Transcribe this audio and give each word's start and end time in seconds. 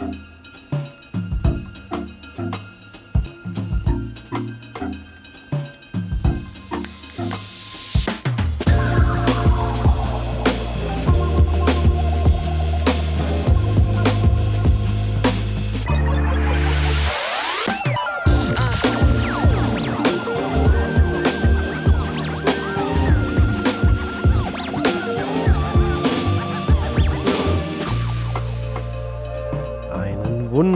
Einen 0.00 0.29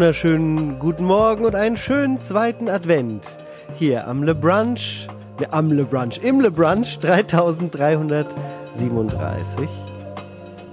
wunderschönen 0.05 0.79
guten 0.79 1.05
Morgen 1.05 1.47
und 1.47 1.55
einen 1.55 1.79
schönen 1.79 2.19
zweiten 2.19 2.69
Advent. 2.69 3.39
Hier 3.75 4.07
am 4.07 4.23
Le 4.23 4.35
Brunch, 4.35 5.09
ne, 5.41 5.51
am 5.51 5.73
Le 5.73 5.87
Brunch, 5.87 6.21
im 6.23 6.41
Le 6.41 6.51
Brunch 6.51 6.99
3337. 6.99 9.67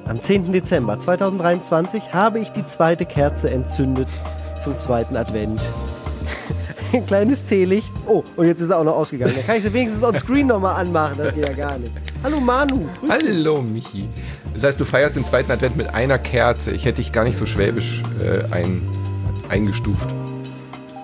Am 0.06 0.20
10. 0.20 0.52
Dezember 0.52 1.00
2023 1.00 2.12
habe 2.12 2.40
ich 2.40 2.50
die 2.50 2.66
zweite 2.66 3.06
Kerze 3.06 3.50
entzündet 3.50 4.10
zum 4.62 4.76
zweiten 4.76 5.16
Advent. 5.16 5.62
Ein 6.92 7.06
kleines 7.06 7.46
Teelicht. 7.46 7.94
Oh, 8.08 8.26
und 8.36 8.48
jetzt 8.48 8.60
ist 8.60 8.70
er 8.70 8.80
auch 8.80 8.84
noch 8.84 8.98
ausgegangen. 8.98 9.34
Da 9.34 9.44
kann 9.44 9.56
ich 9.56 9.64
sie 9.64 9.72
wenigstens 9.72 10.04
on 10.04 10.20
screen 10.20 10.48
nochmal 10.48 10.76
anmachen. 10.76 11.16
Das 11.18 11.34
geht 11.34 11.48
ja 11.48 11.56
gar 11.56 11.78
nicht. 11.78 11.94
Hallo 12.22 12.42
Manu. 12.42 12.90
Hallo 13.08 13.62
Michi. 13.62 14.10
Das 14.54 14.64
heißt, 14.64 14.78
du 14.78 14.84
feierst 14.84 15.16
den 15.16 15.24
zweiten 15.24 15.50
Advent 15.54 15.78
mit 15.78 15.94
einer 15.94 16.18
Kerze. 16.18 16.72
Ich 16.72 16.84
hätte 16.84 16.98
dich 16.98 17.14
gar 17.14 17.24
nicht 17.24 17.38
so 17.38 17.46
schwäbisch 17.46 18.04
äh, 18.20 18.44
ein, 18.54 18.82
eingestuft. 19.52 20.08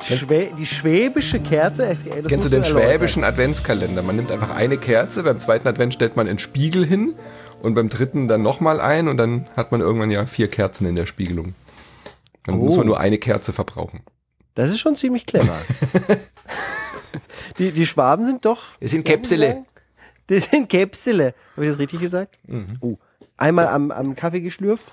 Schwä 0.02 0.52
die 0.58 0.66
schwäbische 0.66 1.40
Kerze? 1.40 1.88
Das 1.88 2.28
Kennst 2.28 2.46
du 2.46 2.50
den 2.50 2.64
schwäbischen 2.64 3.24
Adventskalender? 3.24 4.02
Man 4.04 4.16
nimmt 4.16 4.32
einfach 4.32 4.56
eine 4.56 4.78
Kerze, 4.78 5.24
beim 5.24 5.38
zweiten 5.38 5.68
Advent 5.68 5.94
stellt 5.94 6.16
man 6.16 6.28
einen 6.28 6.40
Spiegel 6.40 6.86
hin 6.86 7.16
und 7.62 7.74
beim 7.74 7.90
dritten 7.90 8.28
dann 8.28 8.42
nochmal 8.42 8.80
ein 8.80 9.08
und 9.10 9.18
dann 9.18 9.48
hat 9.58 9.72
man 9.72 9.82
irgendwann 9.82 10.10
ja 10.12 10.26
vier 10.26 10.48
Kerzen 10.50 10.86
in 10.88 10.96
der 10.96 11.06
Spiegelung. 11.08 11.56
Dann 12.46 12.56
Oh. 12.56 12.66
muss 12.66 12.78
man 12.78 12.86
nur 12.88 13.00
eine 13.00 13.18
Kerze 13.18 13.52
verbrauchen. 13.52 14.02
Das 14.56 14.70
ist 14.70 14.80
schon 14.80 14.96
ziemlich 14.96 15.26
clever. 15.26 15.58
die, 17.58 17.72
die 17.72 17.86
Schwaben 17.86 18.24
sind 18.26 18.46
doch. 18.46 18.64
Es 18.80 18.92
sind 18.92 19.04
Käpsele. 19.04 19.66
Das 20.28 20.50
sind 20.50 20.70
Käpsele. 20.70 21.34
Habe 21.56 21.66
ich 21.66 21.72
das 21.72 21.80
richtig 21.80 22.00
gesagt? 22.00 22.38
Mhm. 22.48 22.78
Oh. 22.80 22.98
Einmal 23.36 23.68
am, 23.68 23.92
am 23.92 24.16
Kaffee 24.16 24.42
geschlürft. 24.42 24.86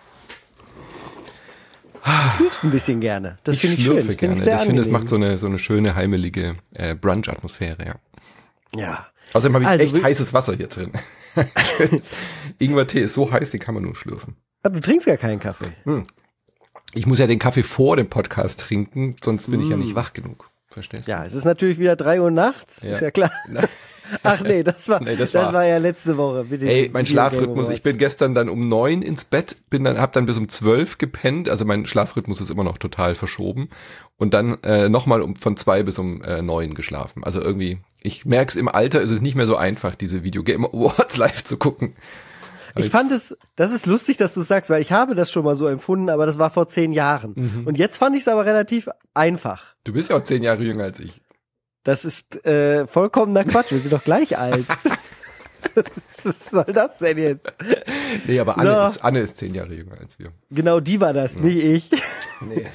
Du 2.04 2.10
schlürfst 2.36 2.64
ein 2.64 2.70
bisschen 2.70 3.00
gerne. 3.00 3.38
Das 3.44 3.58
finde 3.58 3.76
ich 3.76 3.84
schön. 3.84 3.92
schlürfe 3.94 4.08
Das 4.08 4.16
gerne. 4.18 4.34
ich 4.34 4.42
sehr 4.42 4.56
ich 4.56 4.62
finde, 4.66 4.80
es 4.82 4.86
angenehm. 4.86 5.00
macht 5.00 5.08
so 5.08 5.16
eine, 5.16 5.38
so 5.38 5.46
eine 5.46 5.58
schöne, 5.58 5.94
heimelige 5.94 6.56
äh, 6.74 6.94
Brunch-Atmosphäre, 6.94 7.84
ja. 7.86 7.94
Ja. 8.76 9.06
Außerdem 9.32 9.54
habe 9.54 9.64
ich 9.64 9.68
Also, 9.70 9.84
echt 9.84 10.02
heißes 10.02 10.32
Wasser 10.34 10.54
hier 10.54 10.66
drin. 10.68 10.92
Ingwertee 12.58 13.00
ist 13.00 13.14
so 13.14 13.30
heiß, 13.30 13.50
den 13.50 13.60
kann 13.60 13.74
man 13.74 13.84
nur 13.84 13.94
schlürfen. 13.96 14.36
Aber 14.62 14.76
du 14.76 14.80
trinkst 14.80 15.06
gar 15.06 15.16
keinen 15.16 15.40
Kaffee. 15.40 15.72
Ich 16.94 17.06
muss 17.06 17.18
ja 17.18 17.26
den 17.26 17.38
Kaffee 17.38 17.62
vor 17.62 17.96
dem 17.96 18.08
Podcast 18.08 18.60
trinken, 18.60 19.16
sonst 19.22 19.50
bin 19.50 19.60
ich 19.60 19.68
ja 19.68 19.76
Mm. 19.76 19.80
nicht 19.80 19.94
wach 19.94 20.12
genug. 20.12 20.50
Verstehst 20.68 21.06
du? 21.08 21.12
Ja, 21.12 21.24
es 21.24 21.34
ist 21.34 21.44
natürlich 21.44 21.78
wieder 21.78 21.96
drei 21.96 22.20
Uhr 22.20 22.30
nachts. 22.30 22.82
Ja. 22.82 22.90
Ist 22.90 23.00
ja 23.00 23.10
klar. 23.10 23.30
Ach 24.22 24.40
nee, 24.42 24.62
das 24.62 24.88
war, 24.88 25.00
Nee, 25.02 25.16
das, 25.16 25.32
das 25.32 25.46
war, 25.46 25.52
war- 25.54 25.66
ja 25.66 25.78
letzte 25.78 26.16
Woche. 26.16 26.46
Mit 26.48 26.62
Ey, 26.62 26.90
mein 26.92 27.06
Schlafrhythmus, 27.06 27.68
ich 27.70 27.82
bin 27.82 27.98
gestern 27.98 28.34
dann 28.34 28.48
um 28.48 28.68
neun 28.68 29.02
ins 29.02 29.24
Bett, 29.24 29.56
bin 29.70 29.84
dann, 29.84 29.98
hab 29.98 30.12
dann 30.12 30.26
bis 30.26 30.36
um 30.38 30.48
zwölf 30.48 30.98
gepennt, 30.98 31.48
also 31.48 31.64
mein 31.64 31.86
Schlafrhythmus 31.86 32.40
ist 32.40 32.50
immer 32.50 32.64
noch 32.64 32.78
total 32.78 33.14
verschoben 33.14 33.68
und 34.16 34.34
dann 34.34 34.62
äh, 34.62 34.88
nochmal 34.88 35.22
um, 35.22 35.36
von 35.36 35.56
zwei 35.56 35.82
bis 35.82 35.98
um 35.98 36.22
äh, 36.22 36.42
neun 36.42 36.74
geschlafen. 36.74 37.24
Also 37.24 37.40
irgendwie, 37.40 37.78
ich 38.02 38.24
merk's 38.26 38.54
im 38.56 38.68
Alter 38.68 39.00
ist 39.00 39.10
es 39.10 39.20
nicht 39.22 39.34
mehr 39.34 39.46
so 39.46 39.56
einfach, 39.56 39.94
diese 39.94 40.22
Video 40.22 40.42
Game 40.42 40.64
Awards 40.64 41.16
live 41.16 41.42
zu 41.44 41.56
gucken. 41.56 41.94
Ich 42.76 42.90
fand 42.90 43.12
es, 43.12 43.36
das 43.54 43.70
ist 43.72 43.86
lustig, 43.86 44.16
dass 44.16 44.34
du 44.34 44.40
es 44.40 44.48
sagst, 44.48 44.68
weil 44.68 44.82
ich 44.82 44.90
habe 44.90 45.14
das 45.14 45.30
schon 45.30 45.44
mal 45.44 45.54
so 45.54 45.68
empfunden, 45.68 46.10
aber 46.10 46.26
das 46.26 46.40
war 46.40 46.50
vor 46.50 46.66
zehn 46.66 46.92
Jahren. 46.92 47.32
Mhm. 47.36 47.66
Und 47.66 47.78
jetzt 47.78 47.98
fand 47.98 48.16
ich 48.16 48.22
es 48.22 48.28
aber 48.28 48.44
relativ 48.46 48.88
einfach. 49.14 49.74
Du 49.84 49.92
bist 49.92 50.10
ja 50.10 50.16
auch 50.16 50.24
zehn 50.24 50.42
Jahre 50.42 50.64
jünger 50.64 50.82
als 50.84 50.98
ich. 50.98 51.20
Das 51.84 52.04
ist 52.04 52.44
äh, 52.46 52.86
vollkommener 52.86 53.44
Quatsch. 53.44 53.70
Wir 53.70 53.78
sind 53.78 53.92
doch 53.92 54.02
gleich 54.04 54.36
alt. 54.38 54.66
Was 56.24 56.50
soll 56.50 56.72
das 56.72 56.98
denn 56.98 57.18
jetzt? 57.18 57.52
Nee, 58.26 58.38
aber 58.40 58.58
Anne, 58.58 58.70
So. 58.70 58.82
ist, 58.92 59.04
Anne 59.04 59.20
ist 59.20 59.36
zehn 59.38 59.54
Jahre 59.54 59.74
jünger 59.74 59.98
als 60.00 60.18
wir. 60.18 60.28
Genau 60.50 60.80
die 60.80 61.00
war 61.00 61.12
das, 61.12 61.38
nicht 61.38 61.62
ich. 61.62 61.90
Nee. 62.46 62.66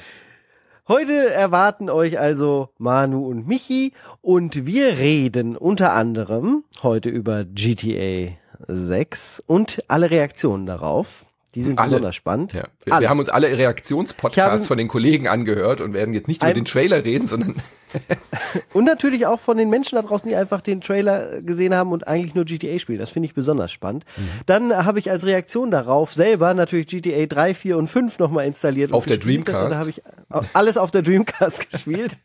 Heute 0.88 1.30
erwarten 1.30 1.90
euch 1.90 2.18
also 2.18 2.70
Manu 2.78 3.24
und 3.28 3.46
Michi 3.46 3.92
und 4.20 4.66
wir 4.66 4.98
reden 4.98 5.56
unter 5.56 5.92
anderem 5.92 6.64
heute 6.82 7.08
über 7.10 7.44
GTA 7.44 8.32
6 8.66 9.44
und 9.46 9.84
alle 9.86 10.10
Reaktionen 10.10 10.66
darauf. 10.66 11.26
Die 11.54 11.62
sind 11.62 11.78
Alle. 11.78 11.90
besonders 11.90 12.14
spannend. 12.16 12.52
Ja, 12.52 12.64
wir, 12.84 13.00
wir 13.00 13.10
haben 13.10 13.18
uns 13.18 13.28
alle 13.28 13.56
Reaktionspodcasts 13.56 14.66
von 14.66 14.78
den 14.78 14.88
Kollegen 14.88 15.28
angehört 15.28 15.80
und 15.80 15.92
werden 15.94 16.14
jetzt 16.14 16.26
nicht 16.26 16.42
über 16.42 16.54
den 16.54 16.64
Trailer 16.64 17.04
reden, 17.04 17.26
sondern 17.26 17.54
Und 18.72 18.84
natürlich 18.84 19.26
auch 19.26 19.40
von 19.40 19.56
den 19.56 19.68
Menschen 19.70 19.96
da 19.96 20.02
draußen, 20.02 20.28
die 20.28 20.36
einfach 20.36 20.60
den 20.60 20.80
Trailer 20.80 21.42
gesehen 21.42 21.74
haben 21.74 21.92
und 21.92 22.06
eigentlich 22.06 22.34
nur 22.34 22.44
GTA 22.44 22.78
spielen. 22.78 22.98
Das 22.98 23.10
finde 23.10 23.26
ich 23.26 23.34
besonders 23.34 23.72
spannend. 23.72 24.04
Mhm. 24.16 24.22
Dann 24.46 24.84
habe 24.84 24.98
ich 24.98 25.10
als 25.10 25.24
Reaktion 25.24 25.70
darauf 25.70 26.12
selber 26.14 26.54
natürlich 26.54 26.86
GTA 26.86 27.26
3, 27.26 27.54
4 27.54 27.78
und 27.78 27.88
5 27.88 28.18
nochmal 28.18 28.46
installiert. 28.46 28.92
Auf 28.92 29.06
der. 29.06 29.18
Dreamcast. 29.18 29.72
Da 29.72 29.78
habe 29.78 29.90
ich 29.90 30.02
alles 30.52 30.78
auf 30.78 30.90
der 30.90 31.02
Dreamcast 31.02 31.70
gespielt. 31.72 32.18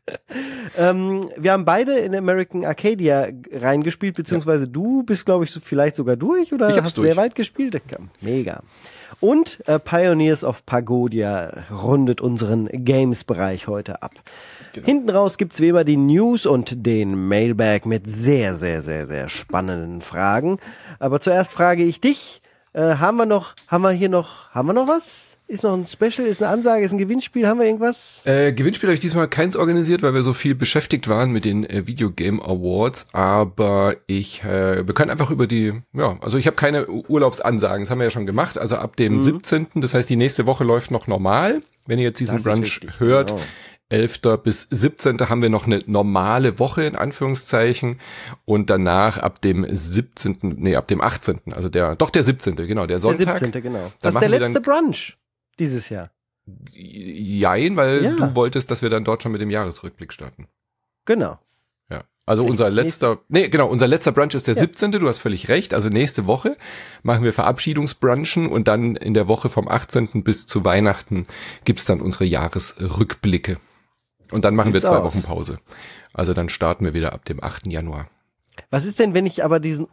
ähm, 0.78 1.22
wir 1.38 1.52
haben 1.52 1.66
beide 1.66 1.98
in 1.98 2.16
American 2.16 2.64
Arcadia 2.64 3.28
reingespielt, 3.52 4.16
beziehungsweise 4.16 4.68
du 4.68 5.04
bist, 5.04 5.26
glaube 5.26 5.46
ich, 5.46 5.52
so, 5.52 5.60
vielleicht 5.60 5.96
sogar 5.96 6.16
durch 6.16 6.54
oder 6.54 6.70
Ich 6.70 6.82
hast 6.82 6.98
durch. 6.98 7.08
sehr 7.08 7.18
weit 7.18 7.36
gespielt. 7.36 7.82
Mega. 8.22 8.62
Und 9.20 9.60
äh, 9.68 9.80
Pioneers 9.80 10.44
of 10.44 10.66
Pagodia 10.66 11.66
rundet 11.72 12.22
unseren 12.22 12.68
Games-Bereich 12.68 13.68
heute 13.68 14.02
ab. 14.02 14.14
Genau. 14.76 14.86
Hinten 14.88 15.10
raus 15.10 15.38
gibt's 15.38 15.62
wie 15.62 15.70
immer 15.70 15.86
die 15.86 15.96
News 15.96 16.46
und 16.46 16.86
den 16.86 17.30
Mailbag 17.30 17.86
mit 17.86 18.08
sehr, 18.08 18.56
sehr, 18.56 18.82
sehr, 18.82 19.08
sehr 19.08 19.30
spannenden 19.30 20.02
Fragen. 20.02 20.58
Aber 21.00 21.22
zuerst 21.22 21.54
frage 21.54 21.84
ich 21.84 22.02
dich, 22.02 22.42
äh, 22.74 22.96
haben 22.98 23.16
wir 23.16 23.26
noch, 23.26 23.56
haben 23.70 23.84
wir 23.84 23.92
hier 23.92 24.10
noch, 24.10 24.50
haben 24.52 24.68
wir 24.68 24.74
noch 24.74 24.90
was? 24.90 25.38
Ist 25.48 25.64
noch 25.64 25.74
ein 25.74 25.88
Special, 25.88 26.28
ist 26.28 26.44
eine 26.44 26.52
Ansage, 26.52 26.84
ist 26.84 26.92
ein 26.92 26.98
Gewinnspiel, 26.98 27.48
haben 27.48 27.60
wir 27.60 27.68
irgendwas? 27.68 28.22
Äh, 28.26 28.52
Gewinnspiel 28.52 28.90
habe 28.90 28.96
ich 28.96 29.00
diesmal 29.00 29.30
keins 29.30 29.56
organisiert, 29.56 30.02
weil 30.02 30.14
wir 30.14 30.24
so 30.24 30.34
viel 30.34 30.56
beschäftigt 30.56 31.08
waren 31.08 31.32
mit 31.32 31.46
den 31.46 31.64
äh, 31.70 31.88
Video 31.88 32.12
Game 32.12 32.42
Awards. 32.42 33.08
Aber 33.14 33.96
ich, 34.08 34.44
äh, 34.44 34.86
wir 34.86 34.94
können 34.94 35.10
einfach 35.10 35.32
über 35.32 35.48
die, 35.48 35.72
ja, 35.94 36.18
also 36.20 36.38
ich 36.38 36.48
habe 36.48 36.58
keine 36.58 36.90
Urlaubsansagen, 36.90 37.84
das 37.84 37.92
haben 37.92 38.00
wir 38.00 38.06
ja 38.06 38.12
schon 38.12 38.26
gemacht. 38.26 38.58
Also 38.58 38.76
ab 38.76 38.98
dem 38.98 39.22
17., 39.22 39.68
das 39.76 39.94
heißt, 39.94 40.10
die 40.10 40.18
nächste 40.18 40.46
Woche 40.46 40.66
läuft 40.66 40.92
noch 40.92 41.08
normal. 41.08 41.62
Wenn 41.88 42.00
ihr 42.00 42.06
jetzt 42.06 42.20
diesen 42.20 42.42
Brunch 42.42 42.82
hört, 42.98 43.30
genau. 43.30 43.42
11. 43.90 44.22
bis 44.44 44.68
17. 44.72 45.20
haben 45.30 45.42
wir 45.42 45.50
noch 45.50 45.66
eine 45.68 45.84
normale 45.86 46.58
Woche 46.60 46.84
in 46.84 46.96
Anführungszeichen 46.96 48.00
und 48.46 48.70
danach 48.70 49.18
ab 49.20 49.42
dem 49.42 49.66
17., 49.70 50.38
nee, 50.58 50.76
ab 50.76 50.88
dem 50.88 51.02
18., 51.02 51.54
also 51.54 51.70
der, 51.70 51.96
doch 51.96 52.10
der 52.10 52.24
17., 52.24 52.56
genau, 52.56 52.88
der 52.88 53.00
Sonntag. 53.00 53.26
Der 53.26 53.38
17. 53.38 53.62
genau. 53.62 53.86
Da 53.86 53.94
Das 54.02 54.16
ist 54.16 54.22
der 54.22 54.30
letzte 54.30 54.62
Brunch 54.62 55.18
dieses 55.60 55.90
Jahr. 55.90 56.10
Jein, 56.72 57.76
weil 57.76 58.04
Ja. 58.04 58.12
du 58.12 58.36
wolltest, 58.36 58.70
dass 58.72 58.82
wir 58.82 58.90
dann 58.90 59.04
dort 59.04 59.24
schon 59.24 59.32
mit 59.32 59.42
dem 59.42 59.50
Jahresrückblick 59.50 60.14
starten. 60.14 60.48
Genau. 61.06 61.40
Ja. 61.90 62.04
Also 62.26 62.44
unser 62.44 62.70
letzter, 62.72 63.20
nee, 63.30 63.50
genau, 63.50 63.68
unser 63.68 63.88
letzter 63.88 64.12
Brunch 64.12 64.34
ist 64.34 64.48
der 64.48 64.56
Ja. 64.56 64.62
17. 64.62 64.92
Du 64.94 65.08
hast 65.08 65.20
völlig 65.20 65.48
recht. 65.48 65.74
Also 65.76 65.90
nächste 65.90 66.26
Woche 66.26 66.58
machen 67.04 67.24
wir 67.24 67.34
Verabschiedungsbrunchen 67.34 68.48
und 68.48 68.68
dann 68.68 68.96
in 68.96 69.14
der 69.14 69.28
Woche 69.28 69.50
vom 69.50 69.68
18. 69.68 70.24
bis 70.24 70.48
zu 70.48 70.66
Weihnachten 70.66 71.28
gibt's 71.66 71.86
dann 71.86 72.02
unsere 72.02 72.26
Jahresrückblicke. 72.26 73.58
Und 74.32 74.46
dann 74.46 74.56
machen 74.56 74.72
Sieht's 74.72 74.84
wir 74.86 74.90
zwei 74.92 74.98
aus. 74.98 75.14
Wochen 75.16 75.24
Pause. 75.24 75.60
Also 76.14 76.34
dann 76.34 76.50
starten 76.50 76.86
wir 76.86 76.94
wieder 76.94 77.14
ab 77.14 77.26
dem 77.26 77.44
8. 77.44 77.68
Januar. 77.68 78.08
Was 78.70 78.86
ist 78.86 79.00
denn, 79.00 79.14
wenn 79.14 79.26
ich 79.26 79.44
aber 79.44 79.60
diesen 79.60 79.86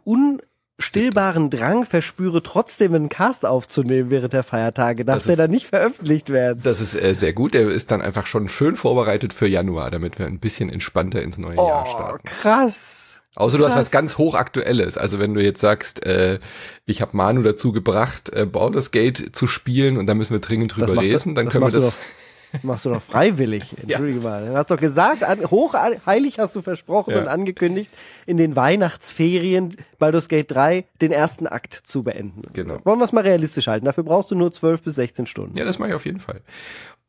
unstillbaren 0.77 1.49
Drang 1.49 1.85
verspüre, 1.85 2.41
trotzdem 2.43 2.93
einen 2.93 3.09
Cast 3.09 3.45
aufzunehmen 3.45 4.09
während 4.09 4.33
der 4.33 4.43
Feiertage? 4.43 5.03
Darf 5.05 5.17
Das 5.17 5.23
der 5.25 5.33
ist- 5.33 5.39
dann 5.39 5.51
nicht 5.51 5.67
veröffentlicht 5.67 6.29
werden? 6.29 6.61
Das 6.63 6.79
ist 6.79 6.95
äh, 6.95 7.13
sehr 7.13 7.33
gut. 7.33 7.53
Der 7.53 7.67
ist 7.69 7.91
dann 7.91 8.01
einfach 8.01 8.25
schon 8.25 8.47
schön 8.49 8.75
vorbereitet 8.75 9.33
für 9.33 9.47
Januar, 9.47 9.91
damit 9.91 10.17
wir 10.17 10.25
ein 10.25 10.39
bisschen 10.39 10.69
entspannter 10.69 11.21
ins 11.21 11.37
neue 11.37 11.57
Jahr 11.57 11.85
Oh, 11.87 11.91
starten. 11.91 12.23
krass. 12.25 13.21
Außer 13.35 13.57
du 13.57 13.65
hast 13.65 13.73
Krass. 13.73 13.85
was 13.87 13.91
ganz 13.91 14.17
hochaktuelles. 14.17 14.97
Also 14.97 15.19
wenn 15.19 15.33
du 15.33 15.43
jetzt 15.43 15.59
sagst, 15.59 16.05
äh, 16.05 16.39
ich 16.85 17.01
habe 17.01 17.17
Manu 17.17 17.41
dazu 17.41 17.71
gebracht, 17.71 18.29
äh, 18.31 18.45
Baldur's 18.45 18.91
Gate 18.91 19.35
zu 19.35 19.47
spielen 19.47 19.97
und 19.97 20.05
da 20.07 20.13
müssen 20.13 20.33
wir 20.33 20.39
dringend 20.39 20.75
drüber 20.75 20.95
lesen, 21.01 21.33
dann 21.35 21.45
das 21.45 21.53
können 21.53 21.65
wir 21.65 21.81
das. 21.81 21.93
Machst 22.61 22.85
du 22.85 22.91
doch 22.91 23.01
freiwillig. 23.01 23.75
Entschuldige 23.81 24.19
mal. 24.19 24.45
Du 24.45 24.53
hast 24.55 24.69
doch 24.69 24.79
gesagt, 24.79 25.23
an, 25.23 25.39
hochheilig 25.49 26.37
hast 26.39 26.55
du 26.55 26.61
versprochen 26.61 27.11
Ja. 27.15 27.21
und 27.21 27.27
angekündigt, 27.27 27.89
in 28.25 28.37
den 28.37 28.55
Weihnachtsferien 28.55 29.75
Baldur's 29.97 30.27
Gate 30.29 30.51
3 30.51 30.85
den 31.01 31.11
ersten 31.11 31.47
Akt 31.47 31.73
zu 31.73 32.03
beenden. 32.03 32.43
Genau. 32.53 32.77
Wollen 32.83 32.99
wir 32.99 33.05
es 33.05 33.11
mal 33.11 33.21
realistisch 33.23 33.67
halten? 33.67 33.85
Dafür 33.85 34.03
brauchst 34.03 34.29
du 34.31 34.35
nur 34.35 34.51
12 34.51 34.83
bis 34.83 34.95
16 34.95 35.25
Stunden. 35.25 35.57
Ja, 35.57 35.65
das 35.65 35.79
mache 35.79 35.89
ich 35.89 35.95
auf 35.95 36.05
jeden 36.05 36.19
Fall. 36.19 36.41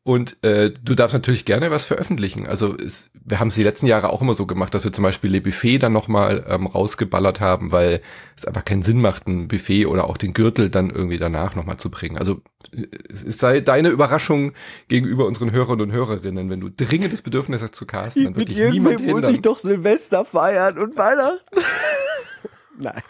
Und 0.07 0.37
äh, 0.43 0.69
du 0.69 0.93
darfst 0.93 1.15
natürlich 1.15 1.45
gerne 1.45 1.71
was 1.71 1.87
veröffentlichen. 1.87 2.45
Also 2.45 2.77
es, 2.77 3.09
wir 3.23 3.39
haben 3.39 3.47
es 3.47 3.55
die 3.55 3.63
letzten 3.63 3.87
Jahre 3.87 4.11
auch 4.11 4.21
immer 4.21 4.35
so 4.35 4.45
gemacht, 4.45 4.71
dass 4.75 4.83
wir 4.83 4.93
zum 4.93 5.01
Beispiel 5.01 5.31
Le 5.31 5.41
Buffet 5.41 5.79
dann 5.79 5.93
nochmal 5.93 6.45
ähm, 6.47 6.67
rausgeballert 6.67 7.39
haben, 7.39 7.71
weil 7.71 8.03
es 8.37 8.45
einfach 8.45 8.63
keinen 8.63 8.83
Sinn 8.83 9.01
macht, 9.01 9.25
ein 9.25 9.47
Buffet 9.47 9.87
oder 9.87 10.07
auch 10.07 10.17
den 10.17 10.35
Gürtel 10.35 10.69
dann 10.69 10.91
irgendwie 10.91 11.17
danach 11.17 11.55
nochmal 11.55 11.77
zu 11.77 11.89
bringen. 11.89 12.19
Also 12.19 12.43
es 12.71 13.39
sei 13.39 13.61
deine 13.61 13.89
Überraschung 13.89 14.51
gegenüber 14.89 15.25
unseren 15.25 15.51
Hörern 15.51 15.81
und 15.81 15.91
Hörerinnen, 15.91 16.51
wenn 16.51 16.59
du 16.59 16.69
dringendes 16.69 17.23
Bedürfnis 17.23 17.63
hast 17.63 17.73
zu 17.73 17.87
casten, 17.87 18.25
dann 18.25 18.35
wird 18.35 18.49
dich 18.49 18.59
niemand 18.59 18.99
hindern. 18.99 19.21
muss 19.21 19.27
ich 19.27 19.41
doch 19.41 19.57
Silvester 19.57 20.23
feiern 20.23 20.77
und 20.77 20.95
Weihnachten. 20.97 21.61
Nein. 22.77 23.01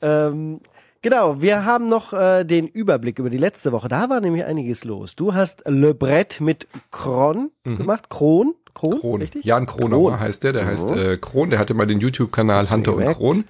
ähm, 0.00 0.60
Genau, 1.00 1.40
wir 1.40 1.64
haben 1.64 1.86
noch 1.86 2.12
äh, 2.12 2.44
den 2.44 2.66
Überblick 2.66 3.20
über 3.20 3.30
die 3.30 3.38
letzte 3.38 3.70
Woche. 3.70 3.88
Da 3.88 4.10
war 4.10 4.20
nämlich 4.20 4.44
einiges 4.44 4.84
los. 4.84 5.14
Du 5.14 5.32
hast 5.32 5.62
Le 5.66 5.94
Brett 5.94 6.40
mit 6.40 6.66
Kron 6.90 7.50
mhm. 7.64 7.76
gemacht. 7.76 8.10
Kron? 8.10 8.54
Kron, 8.74 8.98
Kron. 9.00 9.20
richtig? 9.20 9.44
Jan 9.44 9.66
Kronauer 9.66 10.10
Kron. 10.10 10.20
heißt 10.20 10.42
der. 10.42 10.52
Der 10.52 10.64
mhm. 10.64 10.68
heißt 10.68 10.90
äh, 10.90 11.16
Kron. 11.18 11.50
Der 11.50 11.60
hatte 11.60 11.74
mal 11.74 11.86
den 11.86 12.00
YouTube-Kanal 12.00 12.68
Hunter 12.68 12.96
und 12.96 13.04
Kron. 13.06 13.44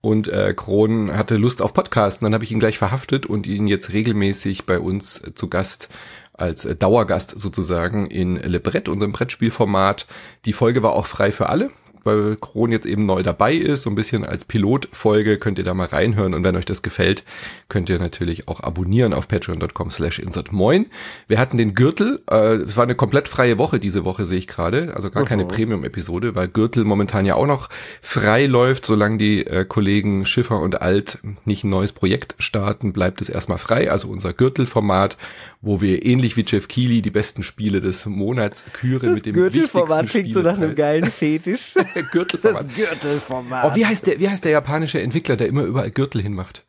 Und 0.00 0.28
äh, 0.28 0.54
Kron 0.56 1.16
hatte 1.16 1.36
Lust 1.36 1.62
auf 1.62 1.74
Podcasten. 1.74 2.26
Dann 2.26 2.34
habe 2.34 2.44
ich 2.44 2.52
ihn 2.52 2.60
gleich 2.60 2.78
verhaftet 2.78 3.26
und 3.26 3.48
ihn 3.48 3.66
jetzt 3.66 3.92
regelmäßig 3.92 4.64
bei 4.64 4.78
uns 4.78 5.18
äh, 5.18 5.34
zu 5.34 5.48
Gast 5.48 5.88
als 6.32 6.64
äh, 6.64 6.76
Dauergast 6.76 7.36
sozusagen 7.36 8.06
in 8.06 8.36
Le 8.36 8.60
Brett, 8.60 8.88
unserem 8.88 9.12
Brettspielformat. 9.12 10.06
Die 10.44 10.52
Folge 10.52 10.84
war 10.84 10.92
auch 10.92 11.06
frei 11.06 11.32
für 11.32 11.48
alle 11.48 11.70
weil 12.04 12.36
Kron 12.36 12.72
jetzt 12.72 12.86
eben 12.86 13.06
neu 13.06 13.22
dabei 13.22 13.54
ist, 13.54 13.82
so 13.82 13.90
ein 13.90 13.94
bisschen 13.94 14.24
als 14.24 14.44
Pilotfolge, 14.44 15.38
könnt 15.38 15.58
ihr 15.58 15.64
da 15.64 15.74
mal 15.74 15.86
reinhören 15.86 16.34
und 16.34 16.44
wenn 16.44 16.56
euch 16.56 16.64
das 16.64 16.82
gefällt, 16.82 17.24
könnt 17.68 17.88
ihr 17.88 17.98
natürlich 17.98 18.48
auch 18.48 18.60
abonnieren 18.60 19.12
auf 19.12 19.28
patreon.com 19.28 19.90
slash 19.90 20.18
insertmoin. 20.18 20.86
Wir 21.28 21.38
hatten 21.38 21.56
den 21.56 21.74
Gürtel, 21.74 22.22
äh, 22.30 22.56
es 22.56 22.76
war 22.76 22.84
eine 22.84 22.94
komplett 22.94 23.28
freie 23.28 23.58
Woche 23.58 23.78
diese 23.78 24.04
Woche, 24.04 24.26
sehe 24.26 24.38
ich 24.38 24.46
gerade, 24.46 24.94
also 24.94 25.10
gar 25.10 25.24
-huh. 25.24 25.26
keine 25.26 25.44
Premium-Episode, 25.44 26.34
weil 26.34 26.48
Gürtel 26.48 26.84
momentan 26.84 27.26
ja 27.26 27.34
auch 27.34 27.46
noch 27.46 27.68
frei 28.02 28.46
läuft, 28.46 28.86
solange 28.86 29.18
die 29.18 29.46
äh, 29.46 29.64
Kollegen 29.64 30.26
Schiffer 30.26 30.60
und 30.60 30.82
Alt 30.82 31.18
nicht 31.44 31.64
ein 31.64 31.70
neues 31.70 31.92
Projekt 31.92 32.34
starten, 32.38 32.92
bleibt 32.92 33.20
es 33.20 33.28
erstmal 33.28 33.58
frei, 33.58 33.90
also 33.90 34.08
unser 34.08 34.32
Gürtelformat, 34.32 35.16
wo 35.64 35.80
wir 35.80 36.04
ähnlich 36.04 36.36
wie 36.36 36.44
Jeff 36.46 36.68
Keighley 36.68 37.00
die 37.02 37.10
besten 37.10 37.42
Spiele 37.42 37.80
des 37.80 38.06
Monats 38.06 38.64
küren 38.72 39.08
das 39.08 39.14
mit 39.16 39.26
dem 39.26 39.34
Gürtelformat 39.34 40.08
klingt 40.08 40.32
so 40.32 40.42
nach 40.42 40.56
einem 40.56 40.74
geilen 40.74 41.04
Fetisch. 41.10 41.74
Gürtelformat. 42.12 42.64
Das 42.64 42.74
Gürtelformat. 42.74 43.72
Oh, 43.72 43.74
wie 43.74 43.86
heißt 43.86 44.06
der, 44.06 44.20
wie 44.20 44.28
heißt 44.28 44.44
der 44.44 44.52
japanische 44.52 45.00
Entwickler, 45.00 45.36
der 45.36 45.48
immer 45.48 45.62
überall 45.62 45.90
Gürtel 45.90 46.20
hinmacht? 46.20 46.64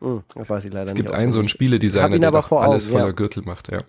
Hm, 0.00 0.22
das 0.34 0.48
weiß 0.48 0.64
ich 0.64 0.72
leider 0.72 0.92
nicht. 0.92 0.92
Es 0.92 0.96
gibt 0.96 1.14
einen 1.14 1.32
so 1.32 1.40
einen 1.40 1.48
Spieledesigner, 1.48 2.18
der 2.18 2.32
alles 2.32 2.50
Augen, 2.50 2.80
voller 2.80 3.06
ja. 3.06 3.12
Gürtel 3.12 3.42
macht, 3.42 3.70
ja. 3.70 3.80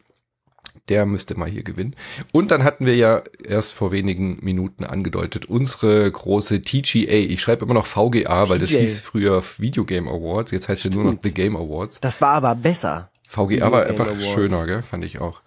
Der 0.87 1.05
müsste 1.05 1.37
mal 1.37 1.47
hier 1.47 1.63
gewinnen. 1.63 1.95
Und 2.31 2.49
dann 2.49 2.63
hatten 2.63 2.85
wir 2.85 2.95
ja 2.95 3.21
erst 3.43 3.73
vor 3.73 3.91
wenigen 3.91 4.39
Minuten 4.41 4.83
angedeutet, 4.83 5.45
unsere 5.45 6.11
große 6.11 6.63
TGA. 6.63 7.11
Ich 7.11 7.41
schreibe 7.41 7.65
immer 7.65 7.75
noch 7.75 7.85
VGA, 7.85 8.43
TGA. 8.43 8.49
weil 8.49 8.59
das 8.59 8.71
hieß 8.71 9.01
früher 9.01 9.43
Video 9.59 9.85
Game 9.85 10.07
Awards. 10.07 10.51
Jetzt 10.51 10.67
heißt 10.67 10.85
es 10.85 10.95
nur 10.95 11.03
noch 11.03 11.15
The 11.21 11.31
Game 11.31 11.55
Awards. 11.55 11.99
Das 12.01 12.21
war 12.21 12.33
aber 12.33 12.55
besser. 12.55 13.11
VGA 13.29 13.71
war 13.71 13.85
einfach 13.85 14.07
Awards. 14.07 14.27
schöner, 14.27 14.65
gell? 14.65 14.83
fand 14.83 15.05
ich 15.05 15.19
auch 15.19 15.41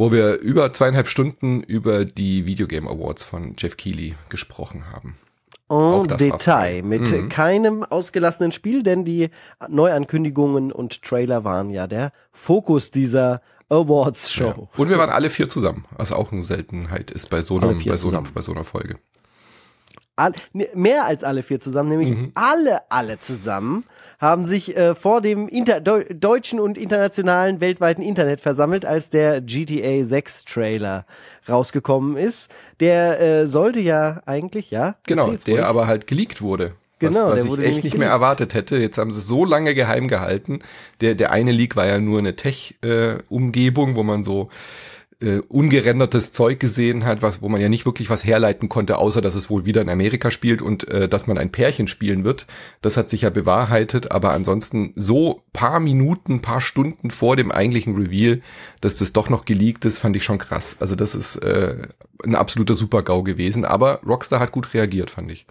wo 0.00 0.10
wir 0.10 0.38
über 0.38 0.72
zweieinhalb 0.72 1.08
Stunden 1.08 1.62
über 1.62 2.04
die 2.06 2.46
Videogame 2.46 2.88
Awards 2.88 3.24
von 3.26 3.54
Jeff 3.58 3.76
Keighley 3.76 4.14
gesprochen 4.30 4.84
haben. 4.90 5.18
En 5.68 6.08
Detail, 6.08 6.82
mit 6.82 7.12
mhm. 7.12 7.28
keinem 7.28 7.84
ausgelassenen 7.84 8.50
Spiel, 8.50 8.82
denn 8.82 9.04
die 9.04 9.28
Neuankündigungen 9.68 10.72
und 10.72 11.02
Trailer 11.02 11.44
waren 11.44 11.70
ja 11.70 11.86
der 11.86 12.12
Fokus 12.32 12.90
dieser 12.90 13.40
Awards 13.68 14.32
Show. 14.32 14.44
Ja. 14.44 14.68
Und 14.76 14.88
wir 14.88 14.98
waren 14.98 15.10
alle 15.10 15.30
vier 15.30 15.48
zusammen, 15.48 15.84
was 15.96 16.10
auch 16.10 16.32
eine 16.32 16.42
Seltenheit 16.42 17.12
ist 17.12 17.30
bei 17.30 17.42
so, 17.42 17.58
einer, 17.58 17.74
bei 17.74 17.96
so, 17.96 18.08
einer, 18.08 18.22
bei 18.34 18.42
so 18.42 18.52
einer 18.52 18.64
Folge. 18.64 18.98
All, 20.20 20.32
ne, 20.52 20.68
mehr 20.74 21.06
als 21.06 21.24
alle 21.24 21.42
vier 21.42 21.60
zusammen, 21.60 21.88
nämlich 21.88 22.10
mhm. 22.10 22.32
alle, 22.34 22.80
alle 22.90 23.18
zusammen 23.18 23.84
haben 24.20 24.44
sich 24.44 24.76
äh, 24.76 24.94
vor 24.94 25.22
dem 25.22 25.48
Inter 25.48 25.80
deutschen 25.80 26.60
und 26.60 26.76
internationalen 26.76 27.60
weltweiten 27.60 28.02
Internet 28.02 28.42
versammelt, 28.42 28.84
als 28.84 29.08
der 29.08 29.40
GTA 29.40 30.04
6 30.04 30.44
Trailer 30.44 31.06
rausgekommen 31.48 32.18
ist. 32.18 32.52
Der 32.80 33.20
äh, 33.20 33.46
sollte 33.46 33.80
ja 33.80 34.20
eigentlich, 34.26 34.70
ja? 34.70 34.96
Genau, 35.06 35.30
der 35.30 35.54
ruhig. 35.54 35.64
aber 35.64 35.86
halt 35.86 36.06
geleakt 36.06 36.42
wurde. 36.42 36.74
Genau, 36.98 37.20
was, 37.20 37.24
was 37.24 37.34
der 37.36 37.48
wurde 37.48 37.62
ich 37.62 37.68
echt 37.76 37.84
nicht 37.84 37.96
mehr 37.96 38.10
erwartet 38.10 38.52
hätte. 38.52 38.76
Jetzt 38.76 38.98
haben 38.98 39.10
sie 39.10 39.20
es 39.20 39.26
so 39.26 39.46
lange 39.46 39.74
geheim 39.74 40.06
gehalten. 40.06 40.60
Der, 41.00 41.14
der 41.14 41.30
eine 41.30 41.50
Leak 41.50 41.74
war 41.74 41.86
ja 41.86 41.98
nur 41.98 42.18
eine 42.18 42.36
Tech-Umgebung, 42.36 43.92
äh, 43.92 43.96
wo 43.96 44.02
man 44.02 44.22
so 44.22 44.50
äh, 45.20 45.40
ungerendertes 45.48 46.32
Zeug 46.32 46.60
gesehen 46.60 47.04
hat, 47.04 47.22
was, 47.22 47.42
wo 47.42 47.48
man 47.48 47.60
ja 47.60 47.68
nicht 47.68 47.86
wirklich 47.86 48.08
was 48.10 48.24
herleiten 48.24 48.68
konnte, 48.68 48.96
außer 48.96 49.20
dass 49.20 49.34
es 49.34 49.50
wohl 49.50 49.66
wieder 49.66 49.82
in 49.82 49.88
Amerika 49.88 50.30
spielt 50.30 50.62
und 50.62 50.88
äh, 50.88 51.08
dass 51.08 51.26
man 51.26 51.38
ein 51.38 51.52
Pärchen 51.52 51.88
spielen 51.88 52.24
wird. 52.24 52.46
Das 52.80 52.96
hat 52.96 53.10
sich 53.10 53.22
ja 53.22 53.30
bewahrheitet, 53.30 54.10
aber 54.10 54.32
ansonsten 54.32 54.92
so 54.96 55.42
paar 55.52 55.80
Minuten, 55.80 56.40
paar 56.40 56.60
Stunden 56.60 57.10
vor 57.10 57.36
dem 57.36 57.52
eigentlichen 57.52 57.96
Reveal, 57.96 58.40
dass 58.80 58.96
das 58.96 59.12
doch 59.12 59.28
noch 59.28 59.44
geleakt 59.44 59.84
ist, 59.84 59.98
fand 59.98 60.16
ich 60.16 60.24
schon 60.24 60.38
krass. 60.38 60.76
Also 60.80 60.94
das 60.94 61.14
ist 61.14 61.36
äh, 61.36 61.88
ein 62.24 62.34
absoluter 62.34 62.74
Super-GAU 62.74 63.22
gewesen, 63.22 63.64
aber 63.64 64.00
Rockstar 64.06 64.40
hat 64.40 64.52
gut 64.52 64.72
reagiert, 64.74 65.10
fand 65.10 65.30
ich. 65.30 65.46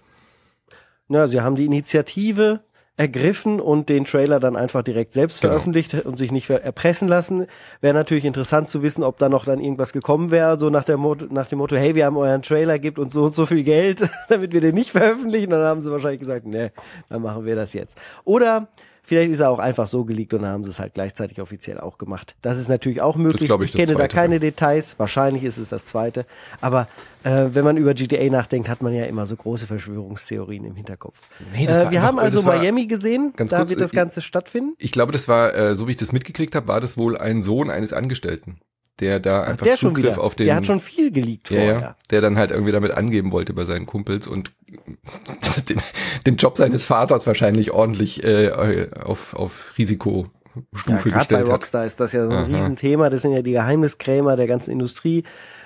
Na, 1.08 1.28
sie 1.28 1.42
haben 1.42 1.56
die 1.56 1.66
Initiative 1.66 2.62
ergriffen 3.00 3.62
und 3.62 3.88
den 3.88 4.04
Trailer 4.04 4.42
dann 4.42 4.58
einfach 4.58 4.84
direkt 4.84 5.14
selbst 5.14 5.40
genau. 5.40 5.54
veröffentlicht 5.54 5.94
und 6.06 6.18
sich 6.18 6.34
nicht 6.34 6.50
erpressen 6.50 7.08
lassen. 7.08 7.46
Wäre 7.80 7.94
natürlich 7.94 8.26
interessant 8.26 8.68
zu 8.68 8.84
wissen, 8.84 9.04
ob 9.04 9.18
da 9.18 9.30
noch 9.30 9.46
dann 9.46 9.62
irgendwas 9.62 9.94
gekommen 9.94 10.32
wäre, 10.32 10.60
so 10.60 10.70
nach, 10.70 10.84
der 10.84 10.98
Motto, 10.98 11.26
nach 11.30 11.48
dem 11.48 11.60
Motto, 11.60 11.78
hey, 11.78 11.96
wir 11.96 12.06
haben 12.06 12.18
euren 12.18 12.42
Trailer, 12.42 12.78
gibt 12.78 13.00
uns 13.00 13.14
so 13.14 13.24
und 13.24 13.34
so 13.34 13.46
viel 13.46 13.64
Geld, 13.64 14.10
damit 14.28 14.52
wir 14.52 14.60
den 14.60 14.76
nicht 14.76 14.92
veröffentlichen. 14.92 15.54
Und 15.54 15.60
dann 15.60 15.68
haben 15.70 15.80
sie 15.80 15.90
wahrscheinlich 15.90 16.20
gesagt, 16.20 16.46
nee, 16.46 16.72
dann 17.08 17.22
machen 17.22 17.46
wir 17.46 17.56
das 17.56 17.72
jetzt. 17.72 17.98
Oder 18.26 18.68
Vielleicht 19.10 19.32
ist 19.32 19.40
er 19.40 19.50
auch 19.50 19.58
einfach 19.58 19.88
so 19.88 20.06
geleakt 20.06 20.36
und 20.36 20.44
dann 20.44 20.52
haben 20.52 20.64
sie 20.64 20.70
es 20.70 20.80
halt 20.80 20.94
gleichzeitig 20.94 21.42
offiziell 21.42 21.80
auch 21.80 21.98
gemacht. 21.98 22.36
Das 22.44 22.60
ist 22.60 22.68
natürlich 22.68 23.02
auch 23.02 23.16
möglich. 23.16 23.50
Ich, 23.50 23.60
ich 23.60 23.72
kenne 23.72 23.88
zweite, 23.88 23.98
da 23.98 24.08
keine 24.08 24.36
ja. 24.36 24.40
Details. 24.40 25.00
Wahrscheinlich 25.00 25.44
ist 25.44 25.58
es 25.58 25.70
das 25.70 25.86
zweite. 25.86 26.28
Aber 26.62 26.88
äh, 27.24 27.48
wenn 27.54 27.64
man 27.64 27.76
über 27.78 27.96
GTA 27.96 28.30
nachdenkt, 28.30 28.70
hat 28.70 28.84
man 28.84 28.94
ja 28.94 29.06
immer 29.06 29.26
so 29.26 29.36
große 29.36 29.66
Verschwörungstheorien 29.66 30.64
im 30.64 30.76
Hinterkopf. 30.76 31.18
Nee, 31.54 31.66
äh, 31.66 31.90
wir 31.90 32.04
haben 32.04 32.20
also 32.20 32.44
Miami 32.44 32.86
gesehen. 32.86 33.34
da 33.36 33.46
kurz, 33.46 33.72
wird 33.72 33.82
das 33.82 33.94
Ganze 33.94 34.20
ich, 34.20 34.28
stattfinden. 34.28 34.76
Ich 34.78 34.92
glaube, 34.92 35.12
das 35.12 35.28
war, 35.28 35.56
äh, 35.56 35.76
so 35.76 35.88
wie 35.88 35.92
ich 35.92 35.98
das 35.98 36.12
mitgekriegt 36.12 36.54
habe, 36.54 36.68
war 36.68 36.80
das 36.80 36.96
wohl 36.96 37.18
ein 37.18 37.42
Sohn 37.42 37.72
eines 37.72 37.94
Angestellten 37.94 38.60
der 39.00 39.20
da 39.20 39.42
einfach 39.44 39.66
der 39.66 39.76
Zugriff 39.76 40.18
auf 40.18 40.36
den. 40.36 40.46
Der 40.46 40.56
hat 40.56 40.66
schon 40.66 40.80
viel 40.80 41.12
geleakt 41.12 41.50
ja, 41.50 41.60
vorher. 41.60 41.96
Der 42.10 42.22
dann 42.22 42.38
halt 42.38 42.52
irgendwie 42.52 42.72
damit 42.72 42.92
angeben 42.92 43.32
wollte 43.32 43.54
bei 43.54 43.66
seinen 43.66 43.86
Kumpels 43.86 44.28
und 44.28 44.52
den, 45.70 45.82
den 46.26 46.36
Job 46.38 46.58
seines 46.58 46.86
Vaters 46.86 47.26
wahrscheinlich 47.26 47.72
ordentlich 47.72 48.24
äh, 48.24 48.90
auf, 49.04 49.34
auf 49.34 49.74
Risiko 49.78 50.28
Stufe 50.74 51.10
ja, 51.10 51.18
gestellt 51.18 51.46
bei 51.46 51.52
Rockstar 51.52 51.82
hat. 51.82 51.88
ist 51.88 52.00
das 52.00 52.12
ja 52.12 52.26
so 52.26 52.32
ein 52.32 52.52
Aha. 52.52 52.58
Riesenthema. 52.58 53.10
Das 53.10 53.22
sind 53.22 53.34
ja 53.34 53.42
die 53.42 53.52
Geheimniskrämer 53.52 54.36
der 54.36 54.48
ganzen 54.48 54.72
Industrie. 54.72 55.24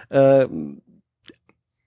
Äh, 0.10 0.48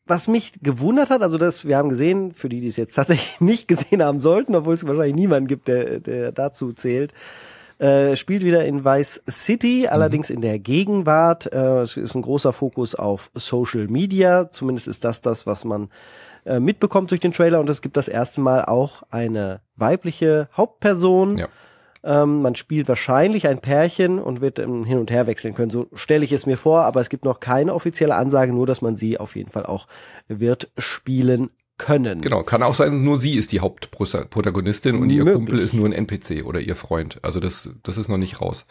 was 0.06 0.28
mich 0.28 0.52
gewundert 0.62 1.10
hat, 1.10 1.22
also 1.22 1.36
das, 1.36 1.66
wir 1.66 1.76
haben 1.76 1.88
gesehen, 1.88 2.32
für 2.32 2.48
die, 2.48 2.60
die 2.60 2.68
es 2.68 2.76
jetzt 2.76 2.94
tatsächlich 2.94 3.40
nicht 3.40 3.68
gesehen 3.68 4.02
haben 4.02 4.18
sollten, 4.18 4.54
obwohl 4.54 4.74
es 4.74 4.86
wahrscheinlich 4.86 5.16
niemanden 5.16 5.48
gibt, 5.48 5.68
der, 5.68 6.00
der 6.00 6.32
dazu 6.32 6.72
zählt, 6.72 7.12
äh, 7.78 8.16
spielt 8.16 8.42
wieder 8.42 8.64
in 8.64 8.84
Vice 8.84 9.22
City, 9.28 9.82
mhm. 9.82 9.92
allerdings 9.92 10.30
in 10.30 10.40
der 10.40 10.58
Gegenwart. 10.58 11.52
Äh, 11.52 11.80
es 11.80 11.96
ist 11.96 12.14
ein 12.14 12.22
großer 12.22 12.52
Fokus 12.52 12.94
auf 12.94 13.30
Social 13.34 13.88
Media. 13.88 14.50
Zumindest 14.50 14.88
ist 14.88 15.04
das 15.04 15.20
das, 15.20 15.46
was 15.46 15.64
man 15.64 15.90
äh, 16.44 16.58
mitbekommt 16.58 17.10
durch 17.10 17.20
den 17.20 17.32
Trailer. 17.32 17.60
Und 17.60 17.68
es 17.68 17.82
gibt 17.82 17.96
das 17.96 18.08
erste 18.08 18.40
Mal 18.40 18.64
auch 18.64 19.02
eine 19.10 19.60
weibliche 19.76 20.48
Hauptperson. 20.56 21.38
Ja. 21.38 21.48
Ähm, 22.02 22.40
man 22.40 22.54
spielt 22.54 22.88
wahrscheinlich 22.88 23.48
ein 23.48 23.58
Pärchen 23.58 24.20
und 24.20 24.40
wird 24.40 24.58
ähm, 24.58 24.84
hin 24.84 24.98
und 24.98 25.10
her 25.10 25.26
wechseln 25.26 25.54
können. 25.54 25.70
So 25.70 25.88
stelle 25.92 26.24
ich 26.24 26.32
es 26.32 26.46
mir 26.46 26.56
vor, 26.56 26.82
aber 26.82 27.00
es 27.00 27.08
gibt 27.08 27.24
noch 27.24 27.40
keine 27.40 27.74
offizielle 27.74 28.14
Ansage, 28.14 28.52
nur 28.52 28.66
dass 28.66 28.80
man 28.80 28.96
sie 28.96 29.18
auf 29.18 29.36
jeden 29.36 29.50
Fall 29.50 29.66
auch 29.66 29.86
wird 30.28 30.70
spielen 30.78 31.50
können. 31.78 32.20
Genau, 32.20 32.42
kann 32.42 32.62
auch 32.62 32.74
sein, 32.74 33.02
nur 33.02 33.18
sie 33.18 33.34
ist 33.34 33.52
die 33.52 33.60
Hauptprotagonistin 33.60 34.96
und 34.96 35.10
ihr 35.10 35.24
Möglich. 35.24 35.34
Kumpel 35.34 35.58
ist 35.60 35.74
nur 35.74 35.86
ein 35.86 35.92
NPC 35.92 36.44
oder 36.44 36.60
ihr 36.60 36.76
Freund. 36.76 37.18
Also 37.22 37.40
das, 37.40 37.70
das 37.82 37.98
ist 37.98 38.08
noch 38.08 38.16
nicht 38.16 38.40
raus. 38.40 38.66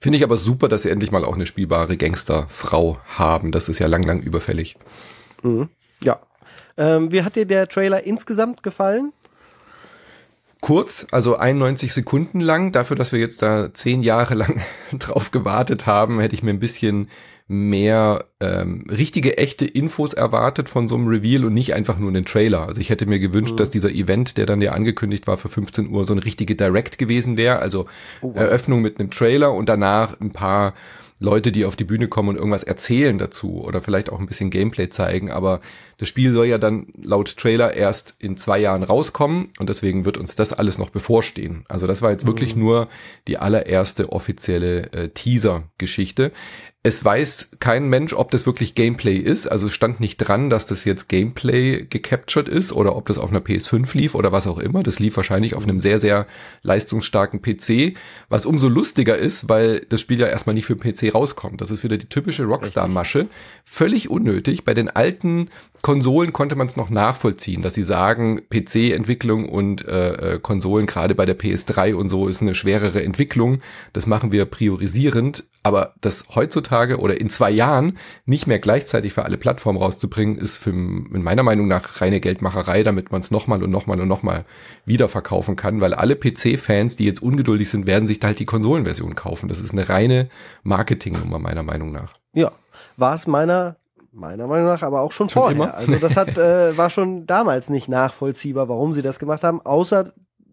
Finde 0.00 0.18
ich 0.18 0.24
aber 0.24 0.36
super, 0.36 0.68
dass 0.68 0.82
sie 0.82 0.90
endlich 0.90 1.10
mal 1.10 1.24
auch 1.24 1.34
eine 1.34 1.46
spielbare 1.46 1.96
Gangsterfrau 1.96 2.98
haben. 3.06 3.52
Das 3.52 3.68
ist 3.68 3.78
ja 3.78 3.86
lang, 3.86 4.02
lang 4.02 4.20
überfällig. 4.20 4.76
Mhm. 5.42 5.68
Ja. 6.02 6.20
Ähm, 6.76 7.12
wie 7.12 7.22
hat 7.22 7.36
dir 7.36 7.46
der 7.46 7.68
Trailer 7.68 8.04
insgesamt 8.04 8.62
gefallen? 8.62 9.12
kurz, 10.66 11.06
also 11.12 11.36
91 11.36 11.92
Sekunden 11.92 12.40
lang. 12.40 12.72
Dafür, 12.72 12.96
dass 12.96 13.12
wir 13.12 13.20
jetzt 13.20 13.40
da 13.40 13.72
zehn 13.72 14.02
Jahre 14.02 14.34
lang 14.34 14.60
drauf 14.98 15.30
gewartet 15.30 15.86
haben, 15.86 16.18
hätte 16.18 16.34
ich 16.34 16.42
mir 16.42 16.50
ein 16.50 16.58
bisschen 16.58 17.08
mehr 17.48 18.24
ähm, 18.40 18.86
richtige, 18.90 19.38
echte 19.38 19.64
Infos 19.66 20.12
erwartet 20.12 20.68
von 20.68 20.88
so 20.88 20.96
einem 20.96 21.06
Reveal 21.06 21.44
und 21.44 21.54
nicht 21.54 21.74
einfach 21.74 21.96
nur 21.98 22.08
einen 22.08 22.24
Trailer. 22.24 22.66
Also 22.66 22.80
ich 22.80 22.90
hätte 22.90 23.06
mir 23.06 23.20
gewünscht, 23.20 23.52
mhm. 23.52 23.56
dass 23.58 23.70
dieser 23.70 23.90
Event, 23.90 24.36
der 24.36 24.46
dann 24.46 24.60
ja 24.60 24.72
angekündigt 24.72 25.26
war 25.26 25.36
für 25.36 25.48
15 25.48 25.88
Uhr, 25.90 26.04
so 26.04 26.12
eine 26.12 26.24
richtige 26.24 26.56
Direct 26.56 26.98
gewesen 26.98 27.36
wäre. 27.36 27.60
Also 27.60 27.86
oh, 28.20 28.30
wow. 28.30 28.36
Eröffnung 28.36 28.82
mit 28.82 28.98
einem 28.98 29.10
Trailer 29.10 29.52
und 29.52 29.68
danach 29.68 30.20
ein 30.20 30.32
paar 30.32 30.74
Leute, 31.18 31.50
die 31.50 31.64
auf 31.64 31.76
die 31.76 31.84
Bühne 31.84 32.08
kommen 32.08 32.30
und 32.30 32.36
irgendwas 32.36 32.62
erzählen 32.62 33.16
dazu 33.16 33.64
oder 33.64 33.80
vielleicht 33.80 34.10
auch 34.10 34.20
ein 34.20 34.26
bisschen 34.26 34.50
Gameplay 34.50 34.90
zeigen. 34.90 35.30
Aber 35.30 35.60
das 35.96 36.08
Spiel 36.08 36.32
soll 36.32 36.46
ja 36.46 36.58
dann 36.58 36.88
laut 37.00 37.38
Trailer 37.38 37.72
erst 37.72 38.16
in 38.18 38.36
zwei 38.36 38.58
Jahren 38.58 38.82
rauskommen 38.82 39.48
und 39.58 39.70
deswegen 39.70 40.04
wird 40.04 40.18
uns 40.18 40.36
das 40.36 40.52
alles 40.52 40.76
noch 40.76 40.90
bevorstehen. 40.90 41.64
Also 41.68 41.86
das 41.86 42.02
war 42.02 42.10
jetzt 42.10 42.24
mhm. 42.24 42.28
wirklich 42.28 42.54
nur 42.54 42.88
die 43.28 43.38
allererste 43.38 44.12
offizielle 44.12 44.92
äh, 44.92 45.08
Teaser-Geschichte. 45.08 46.32
Es 46.86 47.04
weiß 47.04 47.50
kein 47.58 47.88
Mensch, 47.88 48.12
ob 48.12 48.30
das 48.30 48.46
wirklich 48.46 48.76
Gameplay 48.76 49.16
ist. 49.16 49.48
Also 49.48 49.66
es 49.66 49.72
stand 49.72 49.98
nicht 49.98 50.18
dran, 50.18 50.50
dass 50.50 50.66
das 50.66 50.84
jetzt 50.84 51.08
Gameplay 51.08 51.84
gecaptured 51.84 52.46
ist 52.46 52.72
oder 52.72 52.94
ob 52.94 53.06
das 53.06 53.18
auf 53.18 53.30
einer 53.30 53.40
PS5 53.40 53.96
lief 53.98 54.14
oder 54.14 54.30
was 54.30 54.46
auch 54.46 54.60
immer. 54.60 54.84
Das 54.84 55.00
lief 55.00 55.16
wahrscheinlich 55.16 55.56
auf 55.56 55.64
einem 55.64 55.80
sehr, 55.80 55.98
sehr 55.98 56.28
leistungsstarken 56.62 57.42
PC, 57.42 57.96
was 58.28 58.46
umso 58.46 58.68
lustiger 58.68 59.18
ist, 59.18 59.48
weil 59.48 59.80
das 59.88 60.00
Spiel 60.00 60.20
ja 60.20 60.28
erstmal 60.28 60.54
nicht 60.54 60.66
für 60.66 60.76
PC 60.76 61.12
rauskommt. 61.12 61.60
Das 61.60 61.72
ist 61.72 61.82
wieder 61.82 61.96
die 61.96 62.08
typische 62.08 62.44
Rockstar-Masche. 62.44 63.26
Völlig 63.64 64.08
unnötig. 64.08 64.64
Bei 64.64 64.72
den 64.72 64.88
alten 64.88 65.50
Konsolen 65.86 66.32
konnte 66.32 66.56
man 66.56 66.66
es 66.66 66.76
noch 66.76 66.90
nachvollziehen, 66.90 67.62
dass 67.62 67.74
sie 67.74 67.84
sagen, 67.84 68.40
PC-Entwicklung 68.50 69.48
und 69.48 69.86
äh, 69.86 70.32
äh, 70.34 70.38
Konsolen, 70.40 70.86
gerade 70.86 71.14
bei 71.14 71.26
der 71.26 71.38
PS3 71.38 71.94
und 71.94 72.08
so, 72.08 72.26
ist 72.26 72.42
eine 72.42 72.56
schwerere 72.56 73.04
Entwicklung. 73.04 73.60
Das 73.92 74.04
machen 74.08 74.32
wir 74.32 74.46
priorisierend. 74.46 75.44
Aber 75.62 75.94
das 76.00 76.24
heutzutage 76.34 76.98
oder 76.98 77.20
in 77.20 77.28
zwei 77.28 77.52
Jahren 77.52 77.98
nicht 78.24 78.48
mehr 78.48 78.58
gleichzeitig 78.58 79.12
für 79.12 79.26
alle 79.26 79.36
Plattformen 79.36 79.78
rauszubringen, 79.78 80.36
ist 80.36 80.56
für, 80.56 80.70
in 80.70 81.22
meiner 81.22 81.44
Meinung 81.44 81.68
nach 81.68 82.00
reine 82.00 82.18
Geldmacherei, 82.18 82.82
damit 82.82 83.12
man 83.12 83.20
es 83.20 83.30
nochmal 83.30 83.62
und 83.62 83.70
nochmal 83.70 84.00
und 84.00 84.08
nochmal 84.08 84.44
wieder 84.86 85.08
verkaufen 85.08 85.54
kann, 85.54 85.80
weil 85.80 85.94
alle 85.94 86.16
PC-Fans, 86.16 86.96
die 86.96 87.04
jetzt 87.04 87.22
ungeduldig 87.22 87.70
sind, 87.70 87.86
werden 87.86 88.08
sich 88.08 88.18
da 88.18 88.26
halt 88.26 88.40
die 88.40 88.44
Konsolenversion 88.44 89.14
kaufen. 89.14 89.48
Das 89.48 89.60
ist 89.60 89.70
eine 89.70 89.88
reine 89.88 90.30
Marketingnummer 90.64 91.38
meiner 91.38 91.62
Meinung 91.62 91.92
nach. 91.92 92.14
Ja, 92.32 92.50
war 92.96 93.14
es 93.14 93.28
meiner 93.28 93.76
meiner 94.16 94.46
Meinung 94.46 94.66
nach 94.66 94.82
aber 94.82 95.02
auch 95.02 95.12
schon, 95.12 95.28
schon 95.28 95.42
vorher. 95.42 95.56
Immer? 95.56 95.74
Also 95.74 95.96
das 95.96 96.16
hat 96.16 96.38
äh, 96.38 96.76
war 96.76 96.90
schon 96.90 97.26
damals 97.26 97.70
nicht 97.70 97.88
nachvollziehbar, 97.88 98.68
warum 98.68 98.92
sie 98.92 99.02
das 99.02 99.18
gemacht 99.18 99.44
haben, 99.44 99.60
außer 99.60 100.12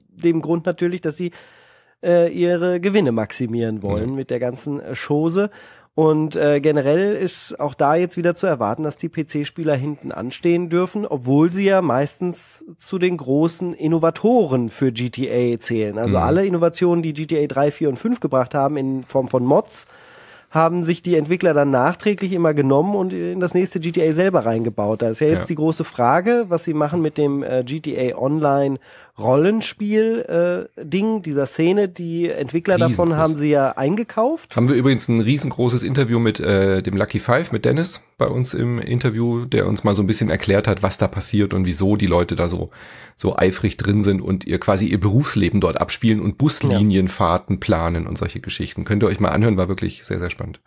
dem 0.09 0.41
Grund 0.41 0.65
natürlich, 0.65 1.01
dass 1.01 1.17
sie 1.17 1.31
äh, 2.03 2.31
ihre 2.31 2.79
Gewinne 2.79 3.11
maximieren 3.11 3.83
wollen 3.83 4.11
mhm. 4.11 4.15
mit 4.15 4.29
der 4.29 4.39
ganzen 4.39 4.79
äh, 4.79 4.93
Chose. 4.95 5.49
Und 5.95 6.35
äh, 6.35 6.59
generell 6.59 7.15
ist 7.15 7.59
auch 7.59 7.75
da 7.75 7.95
jetzt 7.95 8.17
wieder 8.17 8.33
zu 8.33 8.47
erwarten, 8.47 8.81
dass 8.81 8.97
die 8.97 9.09
PC-Spieler 9.09 9.75
hinten 9.75 10.11
anstehen 10.11 10.69
dürfen, 10.69 11.05
obwohl 11.05 11.51
sie 11.51 11.65
ja 11.65 11.83
meistens 11.83 12.65
zu 12.77 12.97
den 12.97 13.15
großen 13.17 13.75
Innovatoren 13.75 14.69
für 14.69 14.91
GTA 14.91 15.59
zählen. 15.59 15.99
Also 15.99 16.17
mhm. 16.17 16.23
alle 16.23 16.45
Innovationen, 16.47 17.03
die 17.03 17.13
GTA 17.13 17.45
3, 17.45 17.71
4 17.71 17.89
und 17.89 17.99
5 17.99 18.19
gebracht 18.19 18.55
haben 18.55 18.75
in 18.75 19.03
Form 19.03 19.27
von 19.27 19.45
Mods, 19.45 19.85
haben 20.53 20.83
sich 20.83 21.01
die 21.01 21.15
Entwickler 21.15 21.55
dann 21.55 21.71
nachträglich 21.71 22.31
immer 22.31 22.53
genommen 22.53 22.95
und 22.95 23.11
in 23.11 23.39
das 23.39 23.55
nächste 23.55 23.79
GTA 23.79 24.13
selber 24.13 24.45
reingebaut. 24.45 25.01
Da 25.01 25.09
ist 25.09 25.19
ja 25.19 25.27
jetzt 25.27 25.41
ja. 25.41 25.47
die 25.47 25.55
große 25.55 25.83
Frage, 25.83 26.45
was 26.47 26.63
sie 26.63 26.75
machen 26.75 27.01
mit 27.01 27.17
dem 27.17 27.41
äh, 27.41 27.63
GTA 27.63 28.15
Online 28.15 28.77
Rollenspiel-Ding, 29.19 31.17
äh, 31.17 31.21
dieser 31.21 31.45
Szene. 31.45 31.87
Die 31.87 32.29
Entwickler 32.29 32.77
davon 32.77 33.15
haben 33.15 33.35
sie 33.35 33.49
ja 33.49 33.71
eingekauft. 33.71 34.55
Haben 34.55 34.69
wir 34.69 34.75
übrigens 34.75 35.07
ein 35.07 35.21
riesengroßes 35.21 35.83
Interview 35.83 36.19
mit 36.19 36.39
äh, 36.39 36.81
dem 36.81 36.97
Lucky 36.97 37.19
Five, 37.19 37.51
mit 37.51 37.65
Dennis 37.65 38.01
bei 38.17 38.27
uns 38.27 38.53
im 38.55 38.79
Interview, 38.79 39.45
der 39.45 39.67
uns 39.67 39.83
mal 39.83 39.93
so 39.93 40.01
ein 40.01 40.07
bisschen 40.07 40.31
erklärt 40.31 40.67
hat, 40.67 40.81
was 40.81 40.97
da 40.97 41.07
passiert 41.07 41.53
und 41.53 41.67
wieso 41.67 41.95
die 41.95 42.07
Leute 42.07 42.35
da 42.35 42.49
so, 42.49 42.71
so 43.15 43.35
eifrig 43.35 43.77
drin 43.77 44.01
sind 44.01 44.21
und 44.21 44.45
ihr 44.45 44.59
quasi 44.59 44.87
ihr 44.87 44.99
Berufsleben 44.99 45.61
dort 45.61 45.79
abspielen 45.79 46.19
und 46.19 46.39
Buslinienfahrten 46.39 47.59
planen 47.59 48.07
und 48.07 48.17
solche 48.17 48.39
Geschichten. 48.39 48.83
Könnt 48.83 49.03
ihr 49.03 49.07
euch 49.07 49.19
mal 49.19 49.29
anhören, 49.29 49.57
war 49.57 49.67
wirklich 49.67 50.03
sehr, 50.05 50.19
sehr 50.19 50.31
spannend 50.31 50.59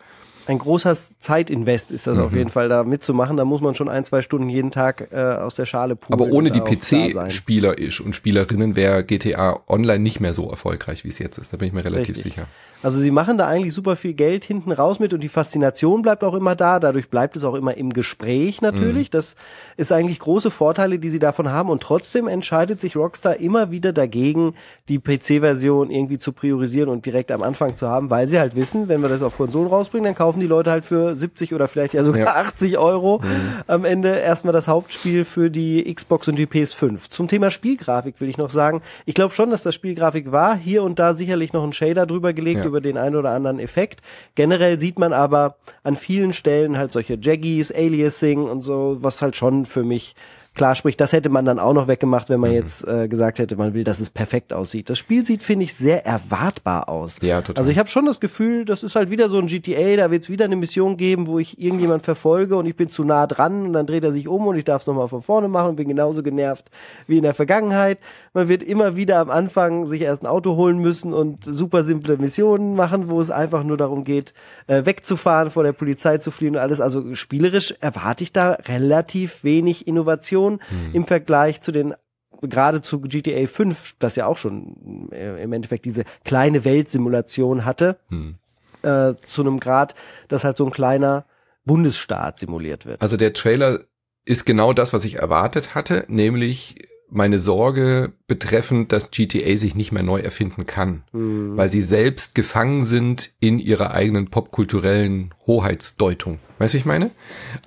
ein 0.47 0.59
großer 0.59 0.95
Zeitinvest 0.95 1.91
ist 1.91 2.07
das 2.07 2.17
mhm. 2.17 2.23
auf 2.23 2.33
jeden 2.33 2.49
Fall, 2.49 2.69
da 2.69 2.83
mitzumachen. 2.83 3.35
Da 3.35 3.43
muss 3.43 3.61
man 3.61 3.75
schon 3.75 3.89
ein, 3.89 4.05
zwei 4.05 4.21
Stunden 4.21 4.49
jeden 4.49 4.71
Tag 4.71 5.09
äh, 5.11 5.17
aus 5.17 5.55
der 5.55 5.65
Schale 5.65 5.95
poolen. 5.95 6.19
Aber 6.19 6.31
ohne 6.31 6.51
die 6.51 6.61
PC-Spieler 6.61 7.75
und 8.03 8.15
Spielerinnen 8.15 8.75
wäre 8.75 9.03
GTA 9.03 9.59
Online 9.67 9.99
nicht 9.99 10.19
mehr 10.19 10.33
so 10.33 10.49
erfolgreich, 10.49 11.03
wie 11.03 11.09
es 11.09 11.19
jetzt 11.19 11.37
ist. 11.37 11.51
Da 11.51 11.57
bin 11.57 11.67
ich 11.67 11.73
mir 11.73 11.83
relativ 11.83 12.15
Richtig. 12.15 12.33
sicher. 12.33 12.47
Also 12.83 12.99
sie 12.99 13.09
machen 13.09 13.37
da 13.37 13.47
eigentlich 13.47 13.73
super 13.73 13.95
viel 13.95 14.13
Geld 14.13 14.45
hinten 14.45 14.71
raus 14.71 14.99
mit 14.99 15.13
und 15.13 15.21
die 15.21 15.29
Faszination 15.29 16.03
bleibt 16.03 16.23
auch 16.23 16.35
immer 16.35 16.55
da. 16.55 16.79
Dadurch 16.79 17.09
bleibt 17.09 17.35
es 17.35 17.43
auch 17.43 17.55
immer 17.55 17.75
im 17.75 17.91
Gespräch 17.91 18.61
natürlich. 18.61 19.07
Mhm. 19.07 19.11
Das 19.11 19.35
ist 19.77 19.91
eigentlich 19.91 20.19
große 20.19 20.51
Vorteile, 20.51 20.99
die 20.99 21.09
sie 21.09 21.19
davon 21.19 21.51
haben. 21.51 21.69
Und 21.69 21.81
trotzdem 21.81 22.27
entscheidet 22.27 22.79
sich 22.79 22.95
Rockstar 22.95 23.37
immer 23.37 23.71
wieder 23.71 23.93
dagegen, 23.93 24.53
die 24.89 24.99
PC-Version 24.99 25.89
irgendwie 25.89 26.19
zu 26.19 26.33
priorisieren 26.33 26.89
und 26.89 27.05
direkt 27.05 27.31
am 27.31 27.41
Anfang 27.41 27.75
zu 27.75 27.87
haben, 27.87 28.09
weil 28.09 28.27
sie 28.27 28.39
halt 28.39 28.55
wissen, 28.55 28.87
wenn 28.87 29.01
wir 29.01 29.09
das 29.09 29.23
auf 29.23 29.37
Konsolen 29.37 29.67
rausbringen, 29.67 30.05
dann 30.05 30.15
kaufen 30.15 30.39
die 30.39 30.47
Leute 30.47 30.69
halt 30.69 30.85
für 30.85 31.15
70 31.15 31.53
oder 31.53 31.67
vielleicht 31.67 31.95
ja 31.95 32.03
sogar 32.03 32.19
ja. 32.19 32.35
80 32.35 32.77
Euro 32.77 33.19
mhm. 33.23 33.63
am 33.65 33.85
Ende 33.85 34.09
erstmal 34.09 34.53
das 34.53 34.67
Hauptspiel 34.67 35.25
für 35.25 35.49
die 35.49 35.91
Xbox 35.93 36.27
und 36.27 36.35
die 36.35 36.45
PS5. 36.45 37.09
Zum 37.09 37.27
Thema 37.27 37.49
Spielgrafik 37.49 38.21
will 38.21 38.29
ich 38.29 38.37
noch 38.37 38.51
sagen, 38.51 38.81
ich 39.05 39.15
glaube 39.15 39.33
schon, 39.33 39.49
dass 39.49 39.63
das 39.63 39.73
Spielgrafik 39.73 40.31
war. 40.31 40.55
Hier 40.55 40.83
und 40.83 40.99
da 40.99 41.15
sicherlich 41.15 41.53
noch 41.53 41.63
ein 41.63 41.73
Shader 41.73 42.05
drüber 42.05 42.33
gelegt. 42.33 42.59
Ja 42.59 42.66
über 42.67 42.81
den 42.81 42.97
einen 42.97 43.15
oder 43.15 43.31
anderen 43.31 43.59
Effekt. 43.59 44.01
Generell 44.35 44.79
sieht 44.79 44.99
man 44.99 45.13
aber 45.13 45.55
an 45.83 45.95
vielen 45.95 46.33
Stellen 46.33 46.77
halt 46.77 46.91
solche 46.91 47.17
Jaggies, 47.19 47.71
Aliasing 47.71 48.43
und 48.43 48.61
so, 48.61 48.97
was 49.01 49.21
halt 49.21 49.35
schon 49.35 49.65
für 49.65 49.83
mich 49.83 50.15
klar 50.57 50.75
spricht. 50.75 50.99
Das 50.99 51.13
hätte 51.13 51.29
man 51.29 51.45
dann 51.45 51.59
auch 51.59 51.73
noch 51.73 51.87
weggemacht, 51.87 52.29
wenn 52.29 52.39
man 52.39 52.49
mhm. 52.49 52.57
jetzt 52.57 52.85
äh, 52.85 53.07
gesagt 53.07 53.39
hätte, 53.39 53.55
man 53.55 53.73
will, 53.73 53.83
dass 53.83 53.99
es 54.01 54.09
perfekt 54.09 54.51
aussieht. 54.51 54.89
Das 54.89 54.97
Spiel 54.97 55.25
sieht, 55.25 55.43
finde 55.43 55.63
ich, 55.63 55.75
sehr 55.75 56.05
erwartbar 56.05 56.89
aus. 56.89 57.19
Ja, 57.21 57.41
total. 57.41 57.61
Also 57.61 57.71
ich 57.71 57.77
habe 57.77 57.87
schon 57.87 58.05
das 58.05 58.19
Gefühl, 58.19 58.65
das 58.65 58.83
ist 58.83 58.95
halt 58.95 59.09
wieder 59.09 59.29
so 59.29 59.37
ein 59.37 59.47
GTA, 59.47 59.95
da 59.95 60.11
wird 60.11 60.23
es 60.23 60.29
wieder 60.29 60.45
eine 60.45 60.55
Mission 60.55 60.97
geben, 60.97 61.27
wo 61.27 61.39
ich 61.39 61.61
irgendjemand 61.61 62.03
verfolge 62.03 62.57
und 62.57 62.65
ich 62.65 62.75
bin 62.75 62.89
zu 62.89 63.03
nah 63.03 63.27
dran 63.27 63.67
und 63.67 63.73
dann 63.73 63.85
dreht 63.85 64.03
er 64.03 64.11
sich 64.11 64.27
um 64.27 64.47
und 64.47 64.57
ich 64.57 64.65
darf 64.65 64.81
es 64.81 64.87
nochmal 64.87 65.07
von 65.07 65.21
vorne 65.21 65.47
machen 65.47 65.69
und 65.69 65.75
bin 65.75 65.87
genauso 65.87 66.23
genervt 66.23 66.65
wie 67.05 67.17
in 67.17 67.23
der 67.23 67.35
Vergangenheit. 67.35 67.99
Man 68.33 68.49
wird 68.49 68.63
immer 68.63 68.95
wieder 68.95 69.19
am 69.19 69.29
Anfang 69.29 69.85
sich 69.85 70.01
erst 70.01 70.23
ein 70.23 70.27
Auto 70.27 70.55
holen 70.55 70.79
müssen 70.79 71.13
und 71.13 71.43
super 71.43 71.83
simple 71.83 72.17
Missionen 72.17 72.75
machen, 72.75 73.09
wo 73.09 73.21
es 73.21 73.29
einfach 73.29 73.63
nur 73.63 73.77
darum 73.77 74.03
geht, 74.03 74.33
äh, 74.65 74.85
wegzufahren, 74.85 75.51
vor 75.51 75.63
der 75.63 75.73
Polizei 75.73 76.17
zu 76.17 76.31
fliehen 76.31 76.55
und 76.55 76.61
alles. 76.61 76.81
Also 76.81 77.13
spielerisch 77.13 77.75
erwarte 77.79 78.23
ich 78.23 78.31
da 78.31 78.53
relativ 78.67 79.43
wenig 79.43 79.87
Innovation 79.87 80.46
Innovation 80.47 80.59
hm. 80.69 80.93
im 80.93 81.05
Vergleich 81.05 81.61
zu 81.61 81.71
den 81.71 81.93
gerade 82.41 82.83
zu 82.83 83.01
GTA 83.01 83.47
5, 83.47 83.95
das 83.97 84.15
ja 84.15 84.27
auch 84.27 84.37
schon 84.37 85.09
äh, 85.11 85.41
im 85.41 85.53
Endeffekt 85.53 85.85
diese 85.85 86.03
kleine 86.23 86.65
Weltsimulation 86.65 87.65
hatte, 87.65 87.97
hm. 88.09 88.35
äh, 88.83 89.15
zu 89.23 89.41
einem 89.41 89.59
Grad, 89.59 89.95
dass 90.27 90.43
halt 90.43 90.55
so 90.55 90.65
ein 90.65 90.71
kleiner 90.71 91.25
Bundesstaat 91.65 92.37
simuliert 92.37 92.85
wird. 92.85 93.01
Also 93.01 93.17
der 93.17 93.33
Trailer 93.33 93.79
ist 94.23 94.45
genau 94.45 94.73
das, 94.73 94.93
was 94.93 95.03
ich 95.03 95.15
erwartet 95.15 95.73
hatte, 95.73 96.05
nämlich 96.09 96.75
meine 97.09 97.39
Sorge 97.39 98.11
betreffend, 98.27 98.91
dass 98.91 99.11
GTA 99.11 99.55
sich 99.55 99.75
nicht 99.75 99.91
mehr 99.91 100.03
neu 100.03 100.19
erfinden 100.19 100.65
kann, 100.65 101.03
mhm. 101.13 101.55
weil 101.55 101.69
sie 101.69 101.83
selbst 101.83 102.35
gefangen 102.35 102.83
sind 102.83 103.31
in 103.39 103.59
ihrer 103.59 103.91
eigenen 103.93 104.29
popkulturellen 104.29 105.33
Hoheitsdeutung. 105.45 106.39
Weißt 106.59 106.73
du, 106.73 106.77
ich 106.77 106.85
meine? 106.85 107.11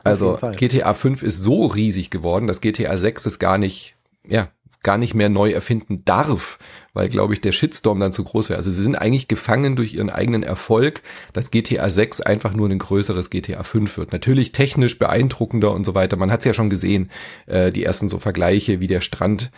Also 0.04 0.38
GTA 0.56 0.94
5 0.94 1.22
ist 1.22 1.42
so 1.42 1.66
riesig 1.66 2.10
geworden, 2.10 2.46
dass 2.46 2.60
GTA 2.60 2.96
6 2.96 3.26
es 3.26 3.38
gar 3.38 3.56
nicht, 3.56 3.94
ja, 4.26 4.48
gar 4.82 4.98
nicht 4.98 5.14
mehr 5.14 5.28
neu 5.28 5.50
erfinden 5.50 6.04
darf, 6.04 6.58
weil, 6.92 7.08
glaube 7.08 7.34
ich, 7.34 7.40
der 7.40 7.52
Shitstorm 7.52 8.00
dann 8.00 8.12
zu 8.12 8.24
groß 8.24 8.50
wäre. 8.50 8.58
Also 8.58 8.70
sie 8.70 8.82
sind 8.82 8.96
eigentlich 8.96 9.28
gefangen 9.28 9.76
durch 9.76 9.94
ihren 9.94 10.10
eigenen 10.10 10.42
Erfolg, 10.42 11.02
dass 11.32 11.50
GTA 11.50 11.88
6 11.88 12.20
einfach 12.20 12.54
nur 12.54 12.68
ein 12.68 12.78
größeres 12.78 13.30
GTA 13.30 13.62
5 13.62 13.96
wird. 13.96 14.12
Natürlich 14.12 14.52
technisch 14.52 14.98
beeindruckender 14.98 15.72
und 15.72 15.84
so 15.84 15.94
weiter. 15.94 16.16
Man 16.16 16.30
hat 16.30 16.40
es 16.40 16.46
ja 16.46 16.54
schon 16.54 16.70
gesehen, 16.70 17.10
äh, 17.46 17.70
die 17.72 17.84
ersten 17.84 18.08
so 18.08 18.18
Vergleiche, 18.18 18.80
wie 18.80 18.86
der 18.86 19.00
Strand 19.00 19.50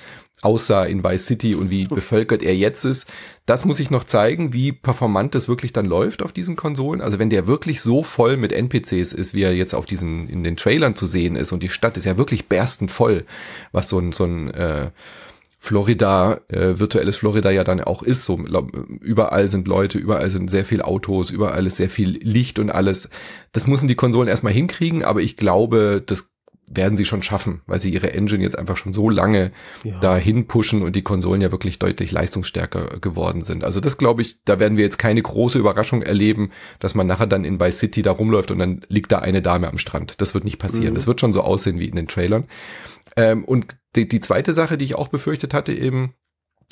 aussah 0.43 0.85
in 0.85 1.05
Vice 1.05 1.27
City 1.27 1.55
und 1.55 1.71
wie 1.71 1.85
bevölkert 1.85 2.43
er 2.43 2.55
jetzt 2.55 2.85
ist. 2.85 3.11
Das 3.47 3.65
muss 3.65 3.81
ich 3.81 3.91
noch 3.91 4.05
zeigen, 4.05 4.53
wie 4.53 4.73
performant 4.73 5.35
das 5.35 5.49
wirklich 5.49 5.73
dann 5.73 5.87
läuft 5.87 6.23
auf 6.23 6.33
diesen 6.33 6.57
Konsolen. 6.57 7.01
Also 7.01 7.19
wenn 7.19 7.31
der 7.31 7.47
wirklich 7.47 7.81
so 7.81 8.03
voll 8.03 8.37
mit 8.37 8.53
NPCs 8.53 9.13
ist, 9.13 9.35
wie 9.35 9.43
er 9.43 9.55
jetzt 9.55 9.75
auf 9.75 9.87
diesen, 9.87 10.29
in 10.29 10.43
den 10.43 10.57
Trailern 10.57 10.97
zu 10.97 11.07
sehen 11.07 11.37
ist 11.37 11.53
und 11.53 11.63
die 11.63 11.69
Stadt 11.69 11.97
ist 11.97 12.05
ja 12.05 12.19
wirklich 12.19 12.49
berstend 12.49 12.91
voll, 12.91 13.25
was 13.71 13.89
so 13.89 13.99
ein, 13.99 14.13
so 14.13 14.25
ein 14.25 14.53
äh, 14.53 14.91
Florida, 15.65 16.41
äh, 16.49 16.81
virtuelles 16.81 17.19
Florida 17.19 17.53
ja 17.53 17.63
dann 17.63 17.81
auch 17.81 18.03
ist. 18.03 18.25
So 18.25 18.37
überall 19.01 19.47
sind 19.47 19.69
Leute, 19.69 19.97
überall 19.97 20.29
sind 20.29 20.51
sehr 20.51 20.65
viel 20.65 20.83
Autos, 20.83 21.31
überall 21.31 21.65
ist 21.69 21.77
sehr 21.77 21.89
viel 21.89 22.19
Licht 22.21 22.59
und 22.59 22.69
alles. 22.69 23.11
Das 23.53 23.69
müssen 23.69 23.87
die 23.87 23.95
Konsolen 23.95 24.27
erstmal 24.27 24.53
hinkriegen, 24.53 25.05
aber 25.05 25.21
ich 25.21 25.37
glaube, 25.37 26.03
das 26.05 26.33
werden 26.67 26.97
sie 26.97 27.05
schon 27.05 27.23
schaffen, 27.23 27.61
weil 27.67 27.79
sie 27.79 27.93
ihre 27.93 28.13
Engine 28.13 28.43
jetzt 28.43 28.59
einfach 28.59 28.77
schon 28.77 28.93
so 28.93 29.09
lange 29.09 29.53
ja. 29.85 30.01
dahin 30.01 30.49
pushen 30.49 30.83
und 30.83 30.97
die 30.97 31.03
Konsolen 31.03 31.41
ja 31.41 31.53
wirklich 31.53 31.79
deutlich 31.79 32.11
leistungsstärker 32.11 32.99
geworden 32.99 33.43
sind. 33.43 33.63
Also 33.63 33.79
das 33.79 33.99
glaube 33.99 34.23
ich, 34.23 34.39
da 34.45 34.59
werden 34.59 34.77
wir 34.77 34.83
jetzt 34.83 34.99
keine 34.99 35.23
große 35.23 35.61
Überraschung 35.61 36.03
erleben, 36.03 36.51
dass 36.81 36.97
man 36.97 37.07
nachher 37.07 37.29
dann 37.29 37.45
in 37.45 37.61
Vice 37.61 37.79
City 37.79 38.03
da 38.03 38.11
rumläuft 38.11 38.51
und 38.51 38.59
dann 38.59 38.81
liegt 38.89 39.13
da 39.13 39.21
eine 39.21 39.43
Dame 39.43 39.69
am 39.69 39.79
Strand. 39.79 40.21
Das 40.21 40.35
wird 40.35 40.45
nicht 40.45 40.59
passieren. 40.59 40.95
Mhm. 40.95 40.97
Das 40.97 41.07
wird 41.07 41.21
schon 41.21 41.33
so 41.33 41.43
aussehen 41.43 41.79
wie 41.79 41.87
in 41.87 41.95
den 41.95 42.09
Trailern. 42.09 42.49
Ähm, 43.17 43.45
und 43.45 43.77
die, 43.97 44.09
die 44.09 44.21
zweite 44.21 44.53
Sache, 44.53 44.79
die 44.79 44.85
ich 44.85 44.95
auch 44.95 45.09
befürchtet 45.09 45.55
hatte 45.55 45.73
eben, 45.73 46.15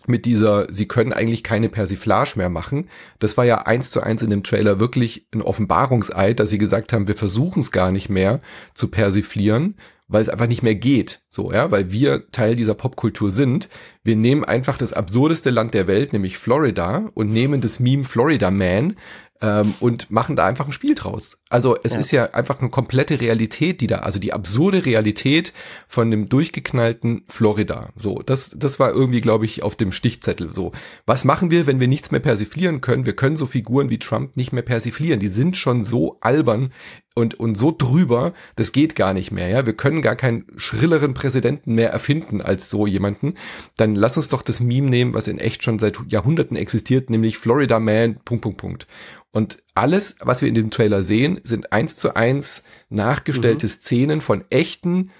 mit 0.06 0.24
dieser, 0.24 0.72
sie 0.72 0.86
können 0.86 1.12
eigentlich 1.12 1.44
keine 1.44 1.68
Persiflage 1.68 2.32
mehr 2.36 2.48
machen. 2.48 2.88
Das 3.18 3.36
war 3.36 3.44
ja 3.44 3.62
eins 3.62 3.90
zu 3.90 4.02
eins 4.02 4.22
in 4.22 4.30
dem 4.30 4.42
Trailer 4.42 4.80
wirklich 4.80 5.28
ein 5.34 5.42
Offenbarungseid, 5.42 6.40
dass 6.40 6.50
sie 6.50 6.58
gesagt 6.58 6.92
haben, 6.92 7.08
wir 7.08 7.16
versuchen 7.16 7.60
es 7.60 7.70
gar 7.70 7.92
nicht 7.92 8.08
mehr 8.08 8.40
zu 8.72 8.88
persiflieren, 8.88 9.76
weil 10.08 10.22
es 10.22 10.28
einfach 10.28 10.46
nicht 10.46 10.62
mehr 10.62 10.74
geht. 10.74 11.20
So, 11.28 11.52
ja, 11.52 11.70
weil 11.70 11.92
wir 11.92 12.30
Teil 12.30 12.54
dieser 12.54 12.74
Popkultur 12.74 13.30
sind. 13.30 13.68
Wir 14.02 14.16
nehmen 14.16 14.44
einfach 14.44 14.78
das 14.78 14.92
absurdeste 14.92 15.50
Land 15.50 15.74
der 15.74 15.86
Welt, 15.86 16.12
nämlich 16.12 16.38
Florida, 16.38 17.10
und 17.14 17.30
nehmen 17.30 17.60
das 17.60 17.78
Meme 17.78 18.04
Florida 18.04 18.50
Man 18.50 18.96
ähm, 19.40 19.74
und 19.80 20.10
machen 20.10 20.34
da 20.34 20.46
einfach 20.46 20.66
ein 20.66 20.72
Spiel 20.72 20.94
draus. 20.94 21.38
Also 21.50 21.76
es 21.82 21.94
ja. 21.94 21.98
ist 21.98 22.10
ja 22.12 22.24
einfach 22.30 22.60
eine 22.60 22.70
komplette 22.70 23.20
Realität, 23.20 23.80
die 23.80 23.88
da, 23.88 23.98
also 23.98 24.20
die 24.20 24.32
absurde 24.32 24.86
Realität 24.86 25.52
von 25.88 26.10
dem 26.10 26.28
durchgeknallten 26.28 27.24
Florida. 27.28 27.90
So, 27.96 28.22
das, 28.24 28.54
das 28.56 28.78
war 28.78 28.92
irgendwie, 28.92 29.20
glaube 29.20 29.46
ich, 29.46 29.64
auf 29.64 29.74
dem 29.74 29.90
Stichzettel. 29.90 30.54
So, 30.54 30.70
was 31.06 31.24
machen 31.24 31.50
wir, 31.50 31.66
wenn 31.66 31.80
wir 31.80 31.88
nichts 31.88 32.12
mehr 32.12 32.20
persiflieren 32.20 32.80
können? 32.80 33.04
Wir 33.04 33.16
können 33.16 33.36
so 33.36 33.46
Figuren 33.46 33.90
wie 33.90 33.98
Trump 33.98 34.36
nicht 34.36 34.52
mehr 34.52 34.62
persiflieren. 34.62 35.18
Die 35.18 35.26
sind 35.26 35.56
schon 35.56 35.82
so 35.82 36.18
albern 36.20 36.72
und, 37.16 37.40
und 37.40 37.56
so 37.56 37.74
drüber, 37.76 38.32
das 38.54 38.70
geht 38.70 38.94
gar 38.94 39.12
nicht 39.12 39.32
mehr, 39.32 39.48
ja. 39.48 39.66
Wir 39.66 39.72
können 39.72 40.02
gar 40.02 40.14
keinen 40.14 40.46
schrilleren 40.56 41.14
Präsidenten 41.14 41.74
mehr 41.74 41.90
erfinden 41.90 42.40
als 42.40 42.70
so 42.70 42.86
jemanden. 42.86 43.34
Dann 43.76 43.96
lass 43.96 44.16
uns 44.16 44.28
doch 44.28 44.42
das 44.42 44.60
Meme 44.60 44.88
nehmen, 44.88 45.14
was 45.14 45.26
in 45.26 45.38
echt 45.38 45.64
schon 45.64 45.80
seit 45.80 45.98
Jahrhunderten 46.06 46.56
existiert, 46.56 47.10
nämlich 47.10 47.38
Florida 47.38 47.80
Man, 47.80 48.20
Punkt, 48.24 48.42
Punkt, 48.42 48.58
Punkt. 48.58 48.86
Und 49.32 49.62
alles, 49.80 50.16
was 50.20 50.42
wir 50.42 50.48
in 50.48 50.54
dem 50.54 50.70
Trailer 50.70 51.02
sehen, 51.02 51.40
sind 51.42 51.72
eins 51.72 51.96
zu 51.96 52.14
eins 52.14 52.64
nachgestellte 52.90 53.66
mhm. 53.66 53.70
Szenen 53.70 54.20
von 54.20 54.44
echten, 54.50 55.10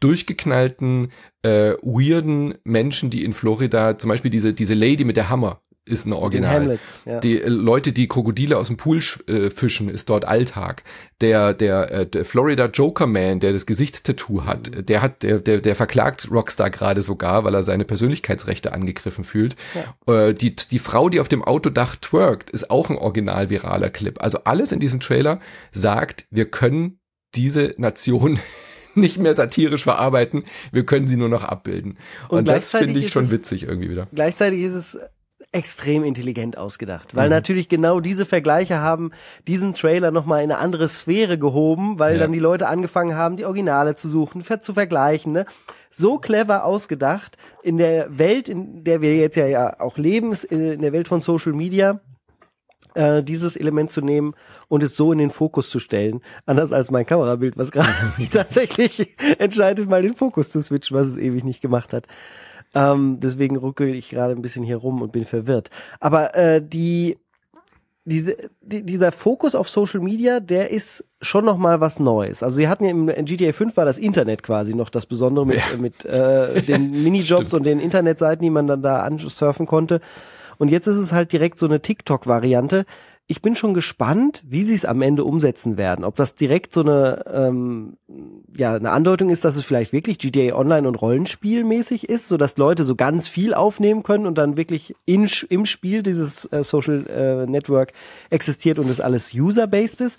durchgeknallten, 0.00 1.12
äh, 1.42 1.74
weirden 1.82 2.54
Menschen, 2.64 3.10
die 3.10 3.24
in 3.24 3.32
Florida, 3.32 3.96
zum 3.96 4.08
Beispiel 4.08 4.30
diese, 4.30 4.52
diese 4.52 4.74
Lady 4.74 5.04
mit 5.04 5.16
der 5.16 5.28
Hammer, 5.28 5.60
ist 5.88 6.06
ein 6.06 6.12
Original. 6.12 6.60
Hamlets, 6.60 7.00
ja. 7.04 7.20
Die 7.20 7.40
äh, 7.40 7.48
Leute, 7.48 7.92
die 7.92 8.06
Krokodile 8.06 8.56
aus 8.56 8.68
dem 8.68 8.76
Pool 8.76 9.00
äh, 9.26 9.50
fischen, 9.50 9.88
ist 9.88 10.08
dort 10.08 10.24
Alltag. 10.24 10.82
Der, 11.20 11.54
der, 11.54 11.90
äh, 11.90 12.06
der 12.06 12.24
Florida 12.24 12.66
Joker 12.66 13.06
Man, 13.06 13.40
der 13.40 13.52
das 13.52 13.66
Gesichtstattoo 13.66 14.44
hat, 14.44 14.70
mhm. 14.70 14.86
der 14.86 15.02
hat, 15.02 15.22
der, 15.22 15.38
der, 15.38 15.60
der 15.60 15.76
verklagt 15.76 16.30
Rockstar 16.30 16.70
gerade 16.70 17.02
sogar, 17.02 17.44
weil 17.44 17.54
er 17.54 17.64
seine 17.64 17.84
Persönlichkeitsrechte 17.84 18.72
angegriffen 18.72 19.24
fühlt. 19.24 19.56
Ja. 19.74 20.28
Äh, 20.28 20.34
die, 20.34 20.54
die 20.54 20.78
Frau, 20.78 21.08
die 21.08 21.20
auf 21.20 21.28
dem 21.28 21.42
Autodach 21.42 21.96
twerkt, 21.96 22.50
ist 22.50 22.70
auch 22.70 22.90
ein 22.90 22.96
original 22.96 23.50
viraler 23.50 23.90
Clip. 23.90 24.22
Also 24.22 24.38
alles 24.44 24.72
in 24.72 24.80
diesem 24.80 25.00
Trailer 25.00 25.40
sagt, 25.72 26.26
wir 26.30 26.50
können 26.50 27.00
diese 27.34 27.74
Nation 27.78 28.38
nicht 28.94 29.18
mehr 29.18 29.34
satirisch 29.34 29.84
verarbeiten, 29.84 30.44
wir 30.72 30.84
können 30.84 31.06
sie 31.06 31.16
nur 31.16 31.28
noch 31.28 31.44
abbilden. 31.44 31.98
Und, 32.28 32.38
Und 32.38 32.48
das 32.48 32.70
finde 32.70 32.98
ich 32.98 33.10
schon 33.10 33.30
witzig 33.30 33.64
irgendwie 33.64 33.90
wieder. 33.90 34.08
Gleichzeitig 34.12 34.60
ist 34.60 34.74
es 34.74 34.98
extrem 35.50 36.04
intelligent 36.04 36.58
ausgedacht, 36.58 37.16
weil 37.16 37.28
mhm. 37.28 37.34
natürlich 37.34 37.70
genau 37.70 38.00
diese 38.00 38.26
Vergleiche 38.26 38.80
haben 38.80 39.12
diesen 39.46 39.72
Trailer 39.72 40.10
nochmal 40.10 40.44
in 40.44 40.52
eine 40.52 40.60
andere 40.60 40.88
Sphäre 40.88 41.38
gehoben, 41.38 41.98
weil 41.98 42.14
ja. 42.14 42.20
dann 42.20 42.32
die 42.32 42.38
Leute 42.38 42.68
angefangen 42.68 43.16
haben, 43.16 43.36
die 43.36 43.46
Originale 43.46 43.94
zu 43.94 44.08
suchen, 44.08 44.44
zu 44.60 44.74
vergleichen. 44.74 45.32
Ne? 45.32 45.46
So 45.90 46.18
clever 46.18 46.64
ausgedacht 46.64 47.38
in 47.62 47.78
der 47.78 48.18
Welt, 48.18 48.50
in 48.50 48.84
der 48.84 49.00
wir 49.00 49.16
jetzt 49.16 49.36
ja, 49.36 49.46
ja 49.46 49.80
auch 49.80 49.96
leben, 49.96 50.34
in 50.50 50.82
der 50.82 50.92
Welt 50.92 51.08
von 51.08 51.22
Social 51.22 51.54
Media, 51.54 51.98
äh, 52.94 53.22
dieses 53.22 53.56
Element 53.56 53.90
zu 53.90 54.02
nehmen 54.02 54.34
und 54.68 54.82
es 54.82 54.96
so 54.96 55.12
in 55.12 55.18
den 55.18 55.30
Fokus 55.30 55.70
zu 55.70 55.80
stellen. 55.80 56.20
Anders 56.44 56.72
als 56.72 56.90
mein 56.90 57.06
Kamerabild, 57.06 57.56
was 57.56 57.70
gerade 57.72 57.88
tatsächlich 58.32 59.16
entscheidet, 59.38 59.88
mal 59.88 60.02
den 60.02 60.14
Fokus 60.14 60.50
zu 60.50 60.60
switchen, 60.60 60.96
was 60.96 61.06
es 61.06 61.16
ewig 61.16 61.44
nicht 61.44 61.62
gemacht 61.62 61.94
hat. 61.94 62.06
Ähm, 62.74 63.18
deswegen 63.20 63.56
ruckel 63.56 63.94
ich 63.94 64.10
gerade 64.10 64.34
ein 64.34 64.42
bisschen 64.42 64.64
hier 64.64 64.76
rum 64.76 65.02
und 65.02 65.12
bin 65.12 65.24
verwirrt. 65.24 65.70
Aber 66.00 66.34
äh, 66.36 66.62
die, 66.62 67.18
diese, 68.04 68.36
die, 68.60 68.82
dieser 68.82 69.12
Fokus 69.12 69.54
auf 69.54 69.68
Social 69.68 70.00
Media, 70.00 70.40
der 70.40 70.70
ist 70.70 71.04
schon 71.20 71.44
noch 71.44 71.58
mal 71.58 71.80
was 71.80 72.00
Neues. 72.00 72.42
Also 72.42 72.56
sie 72.56 72.68
hatten 72.68 72.84
ja 72.84 72.90
im 72.90 73.08
in 73.08 73.24
GTA 73.24 73.52
5 73.52 73.76
war 73.76 73.84
das 73.84 73.98
Internet 73.98 74.42
quasi 74.42 74.74
noch 74.74 74.90
das 74.90 75.06
Besondere 75.06 75.46
mit, 75.46 75.56
ja. 75.56 75.76
mit 75.76 76.04
äh, 76.04 76.62
den 76.62 76.90
Minijobs 77.04 77.52
und 77.54 77.64
den 77.64 77.80
Internetseiten, 77.80 78.42
die 78.42 78.50
man 78.50 78.66
dann 78.66 78.82
da 78.82 79.02
ansurfen 79.02 79.66
konnte. 79.66 80.00
Und 80.58 80.68
jetzt 80.68 80.86
ist 80.86 80.96
es 80.96 81.12
halt 81.12 81.32
direkt 81.32 81.58
so 81.58 81.66
eine 81.66 81.80
TikTok-Variante, 81.80 82.84
ich 83.30 83.42
bin 83.42 83.54
schon 83.54 83.74
gespannt, 83.74 84.42
wie 84.48 84.62
sie 84.62 84.74
es 84.74 84.86
am 84.86 85.02
Ende 85.02 85.22
umsetzen 85.22 85.76
werden. 85.76 86.02
Ob 86.02 86.16
das 86.16 86.34
direkt 86.34 86.72
so 86.72 86.80
eine, 86.80 87.22
ähm, 87.30 87.98
ja, 88.56 88.74
eine 88.74 88.90
Andeutung 88.90 89.28
ist, 89.28 89.44
dass 89.44 89.56
es 89.56 89.66
vielleicht 89.66 89.92
wirklich 89.92 90.18
GTA 90.18 90.56
Online 90.56 90.88
und 90.88 90.94
Rollenspielmäßig 90.94 92.08
ist, 92.08 92.28
so 92.28 92.38
dass 92.38 92.56
Leute 92.56 92.84
so 92.84 92.96
ganz 92.96 93.28
viel 93.28 93.52
aufnehmen 93.52 94.02
können 94.02 94.24
und 94.24 94.38
dann 94.38 94.56
wirklich 94.56 94.94
in, 95.04 95.28
im 95.50 95.66
Spiel 95.66 96.02
dieses 96.02 96.46
äh, 96.46 96.64
Social 96.64 97.06
äh, 97.06 97.46
Network 97.46 97.92
existiert 98.30 98.78
und 98.78 98.88
es 98.88 98.98
alles 98.98 99.34
user-based 99.34 100.00
ist. 100.00 100.18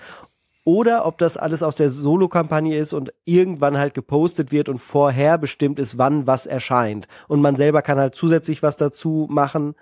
Oder 0.64 1.08
ob 1.08 1.18
das 1.18 1.36
alles 1.36 1.64
aus 1.64 1.76
der 1.76 1.90
Solo-Kampagne 1.90 2.78
ist 2.78 2.94
und 2.94 3.12
irgendwann 3.26 3.80
halt 3.80 3.96
gepostet 3.96 4.52
wird 4.52 4.70
und 4.70 4.78
vorher 4.78 5.40
bestimmt 5.40 5.80
ist, 5.80 5.98
wann 5.98 6.28
was 6.28 6.46
erscheint. 6.46 7.08
Und 7.28 7.42
man 7.42 7.56
selber 7.56 7.82
kann 7.82 7.98
halt 7.98 8.14
zusätzlich 8.14 8.62
was 8.62 8.78
dazu 8.78 9.26
machen 9.32 9.74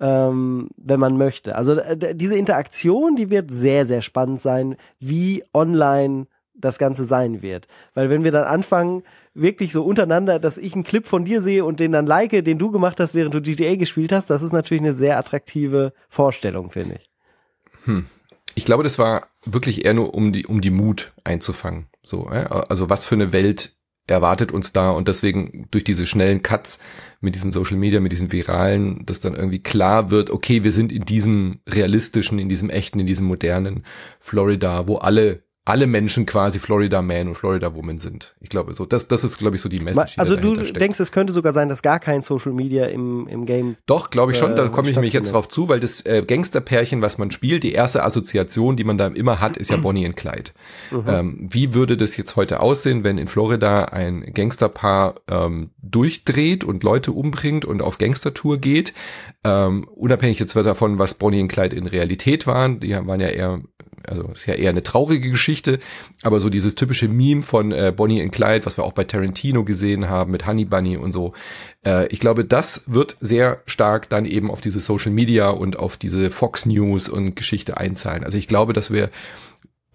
ähm, 0.00 0.68
wenn 0.76 1.00
man 1.00 1.16
möchte. 1.16 1.54
Also 1.54 1.74
äh, 1.78 2.14
diese 2.14 2.36
Interaktion, 2.36 3.16
die 3.16 3.30
wird 3.30 3.50
sehr, 3.50 3.86
sehr 3.86 4.02
spannend 4.02 4.40
sein, 4.40 4.76
wie 4.98 5.44
online 5.54 6.26
das 6.54 6.78
Ganze 6.78 7.04
sein 7.04 7.42
wird. 7.42 7.68
Weil 7.94 8.10
wenn 8.10 8.24
wir 8.24 8.32
dann 8.32 8.44
anfangen, 8.44 9.02
wirklich 9.34 9.72
so 9.72 9.84
untereinander, 9.84 10.38
dass 10.38 10.58
ich 10.58 10.74
einen 10.74 10.84
Clip 10.84 11.06
von 11.06 11.24
dir 11.24 11.42
sehe 11.42 11.64
und 11.64 11.80
den 11.80 11.92
dann 11.92 12.06
like, 12.06 12.30
den 12.30 12.58
du 12.58 12.70
gemacht 12.70 12.98
hast, 12.98 13.14
während 13.14 13.34
du 13.34 13.42
GTA 13.42 13.76
gespielt 13.76 14.12
hast, 14.12 14.30
das 14.30 14.42
ist 14.42 14.52
natürlich 14.52 14.82
eine 14.82 14.94
sehr 14.94 15.18
attraktive 15.18 15.92
Vorstellung, 16.08 16.70
finde 16.70 16.96
ich. 16.96 17.10
Hm. 17.84 18.06
Ich 18.54 18.64
glaube, 18.64 18.84
das 18.84 18.98
war 18.98 19.28
wirklich 19.44 19.84
eher 19.84 19.92
nur, 19.92 20.14
um 20.14 20.32
die, 20.32 20.46
um 20.46 20.62
die 20.62 20.70
Mut 20.70 21.12
einzufangen. 21.24 21.88
So, 22.02 22.30
äh? 22.30 22.46
also 22.68 22.88
was 22.88 23.04
für 23.04 23.14
eine 23.14 23.32
Welt 23.32 23.75
erwartet 24.06 24.52
uns 24.52 24.72
da 24.72 24.90
und 24.90 25.08
deswegen 25.08 25.66
durch 25.70 25.84
diese 25.84 26.06
schnellen 26.06 26.42
Cuts 26.42 26.78
mit 27.20 27.34
diesem 27.34 27.50
Social 27.50 27.76
Media, 27.76 28.00
mit 28.00 28.12
diesen 28.12 28.30
viralen, 28.30 29.04
dass 29.04 29.20
dann 29.20 29.34
irgendwie 29.34 29.62
klar 29.62 30.10
wird, 30.10 30.30
okay, 30.30 30.62
wir 30.62 30.72
sind 30.72 30.92
in 30.92 31.04
diesem 31.04 31.60
realistischen, 31.68 32.38
in 32.38 32.48
diesem 32.48 32.70
echten, 32.70 33.00
in 33.00 33.06
diesem 33.06 33.26
modernen 33.26 33.84
Florida, 34.20 34.86
wo 34.86 34.96
alle 34.96 35.45
alle 35.66 35.88
Menschen 35.88 36.26
quasi 36.26 36.60
Florida 36.60 37.02
Man 37.02 37.26
und 37.26 37.34
Florida 37.34 37.74
Woman 37.74 37.98
sind. 37.98 38.36
Ich 38.40 38.48
glaube 38.48 38.72
so, 38.72 38.86
das, 38.86 39.08
das 39.08 39.24
ist, 39.24 39.36
glaube 39.36 39.56
ich, 39.56 39.62
so 39.62 39.68
die 39.68 39.80
Message. 39.80 40.14
Also 40.16 40.36
du 40.36 40.54
denkst, 40.54 41.00
es 41.00 41.10
könnte 41.10 41.32
sogar 41.32 41.52
sein, 41.52 41.68
dass 41.68 41.82
gar 41.82 41.98
kein 41.98 42.22
Social 42.22 42.52
Media 42.52 42.86
im, 42.86 43.26
im 43.26 43.46
Game. 43.46 43.74
Doch, 43.84 44.10
glaube 44.10 44.30
ich 44.30 44.38
schon, 44.38 44.54
da 44.54 44.66
äh, 44.66 44.68
komme 44.68 44.88
ich 44.88 44.94
nämlich 44.94 45.12
jetzt 45.12 45.32
drauf 45.32 45.48
zu, 45.48 45.68
weil 45.68 45.80
das 45.80 46.06
äh, 46.06 46.22
Gangsterpärchen, 46.24 47.02
was 47.02 47.18
man 47.18 47.32
spielt, 47.32 47.64
die 47.64 47.72
erste 47.72 48.04
Assoziation, 48.04 48.76
die 48.76 48.84
man 48.84 48.96
da 48.96 49.08
immer 49.08 49.40
hat, 49.40 49.56
ist 49.56 49.68
ja 49.70 49.76
Bonnie 49.76 50.06
und 50.06 50.16
Clyde. 50.16 50.52
Mhm. 50.92 51.04
Ähm, 51.08 51.48
wie 51.50 51.74
würde 51.74 51.96
das 51.96 52.16
jetzt 52.16 52.36
heute 52.36 52.60
aussehen, 52.60 53.02
wenn 53.02 53.18
in 53.18 53.26
Florida 53.26 53.86
ein 53.86 54.22
Gangsterpaar 54.32 55.16
ähm, 55.26 55.70
durchdreht 55.82 56.62
und 56.62 56.84
Leute 56.84 57.10
umbringt 57.10 57.64
und 57.64 57.82
auf 57.82 57.98
Gangstertour 57.98 58.58
geht? 58.58 58.94
Ähm, 59.42 59.88
unabhängig 59.96 60.38
jetzt 60.38 60.54
davon, 60.54 61.00
was 61.00 61.14
Bonnie 61.14 61.40
und 61.40 61.48
Clyde 61.48 61.74
in 61.74 61.88
Realität 61.88 62.46
waren, 62.46 62.78
die 62.78 62.92
waren 62.92 63.20
ja 63.20 63.28
eher 63.28 63.62
also 64.08 64.28
ist 64.32 64.46
ja 64.46 64.54
eher 64.54 64.70
eine 64.70 64.82
traurige 64.82 65.30
Geschichte, 65.30 65.80
aber 66.22 66.40
so 66.40 66.48
dieses 66.50 66.74
typische 66.74 67.08
Meme 67.08 67.42
von 67.42 67.72
äh, 67.72 67.92
Bonnie 67.94 68.22
und 68.22 68.30
Clyde, 68.30 68.66
was 68.66 68.76
wir 68.76 68.84
auch 68.84 68.92
bei 68.92 69.04
Tarantino 69.04 69.64
gesehen 69.64 70.08
haben 70.08 70.32
mit 70.32 70.46
Honey 70.46 70.64
Bunny 70.64 70.96
und 70.96 71.12
so. 71.12 71.32
Äh, 71.84 72.06
ich 72.08 72.20
glaube, 72.20 72.44
das 72.44 72.84
wird 72.86 73.16
sehr 73.20 73.58
stark 73.66 74.08
dann 74.08 74.24
eben 74.24 74.50
auf 74.50 74.60
diese 74.60 74.80
Social 74.80 75.12
Media 75.12 75.48
und 75.48 75.78
auf 75.78 75.96
diese 75.96 76.30
Fox 76.30 76.66
News 76.66 77.08
und 77.08 77.36
Geschichte 77.36 77.76
einzahlen. 77.76 78.24
Also 78.24 78.38
ich 78.38 78.48
glaube, 78.48 78.72
dass 78.72 78.90
wir 78.90 79.10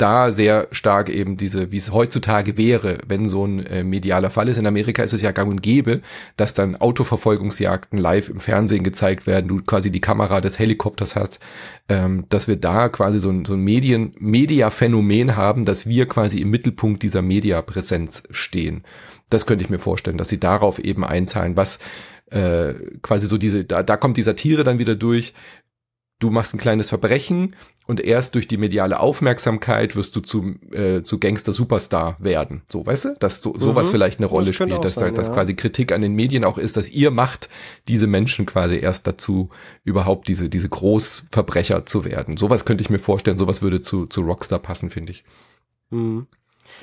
da 0.01 0.31
sehr 0.31 0.67
stark 0.71 1.09
eben 1.09 1.37
diese, 1.37 1.71
wie 1.71 1.77
es 1.77 1.91
heutzutage 1.91 2.57
wäre, 2.57 2.97
wenn 3.07 3.29
so 3.29 3.45
ein 3.45 3.65
äh, 3.65 3.83
medialer 3.83 4.29
Fall 4.29 4.49
ist. 4.49 4.57
In 4.57 4.65
Amerika 4.65 5.03
ist 5.03 5.13
es 5.13 5.21
ja 5.21 5.31
gang 5.31 5.49
und 5.49 5.61
gäbe, 5.61 6.01
dass 6.37 6.53
dann 6.53 6.75
Autoverfolgungsjagden 6.75 7.99
live 7.99 8.29
im 8.29 8.39
Fernsehen 8.39 8.83
gezeigt 8.83 9.27
werden, 9.27 9.47
du 9.47 9.61
quasi 9.61 9.91
die 9.91 10.01
Kamera 10.01 10.41
des 10.41 10.57
Helikopters 10.57 11.15
hast, 11.15 11.39
ähm, 11.87 12.25
dass 12.29 12.47
wir 12.47 12.55
da 12.55 12.89
quasi 12.89 13.19
so 13.19 13.29
ein, 13.29 13.45
so 13.45 13.53
ein 13.53 13.61
Medien, 13.61 14.13
Media-Phänomen 14.19 15.35
haben, 15.35 15.65
dass 15.65 15.87
wir 15.87 16.07
quasi 16.07 16.39
im 16.39 16.49
Mittelpunkt 16.49 17.03
dieser 17.03 17.21
Mediapräsenz 17.21 18.23
stehen. 18.31 18.83
Das 19.29 19.45
könnte 19.45 19.63
ich 19.63 19.69
mir 19.69 19.79
vorstellen, 19.79 20.17
dass 20.17 20.29
sie 20.29 20.39
darauf 20.39 20.79
eben 20.79 21.05
einzahlen, 21.05 21.55
was 21.55 21.79
äh, 22.31 22.73
quasi 23.01 23.27
so 23.27 23.37
diese, 23.37 23.65
da, 23.65 23.83
da 23.83 23.97
kommt 23.97 24.17
die 24.17 24.23
Satire 24.23 24.63
dann 24.63 24.79
wieder 24.79 24.95
durch, 24.95 25.33
du 26.21 26.29
machst 26.29 26.53
ein 26.53 26.59
kleines 26.59 26.89
Verbrechen 26.89 27.55
und 27.87 27.99
erst 27.99 28.35
durch 28.35 28.47
die 28.47 28.57
mediale 28.57 28.99
Aufmerksamkeit 28.99 29.95
wirst 29.95 30.15
du 30.15 30.21
zu, 30.21 30.55
äh, 30.71 31.01
zu 31.01 31.19
Gangster-Superstar 31.19 32.15
werden. 32.19 32.61
So, 32.71 32.85
weißt 32.85 33.05
du? 33.05 33.15
Dass 33.19 33.41
so, 33.41 33.53
sowas 33.57 33.87
mhm. 33.87 33.91
vielleicht 33.91 34.19
eine 34.19 34.27
Rolle 34.27 34.47
das 34.47 34.55
spielt, 34.55 34.83
dass, 34.83 34.95
sein, 34.95 35.15
dass 35.15 35.29
ja. 35.29 35.33
quasi 35.33 35.55
Kritik 35.55 35.91
an 35.91 36.01
den 36.01 36.13
Medien 36.13 36.45
auch 36.45 36.57
ist, 36.57 36.77
dass 36.77 36.89
ihr 36.89 37.11
macht 37.11 37.49
diese 37.87 38.07
Menschen 38.07 38.45
quasi 38.45 38.77
erst 38.77 39.07
dazu, 39.07 39.49
überhaupt 39.83 40.27
diese, 40.27 40.47
diese 40.47 40.69
Großverbrecher 40.69 41.85
zu 41.85 42.05
werden. 42.05 42.37
Sowas 42.37 42.65
könnte 42.65 42.83
ich 42.83 42.89
mir 42.89 42.99
vorstellen, 42.99 43.37
sowas 43.37 43.61
würde 43.61 43.81
zu, 43.81 44.05
zu 44.05 44.21
Rockstar 44.21 44.59
passen, 44.59 44.91
finde 44.91 45.11
ich. 45.11 45.23
Mhm. 45.89 46.27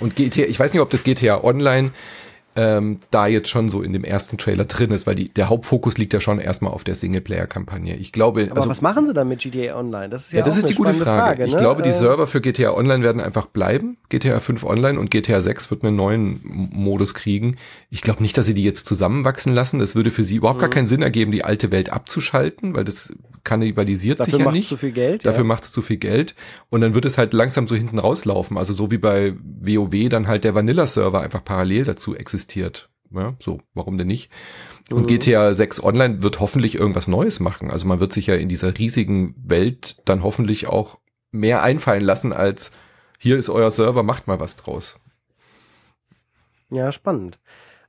Und 0.01 0.17
GTA, 0.17 0.43
ich 0.43 0.59
weiß 0.59 0.73
nicht, 0.73 0.83
ob 0.83 0.91
das 0.91 1.05
GTA 1.05 1.43
Online 1.43 1.93
ähm, 2.61 2.99
da 3.13 3.29
jetzt 3.29 3.49
schon 3.49 3.69
so 3.69 3.83
in 3.83 3.93
dem 3.93 4.03
ersten 4.03 4.37
Trailer 4.37 4.65
drin 4.65 4.91
ist, 4.91 5.07
weil 5.07 5.15
die, 5.15 5.29
der 5.29 5.49
Hauptfokus 5.49 5.97
liegt 5.97 6.13
ja 6.13 6.19
schon 6.21 6.41
erstmal 6.41 6.73
auf 6.73 6.83
der 6.83 6.97
Singleplayer-Kampagne. 6.97 7.95
Ich 7.97 8.11
glaube, 8.11 8.49
Aber 8.51 8.57
also 8.57 8.69
was 8.69 8.83
machen 8.83 9.07
sie 9.07 9.15
dann 9.15 9.29
mit 9.29 9.39
GTA 9.39 9.79
Online? 9.79 10.09
Das 10.09 10.27
ist 10.27 10.33
ja, 10.33 10.41
ja, 10.41 10.45
das 10.45 10.55
auch 10.55 10.59
ist 10.59 10.65
eine 10.65 10.73
die 10.73 10.77
gute 10.77 10.95
Frage. 10.95 11.05
Frage 11.21 11.45
ich 11.45 11.53
ne? 11.53 11.59
glaube, 11.61 11.83
die 11.83 11.91
Äh, 11.91 11.95
Server 11.95 12.27
für 12.27 12.41
GTA 12.41 12.73
Online 12.73 13.05
werden 13.05 13.21
einfach 13.21 13.47
bleiben. 13.47 13.97
GTA 14.09 14.41
5 14.41 14.65
Online 14.65 14.99
und 14.99 15.11
GTA 15.13 15.41
6 15.41 15.71
wird 15.71 15.85
einen 15.85 15.95
neuen 15.97 16.41
Modus 16.43 17.15
kriegen. 17.15 17.57
Ich 17.91 18.03
glaube 18.03 18.23
nicht, 18.23 18.37
dass 18.37 18.47
sie 18.47 18.55
die 18.55 18.65
jetzt 18.65 18.87
zusammenwachsen 18.87 19.55
lassen. 19.55 19.79
Das 19.79 19.95
würde 19.95 20.11
für 20.11 20.25
sie 20.25 20.37
überhaupt 20.37 20.59
Mhm. 20.59 20.63
gar 20.63 20.71
keinen 20.71 20.89
Sinn 20.89 21.03
ergeben, 21.03 21.31
die 21.31 21.45
alte 21.45 21.71
Welt 21.71 21.91
abzuschalten, 21.93 22.75
weil 22.75 22.85
das 22.85 23.13
kannibalisiert 23.45 24.19
sich 24.19 24.27
Dafür 24.27 24.39
ja 24.41 24.45
macht 24.45 24.55
nicht. 24.55 24.65
es 24.65 24.69
zu 24.71 24.77
viel 24.77 24.93
Geld. 24.93 25.25
Dafür 25.25 25.43
ja. 25.43 25.47
macht 25.47 25.65
es 25.65 25.73
zu 25.73 25.83
viel 25.83 25.97
Geld 25.99 26.35
und 26.71 26.81
dann 26.81 26.95
wird 26.95 27.05
es 27.05 27.19
halt 27.19 27.33
langsam 27.33 27.67
so 27.67 27.75
hinten 27.75 27.99
rauslaufen. 27.99 28.57
Also 28.59 28.73
so 28.73 28.91
wie 28.91 28.99
bei 28.99 29.35
WoW 29.43 30.09
dann 30.09 30.27
halt 30.29 30.45
der 30.45 30.55
Vanilla-Server 30.55 31.21
einfach 31.21 31.45
parallel 31.45 31.85
dazu 31.85 32.15
existiert. 32.17 32.91
Ja, 33.11 33.35
so, 33.41 33.61
warum 33.75 33.97
denn 33.97 34.07
nicht? 34.09 34.31
Und 34.91 35.03
Mhm. 35.03 35.07
GTA 35.07 35.55
6 35.55 35.83
Online 35.83 36.23
wird 36.23 36.41
hoffentlich 36.41 36.75
irgendwas 36.75 37.09
Neues 37.09 37.41
machen. 37.41 37.71
Also 37.71 37.87
man 37.87 38.01
wird 38.01 38.13
sich 38.13 38.27
ja 38.27 38.35
in 38.35 38.49
dieser 38.49 38.77
riesigen 38.79 39.35
Welt 39.43 39.97
dann 40.05 40.23
hoffentlich 40.23 40.67
auch 40.67 40.99
mehr 41.31 41.63
einfallen 41.63 42.05
lassen 42.05 42.33
als 42.33 42.73
hier 43.19 43.37
ist 43.37 43.49
euer 43.51 43.71
Server, 43.71 44.03
macht 44.03 44.29
mal 44.29 44.39
was 44.41 44.57
draus. 44.57 44.99
Ja, 46.71 46.93
spannend. 46.93 47.39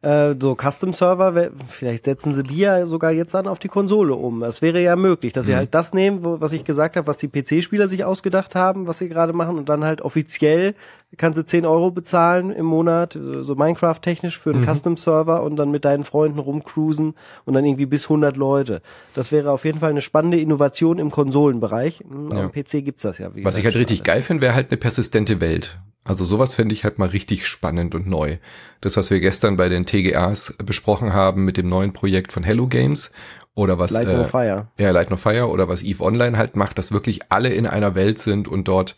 Äh, 0.02 0.36
so 0.40 0.56
Custom-Server, 0.56 1.50
vielleicht 1.68 2.06
setzen 2.06 2.34
sie 2.34 2.44
die 2.44 2.60
ja 2.60 2.86
sogar 2.86 3.12
jetzt 3.12 3.34
dann 3.34 3.48
auf 3.48 3.60
die 3.60 3.68
Konsole 3.68 4.16
um. 4.16 4.40
Das 4.40 4.62
wäre 4.62 4.82
ja 4.82 4.96
möglich, 4.96 5.34
dass 5.34 5.46
sie 5.46 5.52
Mhm. 5.52 5.56
halt 5.58 5.76
das 5.76 5.94
nehmen, 5.94 6.24
wo, 6.24 6.40
was 6.40 6.54
ich 6.54 6.64
gesagt 6.64 6.96
habe, 6.96 7.06
was 7.06 7.18
die 7.18 7.28
PC-Spieler 7.28 7.90
sich 7.90 8.06
ausgedacht 8.06 8.56
haben, 8.56 8.88
was 8.88 9.00
sie 9.00 9.10
gerade 9.10 9.34
machen 9.34 9.58
und 9.58 9.68
dann 9.68 9.84
halt 9.84 10.02
offiziell 10.02 10.74
kannst 11.18 11.38
du 11.38 11.44
10 11.44 11.66
Euro 11.66 11.92
bezahlen 11.92 12.50
im 12.50 12.66
Monat, 12.66 13.18
äh, 13.18 13.44
so 13.44 13.56
Minecraft-technisch 13.56 14.38
für 14.40 14.52
einen 14.52 14.62
Mhm. 14.62 14.68
Custom-Server 14.74 15.44
und 15.44 15.58
dann 15.58 15.70
mit 15.70 15.84
deinen 15.84 16.04
Freunden 16.06 16.40
rumcruisen 16.40 17.14
und 17.44 17.54
dann 17.54 17.66
irgendwie 17.66 17.86
bis 17.86 18.08
100 18.08 18.38
Leute. 18.38 18.82
Das 19.16 19.34
wäre 19.34 19.52
auf 19.52 19.66
jeden 19.66 19.80
Fall 19.80 19.90
eine 19.90 20.02
spannende 20.02 20.40
Innovation 20.40 20.98
im 20.98 21.12
Konsolenbereich. 21.12 22.06
Hm, 22.08 22.30
Ja. 22.32 22.44
Am 22.46 22.52
PC 22.54 22.84
gibt's 22.86 23.02
das 23.02 23.18
ja. 23.18 23.36
Wie 23.36 23.44
Was 23.44 23.56
ich 23.58 23.64
gesagt, 23.64 23.76
halt 23.76 23.82
richtig 23.90 24.04
geil 24.06 24.22
finde, 24.22 24.44
wäre 24.44 24.56
halt 24.56 24.72
eine 24.72 24.78
persistente 24.78 25.42
Welt. 25.42 25.78
Also 26.04 26.26
sowas 26.26 26.54
fände 26.54 26.74
ich 26.74 26.84
halt 26.84 26.98
mal 26.98 27.10
richtig 27.10 27.48
spannend 27.48 27.94
und 27.94 28.08
neu. 28.08 28.38
Das, 28.82 28.98
was 28.98 29.10
wir 29.10 29.20
gestern 29.20 29.58
bei 29.58 29.70
den 29.70 29.86
TGAs 29.86 30.56
besprochen 30.58 31.14
haben 31.14 31.46
mit 31.46 31.58
dem 31.58 31.70
neuen 31.70 31.94
Projekt 31.94 32.32
von 32.32 32.44
Hello 32.44 32.68
Games 32.68 33.12
oder 33.54 33.78
was. 33.78 33.92
Light 33.92 34.08
No 34.08 34.22
äh, 34.22 34.26
Fire. 34.26 34.68
ja, 34.78 34.92
Light 34.92 35.10
No 35.12 35.18
Fire 35.18 35.50
oder 35.50 35.68
was 35.68 35.84
EVE 35.84 36.02
Online 36.02 36.38
halt 36.38 36.56
macht, 36.56 36.78
dass 36.78 36.92
wirklich 36.92 37.32
alle 37.32 37.50
in 37.50 37.68
einer 37.68 37.96
Welt 37.96 38.20
sind 38.20 38.48
und 38.48 38.68
dort 38.68 38.96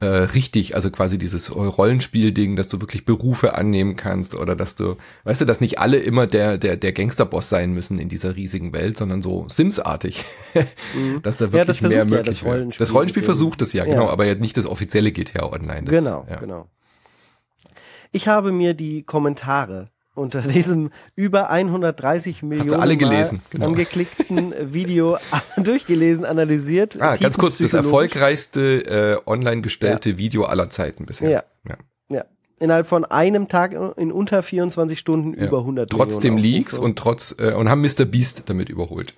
äh, 0.00 0.06
richtig, 0.06 0.74
also 0.74 0.90
quasi 0.90 1.18
dieses 1.18 1.54
Rollenspiel-Ding, 1.54 2.56
dass 2.56 2.68
du 2.68 2.80
wirklich 2.80 3.04
Berufe 3.04 3.54
annehmen 3.54 3.96
kannst 3.96 4.34
oder 4.34 4.56
dass 4.56 4.74
du, 4.74 4.96
weißt 5.24 5.42
du, 5.42 5.44
dass 5.44 5.60
nicht 5.60 5.78
alle 5.78 5.98
immer 5.98 6.26
der, 6.26 6.56
der, 6.56 6.76
der 6.76 6.92
Gangsterboss 6.92 7.50
sein 7.50 7.72
müssen 7.74 7.98
in 7.98 8.08
dieser 8.08 8.34
riesigen 8.34 8.72
Welt, 8.72 8.96
sondern 8.96 9.20
so 9.22 9.46
Sims-artig. 9.48 10.24
Mhm. 10.94 11.22
dass 11.22 11.36
da 11.36 11.44
Ja, 11.44 11.52
wirklich 11.52 11.66
das 11.66 11.80
mehr 11.82 11.90
versucht 11.90 12.10
ja 12.10 12.16
möglich 12.16 12.26
das. 12.26 12.44
Rollenspiel 12.44 12.84
Das 12.84 12.94
Rollenspiel 12.94 13.22
versucht 13.22 13.62
es 13.62 13.72
ja, 13.72 13.84
Ja. 13.84 13.90
genau, 13.90 14.08
aber 14.08 14.26
jetzt 14.26 14.40
nicht 14.40 14.56
das 14.56 14.66
offizielle 14.66 15.12
GTA 15.12 15.44
Online. 15.44 15.84
Das, 15.84 15.94
genau, 16.02 16.26
ja. 16.28 16.36
genau. 16.36 16.66
Ich 18.10 18.26
habe 18.26 18.50
mir 18.50 18.74
die 18.74 19.04
Kommentare 19.04 19.90
unter 20.14 20.40
diesem 20.40 20.90
über 21.16 21.50
130 21.50 22.42
Millionen 22.42 22.80
alle 22.80 22.96
gelesen, 22.96 23.42
genau. 23.50 23.66
angeklickten 23.66 24.54
Video 24.72 25.18
durchgelesen, 25.56 26.24
analysiert. 26.24 27.00
Ah, 27.00 27.16
ganz 27.16 27.38
kurz, 27.38 27.58
das 27.58 27.72
erfolgreichste 27.72 29.20
äh, 29.26 29.30
online 29.30 29.62
gestellte 29.62 30.18
Video 30.18 30.44
aller 30.44 30.70
Zeiten 30.70 31.06
bisher. 31.06 31.30
Ja. 31.30 31.44
ja. 31.68 31.76
Ja. 32.12 32.24
Innerhalb 32.58 32.86
von 32.86 33.04
einem 33.04 33.48
Tag 33.48 33.72
in 33.96 34.12
unter 34.12 34.42
24 34.42 34.98
Stunden 34.98 35.38
Ja. 35.38 35.46
über 35.46 35.58
100 35.60 35.88
Trotzdem 35.90 36.34
Millionen 36.34 36.56
Leaks 36.56 36.78
und 36.78 36.98
trotz 36.98 37.34
äh, 37.38 37.54
und 37.54 37.68
haben 37.68 37.80
Mr. 37.80 38.04
Beast 38.04 38.42
damit 38.46 38.68
überholt. 38.68 39.14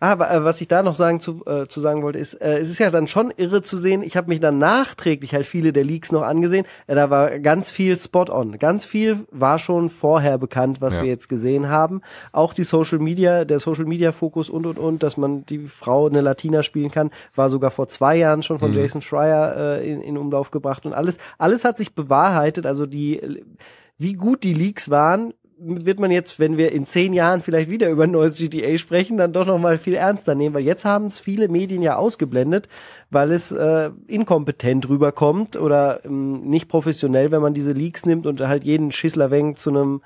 Ah, 0.00 0.18
wa- 0.18 0.30
äh, 0.30 0.44
was 0.44 0.60
ich 0.60 0.68
da 0.68 0.82
noch 0.82 0.94
sagen 0.94 1.20
zu, 1.20 1.44
äh, 1.46 1.66
zu 1.68 1.80
sagen 1.80 2.02
wollte, 2.02 2.18
ist, 2.18 2.34
äh, 2.34 2.58
es 2.58 2.70
ist 2.70 2.78
ja 2.78 2.90
dann 2.90 3.06
schon 3.06 3.32
irre 3.36 3.62
zu 3.62 3.78
sehen. 3.78 4.02
Ich 4.02 4.16
habe 4.16 4.28
mich 4.28 4.40
dann 4.40 4.58
nachträglich 4.58 5.34
halt 5.34 5.46
viele 5.46 5.72
der 5.72 5.84
Leaks 5.84 6.10
noch 6.12 6.22
angesehen. 6.22 6.66
Äh, 6.86 6.94
da 6.96 7.10
war 7.10 7.38
ganz 7.38 7.70
viel 7.70 7.96
Spot 7.96 8.24
on. 8.30 8.58
Ganz 8.58 8.84
viel 8.84 9.20
war 9.30 9.58
schon 9.58 9.88
vorher 9.88 10.36
bekannt, 10.38 10.80
was 10.80 10.96
Ja. 10.96 11.02
wir 11.02 11.08
jetzt 11.10 11.28
gesehen 11.28 11.68
haben. 11.68 12.00
Auch 12.32 12.54
die 12.54 12.64
Social 12.64 12.98
Media, 12.98 13.44
der 13.44 13.58
Social 13.60 13.84
Media 13.84 14.12
Fokus 14.12 14.50
und 14.50 14.66
und 14.66 14.78
und, 14.78 15.02
dass 15.02 15.16
man 15.16 15.46
die 15.46 15.66
Frau 15.66 16.06
eine 16.08 16.20
Latina 16.20 16.62
spielen 16.62 16.90
kann, 16.90 17.10
war 17.34 17.48
sogar 17.48 17.70
vor 17.70 17.86
zwei 17.88 18.16
Jahren 18.16 18.42
schon 18.42 18.58
von 18.58 18.70
Mhm. 18.72 18.76
Jason 18.78 19.02
Schreier 19.02 19.56
äh, 19.78 19.92
in, 19.92 20.00
in 20.02 20.18
Umlauf 20.18 20.50
gebracht 20.50 20.86
und 20.86 20.92
alles, 20.92 21.18
alles 21.38 21.64
hat 21.64 21.78
sich 21.78 21.94
bewahrheitet. 21.94 22.66
Also 22.66 22.86
die, 22.86 23.44
wie 24.00 24.12
gut 24.14 24.44
die 24.44 24.54
Leaks 24.54 24.90
waren, 24.90 25.34
wird 25.60 26.00
man 26.00 26.10
jetzt, 26.10 26.38
wenn 26.38 26.56
wir 26.56 26.72
in 26.72 26.84
zehn 26.84 27.12
Jahren 27.12 27.40
vielleicht 27.40 27.70
wieder 27.70 27.90
über 27.90 28.04
ein 28.04 28.10
neues 28.10 28.36
GTA 28.36 28.78
sprechen, 28.78 29.16
dann 29.16 29.32
doch 29.32 29.46
noch 29.46 29.58
mal 29.58 29.78
viel 29.78 29.94
ernster 29.94 30.34
nehmen, 30.34 30.54
weil 30.54 30.62
jetzt 30.62 30.84
haben 30.84 31.06
es 31.06 31.20
viele 31.20 31.48
Medien 31.48 31.82
ja 31.82 31.96
ausgeblendet, 31.96 32.68
weil 33.10 33.32
es 33.32 33.52
äh, 33.52 33.90
inkompetent 34.06 34.88
rüberkommt 34.88 35.56
oder 35.56 36.04
ähm, 36.04 36.48
nicht 36.48 36.68
professionell, 36.68 37.30
wenn 37.32 37.42
man 37.42 37.54
diese 37.54 37.72
Leaks 37.72 38.06
nimmt 38.06 38.26
und 38.26 38.40
halt 38.40 38.64
jeden 38.64 38.92
Schisslerweng 38.92 39.56
zu 39.56 39.70
einem 39.70 40.02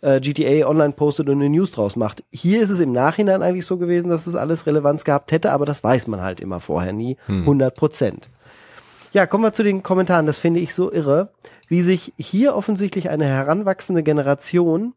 äh, 0.00 0.20
GTA 0.20 0.68
online 0.68 0.92
postet 0.92 1.28
und 1.28 1.36
eine 1.36 1.50
News 1.50 1.70
draus 1.70 1.96
macht. 1.96 2.24
Hier 2.30 2.60
ist 2.60 2.70
es 2.70 2.80
im 2.80 2.92
Nachhinein 2.92 3.42
eigentlich 3.42 3.66
so 3.66 3.76
gewesen, 3.76 4.08
dass 4.08 4.26
es 4.26 4.34
alles 4.34 4.66
Relevanz 4.66 5.04
gehabt 5.04 5.32
hätte, 5.32 5.52
aber 5.52 5.66
das 5.66 5.84
weiß 5.84 6.08
man 6.08 6.22
halt 6.22 6.40
immer 6.40 6.60
vorher 6.60 6.92
nie, 6.92 7.16
100 7.28 7.74
Prozent. 7.74 8.28
Ja, 9.16 9.24
kommen 9.24 9.44
wir 9.44 9.54
zu 9.54 9.62
den 9.62 9.82
Kommentaren. 9.82 10.26
Das 10.26 10.38
finde 10.38 10.60
ich 10.60 10.74
so 10.74 10.92
irre, 10.92 11.30
wie 11.68 11.80
sich 11.80 12.12
hier 12.18 12.54
offensichtlich 12.54 13.08
eine 13.08 13.24
heranwachsende 13.24 14.02
Generation 14.02 14.92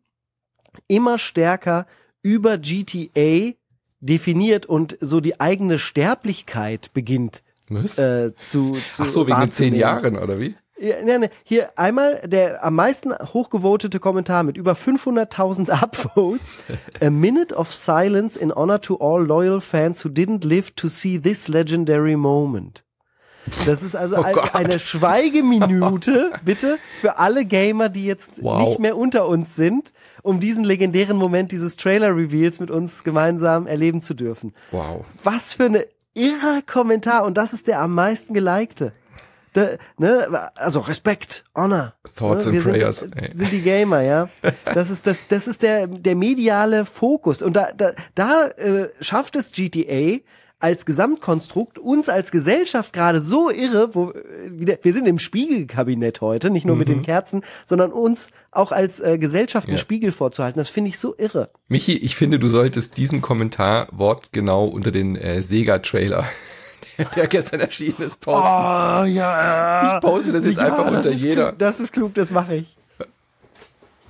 immer 0.89 1.17
stärker 1.17 1.87
über 2.21 2.57
GTA 2.57 3.53
definiert 4.01 4.65
und 4.65 4.97
so 4.99 5.21
die 5.21 5.39
eigene 5.39 5.79
Sterblichkeit 5.79 6.89
beginnt 6.93 7.43
äh, 7.69 8.33
zu, 8.35 8.73
zu 8.85 9.03
Ach 9.03 9.07
so, 9.07 9.25
wegen 9.25 9.39
den 9.39 9.51
zehn. 9.51 9.73
Jahren, 9.73 10.17
oder 10.17 10.37
wie? 10.37 10.53
Ja, 10.77 11.01
ne, 11.01 11.19
ne, 11.19 11.29
hier 11.45 11.79
einmal 11.79 12.19
der 12.25 12.61
am 12.61 12.75
meisten 12.75 13.13
hochgevotete 13.13 14.01
Kommentar 14.01 14.43
mit 14.43 14.57
über 14.57 14.73
500.000 14.73 15.69
Upvotes. 15.81 16.57
A 16.99 17.09
minute 17.09 17.55
of 17.55 17.71
silence 17.73 18.37
in 18.37 18.51
honor 18.51 18.81
to 18.81 18.97
all 18.97 19.25
loyal 19.25 19.61
fans 19.61 20.03
who 20.03 20.09
didn't 20.09 20.43
live 20.43 20.71
to 20.75 20.89
see 20.89 21.17
this 21.17 21.47
legendary 21.47 22.17
moment. 22.17 22.83
Das 23.65 23.81
ist 23.83 23.95
also 23.95 24.17
Oh 24.17 24.21
ein, 24.21 24.37
eine 24.53 24.79
Schweigeminute, 24.79 26.31
bitte, 26.45 26.77
für 27.01 27.17
alle 27.17 27.45
Gamer, 27.45 27.89
die 27.89 28.05
jetzt 28.05 28.41
Wow. 28.43 28.67
nicht 28.69 28.79
mehr 28.79 28.97
unter 28.97 29.27
uns 29.27 29.55
sind, 29.55 29.91
um 30.21 30.39
diesen 30.39 30.63
legendären 30.63 31.17
Moment 31.17 31.51
dieses 31.51 31.77
Trailer-Reveals 31.77 32.59
mit 32.59 32.71
uns 32.71 33.03
gemeinsam 33.03 33.67
erleben 33.67 34.01
zu 34.01 34.13
dürfen. 34.13 34.53
Wow. 34.71 35.05
Was 35.23 35.55
für 35.55 35.65
eine 35.65 35.85
irrer 36.13 36.61
Kommentar 36.65 37.23
und 37.25 37.37
das 37.37 37.53
ist 37.53 37.67
der 37.67 37.81
am 37.81 37.93
meisten 37.93 38.33
gelikte. 38.33 38.93
Da, 39.53 39.67
ne, 39.97 40.51
also 40.55 40.79
Respekt, 40.81 41.43
Honor. 41.55 41.93
Thoughts 42.15 42.45
ne, 42.45 42.51
and 42.57 42.63
prayers, 42.63 42.99
Sind, 42.99 43.15
sind 43.33 43.51
die 43.51 43.61
Gamer, 43.61 44.01
ja. 44.01 44.29
Das 44.65 44.91
ist 44.91 45.07
das, 45.07 45.17
das 45.27 45.47
ist 45.47 45.63
der 45.63 45.87
der 45.87 46.15
mediale 46.15 46.85
Fokus 46.85 47.41
und 47.41 47.55
da 47.55 47.69
da, 47.75 47.91
da 48.13 48.45
äh, 48.57 48.89
schafft 49.01 49.35
es 49.35 49.51
GTA 49.51 50.19
als 50.59 50.85
Gesamtkonstrukt 50.85 51.79
uns 51.79 52.09
als 52.09 52.31
Gesellschaft 52.31 52.91
gerade 52.93 53.21
so 53.21 53.49
irre, 53.49 53.95
wo 53.95 54.11
äh, 54.11 54.77
wir 54.81 54.93
sind 54.93 55.07
im 55.07 55.17
Spiegelkabinett 55.19 56.19
heute, 56.21 56.49
nicht 56.49 56.65
nur 56.65 56.75
mit 56.75 56.89
den 56.89 57.01
Kerzen, 57.01 57.43
sondern 57.65 57.91
uns 57.91 58.31
auch 58.51 58.71
als 58.71 58.99
äh, 58.99 59.17
Gesellschaft 59.17 59.67
einen 59.67 59.73
Mhm. 59.75 59.77
Ja. 59.77 59.81
Spiegel 59.81 60.11
vorzuhalten. 60.11 60.59
Das 60.59 60.69
finde 60.69 60.89
ich 60.89 60.99
so 60.99 61.15
irre. 61.17 61.49
Michi, 61.69 61.93
ich 61.97 62.15
finde, 62.15 62.39
du 62.39 62.47
solltest 62.49 62.97
diesen 62.97 63.21
Kommentar 63.21 63.87
wortgenau 63.91 64.65
unter 64.67 64.91
den 64.91 65.15
äh, 65.15 65.41
Sega-Trailer, 65.43 66.25
der, 67.15 67.27
gestern 67.27 67.61
erschienen 67.61 68.01
ist, 68.01 68.19
posten. 68.19 68.41
Oh 68.41 69.05
ja. 69.05 69.95
Ich 69.95 70.01
poste 70.01 70.33
das 70.33 70.45
jetzt 70.45 70.59
einfach 70.59 70.85
das 70.91 71.05
unter 71.05 71.11
jeder. 71.17 71.47
Klug, 71.49 71.59
das 71.59 71.79
ist 71.79 71.93
klug, 71.93 72.13
das 72.15 72.31
mache 72.31 72.55
ich. 72.55 72.75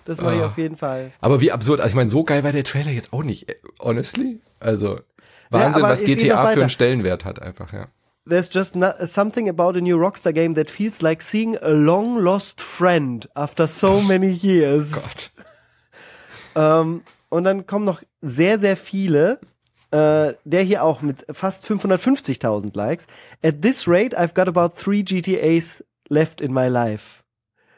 Das 0.06 0.22
mache 0.22 0.36
ich 0.38 0.42
Ah. 0.42 0.48
auf 0.48 0.58
jeden 0.58 0.76
Fall. 0.78 1.12
Aber 1.22 1.40
wie 1.42 1.52
absurd, 1.52 1.82
also 1.82 1.90
ich 1.90 1.96
meine, 1.96 2.10
so 2.10 2.24
geil 2.24 2.44
war 2.44 2.52
der 2.52 2.64
Trailer 2.64 2.90
jetzt 2.90 3.14
auch 3.14 3.22
nicht, 3.24 3.48
äh, 3.50 3.56
honestly. 3.80 4.40
Also, 4.60 5.00
Wahnsinn, 5.50 5.84
aber 5.84 5.94
was 5.94 6.04
GTA 6.04 6.48
für 6.52 6.62
einen 6.62 6.70
Stellenwert 6.70 7.26
hat 7.26 7.42
einfach, 7.42 7.74
ja. 7.74 7.88
There's 8.28 8.50
just 8.52 8.76
not, 8.76 8.96
something 9.08 9.50
about 9.50 9.78
a 9.78 9.82
new 9.82 9.98
Rockstar 9.98 10.34
game 10.34 10.54
that 10.56 10.70
feels 10.70 11.02
like 11.02 11.22
seeing 11.22 11.58
a 11.58 11.70
long 11.70 12.18
lost 12.18 12.62
friend 12.62 13.28
after 13.34 13.68
so 13.68 14.02
many 14.08 14.30
years. 14.30 14.94
Gott. 14.94 15.32
Ähm, 16.56 17.04
und 17.30 17.44
dann 17.44 17.68
kommen 17.68 17.86
noch 17.86 18.02
sehr, 18.22 18.60
sehr 18.60 18.76
viele. 18.76 19.40
Äh, 19.92 20.34
der 20.46 20.62
hier 20.62 20.84
auch 20.84 21.02
mit 21.02 21.26
fast 21.32 21.66
550.000 21.66 22.76
Likes. 22.76 23.08
At 23.44 23.62
this 23.62 23.88
rate, 23.88 24.16
I've 24.16 24.34
got 24.36 24.48
about 24.48 24.76
three 24.76 25.04
GTAs 25.04 25.84
left 26.10 26.42
in 26.42 26.54
my 26.54 26.68
life. 26.68 27.24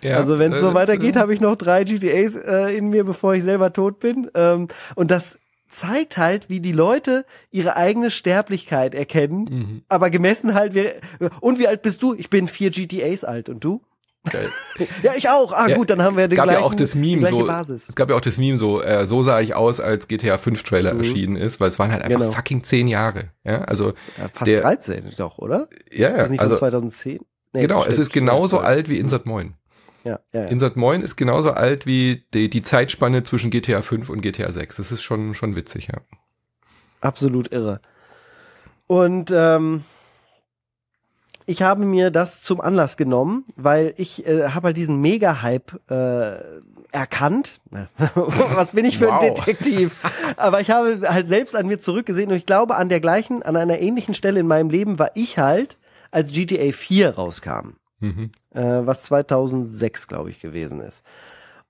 Ja, 0.01 0.17
also 0.17 0.37
wenn 0.37 0.51
es 0.51 0.59
so 0.59 0.71
äh, 0.71 0.73
weitergeht, 0.73 1.15
äh, 1.15 1.19
habe 1.19 1.33
ich 1.33 1.39
noch 1.39 1.55
drei 1.55 1.85
GTAs 1.85 2.35
äh, 2.35 2.75
in 2.75 2.89
mir, 2.89 3.05
bevor 3.05 3.35
ich 3.35 3.43
selber 3.43 3.71
tot 3.71 3.99
bin. 3.99 4.29
Ähm, 4.33 4.67
und 4.95 5.11
das 5.11 5.39
zeigt 5.71 6.17
halt, 6.17 6.49
wie 6.49 6.59
die 6.59 6.71
Leute 6.73 7.25
ihre 7.49 7.75
eigene 7.77 8.11
Sterblichkeit 8.11 8.93
erkennen, 8.93 9.43
Mhm. 9.49 9.81
aber 9.89 10.09
gemessen 10.09 10.53
halt, 10.53 10.75
wie, 10.75 10.89
und 11.39 11.57
wie 11.59 11.67
alt 11.67 11.81
bist 11.81 12.03
du? 12.03 12.13
Ich 12.13 12.29
bin 12.29 12.47
vier 12.47 12.69
GTAs 12.69 13.23
alt 13.23 13.49
und 13.49 13.63
du? 13.63 13.81
Ja, 15.03 15.13
ich 15.17 15.29
auch. 15.29 15.51
Ah, 15.51 15.67
Ja, 15.67 15.75
gut, 15.75 15.89
dann 15.89 16.01
haben 16.03 16.15
wir 16.17 16.27
den 16.27 16.35
gleichen, 16.35 16.51
ja 16.51 16.59
auch 16.65 16.75
das 16.75 16.93
Meme 16.95 17.21
gleiche 17.21 17.35
so, 17.39 17.45
Basis. 17.45 17.89
es 17.89 17.95
gab 17.95 18.09
ja 18.09 18.15
auch 18.15 18.21
das 18.21 18.37
Meme 18.37 18.57
so, 18.57 18.81
äh, 18.81 19.05
so 19.07 19.23
sah 19.23 19.39
ich 19.41 19.55
aus, 19.55 19.79
als 19.79 20.07
GTA 20.07 20.37
5 20.37 20.61
Trailer 20.63 20.91
erschienen 20.95 21.35
ist, 21.35 21.59
weil 21.59 21.69
es 21.69 21.79
waren 21.79 21.91
halt 21.91 22.03
einfach 22.03 22.19
Mhm. 22.19 22.23
Genau. 22.25 22.33
fucking 22.35 22.63
zehn 22.63 22.87
Jahre. 22.87 23.31
Ja, 23.43 23.59
also 23.61 23.93
Ja, 24.17 24.29
fast 24.33 24.47
der- 24.51 24.61
13 24.61 25.05
doch, 25.17 25.39
oder? 25.39 25.67
ja, 25.91 26.09
Ist 26.09 26.15
ja 26.17 26.21
das 26.23 26.29
nicht 26.29 26.39
also 26.39 26.51
von 26.53 26.59
2010? 26.59 27.19
Nee, 27.53 27.61
genau, 27.61 27.81
stimmt, 27.81 27.93
es 27.93 27.99
ist 27.99 28.13
genauso 28.13 28.59
alt 28.59 28.89
wie 28.89 28.97
Insert 28.97 29.25
Moin. 29.25 29.55
Ja, 30.03 30.19
ja, 30.33 30.41
ja. 30.41 30.47
Insert 30.47 30.77
Moin 30.77 31.01
ist 31.01 31.15
genauso 31.15 31.51
alt 31.51 31.85
wie 31.85 32.23
die, 32.33 32.49
die 32.49 32.63
Zeitspanne 32.63 33.23
zwischen 33.23 33.51
GTA 33.51 33.81
5 33.81 34.09
und 34.09 34.21
GTA 34.21 34.51
6. 34.51 34.77
Das 34.77 34.91
ist 34.91 35.01
schon 35.03 35.35
schon 35.35 35.55
witzig, 35.55 35.87
ja. 35.87 35.99
absolut 37.01 37.51
irre. 37.51 37.81
Und 38.87 39.31
ähm, 39.33 39.83
ich 41.45 41.61
habe 41.61 41.85
mir 41.85 42.11
das 42.11 42.41
zum 42.41 42.61
Anlass 42.61 42.97
genommen, 42.97 43.45
weil 43.55 43.93
ich 43.97 44.25
äh, 44.27 44.49
habe 44.49 44.67
halt 44.67 44.77
diesen 44.77 45.01
Mega-Hype 45.01 45.79
äh, 45.89 46.37
erkannt. 46.91 47.59
Was 48.15 48.73
bin 48.73 48.85
ich 48.85 48.97
für 48.97 49.11
ein 49.11 49.19
Wow. 49.19 49.33
Detektiv? 49.33 49.95
Aber 50.37 50.61
ich 50.61 50.71
habe 50.71 50.99
halt 51.07 51.27
selbst 51.27 51.55
an 51.55 51.67
mir 51.67 51.79
zurückgesehen 51.79 52.31
und 52.31 52.37
ich 52.37 52.45
glaube, 52.45 52.75
an 52.75 52.89
der 52.89 52.99
gleichen, 52.99 53.43
an 53.43 53.55
einer 53.55 53.79
ähnlichen 53.79 54.13
Stelle 54.13 54.39
in 54.39 54.47
meinem 54.47 54.69
Leben 54.69 54.99
war 54.99 55.11
ich 55.15 55.37
halt, 55.37 55.77
als 56.11 56.31
GTA 56.31 56.71
4 56.71 57.15
rauskam 57.15 57.75
Mhm. 58.01 58.31
äh, 58.53 58.85
was 58.85 59.01
2006, 59.03 60.07
glaube 60.07 60.29
ich, 60.29 60.41
gewesen 60.41 60.81
ist. 60.81 61.03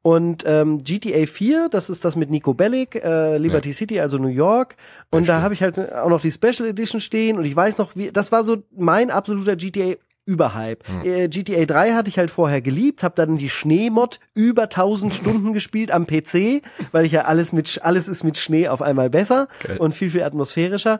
Und 0.03 0.43
ähm, 0.47 0.79
GTA 0.79 1.27
4, 1.27 1.69
das 1.69 1.91
ist 1.91 2.03
das 2.03 2.15
mit 2.15 2.31
Nico 2.31 2.55
Bellic, 2.55 2.95
äh, 2.95 3.37
Liberty 3.37 3.71
City, 3.71 3.99
also 3.99 4.17
New 4.17 4.29
York. 4.29 4.75
Und 5.11 5.29
da 5.29 5.41
habe 5.43 5.53
ich 5.53 5.61
halt 5.61 5.93
auch 5.93 6.09
noch 6.09 6.21
die 6.21 6.31
Special 6.31 6.67
Edition 6.67 6.99
stehen. 6.99 7.37
Und 7.37 7.45
ich 7.45 7.55
weiß 7.55 7.77
noch, 7.77 7.95
wie, 7.95 8.11
das 8.11 8.31
war 8.31 8.43
so 8.43 8.63
mein 8.75 9.11
absoluter 9.11 9.55
GTA 9.55 9.93
Überhype. 10.25 10.85
Äh, 11.03 11.27
GTA 11.27 11.65
3 11.65 11.93
hatte 11.93 12.09
ich 12.09 12.17
halt 12.17 12.31
vorher 12.31 12.61
geliebt, 12.61 13.03
habe 13.03 13.15
dann 13.15 13.37
die 13.37 13.49
Schneemod 13.49 14.19
über 14.33 14.63
1000 14.63 15.13
Stunden 15.13 15.53
gespielt 15.53 15.91
am 15.91 16.07
PC, 16.07 16.61
weil 16.91 17.05
ich 17.05 17.11
ja 17.11 17.23
alles 17.23 17.53
mit 17.53 17.81
alles 17.83 18.07
ist 18.07 18.23
mit 18.23 18.37
Schnee 18.37 18.67
auf 18.67 18.81
einmal 18.81 19.09
besser 19.09 19.47
Geil. 19.61 19.77
und 19.77 19.93
viel 19.93 20.09
viel 20.11 20.23
atmosphärischer. 20.23 20.99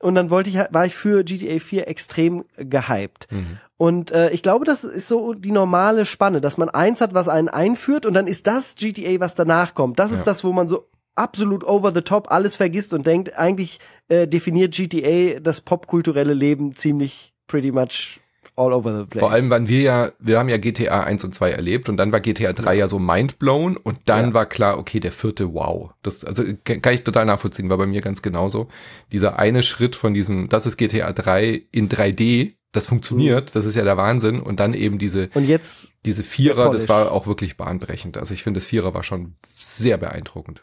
Und 0.00 0.14
dann 0.14 0.30
wollte 0.30 0.50
ich 0.50 0.56
war 0.70 0.86
ich 0.86 0.94
für 0.94 1.24
GTA 1.24 1.58
4 1.58 1.88
extrem 1.88 2.44
gehypt. 2.56 3.26
Und 3.76 4.10
äh, 4.12 4.30
ich 4.30 4.42
glaube, 4.42 4.64
das 4.64 4.84
ist 4.84 5.08
so 5.08 5.34
die 5.34 5.50
normale 5.52 6.06
Spanne, 6.06 6.40
dass 6.40 6.56
man 6.56 6.68
eins 6.68 7.00
hat, 7.00 7.14
was 7.14 7.28
einen 7.28 7.48
einführt 7.48 8.06
und 8.06 8.14
dann 8.14 8.26
ist 8.26 8.46
das 8.46 8.74
GTA, 8.76 9.18
was 9.20 9.34
danach 9.34 9.74
kommt. 9.74 9.98
Das 9.98 10.12
ist 10.12 10.20
Ja. 10.20 10.24
das, 10.26 10.44
wo 10.44 10.52
man 10.52 10.68
so 10.68 10.86
absolut 11.16 11.64
over 11.64 11.92
the 11.92 12.02
top 12.02 12.30
alles 12.30 12.54
vergisst 12.56 12.94
und 12.94 13.06
denkt, 13.06 13.36
eigentlich 13.38 13.80
äh, 14.08 14.28
definiert 14.28 14.72
GTA 14.74 15.40
das 15.40 15.60
popkulturelle 15.60 16.32
Leben 16.34 16.76
ziemlich 16.76 17.32
pretty 17.48 17.72
much 17.72 18.20
all 18.58 18.72
over 18.72 18.98
the 19.00 19.06
place. 19.06 19.20
Vor 19.20 19.30
allem 19.32 19.48
waren 19.50 19.68
wir 19.68 19.80
ja, 19.80 20.12
wir 20.18 20.38
haben 20.38 20.48
ja 20.48 20.56
GTA 20.58 21.00
1 21.00 21.24
und 21.24 21.34
2 21.34 21.50
erlebt 21.50 21.88
und 21.88 21.96
dann 21.96 22.12
war 22.12 22.20
GTA 22.20 22.52
3 22.52 22.74
ja 22.74 22.88
so 22.88 22.98
mindblown 22.98 23.76
und 23.76 23.98
dann 24.06 24.28
Ja. 24.28 24.34
war 24.34 24.46
klar, 24.46 24.78
okay, 24.78 25.00
der 25.00 25.12
vierte, 25.12 25.54
wow. 25.54 25.90
Das, 26.02 26.24
also 26.24 26.42
kann 26.64 26.92
ich 26.92 27.04
total 27.04 27.24
nachvollziehen, 27.26 27.70
war 27.70 27.78
bei 27.78 27.86
mir 27.86 28.00
ganz 28.00 28.22
genauso. 28.22 28.68
Dieser 29.12 29.38
eine 29.38 29.62
Schritt 29.62 29.96
von 29.96 30.14
diesem, 30.14 30.48
das 30.48 30.66
ist 30.66 30.76
GTA 30.76 31.12
3 31.12 31.62
in 31.70 31.88
3D, 31.88 32.54
das 32.72 32.84
Mhm. 32.84 32.88
funktioniert, 32.88 33.54
das 33.56 33.64
ist 33.64 33.76
ja 33.76 33.84
der 33.84 33.96
Wahnsinn 33.96 34.40
und 34.40 34.60
dann 34.60 34.74
eben 34.74 34.98
diese, 34.98 35.30
und 35.34 35.44
jetzt 35.44 35.94
diese 36.04 36.22
Vierer, 36.22 36.70
das 36.70 36.88
war 36.88 37.12
auch 37.12 37.26
wirklich 37.26 37.56
bahnbrechend. 37.56 38.18
Also 38.18 38.34
ich 38.34 38.42
finde, 38.42 38.58
das 38.58 38.66
Vierer 38.66 38.92
war 38.92 39.02
schon 39.02 39.36
sehr 39.56 39.96
beeindruckend. 39.96 40.62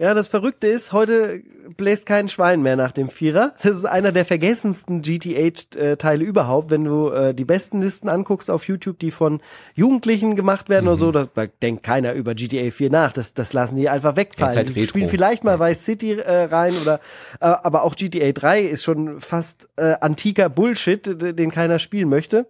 Ja, 0.00 0.14
das 0.14 0.28
Verrückte 0.28 0.68
ist, 0.68 0.92
heute 0.92 1.42
bläst 1.76 2.06
kein 2.06 2.28
Schwein 2.28 2.62
mehr 2.62 2.76
nach 2.76 2.92
dem 2.92 3.08
Vierer. 3.08 3.54
Das 3.62 3.72
ist 3.76 3.84
einer 3.84 4.12
der 4.12 4.24
vergessensten 4.24 5.02
GTA-Teile 5.02 6.24
überhaupt. 6.24 6.70
Wenn 6.70 6.84
du 6.84 7.08
äh, 7.10 7.34
die 7.34 7.44
besten 7.44 7.80
Listen 7.82 8.08
anguckst 8.08 8.48
auf 8.48 8.68
YouTube, 8.68 9.00
die 9.00 9.10
von 9.10 9.40
Jugendlichen 9.74 10.36
gemacht 10.36 10.68
werden 10.68 10.86
oder 10.86 10.96
Mhm. 10.96 11.00
so, 11.00 11.10
da, 11.12 11.26
da 11.34 11.46
denkt 11.46 11.82
keiner 11.82 12.12
über 12.12 12.34
GTA 12.36 12.70
4 12.70 12.90
nach. 12.90 13.12
Das, 13.12 13.34
das 13.34 13.52
lassen 13.52 13.74
die 13.74 13.88
einfach 13.88 14.14
wegfallen. 14.14 14.56
Halt 14.56 14.76
die 14.76 14.86
spielen 14.86 15.08
vielleicht 15.08 15.42
mal 15.42 15.58
Vice 15.58 15.84
City 15.84 16.12
äh, 16.12 16.44
rein 16.44 16.74
oder 16.80 17.00
äh, 17.40 17.46
aber 17.46 17.82
auch 17.82 17.96
GTA 17.96 18.30
3 18.30 18.60
ist 18.62 18.84
schon 18.84 19.18
fast 19.18 19.68
äh, 19.76 19.94
antiker 20.00 20.48
Bullshit, 20.48 21.06
den 21.38 21.50
keiner 21.50 21.80
spielen 21.80 22.08
möchte. 22.08 22.46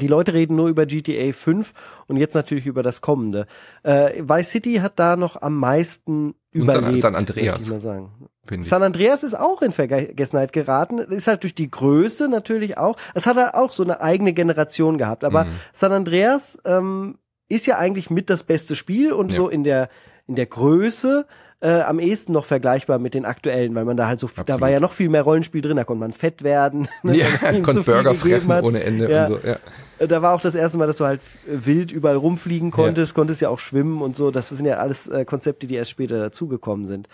Die 0.00 0.08
Leute 0.08 0.32
reden 0.32 0.56
nur 0.56 0.68
über 0.68 0.86
GTA 0.86 1.32
5 1.34 1.74
und 2.08 2.16
jetzt 2.16 2.34
natürlich 2.34 2.64
über 2.66 2.82
das 2.82 3.02
kommende. 3.02 3.46
Äh, 3.82 4.22
Vice 4.22 4.50
City 4.50 4.74
hat 4.76 4.98
da 4.98 5.16
noch 5.16 5.40
am 5.42 5.56
meisten 5.56 6.34
Und 6.54 6.66
San- 6.68 6.78
überlebt. 6.78 7.00
San 7.02 7.14
Andreas. 7.16 7.62
Ich 7.62 7.68
mal 7.68 7.80
sagen. 7.80 8.10
Ich. 8.50 8.68
San 8.68 8.82
Andreas 8.82 9.22
ist 9.24 9.34
auch 9.38 9.62
in 9.62 9.72
Vergessenheit 9.72 10.52
geraten. 10.52 10.98
Ist 10.98 11.26
halt 11.26 11.42
durch 11.42 11.54
die 11.54 11.70
Größe 11.70 12.28
natürlich 12.28 12.78
auch. 12.78 12.96
Es 13.14 13.26
hat 13.26 13.36
halt 13.36 13.54
auch 13.54 13.70
so 13.70 13.82
eine 13.82 14.00
eigene 14.00 14.32
Generation 14.32 14.98
gehabt. 14.98 15.24
Aber 15.24 15.44
Mhm. 15.44 15.50
San 15.72 15.92
Andreas 15.92 16.58
ähm, 16.64 17.18
ist 17.48 17.66
ja 17.66 17.78
eigentlich 17.78 18.10
mit 18.10 18.30
das 18.30 18.42
beste 18.44 18.76
Spiel 18.76 19.12
und 19.12 19.32
Ja. 19.32 19.36
so 19.36 19.48
in 19.48 19.64
der 19.64 19.88
in 20.26 20.36
der 20.36 20.46
Größe 20.46 21.26
äh, 21.60 21.80
am 21.80 21.98
ehesten 21.98 22.32
noch 22.32 22.44
vergleichbar 22.44 22.98
mit 22.98 23.14
den 23.14 23.24
aktuellen, 23.24 23.74
weil 23.74 23.84
man 23.86 23.96
da 23.96 24.06
halt 24.06 24.20
so, 24.20 24.26
da 24.26 24.40
Absolut. 24.42 24.60
war 24.60 24.70
ja 24.70 24.80
noch 24.80 24.92
viel 24.92 25.08
mehr 25.08 25.22
Rollenspiel 25.22 25.62
drin, 25.62 25.76
da 25.78 25.84
konnte 25.84 26.00
man 26.00 26.12
fett 26.12 26.42
werden. 26.42 26.88
ne, 27.02 27.16
Ja, 27.16 27.26
konnte 27.62 27.72
so 27.72 27.82
Burger 27.84 28.14
fressen 28.14 28.52
hat. 28.52 28.64
ohne 28.64 28.82
Ende 28.82 29.10
Ja. 29.10 29.26
und 29.26 29.40
so, 29.42 29.48
ja. 29.48 29.56
Da 29.98 30.22
war 30.22 30.34
auch 30.34 30.40
das 30.40 30.54
erste 30.54 30.78
Mal, 30.78 30.86
dass 30.86 30.98
du 30.98 31.04
halt 31.04 31.20
wild 31.46 31.92
überall 31.92 32.16
rumfliegen 32.16 32.70
konntest, 32.70 33.14
konntest 33.14 33.40
ja 33.40 33.48
auch 33.48 33.58
schwimmen 33.60 34.02
und 34.02 34.16
so. 34.16 34.30
Das 34.30 34.48
sind 34.48 34.66
ja 34.66 34.78
alles 34.78 35.08
äh, 35.08 35.24
Konzepte, 35.24 35.66
die 35.66 35.74
erst 35.76 35.90
später 35.90 36.18
dazugekommen 36.18 36.86
sind. 36.86 37.08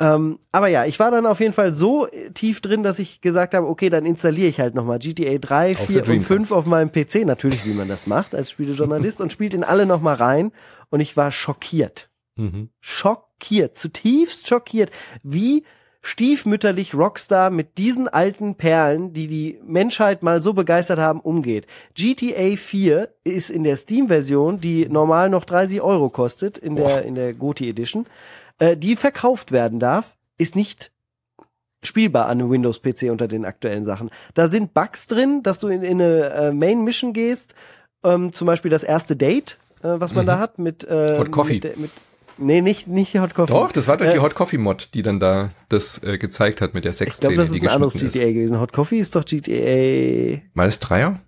Ähm, 0.00 0.38
aber 0.52 0.68
ja, 0.68 0.84
ich 0.84 1.00
war 1.00 1.10
dann 1.10 1.26
auf 1.26 1.40
jeden 1.40 1.52
Fall 1.52 1.74
so 1.74 2.06
äh, 2.06 2.30
tief 2.30 2.60
drin, 2.60 2.84
dass 2.84 3.00
ich 3.00 3.20
gesagt 3.20 3.54
habe, 3.54 3.66
okay, 3.66 3.90
dann 3.90 4.06
installiere 4.06 4.48
ich 4.48 4.60
halt 4.60 4.74
nochmal 4.74 5.00
GTA 5.00 5.38
3, 5.38 5.72
Auf 5.72 5.78
4 5.78 5.86
der 5.86 6.02
und 6.02 6.08
Dreamcast. 6.08 6.28
5 6.28 6.52
auf 6.52 6.66
meinem 6.66 6.92
PC, 6.92 7.24
natürlich, 7.26 7.64
wie 7.64 7.74
man 7.74 7.88
das 7.88 8.06
macht 8.06 8.34
als 8.34 8.50
Spielejournalist 8.50 9.20
und 9.22 9.32
spielt 9.32 9.54
in 9.54 9.64
alle 9.64 9.86
nochmal 9.86 10.14
rein 10.14 10.52
und 10.90 11.00
ich 11.00 11.16
war 11.16 11.32
schockiert. 11.32 12.10
Mhm. 12.36 12.70
Schockiert, 12.80 13.76
zutiefst 13.76 14.46
schockiert, 14.46 14.90
wie 15.24 15.64
stiefmütterlich 16.00 16.94
Rockstar 16.94 17.50
mit 17.50 17.76
diesen 17.78 18.08
alten 18.08 18.54
Perlen, 18.54 19.12
die 19.12 19.26
die 19.26 19.60
Menschheit 19.64 20.22
mal 20.22 20.40
so 20.40 20.52
begeistert 20.52 20.98
haben, 20.98 21.20
umgeht. 21.20 21.66
GTA 21.94 22.56
4 22.56 23.08
ist 23.24 23.50
in 23.50 23.64
der 23.64 23.76
Steam-Version, 23.76 24.60
die 24.60 24.88
normal 24.88 25.28
noch 25.28 25.44
30 25.44 25.80
Euro 25.80 26.08
kostet, 26.08 26.56
in 26.56 26.76
der, 26.76 27.04
in 27.04 27.14
der 27.14 27.34
GOTY 27.34 27.70
Edition, 27.70 28.06
äh, 28.58 28.76
die 28.76 28.96
verkauft 28.96 29.52
werden 29.52 29.80
darf, 29.80 30.16
ist 30.38 30.56
nicht 30.56 30.92
spielbar 31.82 32.26
an 32.26 32.40
einem 32.40 32.50
Windows-PC 32.50 33.10
unter 33.10 33.28
den 33.28 33.44
aktuellen 33.44 33.84
Sachen. 33.84 34.10
Da 34.34 34.48
sind 34.48 34.74
Bugs 34.74 35.06
drin, 35.06 35.42
dass 35.42 35.58
du 35.58 35.68
in, 35.68 35.82
in 35.82 36.00
eine 36.00 36.30
äh, 36.30 36.52
Main-Mission 36.52 37.12
gehst, 37.12 37.54
ähm, 38.04 38.32
zum 38.32 38.46
Beispiel 38.46 38.70
das 38.70 38.82
erste 38.82 39.16
Date, 39.16 39.58
äh, 39.82 39.88
was 39.98 40.14
man 40.14 40.26
da 40.26 40.38
hat 40.38 40.58
mit, 40.58 40.84
äh, 40.84 41.14
Mhm. 41.14 41.18
Hot 41.18 41.30
Coffee. 41.30 41.54
Mit, 41.54 41.78
mit, 41.78 41.90
nee, 42.38 42.60
nicht, 42.60 42.88
nicht 42.88 43.14
Hot 43.18 43.34
Coffee. 43.34 43.52
Doch, 43.52 43.72
das 43.72 43.86
war 43.88 43.96
doch 43.96 44.06
die 44.06 44.16
Äh, 44.16 44.20
Hot 44.20 44.34
Coffee 44.34 44.58
Mod, 44.58 44.90
die 44.94 45.02
dann 45.02 45.20
da 45.20 45.50
das 45.68 46.02
äh, 46.02 46.18
gezeigt 46.18 46.60
hat 46.60 46.74
mit 46.74 46.84
der 46.84 46.90
Ich 46.92 46.96
Sexszene, 46.98 47.34
glaube, 47.34 47.42
das 47.42 47.50
die 47.52 47.58
ist 47.58 47.62
ein 47.64 47.68
anderes 47.74 47.94
GTA 47.94 48.32
gewesen. 48.32 48.60
Hot 48.60 48.72
Coffee 48.72 48.98
ist 48.98 49.14
doch 49.16 49.24
GTA. 49.24 50.40
Mal 50.54 50.66
das 50.66 50.78
Dreier? 50.78 51.20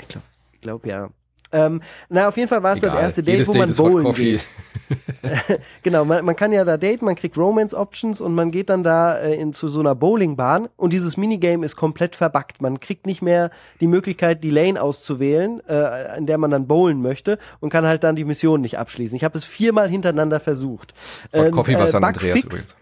Ich 0.00 0.08
glaube, 0.08 0.26
ich 0.52 0.60
glaub, 0.60 0.86
ja. 0.86 1.10
Ähm, 1.52 1.82
na, 2.08 2.28
auf 2.28 2.36
jeden 2.36 2.48
Fall 2.48 2.62
war 2.62 2.72
es 2.72 2.80
das 2.80 2.94
erste 2.94 3.22
Date, 3.22 3.34
Jedes 3.34 3.48
wo 3.48 3.52
Date 3.52 3.60
man 3.60 3.68
ist 3.70 3.78
Hot 3.78 3.90
bowlen 3.90 4.04
Coffee. 4.06 4.32
geht. 4.32 4.48
Genau, 5.82 6.04
man, 6.04 6.24
man 6.24 6.36
kann 6.36 6.52
ja 6.52 6.64
da 6.64 6.76
daten, 6.76 7.04
man 7.04 7.14
kriegt 7.14 7.36
Romance-Options 7.36 8.20
und 8.20 8.34
man 8.34 8.50
geht 8.50 8.70
dann 8.70 8.82
da 8.82 9.18
äh, 9.18 9.34
in, 9.34 9.52
zu 9.52 9.68
so 9.68 9.80
einer 9.80 9.94
Bowlingbahn 9.94 10.68
und 10.76 10.92
dieses 10.92 11.16
Minigame 11.16 11.64
ist 11.64 11.76
komplett 11.76 12.16
verbuggt. 12.16 12.60
Man 12.60 12.80
kriegt 12.80 13.06
nicht 13.06 13.22
mehr 13.22 13.50
die 13.80 13.86
Möglichkeit, 13.86 14.44
die 14.44 14.50
Lane 14.50 14.80
auszuwählen, 14.80 15.60
äh, 15.68 16.18
in 16.18 16.26
der 16.26 16.38
man 16.38 16.50
dann 16.50 16.66
bowlen 16.66 17.00
möchte 17.02 17.38
und 17.60 17.70
kann 17.70 17.86
halt 17.86 18.04
dann 18.04 18.16
die 18.16 18.24
Mission 18.24 18.60
nicht 18.60 18.78
abschließen. 18.78 19.16
Ich 19.16 19.24
habe 19.24 19.38
es 19.38 19.44
viermal 19.44 19.88
hintereinander 19.88 20.40
versucht. 20.40 20.94
Ähm, 21.32 21.52
Coffee 21.52 21.74
war 21.74 21.86
äh, 21.86 21.88
San 21.88 22.04
Andreas 22.04 22.38
übrigens. 22.38 22.76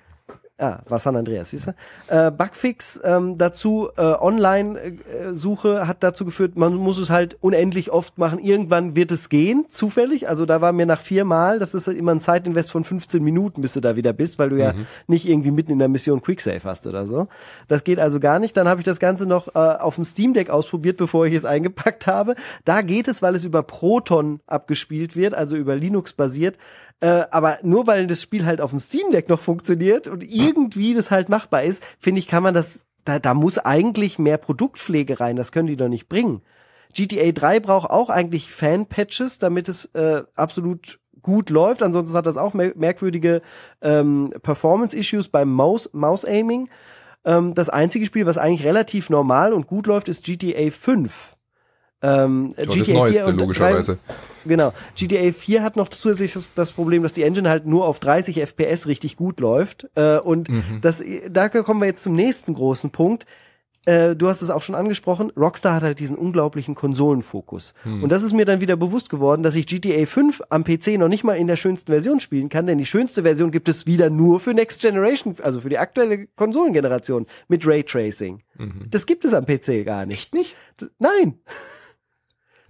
Ah, 0.62 0.80
war 0.88 0.98
San 0.98 1.16
Andreas, 1.16 1.50
siehst 1.50 1.68
du? 1.68 1.74
Äh, 2.08 2.30
Bugfix 2.30 3.00
ähm, 3.02 3.38
dazu, 3.38 3.88
äh, 3.96 4.02
Online-Suche 4.02 5.88
hat 5.88 6.02
dazu 6.02 6.26
geführt, 6.26 6.54
man 6.56 6.74
muss 6.74 6.98
es 6.98 7.08
halt 7.08 7.38
unendlich 7.40 7.90
oft 7.90 8.18
machen. 8.18 8.38
Irgendwann 8.40 8.94
wird 8.94 9.10
es 9.10 9.30
gehen, 9.30 9.64
zufällig. 9.70 10.28
Also 10.28 10.44
da 10.44 10.60
war 10.60 10.72
mir 10.72 10.84
nach 10.84 11.00
viermal, 11.00 11.58
das 11.58 11.72
ist 11.72 11.86
halt 11.86 11.96
immer 11.96 12.12
ein 12.12 12.20
Zeitinvest 12.20 12.72
von 12.72 12.84
15 12.84 13.24
Minuten, 13.24 13.62
bis 13.62 13.72
du 13.72 13.80
da 13.80 13.96
wieder 13.96 14.12
bist, 14.12 14.38
weil 14.38 14.50
du 14.50 14.56
ja 14.56 14.74
nicht 15.06 15.26
irgendwie 15.26 15.50
mitten 15.50 15.72
in 15.72 15.78
der 15.78 15.88
Mission 15.88 16.20
Quicksave 16.20 16.64
hast 16.64 16.86
oder 16.86 17.06
so. 17.06 17.26
Das 17.66 17.82
geht 17.82 17.98
also 17.98 18.20
gar 18.20 18.38
nicht. 18.38 18.54
Dann 18.54 18.68
habe 18.68 18.82
ich 18.82 18.84
das 18.84 19.00
Ganze 19.00 19.24
noch 19.24 19.48
äh, 19.54 19.58
auf 19.58 19.94
dem 19.94 20.04
Steam 20.04 20.34
Deck 20.34 20.50
ausprobiert, 20.50 20.98
bevor 20.98 21.24
ich 21.24 21.32
es 21.32 21.44
eingepackt 21.46 22.06
habe. 22.06 22.34
Da 22.66 22.82
geht 22.82 23.08
es, 23.08 23.22
weil 23.22 23.34
es 23.34 23.44
über 23.44 23.62
Proton 23.62 24.40
abgespielt 24.46 25.16
wird, 25.16 25.32
also 25.32 25.56
über 25.56 25.74
Linux 25.74 26.12
basiert. 26.12 26.58
Äh, 27.00 27.24
aber 27.30 27.58
nur 27.62 27.86
weil 27.86 28.06
das 28.06 28.20
Spiel 28.22 28.44
halt 28.44 28.60
auf 28.60 28.70
dem 28.70 28.78
Steam 28.78 29.10
Deck 29.10 29.28
noch 29.28 29.40
funktioniert 29.40 30.06
und 30.06 30.22
irgendwie 30.22 30.92
das 30.94 31.10
halt 31.10 31.28
machbar 31.28 31.62
ist, 31.62 31.82
finde 31.98 32.18
ich, 32.18 32.28
kann 32.28 32.42
man 32.42 32.52
das, 32.54 32.84
da, 33.04 33.18
da 33.18 33.32
muss 33.34 33.58
eigentlich 33.58 34.18
mehr 34.18 34.36
Produktpflege 34.38 35.18
rein. 35.18 35.36
Das 35.36 35.52
können 35.52 35.68
die 35.68 35.76
doch 35.76 35.88
nicht 35.88 36.08
bringen. 36.08 36.42
GTA 36.92 37.32
3 37.32 37.60
braucht 37.60 37.90
auch 37.90 38.10
eigentlich 38.10 38.50
Fan-Patches, 38.50 39.38
damit 39.38 39.68
es 39.68 39.86
äh, 39.94 40.22
absolut 40.34 40.98
gut 41.22 41.48
läuft. 41.50 41.82
Ansonsten 41.82 42.16
hat 42.16 42.26
das 42.26 42.36
auch 42.36 42.52
mer 42.54 42.72
merkwürdige 42.76 43.42
ähm, 43.80 44.32
Performance-Issues 44.42 45.28
beim 45.28 45.50
Mouse- 45.52 45.90
Mouse-Aiming. 45.92 46.68
ähm, 47.24 47.54
das 47.54 47.68
einzige 47.68 48.06
Spiel, 48.06 48.26
was 48.26 48.38
eigentlich 48.38 48.66
relativ 48.66 49.08
normal 49.10 49.52
und 49.52 49.66
gut 49.66 49.86
läuft, 49.86 50.08
ist 50.08 50.24
GTA 50.24 50.70
5. 50.70 51.36
Ähm, 52.02 52.54
ja, 52.56 52.64
GTA 52.64 52.78
das 52.78 52.88
Neueste, 52.88 53.18
4 53.22 53.26
und 53.26 53.40
logischerweise. 53.40 53.98
3, 54.44 54.48
genau. 54.48 54.72
GTA 54.94 55.32
4 55.32 55.62
hat 55.62 55.76
noch 55.76 55.88
zusätzlich 55.88 56.32
das, 56.32 56.50
das, 56.54 56.72
Problem, 56.72 57.02
dass 57.02 57.12
die 57.12 57.22
Engine 57.22 57.48
halt 57.48 57.66
nur 57.66 57.86
auf 57.86 58.00
30 58.00 58.40
FPS 58.40 58.86
richtig 58.86 59.16
gut 59.16 59.40
läuft. 59.40 59.88
Äh, 59.94 60.18
und 60.18 60.48
mhm. 60.48 60.80
das, 60.80 61.02
da 61.30 61.48
kommen 61.48 61.80
wir 61.80 61.86
jetzt 61.86 62.02
zum 62.02 62.14
nächsten 62.14 62.54
großen 62.54 62.90
Punkt. 62.90 63.26
Äh, 63.86 64.14
du 64.14 64.28
hast 64.28 64.42
es 64.42 64.50
auch 64.50 64.60
schon 64.60 64.74
angesprochen, 64.74 65.32
Rockstar 65.36 65.76
hat 65.76 65.82
halt 65.82 66.00
diesen 66.00 66.16
unglaublichen 66.16 66.74
Konsolenfokus. 66.74 67.72
Hm. 67.84 68.02
Und 68.02 68.12
das 68.12 68.22
ist 68.22 68.34
mir 68.34 68.44
dann 68.44 68.60
wieder 68.60 68.76
bewusst 68.76 69.08
geworden, 69.08 69.42
dass 69.42 69.56
ich 69.56 69.66
GTA 69.66 70.04
5 70.04 70.42
am 70.50 70.64
PC 70.64 70.98
noch 70.98 71.08
nicht 71.08 71.24
mal 71.24 71.34
in 71.34 71.46
der 71.46 71.56
schönsten 71.56 71.90
Version 71.90 72.20
spielen 72.20 72.50
kann, 72.50 72.66
denn 72.66 72.76
die 72.76 72.84
schönste 72.84 73.22
Version 73.22 73.50
gibt 73.50 73.70
es 73.70 73.86
wieder 73.86 74.10
nur 74.10 74.38
für 74.38 74.52
Next 74.52 74.82
Generation, 74.82 75.34
also 75.42 75.62
für 75.62 75.70
die 75.70 75.78
aktuelle 75.78 76.26
Konsolengeneration 76.36 77.26
mit 77.48 77.66
Raytracing. 77.66 78.40
Mhm. 78.58 78.82
Das 78.90 79.06
gibt 79.06 79.24
es 79.24 79.32
am 79.32 79.46
PC 79.46 79.86
gar 79.86 80.04
nicht. 80.04 80.20
Echt 80.20 80.34
nicht? 80.34 80.56
Nein. 80.98 81.38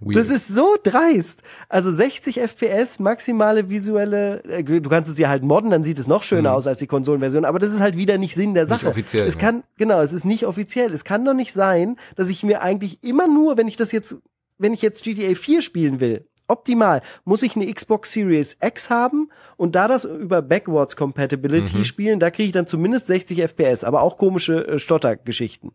Weird. 0.01 0.15
Das 0.15 0.29
ist 0.29 0.47
so 0.47 0.77
dreist. 0.81 1.43
Also 1.69 1.91
60 1.91 2.39
FPS, 2.39 2.97
maximale 2.99 3.69
visuelle, 3.69 4.43
äh, 4.45 4.63
du 4.63 4.89
kannst 4.89 5.11
es 5.11 5.17
ja 5.19 5.29
halt 5.29 5.43
modden, 5.43 5.69
dann 5.69 5.83
sieht 5.83 5.99
es 5.99 6.07
noch 6.07 6.23
schöner 6.23 6.49
mhm. 6.49 6.55
aus 6.55 6.67
als 6.67 6.79
die 6.79 6.87
Konsolenversion, 6.87 7.45
aber 7.45 7.59
das 7.59 7.71
ist 7.71 7.81
halt 7.81 7.95
wieder 7.97 8.17
nicht 8.17 8.33
Sinn 8.33 8.55
der 8.55 8.65
Sache. 8.65 8.85
Nicht 8.85 8.91
offiziell. 8.91 9.27
Es 9.27 9.37
kann, 9.37 9.63
genau, 9.77 10.01
es 10.01 10.11
ist 10.11 10.25
nicht 10.25 10.47
offiziell. 10.47 10.91
Es 10.91 11.03
kann 11.03 11.23
doch 11.23 11.35
nicht 11.35 11.53
sein, 11.53 11.97
dass 12.15 12.29
ich 12.29 12.43
mir 12.43 12.63
eigentlich 12.63 13.03
immer 13.03 13.27
nur, 13.27 13.57
wenn 13.57 13.67
ich 13.67 13.77
das 13.77 13.91
jetzt, 13.91 14.17
wenn 14.57 14.73
ich 14.73 14.81
jetzt 14.81 15.03
GTA 15.03 15.35
4 15.35 15.61
spielen 15.61 15.99
will, 15.99 16.25
optimal, 16.47 17.01
muss 17.23 17.43
ich 17.43 17.55
eine 17.55 17.71
Xbox 17.71 18.11
Series 18.11 18.57
X 18.59 18.89
haben 18.89 19.29
und 19.55 19.75
da 19.75 19.87
das 19.87 20.05
über 20.05 20.41
Backwards 20.41 20.95
Compatibility 20.95 21.77
mhm. 21.77 21.83
spielen, 21.83 22.19
da 22.19 22.31
kriege 22.31 22.47
ich 22.47 22.53
dann 22.53 22.65
zumindest 22.65 23.07
60 23.07 23.39
FPS, 23.41 23.83
aber 23.83 24.01
auch 24.01 24.17
komische 24.17 24.67
äh, 24.67 24.79
Stottergeschichten. 24.79 25.71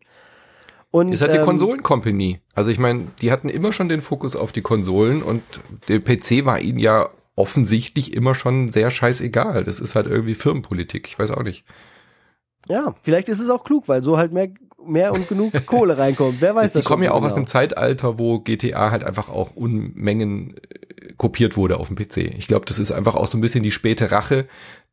Und, 0.91 1.11
ist 1.11 1.21
halt 1.21 1.33
die 1.33 1.37
ähm, 1.37 1.45
Konsolen-Company. 1.45 2.39
Also 2.55 2.71
ich 2.71 2.79
meine, 2.79 3.07
die 3.21 3.31
hatten 3.31 3.49
immer 3.49 3.73
schon 3.73 3.89
den 3.89 4.01
Fokus 4.01 4.35
auf 4.35 4.51
die 4.51 4.61
Konsolen 4.61 5.21
und 5.21 5.43
der 5.89 5.99
PC 5.99 6.45
war 6.45 6.59
ihnen 6.59 6.79
ja 6.79 7.09
offensichtlich 7.35 8.13
immer 8.13 8.35
schon 8.35 8.69
sehr 8.69 8.89
scheißegal. 8.89 9.63
Das 9.63 9.79
ist 9.79 9.95
halt 9.95 10.07
irgendwie 10.07 10.35
Firmenpolitik. 10.35 11.07
Ich 11.07 11.19
weiß 11.19 11.31
auch 11.31 11.43
nicht. 11.43 11.65
Ja, 12.67 12.95
vielleicht 13.01 13.29
ist 13.29 13.39
es 13.39 13.49
auch 13.49 13.63
klug, 13.63 13.87
weil 13.87 14.01
so 14.01 14.17
halt 14.17 14.31
mehr, 14.31 14.49
mehr 14.83 15.13
und 15.13 15.27
genug 15.27 15.53
Kohle 15.65 15.97
reinkommt. 15.97 16.41
Wer 16.41 16.55
weiß 16.55 16.73
das? 16.73 16.83
Die 16.83 16.87
kommen 16.87 17.03
ja 17.03 17.11
auch 17.11 17.17
genau. 17.17 17.27
aus 17.27 17.35
einem 17.35 17.47
Zeitalter, 17.47 18.17
wo 18.17 18.39
GTA 18.39 18.91
halt 18.91 19.03
einfach 19.03 19.29
auch 19.29 19.55
Unmengen 19.55 20.55
äh, 20.57 21.13
kopiert 21.17 21.57
wurde 21.57 21.77
auf 21.77 21.87
dem 21.87 21.95
PC. 21.95 22.17
Ich 22.17 22.47
glaube, 22.47 22.65
das 22.65 22.79
ist 22.79 22.91
einfach 22.91 23.15
auch 23.15 23.27
so 23.27 23.37
ein 23.37 23.41
bisschen 23.41 23.63
die 23.63 23.71
späte 23.71 24.11
Rache 24.11 24.47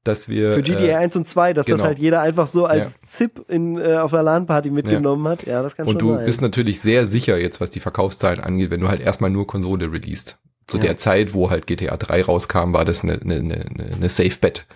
dass 0.04 0.28
wir. 0.28 0.52
Für 0.52 0.62
GTA 0.62 0.84
äh, 0.84 0.94
1 0.94 1.16
und 1.16 1.26
2, 1.26 1.54
dass 1.54 1.66
genau. 1.66 1.78
das 1.78 1.86
halt 1.86 1.98
jeder 1.98 2.20
einfach 2.20 2.46
so 2.46 2.66
als 2.66 2.98
ja. 3.00 3.06
Zip 3.06 3.44
in, 3.48 3.78
äh, 3.78 3.96
auf 3.96 4.12
der 4.12 4.22
LAN-Party 4.22 4.70
mitgenommen 4.70 5.24
ja. 5.24 5.30
hat. 5.32 5.46
Ja, 5.46 5.62
das 5.62 5.74
kann 5.74 5.86
und 5.86 5.92
schon 5.92 6.00
sein. 6.00 6.08
Und 6.10 6.20
du 6.20 6.26
bist 6.26 6.40
natürlich 6.42 6.80
sehr 6.80 7.06
sicher 7.06 7.38
jetzt, 7.38 7.60
was 7.60 7.70
die 7.70 7.80
Verkaufszahlen 7.80 8.40
angeht, 8.40 8.70
wenn 8.70 8.80
du 8.80 8.88
halt 8.88 9.00
erstmal 9.00 9.30
nur 9.30 9.46
Konsole 9.46 9.90
releast. 9.90 10.38
Zu 10.66 10.76
ja. 10.78 10.84
der 10.84 10.98
Zeit, 10.98 11.34
wo 11.34 11.50
halt 11.50 11.66
GTA 11.66 11.96
3 11.96 12.22
rauskam, 12.22 12.72
war 12.72 12.84
das 12.84 13.02
eine, 13.02 13.20
eine, 13.20 13.34
eine, 13.36 13.66
eine 13.96 14.08
Safe 14.08 14.36
Bet. 14.40 14.66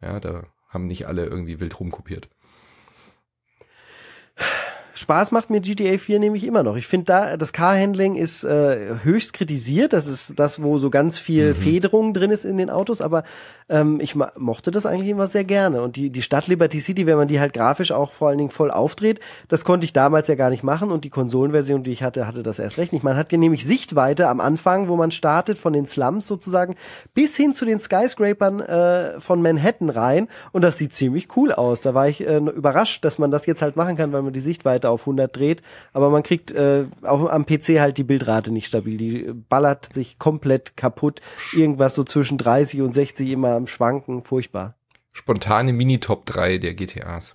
Ja, 0.00 0.20
da 0.20 0.44
haben 0.68 0.86
nicht 0.86 1.06
alle 1.06 1.26
irgendwie 1.26 1.60
wild 1.60 1.78
rumkopiert. 1.78 2.28
Spaß 5.02 5.32
macht 5.32 5.50
mir 5.50 5.60
GTA 5.60 5.98
4 5.98 6.18
nämlich 6.18 6.44
immer 6.44 6.62
noch. 6.62 6.76
Ich 6.76 6.86
finde 6.86 7.06
da, 7.06 7.36
das 7.36 7.52
Car-Handling 7.52 8.14
ist 8.14 8.44
äh, 8.44 8.96
höchst 9.02 9.32
kritisiert. 9.32 9.92
Das 9.92 10.06
ist 10.06 10.38
das, 10.38 10.62
wo 10.62 10.78
so 10.78 10.90
ganz 10.90 11.18
viel 11.18 11.50
mhm. 11.50 11.54
Federung 11.54 12.14
drin 12.14 12.30
ist 12.30 12.44
in 12.44 12.56
den 12.56 12.70
Autos, 12.70 13.00
aber 13.00 13.24
ähm, 13.68 14.00
ich 14.00 14.14
mochte 14.14 14.70
das 14.70 14.86
eigentlich 14.86 15.10
immer 15.10 15.26
sehr 15.26 15.44
gerne. 15.44 15.82
Und 15.82 15.96
die, 15.96 16.10
die 16.10 16.22
Stadt 16.22 16.46
Liberty 16.46 16.80
City, 16.80 17.06
wenn 17.06 17.16
man 17.16 17.28
die 17.28 17.40
halt 17.40 17.52
grafisch 17.52 17.92
auch 17.92 18.12
vor 18.12 18.28
allen 18.28 18.38
Dingen 18.38 18.50
voll 18.50 18.70
aufdreht, 18.70 19.20
das 19.48 19.64
konnte 19.64 19.84
ich 19.84 19.92
damals 19.92 20.28
ja 20.28 20.34
gar 20.34 20.50
nicht 20.50 20.62
machen 20.62 20.90
und 20.90 21.04
die 21.04 21.10
Konsolenversion, 21.10 21.82
die 21.82 21.92
ich 21.92 22.02
hatte, 22.02 22.26
hatte 22.26 22.42
das 22.42 22.58
erst 22.58 22.78
recht 22.78 22.92
nicht. 22.92 23.02
Man 23.02 23.16
hat 23.16 23.32
nämlich 23.32 23.66
Sichtweite 23.66 24.28
am 24.28 24.40
Anfang, 24.40 24.88
wo 24.88 24.96
man 24.96 25.10
startet, 25.10 25.58
von 25.58 25.72
den 25.72 25.86
Slums 25.86 26.26
sozusagen, 26.26 26.76
bis 27.14 27.36
hin 27.36 27.54
zu 27.54 27.64
den 27.64 27.78
Skyscrapern 27.78 28.60
äh, 28.60 29.20
von 29.20 29.42
Manhattan 29.42 29.90
rein 29.90 30.28
und 30.52 30.62
das 30.62 30.78
sieht 30.78 30.94
ziemlich 30.94 31.28
cool 31.36 31.52
aus. 31.52 31.80
Da 31.80 31.94
war 31.94 32.08
ich 32.08 32.26
äh, 32.26 32.36
überrascht, 32.36 33.04
dass 33.04 33.18
man 33.18 33.30
das 33.30 33.46
jetzt 33.46 33.62
halt 33.62 33.76
machen 33.76 33.96
kann, 33.96 34.12
weil 34.12 34.22
man 34.22 34.32
die 34.32 34.40
Sichtweite 34.40 34.88
auf 34.92 35.02
100 35.02 35.34
dreht, 35.34 35.62
aber 35.92 36.10
man 36.10 36.22
kriegt 36.22 36.52
äh, 36.52 36.86
auf, 37.02 37.30
am 37.30 37.46
PC 37.46 37.80
halt 37.80 37.98
die 37.98 38.04
Bildrate 38.04 38.52
nicht 38.52 38.66
stabil. 38.66 38.96
Die 38.96 39.32
ballert 39.48 39.92
sich 39.92 40.18
komplett 40.18 40.76
kaputt. 40.76 41.20
Irgendwas 41.52 41.94
so 41.94 42.04
zwischen 42.04 42.38
30 42.38 42.82
und 42.82 42.94
60 42.94 43.30
immer 43.30 43.54
am 43.54 43.66
Schwanken, 43.66 44.22
furchtbar. 44.22 44.74
Spontane 45.12 45.72
Mini-Top 45.72 46.26
3 46.26 46.58
der 46.58 46.74
GTAs. 46.74 47.34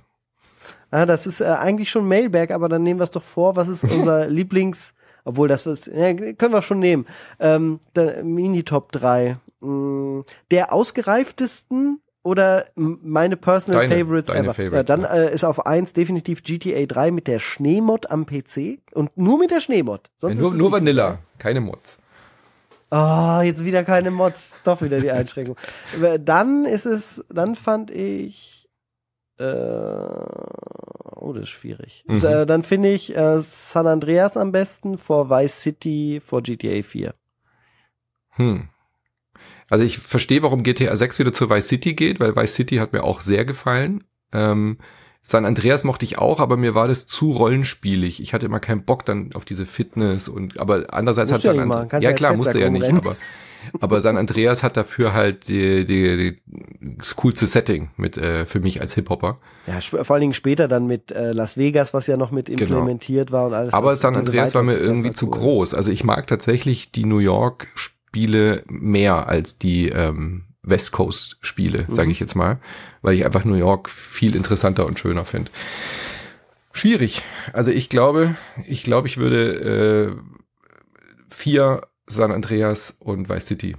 Ah, 0.89 1.05
das 1.05 1.27
ist 1.27 1.41
äh, 1.41 1.45
eigentlich 1.45 1.89
schon 1.89 2.07
Mailback, 2.07 2.51
aber 2.51 2.69
dann 2.69 2.83
nehmen 2.83 2.99
wir 2.99 3.03
es 3.03 3.11
doch 3.11 3.23
vor. 3.23 3.55
Was 3.55 3.67
ist 3.67 3.83
unser 3.83 4.27
Lieblings, 4.29 4.93
obwohl 5.25 5.47
das 5.47 5.65
was, 5.65 5.85
ja, 5.87 6.13
können 6.13 6.53
wir 6.53 6.61
schon 6.61 6.79
nehmen. 6.79 7.05
Ähm, 7.39 7.79
der 7.95 8.23
Mini-Top 8.23 8.91
3. 8.91 9.37
Mm, 9.59 10.21
der 10.51 10.73
ausgereiftesten 10.73 12.01
oder 12.27 12.65
meine 12.75 13.37
Personal 13.37 13.87
deine, 13.87 13.95
Favorites 13.95 14.27
deine 14.27 14.39
ever. 14.47 14.53
Favorites, 14.53 14.75
ja, 14.75 14.83
dann 14.83 15.01
ja. 15.01 15.13
Äh, 15.13 15.33
ist 15.33 15.45
auf 15.45 15.65
eins 15.65 15.93
definitiv 15.93 16.43
GTA 16.43 16.85
3 16.85 17.11
mit 17.11 17.27
der 17.27 17.39
Schneemod 17.39 18.11
am 18.11 18.25
PC 18.25 18.79
und 18.91 19.17
nur 19.17 19.39
mit 19.39 19.49
der 19.51 19.61
Schneemod. 19.61 20.09
Sonst 20.17 20.35
ja, 20.35 20.41
nur 20.41 20.53
nur 20.53 20.71
Vanilla, 20.73 21.13
so. 21.13 21.17
keine 21.37 21.61
Mods. 21.61 21.97
Oh, 22.91 23.39
jetzt 23.43 23.63
wieder 23.63 23.83
keine 23.83 24.11
Mods, 24.11 24.61
doch 24.65 24.81
wieder 24.81 24.99
die 24.99 25.11
Einschränkung. 25.11 25.55
dann 26.19 26.65
ist 26.65 26.85
es, 26.85 27.25
dann 27.29 27.55
fand 27.55 27.91
ich, 27.91 28.69
äh, 29.39 29.45
oh, 29.45 31.31
das 31.33 31.43
ist 31.43 31.49
schwierig. 31.49 32.03
Mhm. 32.07 32.15
So, 32.15 32.27
äh, 32.27 32.45
dann 32.45 32.61
finde 32.61 32.91
ich 32.91 33.15
äh, 33.15 33.39
San 33.39 33.87
Andreas 33.87 34.35
am 34.35 34.51
besten 34.51 34.97
vor 34.97 35.29
Vice 35.29 35.61
City, 35.61 36.21
vor 36.23 36.41
GTA 36.41 36.83
4. 36.83 37.13
Hm. 38.31 38.69
Also 39.69 39.83
ich 39.83 39.99
verstehe, 39.99 40.43
warum 40.43 40.63
GTA 40.63 40.95
6 40.95 41.19
wieder 41.19 41.33
zu 41.33 41.49
Vice 41.49 41.67
City 41.67 41.93
geht, 41.93 42.19
weil 42.19 42.35
Vice 42.35 42.55
City 42.55 42.77
hat 42.77 42.93
mir 42.93 43.03
auch 43.03 43.21
sehr 43.21 43.45
gefallen. 43.45 44.03
Ähm, 44.31 44.77
San 45.21 45.43
Andreas 45.43 45.83
mochte 45.83 46.05
ich 46.05 46.17
auch, 46.17 46.39
aber 46.39 46.55
mir 46.55 46.73
war 46.73 46.87
das 46.87 47.05
zu 47.05 47.31
rollenspielig. 47.31 48.21
Ich 48.21 48.33
hatte 48.33 48.45
immer 48.45 48.61
keinen 48.61 48.85
Bock 48.85 49.05
dann 49.05 49.31
auf 49.33 49.43
diese 49.43 49.65
Fitness 49.65 50.29
und 50.29 50.57
aber 50.59 50.85
andererseits 50.91 51.33
hat 51.33 51.41
San 51.41 51.59
Andreas 51.59 51.91
ja, 51.91 51.99
ja 51.99 52.13
klar 52.13 52.33
musste 52.33 52.59
ja 52.59 52.69
nicht, 52.69 52.85
aber 52.85 53.17
aber 53.81 54.01
San 54.01 54.17
Andreas 54.17 54.63
hat 54.63 54.77
dafür 54.77 55.13
halt 55.13 55.47
die, 55.47 55.85
die, 55.85 56.17
die 56.17 56.41
das 56.97 57.15
coolste 57.17 57.45
Setting 57.45 57.89
mit 57.97 58.17
äh, 58.17 58.45
für 58.45 58.59
mich 58.59 58.81
als 58.81 58.93
Hip 58.93 59.09
Hopper. 59.09 59.39
Ja, 59.65 59.79
vor 59.81 60.11
allen 60.11 60.21
Dingen 60.21 60.33
später 60.33 60.67
dann 60.67 60.87
mit 60.87 61.11
äh, 61.11 61.31
Las 61.31 61.57
Vegas, 61.57 61.93
was 61.93 62.07
ja 62.07 62.17
noch 62.17 62.31
mit 62.31 62.47
genau. 62.47 62.61
implementiert 62.61 63.27
genau. 63.27 63.39
war 63.39 63.47
und 63.47 63.53
alles. 63.53 63.73
Aber 63.73 63.95
San 63.95 64.15
Andreas 64.15 64.55
war 64.55 64.63
mir 64.63 64.77
irgendwie 64.77 65.11
zu 65.11 65.27
cool. 65.27 65.39
groß. 65.39 65.73
Also 65.73 65.91
ich 65.91 66.03
mag 66.03 66.27
tatsächlich 66.27 66.91
die 66.91 67.05
New 67.05 67.19
York 67.19 67.67
Spiele 68.17 68.63
mehr 68.67 69.27
als 69.27 69.59
die 69.59 69.89
ähm, 69.89 70.45
West 70.63 70.91
Coast 70.91 71.37
Spiele, 71.41 71.85
mhm. 71.87 71.93
sage 71.93 72.09
ich 72.09 72.19
jetzt 72.19 72.35
mal, 72.35 72.57
weil 73.03 73.13
ich 73.13 73.25
einfach 73.25 73.45
New 73.45 73.53
York 73.53 73.91
viel 73.91 74.35
interessanter 74.35 74.87
und 74.87 74.97
schöner 74.97 75.23
finde. 75.23 75.51
Schwierig. 76.71 77.21
Also 77.53 77.69
ich 77.69 77.89
glaube, 77.89 78.35
ich 78.67 78.83
glaube, 78.83 79.07
ich 79.07 79.17
würde 79.17 80.15
äh, 80.15 80.15
vier 81.29 81.81
San 82.07 82.31
Andreas 82.31 82.97
und 82.99 83.29
Vice 83.29 83.45
City. 83.45 83.75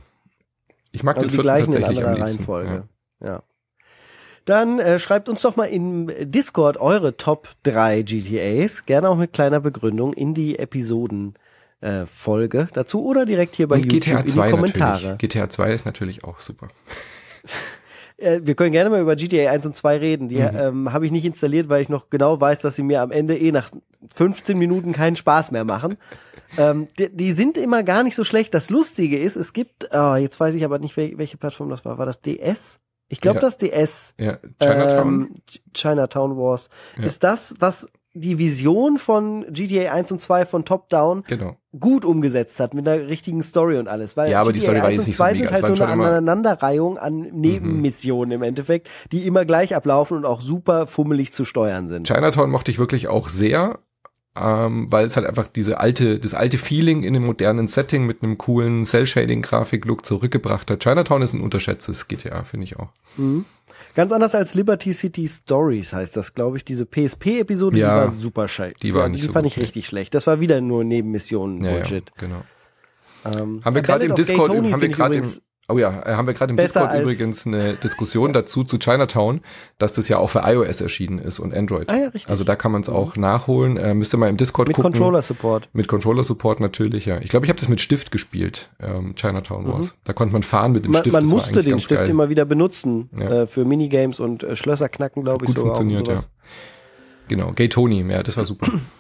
Ich 0.93 1.03
mag 1.03 1.17
also 1.17 1.29
den 1.29 1.37
die 1.37 1.43
gleichen 1.43 1.73
in 1.73 1.83
anderer 1.83 2.21
Reihenfolge. 2.21 2.89
Ja. 3.21 3.27
ja. 3.27 3.43
Dann 4.45 4.79
äh, 4.79 5.01
schreibt 5.01 5.29
uns 5.29 5.43
doch 5.43 5.57
mal 5.57 5.65
im 5.65 6.13
Discord 6.21 6.77
eure 6.77 7.17
Top 7.17 7.49
3 7.65 8.03
GTAs, 8.03 8.87
gerne 8.87 9.09
auch 9.09 9.17
mit 9.17 9.33
kleiner 9.33 9.59
Begründung 9.59 10.13
in 10.13 10.33
die 10.33 10.61
Episoden 10.61 11.35
äh, 11.81 12.07
Folge 12.07 12.69
dazu 12.73 13.05
oder 13.05 13.27
direkt 13.27 13.57
hier 13.57 13.69
bei 13.69 13.77
Und 13.77 13.93
YouTube 13.93 14.05
GTA 14.05 14.27
2 14.27 14.41
in 14.41 14.47
die 14.47 14.51
Kommentare. 14.51 14.93
Natürlich. 14.93 15.19
GTA 15.19 15.49
2 15.49 15.73
ist 15.73 15.87
natürlich 15.87 16.25
auch 16.25 16.41
super. 16.41 16.69
Äh, 18.21 18.41
wir 18.43 18.57
können 18.57 18.73
gerne 18.73 18.91
mal 18.91 19.01
über 19.01 19.15
GTA 19.15 19.53
1 19.53 19.65
und 19.67 19.77
2 19.77 19.99
reden. 19.99 20.29
Die 20.29 20.41
mhm. 20.41 20.57
ähm, 20.57 20.93
habe 20.93 21.07
ich 21.07 21.13
nicht 21.13 21.25
installiert, 21.25 21.69
weil 21.69 21.83
ich 21.83 21.89
noch 21.89 22.11
genau 22.11 22.41
weiß, 22.41 22.59
dass 22.59 22.75
sie 22.75 22.83
mir 22.83 23.01
am 23.01 23.13
Ende 23.13 23.39
eh 23.39 23.53
nach 23.53 23.71
15 24.13 24.59
Minuten 24.59 24.93
keinen 24.93 25.15
Spaß 25.15 25.53
mehr 25.53 25.63
machen. 25.65 25.97
ähm, 26.59 26.89
die, 26.99 27.15
die, 27.15 27.31
sind 27.31 27.57
immer 27.57 27.85
gar 27.85 28.03
nicht 28.03 28.17
so 28.17 28.25
schlecht. 28.25 28.55
Das 28.55 28.71
Lustige 28.71 29.17
ist, 29.19 29.37
es 29.37 29.53
gibt, 29.53 29.89
oh, 29.93 30.17
jetzt 30.17 30.41
weiß 30.41 30.57
ich 30.57 30.65
aber 30.65 30.81
nicht, 30.81 30.97
welche 30.97 31.37
Plattform 31.37 31.71
das 31.71 31.85
war. 31.85 31.99
War 31.99 32.07
das 32.07 32.21
DS? 32.21 32.81
Ich 33.09 33.21
glaube, 33.21 33.37
ja. 33.37 33.41
das 33.41 33.57
DS. 33.57 34.15
Ja, 34.19 34.39
Chinatown. 34.61 35.09
Ähm, 35.09 35.35
Chinatown 35.73 36.37
Wars. 36.37 36.71
Ja. 36.97 37.05
Ist 37.05 37.23
das, 37.23 37.55
was 37.61 37.89
die 38.15 38.39
Vision 38.39 38.99
von 38.99 39.47
GTA 39.53 39.93
1 39.93 40.13
und 40.13 40.21
2 40.21 40.47
von 40.47 40.65
Top 40.65 40.89
Down 40.89 41.23
genau. 41.27 41.57
gut 41.79 42.05
umgesetzt 42.05 42.59
hat 42.59 42.75
mit 42.75 42.89
einer 42.89 43.07
richtigen 43.07 43.43
Story 43.43 43.79
und 43.79 43.89
alles. 43.89 44.17
Weil 44.17 44.31
ja, 44.31 44.41
aber 44.41 44.53
GTA 44.53 44.59
die 44.59 44.65
Story 44.65 44.81
1 44.81 44.99
und 44.99 45.11
2 45.13 45.33
so 45.33 45.39
sind 45.39 45.53
halt 45.53 45.63
nur 45.63 45.89
eine 45.89 46.05
Aneinanderreihung 46.05 46.99
an 46.99 47.21
Nebenmissionen 47.33 48.29
mhm. 48.29 48.43
im 48.43 48.43
Endeffekt, 48.43 48.89
die 49.13 49.27
immer 49.27 49.45
gleich 49.45 49.75
ablaufen 49.75 50.17
und 50.17 50.25
auch 50.25 50.41
super 50.41 50.87
fummelig 50.87 51.33
zu 51.33 51.45
steuern 51.45 51.89
sind. 51.89 52.07
Chinatown 52.07 52.51
mochte 52.51 52.71
ich 52.71 52.79
wirklich 52.79 53.09
auch 53.09 53.29
sehr, 53.29 53.79
ähm, 54.41 54.91
weil 54.91 55.07
es 55.07 55.17
halt 55.17 55.27
einfach 55.27 55.49
diese 55.49 55.79
alte, 55.79 56.19
das 56.19 56.35
alte 56.35 56.59
Feeling 56.59 57.03
in 57.03 57.15
dem 57.15 57.25
modernen 57.25 57.69
Setting 57.69 58.07
mit 58.07 58.23
einem 58.23 58.39
coolen 58.39 58.85
Cell-Shading-Grafik-Look 58.85 60.05
zurückgebracht 60.05 60.71
hat. 60.71 60.81
Chinatown 60.81 61.23
ist 61.23 61.35
ein 61.35 61.41
unterschätztes 61.41 62.09
GTA, 62.09 62.45
finde 62.45 62.65
ich 62.65 62.79
auch. 62.79 62.89
Mhm. 63.17 63.45
Ganz 63.99 64.13
anders 64.13 64.37
als 64.37 64.55
Liberty 64.55 64.93
City 64.93 65.27
Stories 65.27 65.93
heißt 65.93 66.17
das, 66.17 66.33
glaube 66.33 66.57
ich. 66.57 66.65
Diese 66.65 66.87
PSP-Episode, 66.87 67.77
Ja, 67.79 68.03
die 68.03 68.07
war 68.07 68.13
super 68.13 68.47
scheiße. 68.47 68.77
die 68.81 68.95
war 68.95 69.03
also 69.03 69.13
nicht 69.13 69.23
die 69.25 69.27
so 69.27 69.33
fand 69.33 69.43
gut, 69.43 69.51
ich 69.51 69.57
nee. 69.57 69.63
richtig 69.65 69.87
schlecht. 69.89 70.15
Das 70.15 70.29
war 70.29 70.39
wieder 70.39 70.61
nur 70.61 70.85
Nebenmissionen 70.85 71.65
Ja, 71.65 71.79
ja, 71.79 72.01
genau. 72.17 72.43
Ähm, 73.25 73.61
Haben 73.65 73.75
wir 73.75 73.83
ja, 73.83 73.87
gerade 73.87 74.05
im 74.05 74.15
Discord, 74.15 74.51
haben 74.51 74.81
wir 74.81 74.89
gerade 74.91 75.17
im, 75.17 75.25
oh 75.69 75.79
ja, 75.79 76.03
äh, 76.05 76.15
haben 76.15 76.27
wir 76.27 76.35
gerade 76.35 76.51
im 76.51 76.57
besser 76.57 76.81
Discord 76.83 77.03
übrigens 77.03 77.47
eine 77.47 77.75
Diskussion 77.75 78.33
dazu 78.33 78.65
zu 78.65 78.79
Chinatown, 78.79 79.41
dass 79.79 79.93
das 79.93 80.09
ja 80.09 80.19
auch 80.19 80.31
für 80.31 80.41
iOS 80.45 80.81
erschienen 80.81 81.19
ist 81.19 81.39
und 81.39 81.55
Android. 81.55 81.89
Ah 81.91 81.97
ja, 81.97 82.09
richtig. 82.09 82.31
Also 82.31 82.45
da 82.45 82.57
kann 82.57 82.73
man 82.73 82.83
es 82.83 82.89
auch 82.89 83.17
nachholen. 83.17 83.77
Äh, 83.77 83.95
müsst 83.95 84.15
ihr 84.15 84.19
mal 84.19 84.29
im 84.29 84.37
Discord 84.37 84.69
mit 84.69 84.77
gucken. 84.77 84.93
Controller-Support. 84.93 85.69
Mit 85.73 85.89
Controller-Support 85.89 86.61
natürlich, 86.61 87.07
ja. 87.07 87.19
Ich 87.21 87.29
glaube, 87.29 87.47
ich 87.47 87.51
habe 87.51 87.59
das 87.61 87.69
mit 87.69 87.81
Stift 87.81 88.11
gespielt, 88.11 88.71
ähm, 88.81 89.15
Chinatown 89.15 89.67
Wars. 89.71 89.95
Da 90.05 90.13
konnte 90.13 90.33
man 90.33 90.43
fahren 90.43 90.73
mit 90.73 90.85
dem 90.85 90.89
Mhm. 90.91 90.93
Man, 90.95 91.03
Stift. 91.03 91.13
man 91.13 91.25
das 91.25 91.31
musste 91.31 91.63
den 91.63 91.79
Stift 91.81 92.01
geil. 92.01 92.11
immer 92.11 92.29
wieder 92.29 92.45
benutzen 92.45 93.11
Ja. 93.19 93.43
äh, 93.43 93.47
für 93.47 93.65
Minigames 93.65 94.21
und 94.21 94.43
äh, 94.43 94.57
Schlösser 94.57 94.89
knacken, 94.89 95.23
glaube 95.23 95.45
ich, 95.45 95.49
gut 95.49 95.57
sogar. 95.57 95.77
funktioniert, 95.77 96.09
ja. 96.09 96.17
Genau, 97.29 97.53
Gay 97.55 97.69
Tony, 97.69 98.03
ja, 98.11 98.23
das 98.23 98.37
war 98.37 98.47
super. 98.47 98.69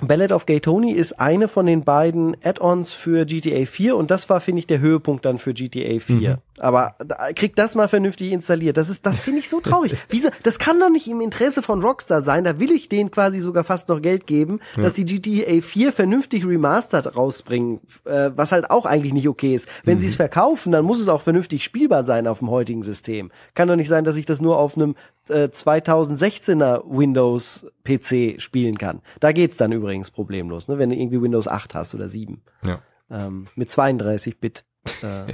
Ballad 0.00 0.30
of 0.30 0.44
Gay 0.44 0.60
Tony 0.60 0.92
ist 0.92 1.18
eine 1.20 1.48
von 1.48 1.64
den 1.64 1.82
beiden 1.82 2.36
Add-ons 2.44 2.92
für 2.92 3.24
GTA 3.24 3.64
4 3.64 3.96
und 3.96 4.10
das 4.10 4.28
war, 4.28 4.42
finde 4.42 4.58
ich, 4.60 4.66
der 4.66 4.80
Höhepunkt 4.80 5.24
dann 5.24 5.38
für 5.38 5.54
GTA 5.54 5.98
4. 6.00 6.32
Mhm. 6.32 6.36
Aber 6.58 6.94
da- 6.98 7.32
kriegt 7.34 7.58
das 7.58 7.74
mal 7.74 7.88
vernünftig 7.88 8.32
installiert. 8.32 8.76
Das 8.76 8.90
ist, 8.90 9.06
das 9.06 9.22
finde 9.22 9.40
ich 9.40 9.48
so 9.48 9.60
traurig. 9.60 9.94
Wieso? 10.10 10.28
Das 10.42 10.58
kann 10.58 10.78
doch 10.80 10.90
nicht 10.90 11.06
im 11.08 11.22
Interesse 11.22 11.62
von 11.62 11.82
Rockstar 11.82 12.20
sein. 12.20 12.44
Da 12.44 12.58
will 12.60 12.72
ich 12.72 12.90
denen 12.90 13.10
quasi 13.10 13.38
sogar 13.40 13.64
fast 13.64 13.88
noch 13.88 14.02
Geld 14.02 14.26
geben, 14.26 14.60
dass 14.76 14.92
die 14.94 15.06
GTA 15.06 15.62
4 15.62 15.92
vernünftig 15.92 16.46
remastered 16.46 17.16
rausbringen, 17.16 17.80
äh, 18.04 18.30
was 18.36 18.52
halt 18.52 18.70
auch 18.70 18.84
eigentlich 18.84 19.14
nicht 19.14 19.28
okay 19.28 19.54
ist. 19.54 19.66
Wenn 19.84 19.98
sie 19.98 20.08
es 20.08 20.16
verkaufen, 20.16 20.72
dann 20.72 20.84
muss 20.84 21.00
es 21.00 21.08
auch 21.08 21.22
vernünftig 21.22 21.64
spielbar 21.64 22.04
sein 22.04 22.26
auf 22.26 22.40
dem 22.40 22.50
heutigen 22.50 22.82
System. 22.82 23.30
Kann 23.54 23.68
doch 23.68 23.76
nicht 23.76 23.88
sein, 23.88 24.04
dass 24.04 24.18
ich 24.18 24.26
das 24.26 24.42
nur 24.42 24.58
auf 24.58 24.76
einem 24.76 24.94
äh, 25.28 25.48
2016er 25.48 26.82
Windows 26.86 27.66
PC 27.84 28.40
spielen 28.40 28.76
kann. 28.78 29.00
Da 29.20 29.32
geht's 29.32 29.56
dann 29.56 29.72
übrigens 29.72 29.85
problemlos, 30.10 30.68
ne? 30.68 30.78
wenn 30.78 30.90
du 30.90 30.96
irgendwie 30.96 31.20
Windows 31.22 31.48
8 31.48 31.74
hast 31.74 31.94
oder 31.94 32.08
7 32.08 32.40
ja. 32.66 32.80
ähm, 33.10 33.46
mit 33.54 33.70
32 33.70 34.38
Bit. 34.40 34.64
Äh, 35.02 35.32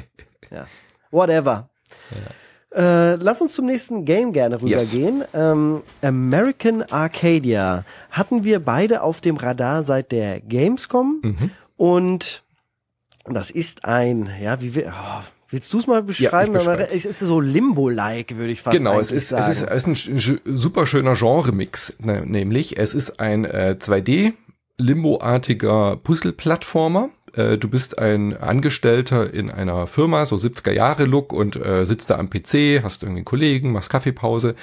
ja. 0.54 0.66
Whatever. 1.10 1.68
Äh, 2.74 3.16
lass 3.16 3.42
uns 3.42 3.54
zum 3.54 3.66
nächsten 3.66 4.04
Game 4.06 4.32
gerne 4.32 4.56
Yes. 4.62 4.92
rübergehen. 4.94 5.24
Ähm, 5.34 5.82
American 6.00 6.82
Arcadia 6.82 7.84
hatten 8.10 8.44
wir 8.44 8.60
beide 8.60 9.02
auf 9.02 9.20
dem 9.20 9.36
Radar 9.36 9.82
seit 9.82 10.10
der 10.10 10.40
Gamescom 10.40 11.20
Mhm. 11.22 11.50
und 11.76 12.42
das 13.26 13.50
ist 13.50 13.84
ein, 13.84 14.30
ja, 14.42 14.60
wie 14.62 14.74
wir, 14.74 14.86
oh, 14.96 15.22
willst 15.50 15.70
du 15.74 15.78
es 15.80 15.86
mal 15.86 16.02
beschreiben? 16.02 16.54
beschreib's. 16.54 16.94
es 16.94 17.04
ist 17.04 17.18
so 17.20 17.40
Limbo-like, 17.40 18.36
würde 18.38 18.52
ich 18.52 18.62
fast 18.62 18.76
Genau, 18.76 18.98
es 18.98 19.10
ist, 19.12 19.28
sagen. 19.28 19.50
es 19.50 19.60
ist, 19.60 19.68
es 20.08 20.26
ist 20.26 20.46
ein 20.46 20.56
super 20.56 20.86
schöner 20.86 21.14
Genre-Mix, 21.14 21.98
ne, 22.00 22.24
nämlich 22.26 22.78
es 22.78 22.94
ist 22.94 23.20
ein 23.20 23.44
äh, 23.44 23.78
2D-Limbo-artiger 24.80 25.96
Puzzle-Plattformer. 26.02 27.10
Äh, 27.34 27.58
du 27.58 27.68
bist 27.68 27.98
ein 27.98 28.36
Angestellter 28.36 29.32
in 29.32 29.50
einer 29.50 29.86
Firma, 29.86 30.26
so 30.26 30.36
70er-Jahre-Look 30.36 31.32
und 31.32 31.56
äh, 31.56 31.84
sitzt 31.86 32.10
da 32.10 32.18
am 32.18 32.30
PC, 32.30 32.82
hast 32.82 33.02
irgendwie 33.02 33.18
einen 33.18 33.24
Kollegen, 33.24 33.72
machst 33.72 33.90
Kaffeepause 33.90 34.54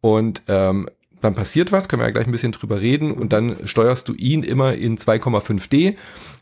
und 0.00 0.42
ähm, 0.48 0.88
dann 1.22 1.34
passiert 1.34 1.72
was, 1.72 1.88
können 1.88 2.02
wir 2.02 2.06
ja 2.06 2.12
gleich 2.12 2.26
ein 2.26 2.32
bisschen 2.32 2.52
drüber 2.52 2.80
reden 2.80 3.10
und 3.12 3.32
dann 3.32 3.56
steuerst 3.66 4.06
du 4.08 4.14
ihn 4.14 4.42
immer 4.42 4.74
in 4.74 4.98
2,5D 4.98 5.96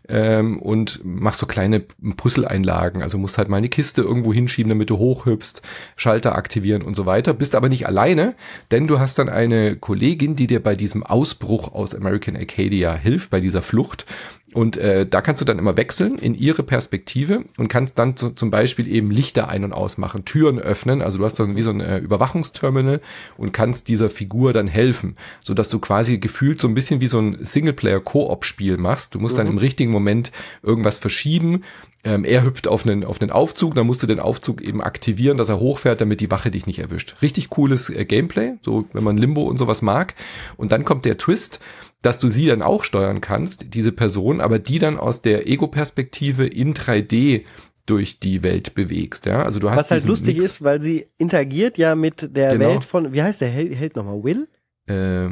ähm, 0.09 0.59
und 0.59 1.01
machst 1.05 1.41
so 1.41 1.47
kleine 1.47 1.81
Puzzle-Einlagen. 1.81 3.03
Also 3.03 3.19
musst 3.19 3.39
halt 3.39 3.49
mal 3.49 3.59
eine 3.59 3.69
Kiste 3.69 4.03
irgendwo 4.03 4.33
hinschieben, 4.33 4.69
damit 4.71 4.91
du 4.91 4.99
hochhüpfst, 4.99 5.63
Schalter 5.97 6.35
aktivieren 6.37 6.83
und 6.83 6.95
so 6.95 7.07
weiter. 7.07 7.35
Bist 7.35 7.55
aber 7.55 7.69
nicht 7.69 7.87
alleine, 7.87 8.35
denn 8.71 8.87
du 8.87 8.99
hast 8.99 9.19
dann 9.19 9.29
eine 9.29 9.77
Kollegin, 9.77 10.37
die 10.37 10.47
dir 10.47 10.63
bei 10.63 10.77
diesem 10.77 11.03
Ausbruch 11.03 11.73
aus 11.73 11.95
American 11.95 12.37
Arcadia 12.37 12.95
hilft, 12.95 13.31
bei 13.31 13.41
dieser 13.41 13.63
Flucht. 13.63 14.07
Und 14.55 14.77
äh, 14.77 15.05
da 15.05 15.21
kannst 15.21 15.43
du 15.43 15.45
dann 15.45 15.59
immer 15.59 15.77
wechseln 15.77 16.17
in 16.17 16.37
ihre 16.37 16.63
Perspektive 16.63 17.45
und 17.59 17.67
kannst 17.67 17.99
dann 17.99 18.17
zu, 18.17 18.31
zum 18.31 18.53
Beispiel 18.53 18.87
eben 18.87 19.11
Lichter 19.11 19.49
ein- 19.49 19.65
und 19.65 19.73
ausmachen, 19.73 20.25
Türen 20.25 20.61
öffnen. 20.61 21.03
Also 21.03 21.19
du 21.19 21.25
hast 21.25 21.41
dann 21.41 21.57
wie 21.57 21.63
so 21.63 21.71
ein 21.71 21.81
äh, 21.81 21.99
Überwachungsterminal 21.99 23.01
und 23.37 23.53
kannst 23.53 23.89
dieser 23.89 24.11
Figur 24.11 24.53
dann 24.53 24.69
helfen, 24.69 25.17
so 25.41 25.55
dass 25.55 25.71
du 25.71 25.81
quasi 25.81 26.19
gefühlt 26.19 26.61
so 26.61 26.69
ein 26.69 26.75
bisschen 26.75 27.01
wie 27.01 27.09
so 27.09 27.19
ein 27.19 27.45
Singleplayer-Koop-Spiel 27.45 28.77
machst. 28.77 29.17
Du 29.17 29.19
musst 29.19 29.37
dann 29.37 29.49
im 29.49 29.59
richtigen 29.59 29.91
Moment 29.95 30.33
irgendwas 30.63 30.99
verschieben. 30.99 31.65
Ähm, 32.05 32.25
er 32.25 32.45
hüpft 32.45 32.69
auf 32.69 32.87
einen, 32.87 33.03
auf 33.05 33.21
einen 33.23 33.31
Aufzug, 33.31 33.75
dann 33.75 33.87
musst 33.87 34.03
du 34.03 34.07
den 34.07 34.21
Aufzug 34.21 34.61
eben 34.61 34.83
aktivieren, 34.83 35.39
dass 35.39 35.49
er 35.49 35.59
hochfährt, 35.59 36.03
damit 36.03 36.21
die 36.21 36.31
Wache 36.31 36.51
dich 36.51 36.67
nicht 36.67 36.79
erwischt. 36.81 37.17
Richtig 37.23 37.49
cooles 37.49 37.89
äh, 37.89 38.05
Gameplay, 38.05 38.55
so 38.63 38.85
wenn 38.93 39.03
man 39.05 39.17
Limbo 39.17 39.45
und 39.45 39.57
sowas 39.57 39.81
mag. 39.81 40.15
Und 40.59 40.71
dann 40.73 40.85
kommt 40.85 41.07
der 41.07 41.17
Twist, 41.17 41.61
dass 42.03 42.19
du 42.19 42.29
sie 42.29 42.47
dann 42.47 42.61
auch 42.61 42.85
steuern 42.85 43.23
kannst, 43.23 43.73
diese 43.73 43.91
Person, 43.93 44.43
aber 44.43 44.59
die 44.59 44.79
dann 44.79 44.99
aus 44.99 45.23
der 45.23 45.49
Ego-Perspektive 45.49 46.47
in 46.47 46.75
3D 46.75 47.45
durch 47.87 48.19
die 48.21 48.43
Welt 48.43 48.75
bewegst. 48.75 49.25
Ja? 49.27 49.43
Also 49.43 49.61
du 49.61 49.71
hast 49.71 49.79
Was 49.79 49.91
halt 49.91 50.05
lustig 50.05 50.37
Mix, 50.37 50.45
ist, 50.45 50.65
weil 50.65 50.83
sie 50.83 51.07
interagiert 51.17 51.79
ja 51.79 51.95
mit 51.95 52.37
der 52.37 52.53
Genau. 52.53 52.69
Welt 52.71 52.85
von, 52.85 53.13
wie 53.15 53.23
heißt 53.23 53.41
der 53.41 53.49
Held, 53.49 53.75
Held 53.75 53.97
nochmal? 53.97 54.23
Will? 54.23 54.49
äh, 54.87 55.29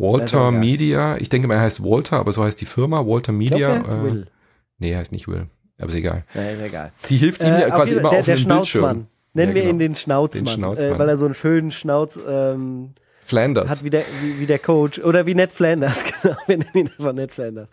Walter 0.00 0.40
auch 0.42 0.50
geil. 0.50 0.60
Media. 0.60 1.16
Ich 1.18 1.28
denke 1.28 1.48
mal, 1.48 1.54
er 1.54 1.60
heißt 1.62 1.82
Walter, 1.82 2.18
aber 2.18 2.32
so 2.32 2.42
heißt 2.44 2.60
die 2.60 2.66
Firma, 2.66 3.06
Walter 3.06 3.32
Ich 3.32 3.38
Media. 3.38 3.68
der 3.68 3.78
heißt 3.78 3.92
äh, 3.92 4.02
Will. 4.02 4.26
Nee, 4.78 4.92
er 4.92 4.98
heißt 4.98 5.12
nicht 5.12 5.28
Will. 5.28 5.46
Aber 5.80 5.88
ist 5.90 5.96
egal. 5.96 6.24
Ja, 6.34 6.42
ist 6.50 6.62
egal. 6.62 6.92
Sie 7.02 7.16
hilft 7.16 7.42
ihm 7.42 7.48
ja 7.48 7.60
Äh, 7.66 7.70
quasi 7.70 7.88
jeden- 7.90 8.00
immer 8.00 8.10
der, 8.10 8.20
auf 8.20 8.24
der 8.26 8.36
den 8.36 8.40
Schnauzmann. 8.42 8.82
Bildschirm. 8.96 9.06
Nennen 9.34 9.48
Ja, 9.50 9.54
wir 9.54 9.62
genau. 9.62 9.74
ihn 9.74 9.78
den 9.78 9.94
Schnauzmann, 9.94 10.44
Den 10.44 10.52
Schnauzmann. 10.54 10.92
Äh, 10.92 10.98
weil 10.98 11.08
er 11.08 11.16
so 11.16 11.24
einen 11.24 11.34
schönen 11.34 11.70
Schnauz 11.70 12.20
ähm, 12.28 12.90
Flanders. 13.24 13.68
hat 13.70 13.82
wie 13.82 13.90
der, 13.90 14.04
wie, 14.22 14.40
wie 14.40 14.46
der 14.46 14.58
Coach 14.58 14.98
oder 15.00 15.24
wie 15.26 15.34
Ned 15.34 15.52
Flanders, 15.52 16.04
genau, 16.22 16.36
wir 16.46 16.58
nennen 16.58 16.70
ihn 16.74 16.86
einfach 16.98 17.12
Ned 17.14 17.32
Flanders. 17.32 17.68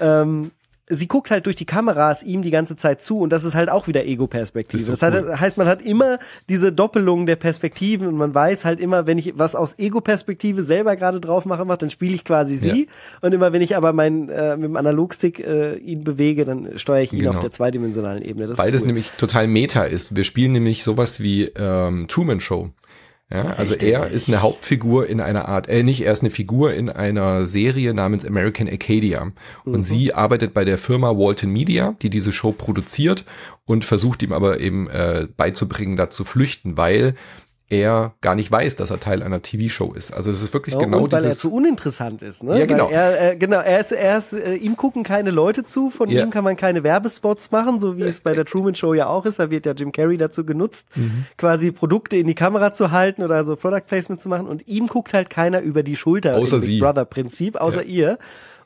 Ähm, 0.00 0.52
sie 0.94 1.08
guckt 1.08 1.30
halt 1.30 1.46
durch 1.46 1.56
die 1.56 1.64
Kameras 1.64 2.22
ihm 2.22 2.42
die 2.42 2.50
ganze 2.50 2.76
Zeit 2.76 3.00
zu 3.00 3.18
und 3.18 3.32
das 3.32 3.44
ist 3.44 3.54
halt 3.54 3.70
auch 3.70 3.86
wieder 3.88 4.04
Ego-Perspektive. 4.04 4.84
Das 4.84 5.00
Das, 5.00 5.40
heißt, 5.40 5.56
man 5.58 5.66
hat 5.66 5.82
immer 5.82 6.18
diese 6.48 6.72
Doppelung 6.72 7.26
der 7.26 7.36
Perspektiven 7.36 8.06
und 8.06 8.16
man 8.16 8.34
weiß 8.34 8.64
halt 8.64 8.80
immer, 8.80 9.06
wenn 9.06 9.18
ich 9.18 9.32
was 9.36 9.54
aus 9.54 9.78
Ego-Perspektive 9.78 10.62
selber 10.62 10.96
gerade 10.96 11.20
drauf 11.20 11.44
mache, 11.44 11.64
mache, 11.64 11.78
dann 11.78 11.90
spiele 11.90 12.14
ich 12.14 12.24
quasi 12.24 12.56
sie 12.56 12.88
und 13.20 13.32
immer 13.32 13.52
wenn 13.52 13.62
ich 13.62 13.76
aber 13.76 13.92
mein, 13.92 14.28
äh, 14.28 14.56
mit 14.56 14.64
dem 14.66 14.76
Analogstick 14.76 15.40
äh, 15.40 15.76
ihn 15.76 16.04
bewege, 16.04 16.44
dann 16.44 16.78
steuere 16.78 17.02
ich 17.02 17.12
ihn 17.12 17.20
Genau. 17.20 17.32
auf 17.34 17.40
der 17.40 17.50
zweidimensionalen 17.50 18.22
Ebene. 18.22 18.46
Das 18.48 18.58
Beides 18.58 18.82
cool. 18.82 18.88
nämlich 18.88 19.10
total 19.16 19.46
Meta 19.48 19.84
ist. 19.84 20.14
Wir 20.16 20.24
spielen 20.24 20.52
nämlich 20.52 20.84
sowas 20.84 21.20
wie 21.20 21.44
ähm, 21.56 22.06
Truman 22.08 22.40
Show. 22.40 22.70
Ja, 23.32 23.44
also 23.56 23.72
Richtig. 23.72 23.92
er 23.92 24.08
ist 24.08 24.28
eine 24.28 24.42
Hauptfigur 24.42 25.06
in 25.06 25.20
einer 25.20 25.48
Art, 25.48 25.66
äh, 25.68 25.82
nicht, 25.82 26.02
er 26.04 26.12
ist 26.12 26.20
eine 26.20 26.28
Figur 26.30 26.74
in 26.74 26.90
einer 26.90 27.46
Serie 27.46 27.94
namens 27.94 28.26
American 28.26 28.68
Arcadia. 28.68 29.32
Und 29.64 29.72
Mhm. 29.72 29.82
sie 29.82 30.12
arbeitet 30.12 30.52
bei 30.52 30.64
der 30.66 30.76
Firma 30.76 31.16
Walton 31.16 31.50
Media, 31.50 31.96
die 32.02 32.10
diese 32.10 32.32
Show 32.32 32.52
produziert 32.52 33.24
und 33.64 33.84
versucht 33.86 34.22
ihm 34.22 34.32
aber 34.32 34.60
eben 34.60 34.88
äh, 34.90 35.28
beizubringen, 35.36 35.96
da 35.96 36.10
zu 36.10 36.24
flüchten, 36.24 36.76
weil 36.76 37.14
er 37.72 38.14
gar 38.20 38.34
nicht 38.34 38.50
weiß, 38.50 38.76
dass 38.76 38.90
er 38.90 39.00
Teil 39.00 39.22
einer 39.22 39.42
TV-Show 39.42 39.92
ist. 39.94 40.12
Also 40.12 40.30
es 40.30 40.42
ist 40.42 40.52
wirklich 40.52 40.74
Ja, 40.74 40.80
genau 40.80 40.98
und 41.04 41.12
weil 41.12 41.20
er 41.24 41.30
dieses. 41.30 41.38
zu 41.40 41.52
uninteressant 41.52 42.22
ist, 42.22 42.42
ne? 42.44 42.58
Ja, 42.58 42.66
genau. 42.66 42.86
Weil 42.86 42.92
er, 42.94 43.32
äh, 43.32 43.36
genau, 43.36 43.58
er 43.60 43.80
ist, 43.80 43.92
er 43.92 44.18
ist, 44.18 44.32
äh, 44.34 44.54
ihm 44.54 44.76
gucken 44.76 45.02
keine 45.02 45.30
Leute 45.30 45.64
zu, 45.64 45.90
von 45.90 46.08
Ja. 46.10 46.22
ihm 46.22 46.30
kann 46.30 46.44
man 46.44 46.56
keine 46.56 46.84
Werbespots 46.84 47.50
machen, 47.50 47.80
so 47.80 47.96
wie 47.96 48.02
es 48.02 48.20
bei 48.20 48.34
der 48.34 48.44
Truman 48.44 48.74
Show 48.74 48.94
ja 48.94 49.06
auch 49.08 49.24
ist. 49.26 49.38
Da 49.38 49.50
wird 49.50 49.66
ja 49.66 49.72
Jim 49.72 49.90
Carrey 49.92 50.16
dazu 50.18 50.44
genutzt, 50.44 50.86
Mhm. 50.94 51.24
quasi 51.38 51.72
Produkte 51.72 52.16
in 52.16 52.26
die 52.26 52.34
Kamera 52.34 52.72
zu 52.72 52.90
halten 52.92 53.22
oder 53.22 53.42
so 53.44 53.56
Product 53.56 53.86
Placement 53.88 54.20
zu 54.20 54.28
machen. 54.28 54.46
Und 54.46 54.68
ihm 54.68 54.86
guckt 54.86 55.14
halt 55.14 55.30
keiner 55.30 55.60
über 55.62 55.82
die 55.82 55.96
Schulter 55.96 56.36
Außer 56.36 56.56
im 56.56 56.60
Big 56.60 56.66
sie. 56.70 56.78
Brother 56.80 57.04
Prinzip, 57.06 57.56
außer 57.56 57.82
ihr. 57.84 58.18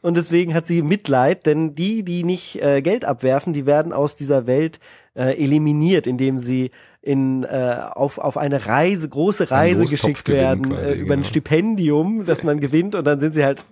Und 0.02 0.16
deswegen 0.16 0.54
hat 0.54 0.66
sie 0.66 0.82
Mitleid, 0.82 1.46
denn 1.46 1.74
die, 1.74 2.02
die 2.04 2.22
nicht 2.22 2.62
äh, 2.62 2.80
Geld 2.82 3.04
abwerfen, 3.04 3.52
die 3.52 3.66
werden 3.66 3.92
aus 3.92 4.14
dieser 4.14 4.46
Welt 4.46 4.78
äh, 5.14 5.42
eliminiert, 5.42 6.06
indem 6.06 6.38
sie 6.38 6.70
in, 7.06 7.44
äh, 7.44 7.78
auf, 7.92 8.18
auf 8.18 8.36
eine 8.36 8.66
Reise, 8.66 9.08
große 9.08 9.52
Reise 9.52 9.86
geschickt 9.86 10.28
werden, 10.28 10.70
quasi, 10.70 10.86
äh, 10.86 10.94
über 10.94 11.14
ein 11.14 11.20
genau. 11.20 11.28
Stipendium, 11.28 12.24
das 12.26 12.42
man 12.42 12.58
gewinnt 12.58 12.96
und 12.96 13.04
dann 13.04 13.20
sind 13.20 13.32
sie 13.32 13.44
halt 13.44 13.64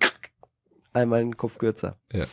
einmal 0.92 1.20
einen 1.20 1.36
Kopf 1.36 1.58
kürzer. 1.58 1.96
Ja. 2.12 2.26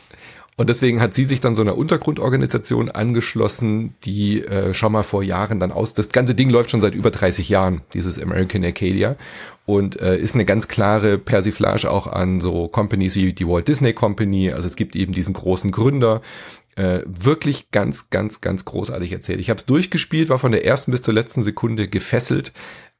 Und 0.56 0.68
deswegen 0.68 1.00
hat 1.00 1.12
sie 1.12 1.24
sich 1.24 1.40
dann 1.40 1.56
so 1.56 1.62
einer 1.62 1.76
Untergrundorganisation 1.76 2.88
angeschlossen, 2.88 3.96
die 4.04 4.42
äh, 4.42 4.74
schon 4.74 4.92
mal 4.92 5.02
vor 5.02 5.24
Jahren 5.24 5.58
dann 5.58 5.72
aus. 5.72 5.94
Das 5.94 6.10
ganze 6.10 6.36
Ding 6.36 6.50
läuft 6.50 6.70
schon 6.70 6.82
seit 6.82 6.94
über 6.94 7.10
30 7.10 7.48
Jahren, 7.48 7.80
dieses 7.94 8.20
American 8.22 8.62
Arcadia. 8.62 9.16
Und 9.64 9.98
äh, 10.00 10.16
ist 10.18 10.34
eine 10.34 10.44
ganz 10.44 10.68
klare 10.68 11.18
Persiflage 11.18 11.90
auch 11.90 12.06
an 12.06 12.40
so 12.40 12.68
Companies 12.68 13.16
wie 13.16 13.32
die 13.32 13.48
Walt 13.48 13.66
Disney 13.66 13.92
Company. 13.92 14.52
Also 14.52 14.68
es 14.68 14.76
gibt 14.76 14.94
eben 14.94 15.12
diesen 15.12 15.34
großen 15.34 15.72
Gründer, 15.72 16.20
Äh, 16.74 17.02
wirklich 17.04 17.70
ganz, 17.70 18.08
ganz, 18.08 18.40
ganz 18.40 18.64
großartig 18.64 19.12
erzählt. 19.12 19.40
Ich 19.40 19.50
habe 19.50 19.58
es 19.58 19.66
durchgespielt, 19.66 20.30
war 20.30 20.38
von 20.38 20.52
der 20.52 20.64
ersten 20.64 20.90
bis 20.90 21.02
zur 21.02 21.12
letzten 21.12 21.42
Sekunde 21.42 21.86
gefesselt, 21.86 22.52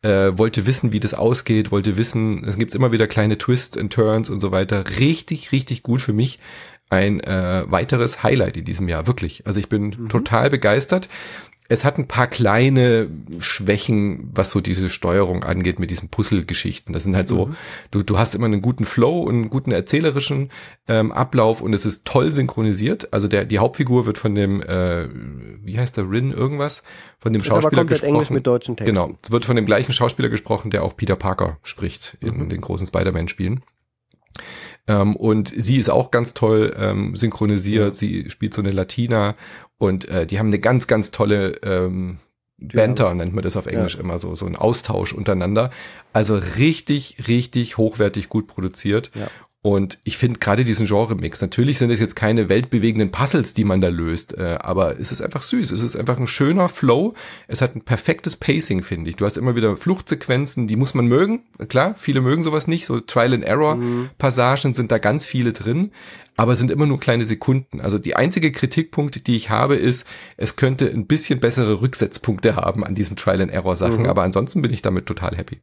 äh, 0.02 0.36
wollte 0.36 0.66
wissen, 0.66 0.92
wie 0.92 1.00
das 1.00 1.14
ausgeht, 1.14 1.70
wollte 1.70 1.96
wissen, 1.96 2.44
es 2.44 2.58
gibt 2.58 2.74
immer 2.74 2.92
wieder 2.92 3.06
kleine 3.06 3.38
Twists 3.38 3.78
and 3.78 3.90
Turns 3.90 4.28
und 4.28 4.40
so 4.40 4.52
weiter. 4.52 4.84
Richtig, 4.98 5.52
richtig 5.52 5.82
gut 5.82 6.02
für 6.02 6.12
mich. 6.12 6.38
Ein 6.90 7.20
äh, 7.20 7.64
weiteres 7.66 8.22
Highlight 8.22 8.58
in 8.58 8.66
diesem 8.66 8.90
Jahr, 8.90 9.06
wirklich. 9.06 9.46
Also 9.46 9.58
ich 9.58 9.70
bin 9.70 9.94
mhm. 9.96 10.08
total 10.10 10.50
begeistert. 10.50 11.08
Es 11.68 11.84
hat 11.84 11.96
ein 11.96 12.08
paar 12.08 12.26
kleine 12.26 13.08
Schwächen, 13.38 14.30
was 14.34 14.50
so 14.50 14.60
diese 14.60 14.90
Steuerung 14.90 15.42
angeht 15.42 15.78
mit 15.78 15.90
diesen 15.90 16.08
Puzzle-Geschichten. 16.08 16.92
Das 16.92 17.04
sind 17.04 17.16
halt 17.16 17.28
so, 17.28 17.46
mhm. 17.46 17.56
du, 17.90 18.02
du 18.02 18.18
hast 18.18 18.34
immer 18.34 18.46
einen 18.46 18.60
guten 18.60 18.84
Flow 18.84 19.20
und 19.22 19.34
einen 19.34 19.50
guten 19.50 19.72
erzählerischen 19.72 20.50
ähm, 20.86 21.12
Ablauf 21.12 21.62
und 21.62 21.72
es 21.72 21.86
ist 21.86 22.04
toll 22.04 22.32
synchronisiert. 22.32 23.12
Also 23.12 23.28
der, 23.28 23.44
die 23.44 23.58
Hauptfigur 23.58 24.06
wird 24.06 24.18
von 24.18 24.34
dem, 24.34 24.60
äh, 24.60 25.08
wie 25.62 25.78
heißt 25.78 25.96
der, 25.96 26.10
Rin 26.10 26.32
irgendwas? 26.32 26.82
Von 27.20 27.32
dem 27.32 27.40
ist 27.40 27.46
Schauspieler 27.46 27.66
aber 27.68 27.76
komplett 27.76 28.00
gesprochen. 28.00 28.14
Englisch 28.14 28.30
mit 28.30 28.46
deutschen 28.46 28.76
Texten. 28.76 28.94
Genau, 28.94 29.18
es 29.22 29.30
wird 29.30 29.44
von 29.44 29.56
dem 29.56 29.66
gleichen 29.66 29.92
Schauspieler 29.92 30.28
gesprochen, 30.28 30.70
der 30.70 30.82
auch 30.82 30.96
Peter 30.96 31.16
Parker 31.16 31.58
spricht 31.62 32.18
in 32.20 32.36
mhm. 32.36 32.48
den 32.48 32.60
großen 32.60 32.86
Spider-Man-Spielen. 32.86 33.62
Ähm, 34.88 35.14
und 35.14 35.48
sie 35.48 35.76
ist 35.76 35.90
auch 35.90 36.10
ganz 36.10 36.34
toll 36.34 36.74
ähm, 36.76 37.14
synchronisiert. 37.14 37.94
Ja. 37.94 37.94
Sie 37.94 38.30
spielt 38.30 38.54
so 38.54 38.62
eine 38.62 38.72
Latina 38.72 39.36
und 39.82 40.08
äh, 40.08 40.26
die 40.26 40.38
haben 40.38 40.46
eine 40.46 40.60
ganz, 40.60 40.86
ganz 40.86 41.10
tolle 41.10 41.56
ähm, 41.64 42.18
Banter, 42.56 43.12
nennt 43.14 43.34
man 43.34 43.42
das 43.42 43.56
auf 43.56 43.66
Englisch 43.66 43.94
ja. 43.94 44.00
immer 44.00 44.20
so, 44.20 44.36
so 44.36 44.46
ein 44.46 44.54
Austausch 44.54 45.12
untereinander. 45.12 45.70
Also 46.12 46.36
richtig, 46.36 47.26
richtig 47.26 47.78
hochwertig 47.78 48.28
gut 48.28 48.46
produziert. 48.46 49.10
Ja. 49.16 49.26
Und 49.64 50.00
ich 50.02 50.18
finde 50.18 50.40
gerade 50.40 50.64
diesen 50.64 50.88
Genre-Mix, 50.88 51.40
natürlich 51.40 51.78
sind 51.78 51.90
es 51.92 52.00
jetzt 52.00 52.16
keine 52.16 52.48
weltbewegenden 52.48 53.12
Puzzles, 53.12 53.54
die 53.54 53.62
man 53.62 53.80
da 53.80 53.88
löst, 53.88 54.36
äh, 54.36 54.58
aber 54.60 54.98
es 54.98 55.12
ist 55.12 55.22
einfach 55.22 55.42
süß. 55.42 55.70
Es 55.70 55.82
ist 55.82 55.94
einfach 55.94 56.18
ein 56.18 56.26
schöner 56.26 56.68
Flow. 56.68 57.14
Es 57.46 57.60
hat 57.60 57.76
ein 57.76 57.82
perfektes 57.82 58.34
Pacing, 58.34 58.82
finde 58.82 59.08
ich. 59.08 59.16
Du 59.16 59.24
hast 59.24 59.36
immer 59.36 59.54
wieder 59.54 59.76
Fluchtsequenzen, 59.76 60.66
die 60.66 60.74
muss 60.74 60.94
man 60.94 61.06
mögen. 61.06 61.44
Klar, 61.68 61.94
viele 61.96 62.20
mögen 62.20 62.42
sowas 62.42 62.66
nicht. 62.66 62.86
So 62.86 62.98
Trial-and-Error-Passagen 62.98 64.70
mhm. 64.70 64.74
sind 64.74 64.90
da 64.90 64.98
ganz 64.98 65.26
viele 65.26 65.52
drin, 65.52 65.92
aber 66.36 66.56
sind 66.56 66.72
immer 66.72 66.86
nur 66.86 66.98
kleine 66.98 67.24
Sekunden. 67.24 67.80
Also 67.80 68.00
die 68.00 68.16
einzige 68.16 68.50
Kritikpunkt, 68.50 69.28
die 69.28 69.36
ich 69.36 69.50
habe, 69.50 69.76
ist, 69.76 70.08
es 70.36 70.56
könnte 70.56 70.90
ein 70.90 71.06
bisschen 71.06 71.38
bessere 71.38 71.80
Rücksetzpunkte 71.80 72.56
haben 72.56 72.82
an 72.82 72.96
diesen 72.96 73.14
Trial-and-Error-Sachen, 73.14 74.00
mhm. 74.00 74.06
aber 74.06 74.24
ansonsten 74.24 74.60
bin 74.60 74.72
ich 74.72 74.82
damit 74.82 75.06
total 75.06 75.36
happy. 75.36 75.60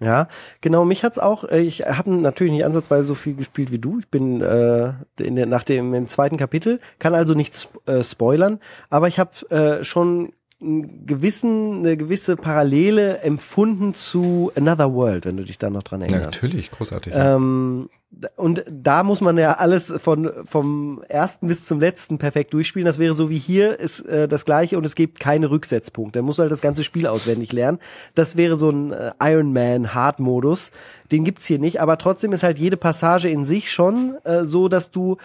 Ja, 0.00 0.28
genau, 0.60 0.84
mich 0.84 1.04
hat's 1.04 1.18
auch, 1.18 1.44
äh, 1.44 1.60
ich 1.60 1.80
habe 1.80 2.10
natürlich 2.10 2.52
nicht 2.52 2.64
ansatzweise 2.64 3.04
so 3.04 3.14
viel 3.14 3.34
gespielt 3.34 3.72
wie 3.72 3.78
du. 3.78 3.98
Ich 3.98 4.08
bin 4.08 4.42
äh, 4.42 4.92
in 5.18 5.36
der, 5.36 5.46
nach 5.46 5.64
dem 5.64 5.94
im 5.94 6.08
zweiten 6.08 6.36
Kapitel, 6.36 6.80
kann 6.98 7.14
also 7.14 7.32
nichts 7.32 7.68
äh, 7.86 8.04
spoilern, 8.04 8.60
aber 8.90 9.08
ich 9.08 9.18
habe 9.18 9.30
äh, 9.50 9.84
schon 9.84 10.32
einen 10.60 11.06
gewissen, 11.06 11.78
eine 11.78 11.96
gewisse 11.96 12.36
Parallele 12.36 13.18
empfunden 13.18 13.94
zu 13.94 14.52
Another 14.54 14.92
World, 14.92 15.26
wenn 15.26 15.36
du 15.36 15.44
dich 15.44 15.58
da 15.58 15.70
noch 15.70 15.82
dran 15.82 16.00
erinnerst. 16.00 16.22
Ja, 16.22 16.30
natürlich, 16.30 16.70
großartig. 16.70 17.12
Ähm, 17.14 17.88
und 18.36 18.64
da 18.70 19.02
muss 19.02 19.20
man 19.20 19.36
ja 19.36 19.52
alles 19.52 19.92
von 19.98 20.30
vom 20.46 21.02
ersten 21.08 21.48
bis 21.48 21.66
zum 21.66 21.80
letzten 21.80 22.18
perfekt 22.18 22.54
durchspielen. 22.54 22.86
Das 22.86 22.98
wäre 22.98 23.14
so 23.14 23.28
wie 23.28 23.38
hier 23.38 23.78
ist 23.78 24.00
äh, 24.06 24.26
das 24.26 24.44
gleiche 24.44 24.78
und 24.78 24.86
es 24.86 24.94
gibt 24.94 25.20
keine 25.20 25.50
Rücksetzpunkte. 25.50 26.20
Da 26.20 26.22
musst 26.22 26.38
du 26.38 26.42
halt 26.42 26.52
das 26.52 26.62
ganze 26.62 26.82
Spiel 26.82 27.06
auswendig 27.06 27.52
lernen. 27.52 27.78
Das 28.14 28.36
wäre 28.36 28.56
so 28.56 28.70
ein 28.70 28.92
äh, 28.92 29.12
Iron 29.22 29.52
Man 29.52 29.94
Hard 29.94 30.18
Modus. 30.18 30.70
Den 31.12 31.24
gibt's 31.24 31.46
hier 31.46 31.58
nicht, 31.58 31.80
aber 31.80 31.98
trotzdem 31.98 32.32
ist 32.32 32.42
halt 32.42 32.58
jede 32.58 32.76
Passage 32.76 33.28
in 33.28 33.44
sich 33.44 33.70
schon 33.70 34.16
äh, 34.24 34.44
so, 34.44 34.68
dass 34.68 34.90
du 34.90 35.18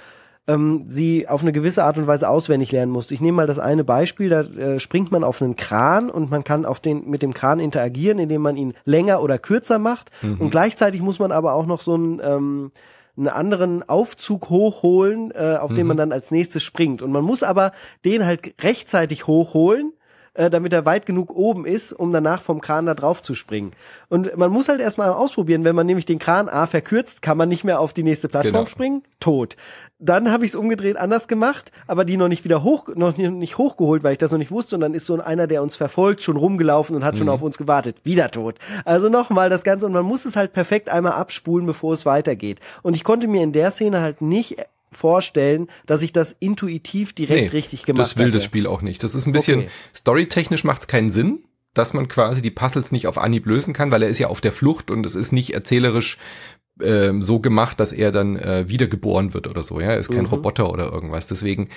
ähm, 0.48 0.84
sie 0.86 1.28
auf 1.28 1.42
eine 1.42 1.52
gewisse 1.52 1.84
Art 1.84 1.98
und 1.98 2.08
Weise 2.08 2.28
auswendig 2.28 2.72
lernen 2.72 2.92
musst. 2.92 3.12
Ich 3.12 3.22
nehme 3.22 3.38
mal 3.38 3.48
das 3.48 3.60
eine 3.60 3.84
Beispiel, 3.84 4.30
da 4.30 4.42
äh, 4.42 4.80
springt 4.80 5.12
man 5.12 5.24
auf 5.24 5.42
einen 5.42 5.56
Kran 5.56 6.10
und 6.10 6.32
man 6.32 6.44
kann 6.44 6.66
auf 6.66 6.80
den, 6.80 7.10
mit 7.10 7.22
dem 7.22 7.34
Kran 7.34 7.60
interagieren, 7.60 8.20
indem 8.20 8.42
man 8.42 8.58
ihn 8.58 8.74
länger 8.86 9.22
oder 9.22 9.38
kürzer 9.38 9.80
macht. 9.80 10.10
Mhm. 10.22 10.38
Und 10.40 10.50
gleichzeitig 10.52 11.02
muss 11.02 11.20
man 11.20 11.32
aber 11.32 11.54
auch 11.54 11.66
noch 11.66 11.82
so 11.82 11.94
einen, 11.94 12.22
ähm, 12.24 12.72
einen 13.18 13.28
anderen 13.28 13.88
Aufzug 13.88 14.50
hochholen, 14.50 15.32
äh, 15.32 15.58
auf 15.60 15.72
mhm. 15.72 15.76
den 15.76 15.88
man 15.88 15.98
dann 15.98 16.12
als 16.12 16.32
nächstes 16.32 16.64
springt. 16.64 17.02
Und 17.02 17.12
man 17.12 17.24
muss 17.24 17.44
aber 17.44 17.72
den 18.04 18.26
halt 18.26 18.56
rechtzeitig 18.64 19.28
hochholen, 19.28 19.94
äh, 20.34 20.50
damit 20.50 20.72
er 20.72 20.86
weit 20.86 21.06
genug 21.06 21.36
oben 21.36 21.66
ist, 21.66 21.92
um 21.92 22.12
danach 22.12 22.42
vom 22.42 22.62
Kran 22.62 22.86
da 22.86 22.94
drauf 22.94 23.22
zu 23.22 23.34
springen. 23.34 23.74
Und 24.08 24.38
man 24.38 24.50
muss 24.50 24.70
halt 24.70 24.80
erstmal 24.80 25.10
ausprobieren, 25.10 25.66
wenn 25.66 25.76
man 25.76 25.86
nämlich 25.86 26.06
den 26.06 26.20
Kran 26.20 26.48
A 26.48 26.68
verkürzt, 26.68 27.22
kann 27.22 27.38
man 27.38 27.50
nicht 27.50 27.64
mehr 27.64 27.80
auf 27.80 27.92
die 27.92 28.04
nächste 28.04 28.30
Plattform 28.30 28.54
genau. 28.54 28.66
springen, 28.66 29.04
tot. 29.20 29.58
Dann 30.00 30.32
habe 30.32 30.46
ich 30.46 30.52
es 30.52 30.56
umgedreht 30.56 30.96
anders 30.98 31.28
gemacht, 31.28 31.72
aber 31.86 32.06
die 32.06 32.18
noch 32.18 32.30
nicht 32.30 32.44
wieder 32.44 32.64
hoch, 32.64 32.88
noch 32.96 33.18
nicht 33.18 33.58
hochgeholt, 33.58 34.04
weil 34.04 34.14
ich 34.14 34.18
das 34.18 34.32
noch 34.32 34.40
nicht 34.40 34.52
wusste. 34.52 34.76
Und 34.76 34.82
dann 34.82 34.94
ist 34.94 35.06
so 35.06 35.20
einer, 35.20 35.48
der 35.48 35.62
uns 35.62 35.76
verfolgt, 35.76 36.24
schon 36.24 36.38
rumgelaufen 36.38 36.96
und 36.96 37.04
hat 37.04 37.16
mhm. 37.16 37.20
schon 37.20 37.30
auf 37.30 37.42
uns 37.42 37.58
gewartet. 37.58 37.98
Wieder 38.04 38.32
tot. 38.32 38.56
Also 38.86 39.10
nochmal 39.10 39.50
das 39.50 39.64
Ganze. 39.64 39.86
Und 39.86 39.92
man 39.92 40.06
muss 40.06 40.26
es 40.26 40.36
halt 40.36 40.54
perfekt 40.54 40.90
einmal 40.90 41.14
abspulen, 41.14 41.68
bevor 41.68 41.94
es 41.94 42.06
weitergeht. 42.06 42.60
Und 42.82 42.96
ich 42.96 43.04
konnte 43.04 43.28
mir 43.28 43.44
in 43.44 43.52
der 43.52 43.70
Szene 43.70 44.02
halt 44.02 44.22
nicht 44.22 44.58
vorstellen, 44.92 45.68
dass 45.86 46.02
ich 46.02 46.12
das 46.12 46.32
intuitiv 46.34 47.14
direkt 47.14 47.52
nee, 47.52 47.58
richtig 47.58 47.84
gemacht 47.84 48.02
habe. 48.02 48.10
Das 48.10 48.18
will 48.18 48.26
hatte. 48.28 48.38
das 48.38 48.46
Spiel 48.46 48.68
auch 48.68 48.82
nicht. 48.82 49.04
Das 49.04 49.16
ist 49.16 49.26
ein 49.26 49.32
bisschen, 49.32 49.62
okay. 49.62 49.70
storytechnisch 49.96 50.64
macht 50.64 50.82
es 50.82 50.88
keinen 50.88 51.12
Sinn, 51.12 51.44
dass 51.74 51.94
man 51.94 52.08
quasi 52.08 52.42
die 52.42 52.52
Puzzles 52.52 52.92
nicht 52.92 53.08
auf 53.08 53.18
Anhieb 53.18 53.46
lösen 53.46 53.74
kann, 53.74 53.92
weil 53.92 54.04
er 54.04 54.10
ist 54.10 54.20
ja 54.20 54.28
auf 54.28 54.42
der 54.42 54.52
Flucht 54.52 54.92
und 54.92 55.06
es 55.06 55.16
ist 55.16 55.32
nicht 55.32 55.54
erzählerisch 55.54 56.18
ähm, 56.82 57.22
so 57.22 57.40
gemacht, 57.40 57.80
dass 57.80 57.92
er 57.92 58.12
dann 58.12 58.36
äh, 58.36 58.68
wiedergeboren 58.68 59.34
wird 59.34 59.48
oder 59.48 59.64
so. 59.64 59.80
Ja, 59.80 59.92
er 59.92 59.98
ist 59.98 60.12
kein 60.12 60.24
mhm. 60.24 60.30
Roboter 60.30 60.70
oder 60.70 60.92
irgendwas. 60.92 61.28
Deswegen 61.28 61.70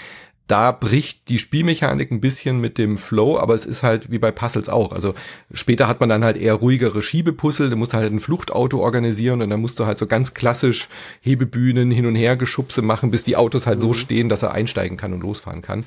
da 0.47 0.73
bricht 0.73 1.31
die 1.31 1.39
Spielmechanik 1.39 2.11
ein 2.11 2.21
bisschen 2.21 2.61
mit 2.61 2.77
dem 2.77 2.99
Flow, 2.99 3.39
aber 3.39 3.55
es 3.55 3.65
ist 3.65 3.83
halt 3.83 4.11
wie 4.11 4.19
bei 4.19 4.31
Puzzles 4.31 4.69
auch. 4.69 4.93
Also 4.93 5.15
später 5.53 5.89
hat 5.89 6.01
man 6.01 6.11
dann 6.11 6.23
halt 6.23 6.37
eher 6.37 6.55
ruhigere 6.55 7.01
Schiebepuzzle, 7.01 7.71
da 7.71 7.77
musst 7.77 7.95
du 7.95 7.97
halt 7.97 8.13
ein 8.13 8.21
Fluchtauto 8.21 8.79
organisieren 8.81 9.41
und 9.41 9.49
dann 9.49 9.61
musst 9.61 9.81
du 9.81 9.87
halt 9.87 9.99
so 9.99 10.07
ganz 10.07 10.35
klassisch 10.35 10.89
Hebebühnen 11.23 11.91
hin 11.91 12.05
und 12.05 12.15
her 12.15 12.37
Geschubse 12.37 12.83
machen, 12.83 13.11
bis 13.11 13.25
die 13.25 13.37
Autos 13.37 13.67
halt 13.67 13.79
mhm. 13.79 13.83
so 13.83 13.93
stehen, 13.95 14.29
dass 14.29 14.43
er 14.43 14.53
einsteigen 14.53 14.99
kann 14.99 15.15
und 15.15 15.23
losfahren 15.23 15.63
kann. 15.63 15.85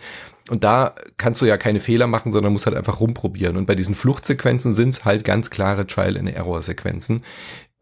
Und 0.50 0.64
da 0.64 0.96
kannst 1.18 1.42
du 1.42 1.46
ja 1.46 1.58
keine 1.58 1.80
Fehler 1.80 2.08
machen, 2.08 2.32
sondern 2.32 2.54
musst 2.54 2.66
halt 2.66 2.78
einfach 2.78 3.00
rumprobieren. 3.00 3.58
Und 3.58 3.66
bei 3.66 3.76
diesen 3.76 3.96
Fluchtsequenzen 3.96 4.74
sind 4.74 4.90
es 4.90 5.06
halt 5.06 5.24
ganz 5.24 5.50
klare 5.50 5.86
Trial-and-Error-Sequenzen, 5.86 7.24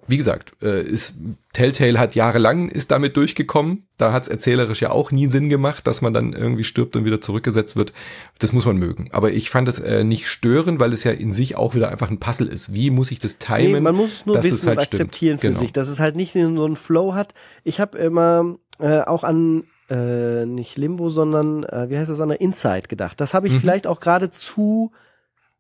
wie 0.07 0.17
gesagt, 0.17 0.53
äh, 0.61 0.83
ist, 0.83 1.13
Telltale 1.53 1.97
hat 1.97 2.15
jahrelang 2.15 2.69
ist 2.69 2.91
damit 2.91 3.17
durchgekommen. 3.17 3.87
Da 3.97 4.13
hat 4.13 4.23
es 4.23 4.29
erzählerisch 4.29 4.81
ja 4.81 4.91
auch 4.91 5.11
nie 5.11 5.27
Sinn 5.27 5.49
gemacht, 5.49 5.87
dass 5.87 6.01
man 6.01 6.13
dann 6.13 6.33
irgendwie 6.33 6.63
stirbt 6.63 6.95
und 6.95 7.05
wieder 7.05 7.21
zurückgesetzt 7.21 7.75
wird. 7.75 7.93
Das 8.39 8.53
muss 8.53 8.65
man 8.65 8.77
mögen. 8.77 9.09
Aber 9.11 9.31
ich 9.31 9.49
fand 9.49 9.67
es 9.67 9.79
äh, 9.79 10.03
nicht 10.03 10.27
stören, 10.27 10.79
weil 10.79 10.93
es 10.93 11.03
ja 11.03 11.11
in 11.11 11.31
sich 11.31 11.55
auch 11.55 11.73
wieder 11.73 11.89
einfach 11.89 12.09
ein 12.09 12.19
Puzzle 12.19 12.47
ist. 12.47 12.73
Wie 12.73 12.91
muss 12.91 13.09
ich 13.09 13.19
das 13.19 13.39
timen? 13.39 13.71
Nee, 13.71 13.79
man 13.79 13.95
muss 13.95 14.25
nur 14.25 14.43
wissen 14.43 14.67
halt 14.67 14.77
und 14.77 14.83
akzeptieren 14.83 15.37
stimmt. 15.37 15.41
für 15.41 15.47
genau. 15.47 15.59
sich, 15.59 15.73
dass 15.73 15.89
es 15.89 15.99
halt 15.99 16.15
nicht 16.15 16.33
so 16.33 16.39
einen 16.39 16.75
Flow 16.75 17.15
hat. 17.15 17.33
Ich 17.63 17.79
habe 17.79 17.97
immer 17.97 18.57
äh, 18.79 18.99
auch 18.99 19.23
an 19.23 19.63
äh, 19.89 20.45
nicht 20.45 20.77
Limbo, 20.77 21.09
sondern 21.09 21.63
äh, 21.63 21.89
wie 21.89 21.97
heißt 21.97 22.09
das 22.09 22.19
an 22.19 22.29
der 22.29 22.41
Inside 22.41 22.87
gedacht. 22.89 23.19
Das 23.19 23.33
habe 23.33 23.47
ich 23.47 23.53
mhm. 23.53 23.59
vielleicht 23.59 23.87
auch 23.87 23.99
gerade 23.99 24.29
zu 24.29 24.91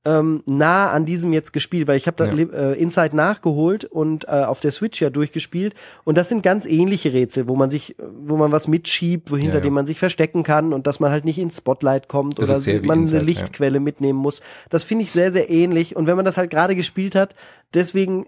ähm, 0.05 0.43
nah 0.45 0.91
an 0.91 1.05
diesem 1.05 1.33
jetzt 1.33 1.51
gespielt, 1.51 1.87
weil 1.87 1.97
ich 1.97 2.07
habe 2.07 2.17
da 2.17 2.31
ja. 2.31 2.71
äh, 2.71 2.73
Inside 2.73 3.15
nachgeholt 3.15 3.85
und 3.85 4.25
äh, 4.25 4.43
auf 4.43 4.59
der 4.59 4.71
Switch 4.71 5.01
ja 5.01 5.09
durchgespielt 5.09 5.73
und 6.03 6.17
das 6.17 6.29
sind 6.29 6.43
ganz 6.43 6.65
ähnliche 6.65 7.11
Rätsel, 7.11 7.49
wo 7.49 7.55
man 7.55 7.69
sich, 7.69 7.95
wo 7.99 8.37
man 8.37 8.51
was 8.51 8.67
mitschiebt, 8.67 9.31
wo 9.31 9.35
hinter 9.35 9.55
ja, 9.55 9.59
ja. 9.59 9.63
dem 9.63 9.73
man 9.73 9.87
sich 9.87 9.99
verstecken 9.99 10.43
kann 10.43 10.73
und 10.73 10.87
dass 10.87 10.99
man 10.99 11.11
halt 11.11 11.25
nicht 11.25 11.39
ins 11.39 11.57
Spotlight 11.57 12.07
kommt 12.07 12.39
das 12.39 12.67
oder 12.67 12.81
man 12.83 12.99
Inside, 12.99 13.17
eine 13.17 13.25
Lichtquelle 13.25 13.79
mitnehmen 13.79 14.19
muss. 14.19 14.41
Das 14.69 14.83
finde 14.83 15.03
ich 15.03 15.11
sehr, 15.11 15.31
sehr 15.31 15.49
ähnlich 15.49 15.95
und 15.95 16.07
wenn 16.07 16.15
man 16.15 16.25
das 16.25 16.37
halt 16.37 16.51
gerade 16.51 16.75
gespielt 16.75 17.15
hat, 17.15 17.35
deswegen 17.73 18.27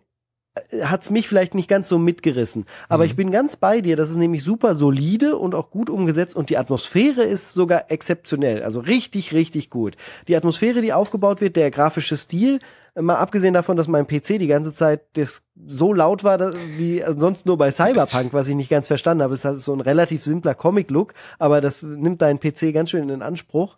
hat's 0.81 1.09
mich 1.09 1.27
vielleicht 1.27 1.55
nicht 1.55 1.69
ganz 1.69 1.87
so 1.87 1.97
mitgerissen. 1.97 2.65
Aber 2.89 3.03
mhm. 3.03 3.09
ich 3.09 3.15
bin 3.15 3.31
ganz 3.31 3.55
bei 3.55 3.81
dir. 3.81 3.95
Das 3.95 4.09
ist 4.09 4.17
nämlich 4.17 4.43
super 4.43 4.75
solide 4.75 5.37
und 5.37 5.55
auch 5.55 5.69
gut 5.69 5.89
umgesetzt 5.89 6.35
und 6.35 6.49
die 6.49 6.57
Atmosphäre 6.57 7.23
ist 7.23 7.53
sogar 7.53 7.91
exzeptionell. 7.91 8.63
Also 8.63 8.79
richtig, 8.79 9.33
richtig 9.33 9.69
gut. 9.69 9.95
Die 10.27 10.35
Atmosphäre, 10.35 10.81
die 10.81 10.93
aufgebaut 10.93 11.41
wird, 11.41 11.55
der 11.55 11.71
grafische 11.71 12.17
Stil, 12.17 12.59
mal 12.99 13.15
abgesehen 13.15 13.53
davon, 13.53 13.77
dass 13.77 13.87
mein 13.87 14.07
PC 14.07 14.39
die 14.39 14.47
ganze 14.47 14.73
Zeit 14.73 15.01
das 15.13 15.43
so 15.67 15.93
laut 15.93 16.23
war, 16.23 16.37
dass, 16.37 16.55
wie 16.77 17.03
sonst 17.15 17.45
nur 17.45 17.57
bei 17.57 17.71
Cyberpunk, 17.71 18.33
was 18.33 18.47
ich 18.47 18.55
nicht 18.55 18.69
ganz 18.69 18.87
verstanden 18.87 19.23
habe. 19.23 19.33
Es 19.33 19.45
ist 19.45 19.63
so 19.63 19.73
ein 19.73 19.81
relativ 19.81 20.23
simpler 20.23 20.55
Comic-Look, 20.55 21.13
aber 21.39 21.61
das 21.61 21.83
nimmt 21.83 22.21
deinen 22.21 22.39
PC 22.39 22.73
ganz 22.73 22.89
schön 22.89 23.09
in 23.09 23.21
Anspruch. 23.21 23.77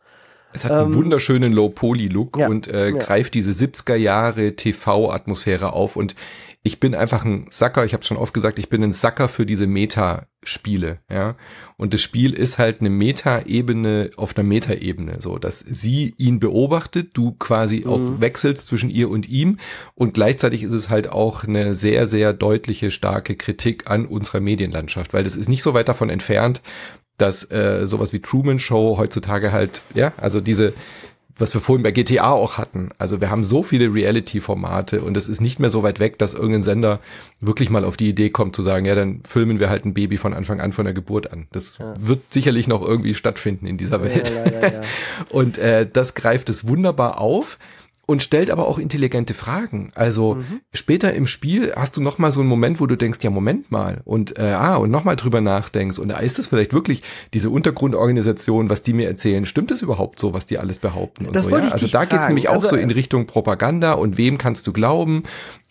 Es 0.52 0.66
hat 0.66 0.72
einen 0.72 0.94
ähm, 0.94 0.96
wunderschönen 0.96 1.54
Low-Poly-Look 1.54 2.38
ja, 2.38 2.48
und 2.48 2.68
äh, 2.68 2.90
ja. 2.90 2.98
greift 2.98 3.36
diese 3.36 3.52
70er 3.52 3.96
Jahre 3.96 4.56
TV-Atmosphäre 4.56 5.74
auf 5.74 5.96
und 5.96 6.16
ich 6.70 6.80
bin 6.80 6.94
einfach 6.94 7.26
ein 7.26 7.48
Sacker, 7.50 7.84
ich 7.84 7.94
habe 7.94 8.04
schon 8.04 8.16
oft 8.16 8.32
gesagt, 8.32 8.60
ich 8.60 8.70
bin 8.70 8.84
ein 8.84 8.94
Sacker 8.94 9.28
für 9.28 9.48
diese 9.48 9.66
Meta-Spiele, 9.66 11.00
ja. 11.10 11.36
Und 11.78 11.96
das 11.96 12.02
Spiel 12.02 12.34
ist 12.34 12.60
halt 12.60 12.80
eine 12.80 12.92
Meta-Ebene 12.92 14.12
auf 14.18 14.38
einer 14.38 14.48
Meta-Ebene, 14.48 15.20
so, 15.20 15.40
dass 15.40 15.60
sie 15.60 16.14
ihn 16.18 16.40
beobachtet, 16.40 17.10
du 17.14 17.32
quasi 17.32 17.82
mhm. 17.86 17.90
auch 17.90 18.22
wechselst 18.22 18.68
zwischen 18.68 18.92
ihr 18.92 19.10
und 19.10 19.28
ihm 19.28 19.58
und 19.96 20.14
gleichzeitig 20.14 20.62
ist 20.62 20.74
es 20.74 20.92
halt 20.92 21.10
auch 21.10 21.44
eine 21.44 21.74
sehr, 21.74 22.06
sehr 22.06 22.34
deutliche, 22.34 22.92
starke 22.92 23.36
Kritik 23.36 23.90
an 23.90 24.06
unserer 24.06 24.40
Medienlandschaft, 24.40 25.12
weil 25.12 25.24
das 25.24 25.36
ist 25.36 25.50
nicht 25.50 25.64
so 25.64 25.74
weit 25.74 25.90
davon 25.90 26.12
entfernt, 26.12 26.62
dass 27.18 27.50
äh, 27.50 27.88
sowas 27.88 28.14
wie 28.14 28.20
Truman 28.20 28.60
Show 28.60 28.98
heutzutage 29.00 29.52
halt, 29.52 29.82
ja, 29.96 30.14
also 30.18 30.40
diese 30.40 30.74
was 31.40 31.54
wir 31.54 31.62
vorhin 31.62 31.84
bei 31.84 31.92
GTA 31.92 32.32
auch 32.32 32.58
hatten. 32.58 32.90
Also 32.98 33.22
wir 33.22 33.30
haben 33.30 33.44
so 33.44 33.64
viele 33.64 33.94
Reality-Formate 33.94 35.02
und 35.02 35.18
es 35.18 35.28
ist 35.28 35.42
nicht 35.42 35.60
mehr 35.60 35.70
so 35.70 35.84
weit 35.84 36.00
weg, 36.00 36.18
dass 36.20 36.34
irgendein 36.34 36.62
Sender 36.62 37.00
wirklich 37.42 37.70
mal 37.70 37.86
auf 37.86 37.98
die 37.98 38.10
Idee 38.10 38.30
kommt 38.30 38.56
zu 38.56 38.62
sagen, 38.62 38.86
ja, 38.86 38.96
dann 38.96 39.22
filmen 39.28 39.60
wir 39.60 39.70
halt 39.70 39.86
ein 39.86 39.94
Baby 39.94 40.18
von 40.18 40.34
Anfang 40.34 40.62
an 40.62 40.74
von 40.74 40.86
der 40.86 40.94
Geburt 40.94 41.32
an. 41.32 41.48
Das 41.52 41.78
ja. 41.78 41.94
wird 42.00 42.34
sicherlich 42.34 42.68
noch 42.68 42.82
irgendwie 42.82 43.14
stattfinden 43.14 43.66
in 43.66 43.78
dieser 43.78 44.04
Welt. 44.04 44.30
Ja, 44.30 44.70
ja, 44.70 44.82
und 45.30 45.58
äh, 45.58 45.88
das 45.92 46.16
greift 46.16 46.50
es 46.50 46.68
wunderbar 46.68 47.20
auf 47.20 47.58
und 48.10 48.24
stellt 48.24 48.50
aber 48.50 48.68
auch 48.68 48.80
intelligente 48.80 49.36
Fragen. 49.36 49.92
Also 49.94 50.34
mhm. 50.34 50.62
später 50.74 51.14
im 51.14 51.28
Spiel 51.28 51.74
hast 51.76 51.96
du 51.96 52.02
noch 52.02 52.18
mal 52.18 52.32
so 52.32 52.40
einen 52.40 52.50
Moment, 52.50 52.80
wo 52.80 52.88
du 52.88 52.96
denkst, 52.96 53.20
ja 53.22 53.30
Moment 53.30 53.72
mal 53.72 54.02
und 54.04 54.40
äh, 54.40 54.46
ah 54.46 54.78
und 54.78 54.90
noch 54.90 55.04
mal 55.04 55.16
drüber 55.16 55.42
nachdenkst 55.42 56.00
und 56.00 56.10
da 56.10 56.18
ist 56.18 56.40
das 56.40 56.48
vielleicht 56.48 56.74
wirklich 56.74 57.04
diese 57.36 57.52
Untergrundorganisation, 57.52 58.72
was 58.72 58.82
die 58.82 58.94
mir 58.94 59.08
erzählen, 59.08 59.46
stimmt 59.46 59.70
es 59.70 59.84
überhaupt 59.84 60.18
so, 60.18 60.34
was 60.34 60.48
die 60.48 60.58
alles 60.58 60.80
behaupten 60.80 61.28
und 61.28 61.36
das 61.36 61.46
so. 61.46 61.52
Ja? 61.52 61.70
Also 61.70 61.86
da 61.86 62.06
geht 62.06 62.20
es 62.20 62.28
nämlich 62.28 62.50
auch 62.50 62.54
also, 62.54 62.70
so 62.70 62.78
in 62.78 62.90
Richtung 62.90 63.28
Propaganda 63.28 63.94
und 63.94 64.18
wem 64.18 64.40
kannst 64.40 64.66
du 64.66 64.74
glauben 64.74 65.22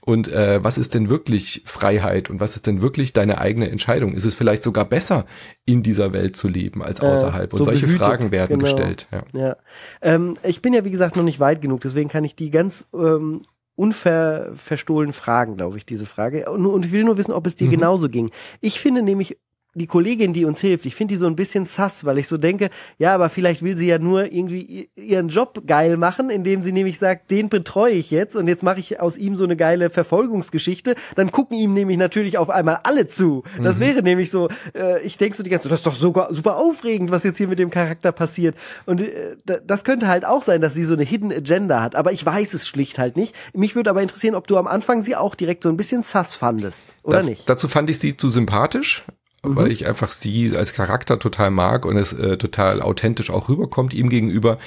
und 0.08 0.26
äh, 0.28 0.64
was 0.64 0.78
ist 0.78 0.94
denn 0.94 1.10
wirklich 1.10 1.62
Freiheit 1.66 2.30
und 2.30 2.40
was 2.40 2.56
ist 2.56 2.66
denn 2.66 2.80
wirklich 2.80 3.12
deine 3.12 3.42
eigene 3.42 3.68
Entscheidung? 3.68 4.14
Ist 4.14 4.24
es 4.24 4.34
vielleicht 4.34 4.62
sogar 4.62 4.86
besser, 4.86 5.26
in 5.66 5.82
dieser 5.82 6.14
Welt 6.14 6.34
zu 6.34 6.48
leben 6.48 6.82
als 6.82 7.02
außerhalb? 7.02 7.52
Äh, 7.52 7.54
so 7.54 7.58
und 7.58 7.64
solche 7.64 7.84
behütet, 7.84 8.06
Fragen 8.06 8.30
werden 8.30 8.58
genau. 8.58 8.74
gestellt. 8.74 9.06
Ja. 9.12 9.24
ja. 9.38 9.56
Ähm, 10.00 10.38
ich 10.44 10.62
bin 10.62 10.72
ja, 10.72 10.86
wie 10.86 10.90
gesagt, 10.90 11.16
noch 11.16 11.24
nicht 11.24 11.40
weit 11.40 11.60
genug, 11.60 11.82
deswegen 11.82 12.08
kann 12.08 12.24
ich 12.24 12.34
die 12.34 12.48
ganz 12.48 12.88
ähm, 12.94 13.42
unverstohlen 13.74 15.12
fragen, 15.12 15.58
glaube 15.58 15.76
ich, 15.76 15.84
diese 15.84 16.06
Frage. 16.06 16.50
Und, 16.50 16.64
und, 16.64 16.86
ich 16.86 16.92
will 16.92 17.04
nur 17.04 17.18
wissen, 17.18 17.32
ob 17.32 17.46
es 17.46 17.56
dir 17.56 17.66
mhm. 17.66 17.72
genauso 17.72 18.08
ging. 18.08 18.30
Ich 18.62 18.80
finde 18.80 19.02
nämlich 19.02 19.36
die 19.78 19.86
Kollegin, 19.86 20.32
die 20.32 20.44
uns 20.44 20.60
hilft, 20.60 20.86
ich 20.86 20.94
finde 20.94 21.14
die 21.14 21.18
so 21.18 21.26
ein 21.26 21.36
bisschen 21.36 21.64
sass, 21.64 22.04
weil 22.04 22.18
ich 22.18 22.28
so 22.28 22.36
denke, 22.36 22.70
ja, 22.98 23.14
aber 23.14 23.30
vielleicht 23.30 23.62
will 23.62 23.76
sie 23.76 23.86
ja 23.86 23.98
nur 23.98 24.32
irgendwie 24.32 24.90
ihren 24.96 25.28
Job 25.28 25.62
geil 25.66 25.96
machen, 25.96 26.30
indem 26.30 26.62
sie 26.62 26.72
nämlich 26.72 26.98
sagt, 26.98 27.30
den 27.30 27.48
betreue 27.48 27.94
ich 27.94 28.10
jetzt 28.10 28.36
und 28.36 28.48
jetzt 28.48 28.62
mache 28.62 28.80
ich 28.80 29.00
aus 29.00 29.16
ihm 29.16 29.36
so 29.36 29.44
eine 29.44 29.56
geile 29.56 29.90
Verfolgungsgeschichte. 29.90 30.94
Dann 31.16 31.30
gucken 31.30 31.56
ihm 31.56 31.74
nämlich 31.74 31.98
natürlich 31.98 32.38
auf 32.38 32.50
einmal 32.50 32.80
alle 32.84 33.06
zu. 33.06 33.42
Das 33.62 33.78
mhm. 33.78 33.82
wäre 33.82 34.02
nämlich 34.02 34.30
so, 34.30 34.48
äh, 34.74 35.00
ich 35.02 35.16
denke 35.18 35.36
so 35.36 35.42
die 35.42 35.50
ganze 35.50 35.64
Zeit, 35.64 35.72
das 35.72 35.80
ist 35.80 35.86
doch 35.86 35.94
sogar 35.94 36.34
super 36.34 36.56
aufregend, 36.56 37.10
was 37.10 37.24
jetzt 37.24 37.38
hier 37.38 37.48
mit 37.48 37.58
dem 37.58 37.70
Charakter 37.70 38.12
passiert. 38.12 38.56
Und 38.86 39.00
äh, 39.00 39.36
das 39.64 39.84
könnte 39.84 40.08
halt 40.08 40.24
auch 40.24 40.42
sein, 40.42 40.60
dass 40.60 40.74
sie 40.74 40.84
so 40.84 40.94
eine 40.94 41.04
Hidden 41.04 41.32
Agenda 41.32 41.82
hat, 41.82 41.94
aber 41.94 42.12
ich 42.12 42.24
weiß 42.24 42.54
es 42.54 42.66
schlicht 42.66 42.98
halt 42.98 43.16
nicht. 43.16 43.34
Mich 43.54 43.76
würde 43.76 43.90
aber 43.90 44.02
interessieren, 44.02 44.34
ob 44.34 44.46
du 44.46 44.56
am 44.56 44.66
Anfang 44.66 45.02
sie 45.02 45.16
auch 45.16 45.34
direkt 45.34 45.62
so 45.62 45.68
ein 45.68 45.76
bisschen 45.76 46.02
sass 46.02 46.34
fandest, 46.34 46.86
oder 47.02 47.22
da, 47.22 47.24
nicht? 47.24 47.48
Dazu 47.48 47.68
fand 47.68 47.90
ich 47.90 47.98
sie 47.98 48.16
zu 48.16 48.28
sympathisch 48.28 49.04
mhm. 49.44 49.56
weil 49.56 49.72
ich 49.72 49.86
einfach 49.88 50.12
sie 50.12 50.56
als 50.56 50.72
Charakter 50.72 51.18
total 51.18 51.50
mag 51.50 51.84
und 51.84 51.96
es 51.96 52.12
äh, 52.12 52.36
total 52.36 52.82
authentisch 52.82 53.30
auch 53.30 53.48
rüberkommt 53.48 53.94
ihm 53.94 54.08
gegenüber. 54.08 54.58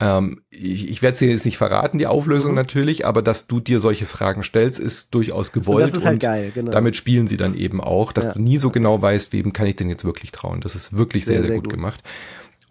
Ähm, 0.00 0.42
ich 0.50 0.88
ich 0.88 1.02
werde 1.02 1.16
sie 1.16 1.26
jetzt 1.26 1.44
nicht 1.44 1.58
verraten, 1.58 1.98
die 1.98 2.06
Auflösung 2.06 2.52
mhm. 2.52 2.56
natürlich, 2.56 3.06
aber 3.06 3.22
dass 3.22 3.46
du 3.46 3.60
dir 3.60 3.78
solche 3.78 4.06
Fragen 4.06 4.42
stellst, 4.42 4.80
ist 4.80 5.14
durchaus 5.14 5.52
gewollt. 5.52 5.76
Und 5.76 5.82
das 5.82 5.94
ist 5.94 6.06
halt 6.06 6.20
geil, 6.20 6.50
genau. 6.54 6.72
Damit 6.72 6.96
spielen 6.96 7.26
sie 7.26 7.36
dann 7.36 7.54
eben 7.54 7.80
auch, 7.80 8.12
dass 8.12 8.26
ja. 8.26 8.32
du 8.32 8.40
nie 8.40 8.58
so 8.58 8.70
genau 8.70 9.00
weißt, 9.00 9.32
wem 9.32 9.52
kann 9.52 9.66
ich 9.66 9.76
denn 9.76 9.88
jetzt 9.88 10.04
wirklich 10.04 10.32
trauen. 10.32 10.60
Das 10.60 10.74
ist 10.74 10.96
wirklich 10.96 11.24
sehr, 11.24 11.38
sehr, 11.38 11.46
sehr 11.46 11.56
gut, 11.56 11.64
gut, 11.64 11.74
gemacht. 11.74 12.02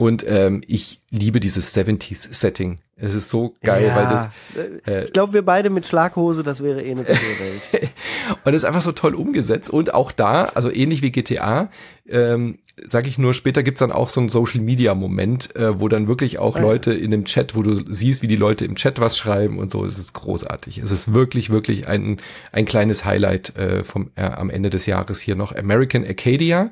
Und 0.02 0.26
ähm, 0.28 0.64
ich 0.66 1.00
liebe 1.12 1.40
dieses 1.40 1.78
70s-Setting. 1.78 2.80
Es 2.96 3.14
ist 3.14 3.30
so 3.30 3.54
geil, 3.62 3.86
ja, 3.86 3.96
weil 3.96 4.04
das. 4.06 4.88
Äh, 4.88 5.04
ich 5.04 5.14
glaube, 5.14 5.34
wir 5.34 5.46
beide 5.46 5.70
mit 5.70 5.86
Schlaghose, 5.86 6.42
das 6.42 6.64
wäre 6.64 6.82
eh 6.82 6.90
eine 6.90 7.06
tolle 7.06 7.20
Welt. 7.20 7.92
und 8.44 8.54
es 8.56 8.64
ist 8.64 8.66
einfach 8.68 8.82
so 8.82 8.94
toll 8.94 9.14
umgesetzt. 9.14 9.70
Und 9.70 9.94
auch 9.94 10.12
da, 10.12 10.46
also 10.46 10.72
ähnlich 10.72 11.04
wie 11.04 11.12
GTA, 11.12 11.70
ähm, 12.10 12.58
sag 12.84 13.06
ich 13.06 13.20
nur, 13.20 13.36
später 13.36 13.62
gibt's 13.62 13.78
dann 13.78 13.92
auch 13.92 14.10
so 14.10 14.22
einen 14.22 14.30
Social-Media-Moment, 14.30 15.56
äh, 15.56 15.80
wo 15.80 15.88
dann 15.88 16.08
wirklich 16.08 16.40
auch 16.40 16.56
ah, 16.56 16.62
Leute 16.62 16.96
in 16.96 17.12
dem 17.12 17.26
Chat, 17.26 17.54
wo 17.54 17.62
du 17.62 17.84
siehst, 17.88 18.24
wie 18.24 18.28
die 18.28 18.38
Leute 18.38 18.66
im 18.66 18.74
Chat 18.74 19.00
was 19.00 19.20
schreiben 19.20 19.60
und 19.60 19.70
so. 19.70 19.86
Es 19.86 20.00
ist 20.00 20.14
großartig. 20.14 20.80
Es 20.80 20.90
ist 20.90 21.14
wirklich, 21.14 21.52
wirklich 21.52 21.88
ein, 21.88 22.18
ein 22.52 22.66
kleines 22.66 23.06
Highlight 23.06 23.56
äh, 23.56 23.84
vom, 23.84 24.10
äh, 24.16 24.24
am 24.24 24.50
Ende 24.50 24.72
des 24.72 24.88
Jahres 24.88 25.22
hier 25.22 25.36
noch. 25.36 25.56
American 25.56 26.04
Acadia 26.04 26.72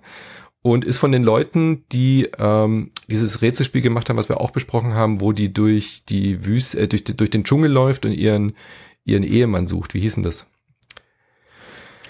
und 0.61 0.83
ist 0.83 0.97
von 0.97 1.11
den 1.11 1.23
Leuten, 1.23 1.85
die 1.91 2.29
ähm, 2.37 2.91
dieses 3.07 3.41
Rätselspiel 3.41 3.81
gemacht 3.81 4.09
haben, 4.09 4.17
was 4.17 4.29
wir 4.29 4.41
auch 4.41 4.51
besprochen 4.51 4.93
haben, 4.93 5.21
wo 5.21 5.31
die 5.31 5.53
durch 5.53 6.03
die 6.07 6.45
Wüste, 6.45 6.79
äh, 6.79 6.87
durch, 6.87 7.03
durch 7.03 7.29
den 7.29 7.43
Dschungel 7.43 7.71
läuft 7.71 8.05
und 8.05 8.11
ihren 8.11 8.53
ihren 9.09 9.23
Ehemann 9.23 9.67
sucht. 9.67 9.93
Wie 9.93 9.99
hieß 9.99 10.15
denn 10.15 10.23
das? 10.23 10.49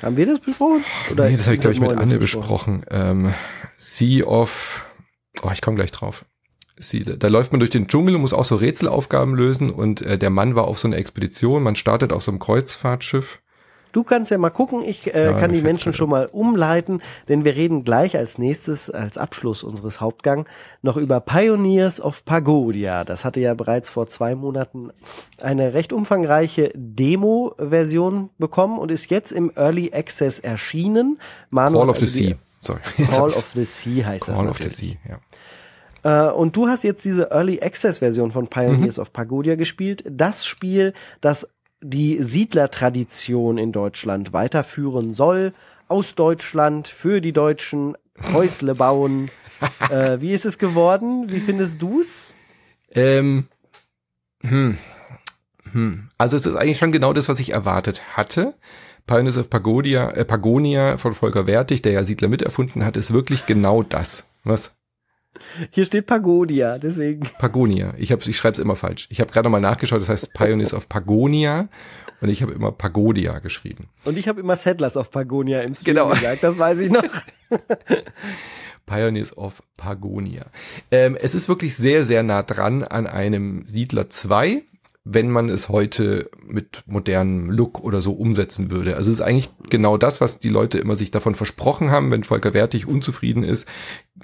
Haben 0.02 0.18
wir 0.18 0.26
das 0.26 0.40
besprochen? 0.40 0.84
Oder 1.12 1.30
nee, 1.30 1.38
das 1.38 1.46
habe 1.46 1.56
ich 1.56 1.62
glaube 1.62 1.74
ich 1.74 1.82
mit 1.82 1.92
Anne 1.92 2.18
besprochen. 2.18 2.86
Ähm, 2.90 3.34
sea 3.78 4.26
of, 4.26 4.86
oh, 5.42 5.50
ich 5.52 5.62
komme 5.62 5.76
gleich 5.76 5.92
drauf. 5.92 6.26
Sie, 6.78 7.04
da 7.04 7.28
läuft 7.28 7.52
man 7.52 7.60
durch 7.60 7.72
den 7.72 7.88
Dschungel 7.88 8.16
und 8.16 8.22
muss 8.22 8.32
auch 8.32 8.46
so 8.46 8.56
Rätselaufgaben 8.56 9.36
lösen 9.36 9.70
und 9.70 10.02
äh, 10.02 10.18
der 10.18 10.30
Mann 10.30 10.56
war 10.56 10.66
auf 10.66 10.80
so 10.80 10.88
einer 10.88 10.98
Expedition. 10.98 11.64
Man 11.64 11.76
startet 11.76 12.14
auf 12.14 12.24
so 12.24 12.32
einem 12.32 12.40
Kreuzfahrtschiff 12.40 13.42
Du 13.92 14.04
kannst 14.04 14.32
ja 14.32 14.38
mal 14.38 14.50
gucken, 14.50 14.84
ich 14.86 15.14
äh, 15.14 15.26
ja, 15.26 15.40
kann 15.40 15.52
die 15.52 15.62
Menschen 15.62 15.94
schon 15.94 16.10
mal 16.10 16.28
umleiten, 16.28 17.02
denn 17.28 17.46
wir 17.46 17.56
reden 17.56 17.84
gleich 17.84 18.18
als 18.18 18.38
nächstes, 18.38 18.90
als 18.90 19.18
Abschluss 19.18 19.64
unseres 19.64 20.00
Hauptgang, 20.00 20.46
noch 20.82 20.98
über 20.98 21.20
Pioneers 21.20 22.00
of 22.00 22.24
Pagodia. 22.26 23.04
Das 23.04 23.26
hatte 23.26 23.40
ja 23.40 23.54
bereits 23.54 23.90
vor 23.90 24.08
zwei 24.08 24.36
Monaten 24.36 24.92
eine 25.42 25.74
recht 25.74 25.94
umfangreiche 25.94 26.72
Demo-Version 26.76 28.30
bekommen 28.38 28.78
und 28.78 28.92
ist 28.92 29.10
jetzt 29.10 29.32
im 29.32 29.52
Early 29.56 29.92
Access 29.94 30.40
erschienen. 30.40 31.20
Manu, 31.50 31.80
Call 31.80 31.90
of 31.90 32.00
the 32.00 32.08
Sea. 32.08 32.36
Sorry. 32.62 32.82
Call 33.10 33.30
of 33.30 33.46
the 33.56 33.66
Sea 33.66 34.06
heißt 34.06 34.26
Call 34.26 34.36
das. 34.36 34.44
Call 34.44 34.52
of 34.52 34.58
the 34.58 34.70
Sea, 34.70 34.98
ja. 35.08 35.20
Äh, 36.04 36.32
und 36.32 36.56
du 36.56 36.68
hast 36.68 36.84
jetzt 36.84 37.04
diese 37.06 37.32
Early 37.32 37.60
Access 37.62 38.00
Version 38.00 38.32
von 38.32 38.48
Pioneers 38.48 38.98
mhm. 38.98 39.02
of 39.02 39.14
Pagodia 39.14 39.56
gespielt. 39.56 40.04
Das 40.10 40.46
Spiel, 40.46 40.94
das 41.22 41.50
die 41.82 42.22
Siedlertradition 42.22 43.58
in 43.58 43.72
Deutschland 43.72 44.34
weiterführen 44.34 45.14
soll. 45.14 45.54
Aus 45.88 46.16
Deutschland, 46.16 46.88
für 46.88 47.22
die 47.22 47.34
Deutschen, 47.34 47.96
Häusle 48.34 48.76
bauen. 48.76 49.32
äh, 49.90 50.20
wie 50.22 50.34
ist 50.34 50.46
es 50.46 50.58
geworden? 50.58 51.32
Wie 51.32 51.40
findest 51.40 51.82
du's? 51.82 52.36
Ähm, 52.92 53.48
hm, 54.42 54.78
hm. 55.72 56.10
Also 56.18 56.36
es 56.36 56.46
ist 56.46 56.56
eigentlich 56.56 56.78
schon 56.78 56.92
genau 56.92 57.14
das, 57.14 57.30
was 57.30 57.40
ich 57.40 57.54
erwartet 57.54 58.18
hatte. 58.18 58.56
Pioneers 59.08 59.38
of 59.38 59.50
Pagodia, 59.50 60.12
äh, 60.12 60.26
Pagonia 60.26 60.98
von 60.98 61.16
Volker 61.16 61.48
Wertig, 61.48 61.82
der 61.82 61.94
ja 61.94 62.04
Siedler 62.04 62.28
miterfunden 62.28 62.86
hat, 62.86 62.96
ist 62.96 63.14
wirklich 63.14 63.46
genau 63.46 63.84
das. 63.84 64.30
Was? 64.44 64.76
Hier 65.72 65.86
steht 65.86 66.06
Pagodia, 66.06 66.78
deswegen. 66.78 67.28
Pagonia. 67.40 67.94
Ich, 67.98 68.12
hab, 68.12 68.26
ich 68.26 68.38
schreibe 68.38 68.58
es 68.58 68.60
immer 68.60 68.76
falsch. 68.76 69.08
Ich 69.10 69.20
habe 69.20 69.32
gerade 69.32 69.50
mal 69.50 69.62
nachgeschaut, 69.62 70.02
das 70.02 70.10
heißt 70.10 70.34
Pioneers 70.34 70.74
of 70.74 70.90
Pagonia 70.90 71.68
und 72.22 72.30
ich 72.30 72.42
habe 72.42 72.52
immer 72.52 72.72
Pagodia 72.72 73.40
geschrieben. 73.40 73.88
Und 74.06 74.18
ich 74.18 74.28
habe 74.28 74.40
immer 74.40 74.56
Settlers 74.56 74.98
of 74.98 75.12
Pagonia 75.12 75.62
im 75.62 75.74
Stream 75.74 75.96
genau. 75.96 76.10
gesagt, 76.10 76.44
das 76.44 76.58
weiß 76.58 76.80
ich 76.82 76.92
noch. 76.92 77.04
Pioneers 78.86 79.38
of 79.38 79.62
Pagonia. 79.78 80.48
Ähm, 80.92 81.16
es 81.20 81.36
ist 81.36 81.48
wirklich 81.48 81.76
sehr, 81.76 82.06
sehr 82.06 82.24
nah 82.24 82.44
dran 82.44 82.84
an 82.84 83.08
einem 83.08 83.66
Siedler 83.66 84.10
2 84.10 84.64
wenn 85.06 85.30
man 85.30 85.50
es 85.50 85.70
heute 85.70 86.30
mit 86.46 86.84
modernem 86.86 87.50
Look 87.50 87.82
oder 87.82 88.02
so 88.02 88.12
umsetzen 88.12 88.70
würde. 88.70 88.96
Also 88.96 89.10
es 89.10 89.20
ist 89.20 89.26
eigentlich 89.26 89.50
genau 89.70 89.98
das, 89.98 90.20
was 90.20 90.40
die 90.40 90.50
Leute 90.50 90.78
immer 90.78 90.96
sich 90.96 91.10
davon 91.10 91.36
versprochen 91.36 91.90
haben. 91.90 92.12
Wenn 92.12 92.24
Volker 92.24 92.54
Wertig 92.54 92.86
unzufrieden 92.86 93.44
ist, 93.44 93.68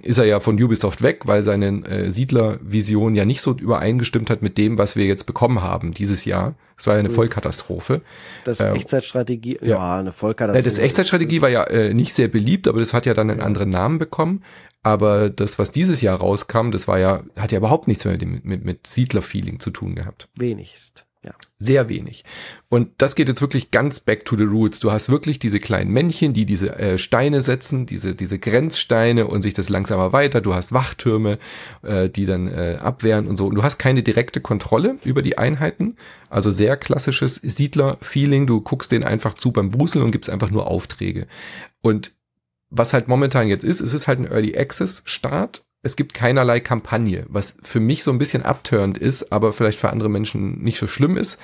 ist 0.01 0.17
er 0.17 0.25
ja 0.25 0.39
von 0.41 0.61
Ubisoft 0.61 1.01
weg, 1.01 1.21
weil 1.25 1.43
seine 1.43 1.85
äh, 1.87 2.11
Siedler-Vision 2.11 3.15
ja 3.15 3.25
nicht 3.25 3.41
so 3.41 3.53
übereingestimmt 3.53 4.29
hat 4.29 4.41
mit 4.41 4.57
dem, 4.57 4.77
was 4.77 4.95
wir 4.95 5.05
jetzt 5.05 5.25
bekommen 5.25 5.61
haben 5.61 5.93
dieses 5.93 6.25
Jahr. 6.25 6.55
Es 6.77 6.87
war 6.87 6.95
ja 6.95 6.99
eine. 6.99 7.09
Vollkatastrophe. 7.09 8.01
Das 8.43 8.59
äh, 8.59 8.71
Echtzeitstrategie, 8.71 9.57
ja. 9.61 9.99
eine 9.99 10.11
Vollkatastrophe. 10.11 10.63
Das 10.63 10.77
Echtzeitstrategie 10.77 11.41
war 11.41 11.49
ja 11.49 11.63
äh, 11.63 11.93
nicht 11.93 12.13
sehr 12.13 12.27
beliebt, 12.27 12.67
aber 12.67 12.79
das 12.79 12.93
hat 12.93 13.05
ja 13.05 13.13
dann 13.13 13.31
einen 13.31 13.39
anderen 13.39 13.69
Namen 13.69 13.97
bekommen. 13.97 14.43
Aber 14.85 15.31
das, 15.31 15.57
was 15.57 15.71
dieses 15.71 16.01
Jahr 16.01 16.19
rauskam, 16.19 16.69
das 16.69 16.87
war 16.87 16.99
ja, 16.99 17.23
hat 17.35 17.51
ja 17.51 17.57
überhaupt 17.57 17.87
nichts 17.87 18.05
mehr 18.05 18.19
mit, 18.19 18.45
mit, 18.45 18.65
mit 18.65 18.85
Siedler-Feeling 18.85 19.59
zu 19.59 19.71
tun 19.71 19.95
gehabt. 19.95 20.29
Wenigst. 20.35 21.07
Ja. 21.23 21.31
Sehr 21.57 21.89
wenig. 21.89 22.23
Und 22.69 22.89
das 22.99 23.15
geht 23.15 23.27
jetzt 23.27 23.41
wirklich 23.41 23.71
ganz 23.71 23.99
back 23.99 24.25
to 24.25 24.37
the 24.37 24.43
roots. 24.43 24.79
Du 24.79 24.91
hast 24.91 25.09
wirklich 25.09 25.39
diese 25.39 25.59
kleinen 25.59 25.89
Männchen, 25.89 26.33
die 26.33 26.45
diese 26.45 26.77
äh, 26.77 26.99
Steine 26.99 27.41
setzen, 27.41 27.87
diese, 27.87 28.13
diese 28.13 28.37
Grenzsteine 28.37 29.25
und 29.25 29.41
sich 29.41 29.55
das 29.55 29.69
langsamer 29.69 30.13
weiter. 30.13 30.39
Du 30.39 30.53
hast 30.53 30.71
Wachtürme, 30.71 31.39
äh, 31.81 32.07
die 32.07 32.27
dann 32.27 32.47
äh, 32.47 32.77
abwehren 32.79 33.25
und 33.25 33.37
so. 33.37 33.47
Und 33.47 33.55
du 33.55 33.63
hast 33.63 33.79
keine 33.79 34.03
direkte 34.03 34.39
Kontrolle 34.39 34.97
über 35.03 35.23
die 35.23 35.39
Einheiten. 35.39 35.97
Also 36.29 36.51
sehr 36.51 36.77
klassisches 36.77 37.37
Siedler-Feeling. 37.37 38.45
Du 38.45 38.61
guckst 38.61 38.91
denen 38.91 39.03
einfach 39.03 39.33
zu 39.33 39.49
beim 39.49 39.73
Wuseln 39.73 40.05
und 40.05 40.11
gibst 40.11 40.29
einfach 40.29 40.51
nur 40.51 40.67
Aufträge. 40.67 41.25
Und 41.81 42.11
was 42.69 42.93
halt 42.93 43.07
momentan 43.07 43.47
jetzt 43.47 43.63
ist, 43.63 43.81
es 43.81 43.93
ist 43.93 44.07
halt 44.07 44.19
ein 44.19 44.27
Early 44.31 44.57
Access 44.57 45.01
Start. 45.05 45.63
Es 45.81 45.95
gibt 45.95 46.15
keinerlei 46.15 46.59
Kampagne, 46.59 47.25
was 47.29 47.55
für 47.61 47.79
mich 47.79 48.03
so 48.03 48.11
ein 48.11 48.17
bisschen 48.17 48.43
abturnt 48.43 48.97
ist, 48.97 49.31
aber 49.31 49.53
vielleicht 49.53 49.79
für 49.79 49.91
andere 49.91 50.09
Menschen 50.09 50.63
nicht 50.63 50.79
so 50.79 50.87
schlimm 50.87 51.15
ist. 51.15 51.39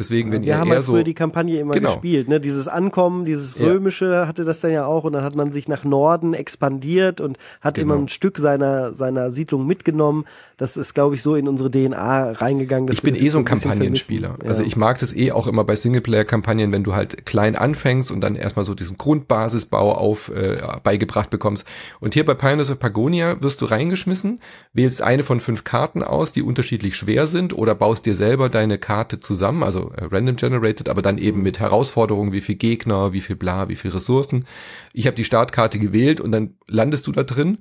Deswegen, 0.00 0.32
wenn 0.32 0.42
Wir 0.42 0.48
ihr 0.48 0.58
haben 0.58 0.68
eher 0.68 0.76
halt 0.76 0.84
so 0.84 0.92
früher 0.94 1.04
die 1.04 1.14
Kampagne 1.14 1.60
immer 1.60 1.74
Genau. 1.74 1.92
gespielt, 1.92 2.28
ne? 2.28 2.40
Dieses 2.40 2.66
Ankommen, 2.66 3.24
dieses 3.24 3.56
Ja. 3.56 3.66
Römische 3.66 4.26
hatte 4.26 4.44
das 4.44 4.60
dann 4.60 4.72
ja 4.72 4.86
auch 4.86 5.04
und 5.04 5.12
dann 5.12 5.22
hat 5.22 5.36
man 5.36 5.52
sich 5.52 5.68
nach 5.68 5.84
Norden 5.84 6.34
expandiert 6.34 7.20
und 7.20 7.36
hat 7.60 7.74
Genau. 7.76 7.94
immer 7.94 8.02
ein 8.02 8.08
Stück 8.08 8.38
seiner, 8.38 8.92
seiner 8.94 9.30
Siedlung 9.30 9.66
mitgenommen. 9.66 10.24
Das 10.56 10.76
ist, 10.76 10.94
glaube 10.94 11.14
ich, 11.14 11.22
so 11.22 11.36
in 11.36 11.46
unsere 11.46 11.70
DNA 11.70 12.32
reingegangen. 12.32 12.90
ich 12.90 13.02
bin 13.02 13.14
eh 13.14 13.28
so 13.28 13.38
ein 13.38 13.44
Kampagnenspieler. 13.44 14.36
Also 14.44 14.62
Ja. 14.62 14.66
ich 14.68 14.76
mag 14.76 14.98
das 14.98 15.14
eh 15.14 15.30
auch 15.32 15.46
immer 15.46 15.64
bei 15.64 15.74
Singleplayer-Kampagnen, 15.76 16.72
wenn 16.72 16.82
du 16.84 16.94
halt 16.94 17.26
klein 17.26 17.54
anfängst 17.56 18.10
und 18.10 18.20
dann 18.22 18.34
erstmal 18.36 18.64
so 18.64 18.74
diesen 18.74 18.96
Grundbasisbau 18.98 19.92
auf 19.94 20.28
äh, 20.30 20.58
beigebracht 20.82 21.30
bekommst. 21.30 21.64
Und 22.00 22.14
hier 22.14 22.24
bei 22.24 22.34
Pioneers 22.34 22.70
of 22.70 22.78
Pagonia 22.78 23.36
wirst 23.42 23.60
du 23.60 23.66
reingeschmissen, 23.66 24.40
wählst 24.72 25.02
eine 25.02 25.22
von 25.24 25.40
fünf 25.40 25.64
Karten 25.64 26.02
aus, 26.02 26.32
die 26.32 26.42
unterschiedlich 26.42 26.96
schwer 26.96 27.26
sind 27.26 27.52
oder 27.56 27.74
baust 27.74 28.06
dir 28.06 28.14
selber 28.14 28.48
deine 28.48 28.78
Karte 28.78 29.20
zusammen, 29.20 29.62
also 29.62 29.89
äh, 29.96 30.04
random 30.04 30.36
generated, 30.36 30.88
aber 30.88 31.02
dann 31.02 31.18
eben 31.18 31.42
mit 31.42 31.58
Herausforderungen, 31.60 32.32
wie 32.32 32.40
viel 32.40 32.56
Gegner, 32.56 33.12
wie 33.12 33.20
viel 33.20 33.36
bla, 33.36 33.68
wie 33.68 33.76
viel 33.76 33.90
Ressourcen. 33.90 34.46
Ich 34.92 35.06
habe 35.06 35.16
die 35.16 35.24
Startkarte 35.24 35.78
gewählt 35.78 36.20
und 36.20 36.32
dann 36.32 36.56
landest 36.66 37.06
du 37.06 37.12
da 37.12 37.22
drin 37.22 37.58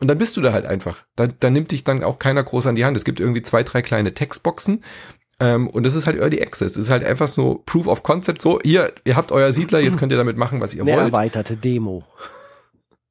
und 0.00 0.08
dann 0.08 0.18
bist 0.18 0.36
du 0.36 0.40
da 0.40 0.52
halt 0.52 0.66
einfach. 0.66 1.04
Da, 1.16 1.26
da 1.26 1.50
nimmt 1.50 1.70
dich 1.70 1.84
dann 1.84 2.04
auch 2.04 2.18
keiner 2.18 2.42
groß 2.42 2.66
an 2.66 2.74
die 2.74 2.84
Hand. 2.84 2.96
Es 2.96 3.04
gibt 3.04 3.20
irgendwie 3.20 3.42
zwei, 3.42 3.62
drei 3.62 3.82
kleine 3.82 4.12
Textboxen. 4.14 4.84
Ähm, 5.38 5.68
und 5.68 5.84
das 5.84 5.94
ist 5.94 6.06
halt 6.06 6.18
Early 6.18 6.40
Access. 6.40 6.74
Das 6.74 6.86
ist 6.86 6.90
halt 6.90 7.04
einfach 7.04 7.28
so 7.28 7.62
Proof 7.66 7.86
of 7.86 8.02
Concept. 8.02 8.40
So, 8.42 8.60
ihr, 8.60 8.92
ihr 9.04 9.16
habt 9.16 9.32
euer 9.32 9.52
Siedler, 9.52 9.80
jetzt 9.80 9.98
könnt 9.98 10.12
ihr 10.12 10.18
damit 10.18 10.36
machen, 10.38 10.60
was 10.60 10.74
ihr 10.74 10.82
Eine 10.82 10.92
wollt. 10.92 11.06
erweiterte 11.06 11.56
Demo. 11.56 12.04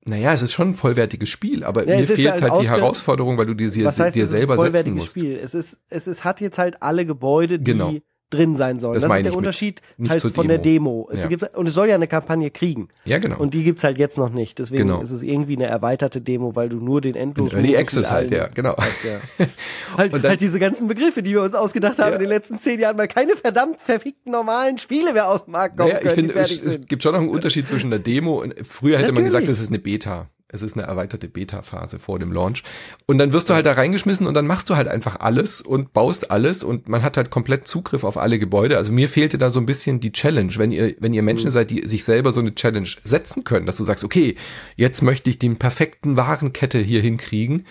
Naja, 0.08 0.34
es 0.34 0.44
ist 0.44 0.54
schon 0.54 0.70
ein 0.70 0.76
vollwertiges 0.76 1.30
Spiel, 1.30 1.64
aber 1.64 1.88
Ja, 1.88 1.98
mir 1.98 2.06
fehlt 2.06 2.32
halt 2.32 2.44
halt 2.52 2.64
die 2.64 2.70
Herausforderung, 2.70 3.40
weil 3.40 3.48
du 3.48 3.56
dir, 3.56 3.68
Was 3.86 4.00
heißt, 4.00 4.16
dir 4.16 4.24
es 4.24 4.30
ist 4.30 4.36
ein 4.36 4.38
selber 4.40 4.54
setzen 4.54 4.66
vollwertiges 4.66 4.96
musst. 5.04 5.10
Spiel? 5.12 5.40
Es 5.42 5.56
ist, 5.56 5.80
es 5.90 6.06
ist, 6.06 6.24
hat 6.24 6.42
jetzt 6.42 6.60
halt 6.60 6.84
alle 6.84 7.08
Gebäude, 7.08 7.58
die 7.58 7.72
Genau. 7.72 7.96
Drin 8.32 8.56
sein 8.56 8.80
sollen. 8.80 8.96
Das 8.96 9.04
Das, 9.04 9.12
ist 9.16 9.24
der 9.24 9.32
ich 9.32 9.38
Unterschied 9.38 9.82
halt 10.10 10.22
von 10.34 10.48
der 10.48 10.58
Demo. 10.58 11.08
Es 11.12 11.24
Ja. 11.24 11.30
gibt, 11.30 11.56
und 11.56 11.68
es 11.68 11.74
soll 11.74 11.88
ja 11.90 11.96
eine 11.96 12.08
Kampagne 12.08 12.50
kriegen. 12.50 12.88
Ja, 13.06 13.20
genau. 13.20 13.38
Und 13.38 13.54
die 13.54 13.64
gibt's 13.64 13.84
halt 13.84 13.98
jetzt 13.98 14.18
noch 14.18 14.30
nicht. 14.30 14.58
Deswegen 14.60 14.88
Genau. 14.88 15.02
ist 15.02 15.12
es 15.12 15.22
irgendwie 15.22 15.56
eine 15.56 15.66
erweiterte 15.68 16.22
Demo, 16.22 16.56
weil 16.56 16.70
du 16.70 16.78
nur 16.78 17.02
den 17.02 17.16
endlosen 17.16 17.60
Early 17.60 17.78
Access 17.78 18.10
halt, 18.12 18.32
ja, 18.32 18.48
genau. 18.48 18.74
Weißt, 18.78 19.04
ja. 19.04 19.46
halt, 19.98 20.12
Und 20.14 20.24
dann- 20.24 20.32
halt 20.32 20.42
diese 20.42 20.60
ganzen 20.60 20.88
Begriffe, 20.88 21.22
die 21.22 21.32
wir 21.32 21.44
uns 21.44 21.54
ausgedacht 21.54 22.00
haben 22.00 22.10
Ja. 22.10 22.14
in 22.16 22.20
den 22.22 22.30
letzten 22.30 22.58
zehn 22.58 22.80
Jahren, 22.80 22.98
weil 22.98 23.08
keine 23.08 23.36
verdammt 23.36 23.80
verfickten 23.80 24.32
normalen 24.32 24.78
Spiele 24.80 25.14
mehr 25.14 25.30
aus 25.30 25.46
dem 25.46 25.52
Markt 25.52 25.78
kommen 25.78 25.90
Naja, 25.90 26.00
ich 26.00 26.04
können, 26.06 26.16
finde, 26.16 26.34
die 26.34 26.40
fertig 26.40 26.58
es, 26.60 26.66
es 26.66 26.88
gibt 26.88 27.04
schon 27.04 27.14
noch 27.14 27.20
einen 27.22 27.30
Unterschied 27.30 27.68
zwischen 27.68 27.90
der 27.92 28.00
Demo 28.00 28.42
und 28.42 28.56
früher 28.68 28.98
hätte 28.98 29.12
man 29.12 29.24
gesagt, 29.24 29.44
Natürlich. 29.44 29.58
das 29.60 29.64
ist 29.66 29.70
eine 29.70 29.80
Beta. 29.80 30.30
Es 30.48 30.62
ist 30.62 30.78
eine 30.78 30.86
erweiterte 30.86 31.28
Beta-Phase 31.28 31.98
vor 31.98 32.20
dem 32.20 32.32
Launch. 32.32 32.64
Und 33.08 33.18
dann 33.18 33.34
wirst 33.34 33.50
du 33.50 33.56
halt 33.56 33.66
da 33.66 33.74
reingeschmissen 33.74 34.28
und 34.28 34.36
dann 34.36 34.46
machst 34.46 34.70
du 34.70 34.76
halt 34.76 34.88
einfach 34.88 35.20
alles 35.20 35.60
und 35.60 35.92
baust 35.92 36.30
alles 36.30 36.64
und 36.64 36.88
man 36.88 37.02
hat 37.02 37.18
halt 37.18 37.32
komplett 37.32 37.68
Zugriff 37.68 38.04
auf 38.04 38.18
alle 38.18 38.38
Gebäude. 38.38 38.78
Also 38.78 38.92
mir 38.92 39.10
fehlte 39.10 39.40
da 39.40 39.50
so 39.50 39.60
ein 39.60 39.66
bisschen 39.66 40.00
die 40.00 40.12
Challenge. 40.12 40.54
Wenn 40.56 40.72
ihr, 40.72 40.96
wenn 41.00 41.14
ihr 41.14 41.24
Menschen 41.24 41.50
seid, 41.50 41.72
die 41.72 41.88
sich 41.88 42.04
selber 42.04 42.32
so 42.32 42.42
eine 42.42 42.54
Challenge 42.54 42.88
setzen 43.04 43.44
können, 43.44 43.66
dass 43.66 43.78
du 43.78 43.84
sagst, 43.84 44.04
okay, 44.04 44.36
jetzt 44.76 45.02
möchte 45.02 45.32
ich 45.32 45.40
den 45.40 45.58
perfekten 45.58 46.16
Warenkette 46.16 46.78
hier 46.78 47.02
hinkriegen, 47.02 47.66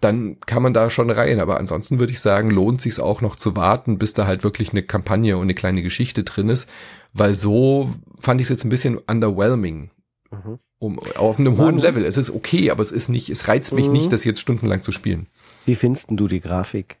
dann 0.00 0.38
kann 0.40 0.62
man 0.62 0.74
da 0.74 0.90
schon 0.90 1.10
rein. 1.10 1.38
Aber 1.38 1.58
ansonsten 1.58 2.00
würde 2.00 2.12
ich 2.12 2.20
sagen, 2.20 2.50
lohnt 2.50 2.80
sich 2.80 2.98
auch 3.00 3.20
noch 3.20 3.36
zu 3.36 3.54
warten, 3.54 3.98
bis 3.98 4.14
da 4.14 4.26
halt 4.26 4.44
wirklich 4.44 4.72
eine 4.72 4.82
Kampagne 4.82 5.36
und 5.36 5.44
eine 5.44 5.54
kleine 5.54 5.82
Geschichte 5.82 6.24
drin 6.24 6.48
ist, 6.48 6.68
weil 7.12 7.34
so 7.34 7.94
fand 8.18 8.40
ich 8.40 8.46
es 8.46 8.50
jetzt 8.50 8.64
ein 8.64 8.70
bisschen 8.70 8.98
underwhelming. 8.98 9.90
Mhm. 10.30 10.58
Um, 10.78 10.98
auf 11.16 11.38
einem 11.38 11.56
Manu? 11.56 11.64
hohen 11.72 11.78
Level. 11.78 12.04
Es 12.04 12.16
ist 12.18 12.30
okay, 12.30 12.70
aber 12.70 12.82
es 12.82 12.90
ist 12.92 13.08
nicht, 13.08 13.30
es 13.30 13.48
reizt 13.48 13.72
mich 13.72 13.86
Mhm. 13.86 13.92
nicht, 13.92 14.12
das 14.12 14.24
jetzt 14.24 14.40
stundenlang 14.40 14.82
zu 14.82 14.92
spielen. 14.92 15.26
Wie 15.64 15.74
findest 15.74 16.06
du 16.10 16.28
die 16.28 16.40
Grafik? 16.40 16.98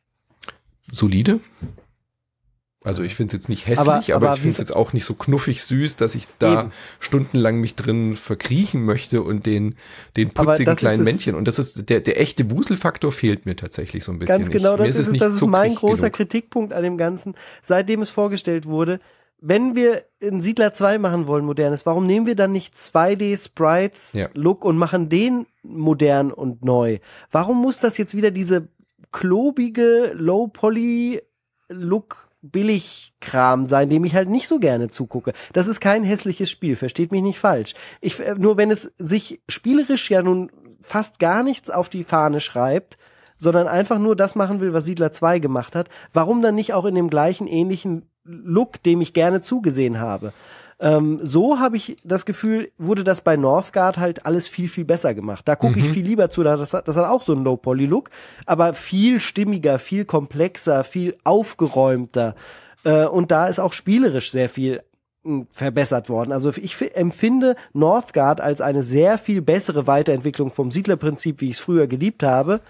Solide. 0.92 1.40
Also 2.84 3.02
ich 3.02 3.16
finde 3.16 3.30
es 3.30 3.40
jetzt 3.40 3.48
nicht 3.48 3.66
hässlich, 3.66 3.80
Aber- 3.88 3.96
aber, 3.96 4.26
aber 4.28 4.34
ich 4.34 4.40
finde 4.40 4.52
es 4.52 4.58
jetzt 4.60 4.74
auch 4.74 4.92
nicht 4.92 5.04
so 5.04 5.14
knuffig 5.14 5.64
süß, 5.64 5.96
dass 5.96 6.14
ich 6.14 6.28
da 6.38 6.60
Eben. 6.62 6.72
stundenlang 7.00 7.60
mich 7.60 7.74
drin 7.74 8.16
verkriechen 8.16 8.84
möchte 8.84 9.22
und 9.22 9.44
den, 9.44 9.74
den 10.16 10.30
putzigen 10.30 10.76
kleinen 10.76 11.02
Männchen. 11.02 11.34
Und 11.34 11.48
das 11.48 11.58
ist 11.58 11.88
der, 11.90 12.00
der 12.00 12.20
echte 12.20 12.48
Wuselfaktor 12.50 13.10
fehlt 13.10 13.44
mir 13.44 13.56
tatsächlich 13.56 14.04
so 14.04 14.12
ein 14.12 14.20
bisschen. 14.20 14.36
Ganz 14.36 14.50
genau, 14.50 14.74
ich, 14.78 14.86
das 14.86 14.96
ist, 14.96 15.08
es 15.08 15.18
Das 15.18 15.34
ist 15.34 15.44
mein 15.46 15.74
großer 15.74 16.10
genug. 16.10 16.12
Kritikpunkt 16.16 16.72
an 16.72 16.84
dem 16.84 16.96
Ganzen, 16.96 17.34
seitdem 17.60 18.02
es 18.02 18.10
vorgestellt 18.10 18.66
wurde. 18.66 19.00
Wenn 19.38 19.74
wir 19.74 20.04
in 20.18 20.40
Siedler 20.40 20.72
2 20.72 20.98
machen 20.98 21.26
wollen, 21.26 21.44
modernes, 21.44 21.86
warum 21.86 22.06
nehmen 22.06 22.26
wir 22.26 22.36
dann 22.36 22.52
nicht 22.52 22.74
2D-Sprites 22.74 24.14
Ja. 24.14 24.28
Look 24.34 24.64
und 24.64 24.78
machen 24.78 25.08
den 25.08 25.46
modern 25.62 26.32
und 26.32 26.64
neu? 26.64 26.98
Warum 27.30 27.60
muss 27.60 27.78
das 27.78 27.98
jetzt 27.98 28.16
wieder 28.16 28.30
diese 28.30 28.68
klobige, 29.12 30.12
Low-Poly-Look 30.14 32.26
Billigkram 32.52 33.64
sein, 33.64 33.90
dem 33.90 34.04
ich 34.04 34.14
halt 34.14 34.28
nicht 34.28 34.48
so 34.48 34.58
gerne 34.58 34.88
zugucke. 34.88 35.32
Das 35.52 35.66
ist 35.66 35.80
kein 35.80 36.04
hässliches 36.04 36.50
Spiel, 36.50 36.76
versteht 36.76 37.10
mich 37.10 37.22
nicht 37.22 37.38
falsch. 37.38 37.74
Ich, 38.00 38.20
äh, 38.20 38.34
nur 38.36 38.56
wenn 38.56 38.70
es 38.70 38.92
sich 38.98 39.42
spielerisch 39.48 40.10
ja 40.10 40.22
nun 40.22 40.50
fast 40.80 41.18
gar 41.18 41.42
nichts 41.42 41.70
auf 41.70 41.88
die 41.88 42.04
Fahne 42.04 42.40
schreibt, 42.40 42.98
sondern 43.38 43.68
einfach 43.68 43.98
nur 43.98 44.16
das 44.16 44.34
machen 44.34 44.60
will, 44.60 44.72
was 44.72 44.84
Siedler 44.84 45.10
2 45.10 45.40
gemacht 45.40 45.74
hat, 45.74 45.88
warum 46.12 46.42
dann 46.42 46.54
nicht 46.54 46.72
auch 46.72 46.84
in 46.84 46.94
dem 46.94 47.10
gleichen 47.10 47.46
ähnlichen 47.46 48.08
Look, 48.26 48.82
dem 48.82 49.00
ich 49.00 49.12
gerne 49.12 49.40
zugesehen 49.40 50.00
habe? 50.00 50.32
Ähm, 50.78 51.18
so 51.22 51.58
habe 51.58 51.76
ich 51.76 51.96
das 52.04 52.26
Gefühl, 52.26 52.70
wurde 52.76 53.02
das 53.02 53.22
bei 53.22 53.36
Northgard 53.36 53.96
halt 53.96 54.26
alles 54.26 54.46
viel, 54.46 54.68
viel 54.68 54.84
besser 54.84 55.14
gemacht. 55.14 55.48
Da 55.48 55.56
gucke 55.56 55.78
ich 55.78 55.88
viel 55.88 56.04
lieber 56.04 56.28
zu, 56.28 56.42
das 56.42 56.74
hat, 56.74 56.86
das 56.86 56.96
hat 56.96 57.06
auch 57.06 57.22
so 57.22 57.32
einen 57.32 57.44
Low-Poly-Look, 57.44 58.10
aber 58.44 58.74
viel 58.74 59.20
stimmiger, 59.20 59.78
viel 59.78 60.04
komplexer, 60.04 60.84
viel 60.84 61.16
aufgeräumter. 61.24 62.34
Äh, 62.84 63.06
und 63.06 63.30
da 63.30 63.46
ist 63.46 63.58
auch 63.58 63.72
spielerisch 63.72 64.30
sehr 64.30 64.50
viel 64.50 64.82
mh, 65.24 65.46
verbessert 65.50 66.10
worden. 66.10 66.32
Also 66.32 66.50
ich 66.50 66.76
empfinde 66.94 67.56
Northgard 67.72 68.42
als 68.42 68.60
eine 68.60 68.82
sehr 68.82 69.16
viel 69.16 69.40
bessere 69.40 69.86
Weiterentwicklung 69.86 70.50
vom 70.50 70.70
Siedlerprinzip, 70.70 71.40
wie 71.40 71.48
ich 71.48 71.56
es 71.56 71.60
früher 71.60 71.86
geliebt 71.86 72.22
habe. 72.22 72.60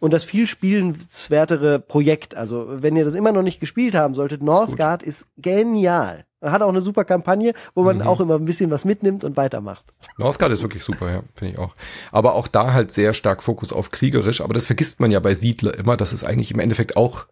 Und 0.00 0.12
das 0.12 0.24
viel 0.24 0.46
spielenswertere 0.46 1.78
Projekt. 1.78 2.34
Also, 2.34 2.66
wenn 2.68 2.96
ihr 2.96 3.04
das 3.04 3.14
immer 3.14 3.32
noch 3.32 3.42
nicht 3.42 3.60
gespielt 3.60 3.94
haben 3.94 4.14
solltet, 4.14 4.42
Northgard 4.42 5.02
ist, 5.02 5.26
genial. 5.36 6.24
Hat 6.42 6.62
auch 6.62 6.68
eine 6.68 6.82
super 6.82 7.04
Kampagne, 7.04 7.54
wo 7.74 7.82
man 7.82 8.02
auch 8.02 8.20
immer 8.20 8.36
ein 8.36 8.44
bisschen 8.44 8.70
was 8.70 8.84
mitnimmt 8.84 9.24
und 9.24 9.36
weitermacht. 9.36 9.86
Northgard 10.18 10.52
ist 10.52 10.62
wirklich 10.62 10.84
super, 10.84 11.10
ja, 11.10 11.22
finde 11.34 11.54
ich 11.54 11.58
auch. 11.58 11.72
Aber 12.12 12.34
auch 12.34 12.46
da 12.46 12.72
halt 12.72 12.92
sehr 12.92 13.14
stark 13.14 13.42
Fokus 13.42 13.72
auf 13.72 13.90
kriegerisch. 13.90 14.40
Aber 14.40 14.54
das 14.54 14.66
vergisst 14.66 15.00
man 15.00 15.10
ja 15.10 15.20
bei 15.20 15.34
Siedler 15.34 15.76
immer, 15.76 15.96
dass 15.96 16.12
es 16.12 16.24
eigentlich 16.24 16.52
im 16.52 16.60
Endeffekt 16.60 16.96
auch 16.96 17.26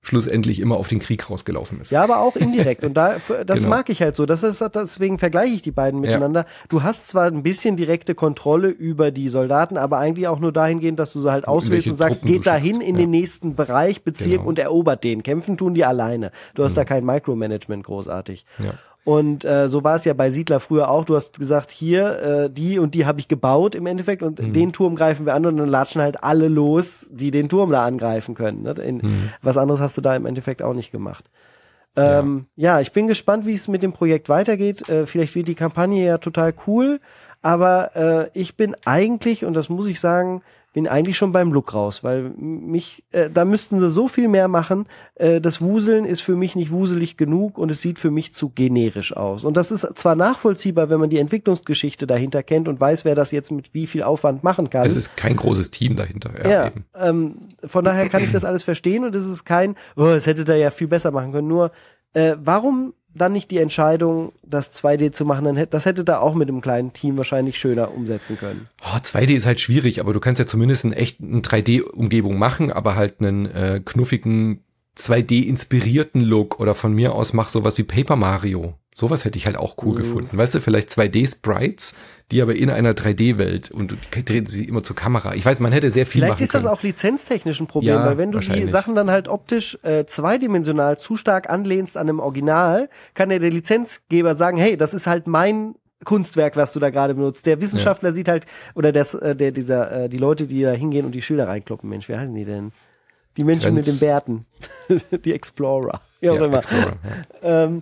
schlussendlich 0.00 0.60
immer 0.60 0.76
auf 0.76 0.88
den 0.88 1.00
Krieg 1.00 1.28
rausgelaufen 1.28 1.80
ist. 1.80 1.90
Ja, 1.90 2.02
aber 2.02 2.20
auch 2.20 2.36
indirekt. 2.36 2.84
Und 2.84 2.94
da, 2.94 3.16
das 3.46 3.60
Genau. 3.60 3.70
mag 3.76 3.90
ich 3.90 4.00
halt 4.00 4.16
so. 4.16 4.26
Das 4.26 4.42
ist, 4.42 4.62
deswegen 4.74 5.18
vergleiche 5.18 5.54
ich 5.54 5.62
die 5.62 5.70
beiden 5.72 6.00
miteinander. 6.00 6.46
Du 6.68 6.82
hast 6.82 7.08
zwar 7.08 7.26
ein 7.26 7.42
bisschen 7.42 7.76
direkte 7.76 8.14
Kontrolle 8.14 8.68
über 8.68 9.10
die 9.10 9.28
Soldaten, 9.28 9.76
aber 9.76 9.98
eigentlich 9.98 10.28
auch 10.28 10.38
nur 10.38 10.52
dahingehend, 10.52 10.98
dass 10.98 11.12
du 11.12 11.20
sie 11.20 11.30
halt 11.30 11.46
auswählst 11.48 11.88
und 11.88 11.96
sagst, 11.96 12.20
Truppen 12.20 12.34
geht 12.36 12.46
dahin 12.46 12.80
in 12.80 12.94
ja. 12.94 13.02
den 13.02 13.10
nächsten 13.10 13.54
Bereich, 13.54 14.02
Bezirk 14.02 14.38
Genau. 14.38 14.48
und 14.48 14.58
erobert 14.58 15.04
den. 15.04 15.22
Kämpfen 15.22 15.56
tun 15.56 15.74
die 15.74 15.84
alleine. 15.84 16.30
Du 16.54 16.64
hast 16.64 16.76
da 16.76 16.84
kein 16.84 17.04
Micromanagement 17.04 17.84
großartig. 17.84 18.46
Ja. 18.58 18.74
Und 19.08 19.46
äh, 19.46 19.70
so 19.70 19.84
war 19.84 19.94
es 19.94 20.04
ja 20.04 20.12
bei 20.12 20.28
Siedler 20.28 20.60
früher 20.60 20.90
auch. 20.90 21.06
Du 21.06 21.16
hast 21.16 21.38
gesagt, 21.38 21.70
hier, 21.70 22.18
äh, 22.20 22.50
die 22.50 22.78
und 22.78 22.94
die 22.94 23.06
habe 23.06 23.20
ich 23.20 23.26
gebaut 23.26 23.74
im 23.74 23.86
Endeffekt 23.86 24.22
und 24.22 24.38
Mhm. 24.38 24.52
den 24.52 24.72
Turm 24.74 24.96
greifen 24.96 25.24
wir 25.24 25.32
an 25.32 25.46
und 25.46 25.56
dann 25.56 25.66
latschen 25.66 26.02
halt 26.02 26.22
alle 26.22 26.48
los, 26.48 27.08
die 27.10 27.30
den 27.30 27.48
Turm 27.48 27.70
da 27.72 27.86
angreifen 27.86 28.34
können. 28.34 28.64
Ne? 28.64 28.72
In, 28.72 28.96
Mhm. 28.98 29.30
Was 29.40 29.56
anderes 29.56 29.80
hast 29.80 29.96
du 29.96 30.02
da 30.02 30.14
im 30.14 30.26
Endeffekt 30.26 30.60
auch 30.60 30.74
nicht 30.74 30.92
gemacht. 30.92 31.24
Ähm, 31.96 32.48
ja. 32.54 32.80
ich 32.80 32.92
bin 32.92 33.06
gespannt, 33.06 33.46
wie 33.46 33.54
es 33.54 33.66
mit 33.66 33.82
dem 33.82 33.94
Projekt 33.94 34.28
weitergeht. 34.28 34.86
Äh, 34.90 35.06
vielleicht 35.06 35.34
wird 35.34 35.48
die 35.48 35.54
Kampagne 35.54 36.04
ja 36.04 36.18
total 36.18 36.52
cool, 36.66 37.00
aber 37.40 37.96
äh, 37.96 38.38
ich 38.38 38.56
bin 38.56 38.76
eigentlich, 38.84 39.46
und 39.46 39.54
das 39.54 39.70
muss 39.70 39.86
ich 39.86 40.00
sagen, 40.00 40.42
bin 40.78 40.86
eigentlich 40.86 41.16
schon 41.16 41.32
beim 41.32 41.52
Look 41.52 41.74
raus, 41.74 42.04
weil 42.04 42.30
mich, 42.36 43.02
äh, 43.10 43.28
da 43.30 43.44
müssten 43.44 43.80
sie 43.80 43.90
so 43.90 44.06
viel 44.06 44.28
mehr 44.28 44.46
machen. 44.46 44.84
Äh, 45.16 45.40
das 45.40 45.60
Wuseln 45.60 46.04
ist 46.04 46.20
für 46.20 46.36
mich 46.36 46.54
nicht 46.54 46.70
wuselig 46.70 47.16
genug 47.16 47.58
und 47.58 47.72
es 47.72 47.82
sieht 47.82 47.98
für 47.98 48.12
mich 48.12 48.32
zu 48.32 48.50
generisch 48.50 49.12
aus. 49.16 49.42
Und 49.42 49.56
das 49.56 49.72
ist 49.72 49.80
zwar 49.98 50.14
nachvollziehbar, 50.14 50.88
wenn 50.88 51.00
man 51.00 51.10
die 51.10 51.18
Entwicklungsgeschichte 51.18 52.06
dahinter 52.06 52.44
kennt 52.44 52.68
und 52.68 52.78
weiß, 52.78 53.04
wer 53.04 53.16
das 53.16 53.32
jetzt 53.32 53.50
mit 53.50 53.74
wie 53.74 53.88
viel 53.88 54.04
Aufwand 54.04 54.44
machen 54.44 54.70
kann. 54.70 54.86
Es 54.86 54.94
ist 54.94 55.16
kein 55.16 55.34
großes 55.34 55.72
Team 55.72 55.96
dahinter. 55.96 56.30
Ja, 56.44 56.48
Ja, 56.48 56.70
ähm, 56.94 57.38
von 57.64 57.84
daher 57.84 58.08
kann 58.08 58.22
ich 58.22 58.30
das 58.30 58.44
alles 58.44 58.62
verstehen 58.62 59.04
und 59.04 59.16
es 59.16 59.26
ist 59.26 59.44
kein, 59.44 59.74
oh, 59.96 60.04
es 60.04 60.28
hätte 60.28 60.44
da 60.44 60.54
ja 60.54 60.70
viel 60.70 60.86
besser 60.86 61.10
machen 61.10 61.32
können. 61.32 61.48
Nur, 61.48 61.72
äh, 62.12 62.36
warum 62.38 62.94
dann 63.18 63.32
nicht 63.32 63.50
die 63.50 63.58
Entscheidung, 63.58 64.32
das 64.42 64.72
2D 64.72 65.12
zu 65.12 65.24
machen? 65.24 65.44
Dann 65.44 65.56
hätte, 65.56 65.70
das 65.70 65.84
hätte 65.84 66.04
da 66.04 66.20
auch 66.20 66.34
mit 66.34 66.48
einem 66.48 66.60
kleinen 66.60 66.92
Team 66.92 67.16
wahrscheinlich 67.16 67.58
schöner 67.58 67.92
umsetzen 67.94 68.38
können. 68.38 68.68
Oh, 68.82 68.96
2D 68.96 69.34
ist 69.34 69.46
halt 69.46 69.60
schwierig, 69.60 70.00
aber 70.00 70.12
du 70.12 70.20
kannst 70.20 70.38
ja 70.38 70.46
zumindest 70.46 70.84
einen 70.84 70.94
echten 70.94 71.42
3D-Umgebung 71.42 72.38
machen, 72.38 72.72
aber 72.72 72.96
halt 72.96 73.20
einen 73.20 73.46
äh, 73.46 73.80
knuffigen 73.84 74.64
2D-inspirierten 74.98 76.22
Look 76.22 76.60
oder 76.60 76.74
von 76.74 76.92
mir 76.92 77.14
aus 77.14 77.32
mach 77.32 77.48
sowas 77.48 77.78
wie 77.78 77.84
Paper 77.84 78.16
Mario. 78.16 78.74
Sowas 78.98 79.24
hätte 79.24 79.38
ich 79.38 79.46
halt 79.46 79.56
auch 79.56 79.76
cool 79.84 79.92
mhm. 79.92 79.98
gefunden. 79.98 80.36
Weißt 80.36 80.54
du, 80.54 80.60
vielleicht 80.60 80.88
2D-Sprites, 80.90 81.94
die 82.32 82.42
aber 82.42 82.56
in 82.56 82.68
einer 82.68 82.94
3D-Welt 82.94 83.70
und 83.70 83.92
du 83.92 83.96
drehen 84.10 84.46
sie 84.46 84.64
immer 84.64 84.82
zur 84.82 84.96
Kamera. 84.96 85.36
Ich 85.36 85.44
weiß, 85.44 85.60
man 85.60 85.70
hätte 85.70 85.88
sehr 85.88 86.04
viel 86.04 86.22
Vielleicht 86.22 86.40
ist 86.40 86.52
das 86.52 86.66
auch 86.66 86.82
lizenztechnisch 86.82 87.60
ein 87.60 87.68
Problem, 87.68 87.94
ja, 87.94 88.04
weil 88.04 88.18
wenn 88.18 88.32
du 88.32 88.40
die 88.40 88.66
Sachen 88.66 88.96
dann 88.96 89.08
halt 89.08 89.28
optisch 89.28 89.78
äh, 89.84 90.04
zweidimensional 90.04 90.98
zu 90.98 91.16
stark 91.16 91.48
anlehnst 91.48 91.96
an 91.96 92.08
einem 92.08 92.18
Original, 92.18 92.88
kann 93.14 93.30
ja 93.30 93.38
der 93.38 93.50
Lizenzgeber 93.50 94.34
sagen, 94.34 94.58
hey, 94.58 94.76
das 94.76 94.94
ist 94.94 95.06
halt 95.06 95.28
mein 95.28 95.76
Kunstwerk, 96.04 96.56
was 96.56 96.72
du 96.72 96.80
da 96.80 96.90
gerade 96.90 97.14
benutzt. 97.14 97.46
Der 97.46 97.60
Wissenschaftler 97.60 98.08
ja. 98.08 98.14
sieht 98.16 98.26
halt, 98.26 98.46
oder 98.74 98.90
das, 98.90 99.14
äh, 99.14 99.36
der, 99.36 99.52
dieser, 99.52 99.92
äh, 99.92 100.08
die 100.08 100.18
Leute, 100.18 100.48
die 100.48 100.62
da 100.62 100.72
hingehen 100.72 101.06
und 101.06 101.12
die 101.12 101.22
Schilder 101.22 101.46
reinkloppen, 101.46 101.88
Mensch, 101.88 102.08
wie 102.08 102.16
heißen 102.16 102.34
die 102.34 102.44
denn? 102.44 102.72
Die 103.36 103.44
Menschen 103.44 103.74
Trends. 103.74 103.86
mit 103.86 103.86
den 103.86 104.00
Bärten. 104.00 104.46
die 105.24 105.32
Explorer. 105.32 106.00
Wie 106.18 106.30
auch 106.30 106.34
ja, 106.34 106.46
immer. 106.46 106.58
Explorer, 106.58 106.96
ja. 107.42 107.64
ähm, 107.64 107.80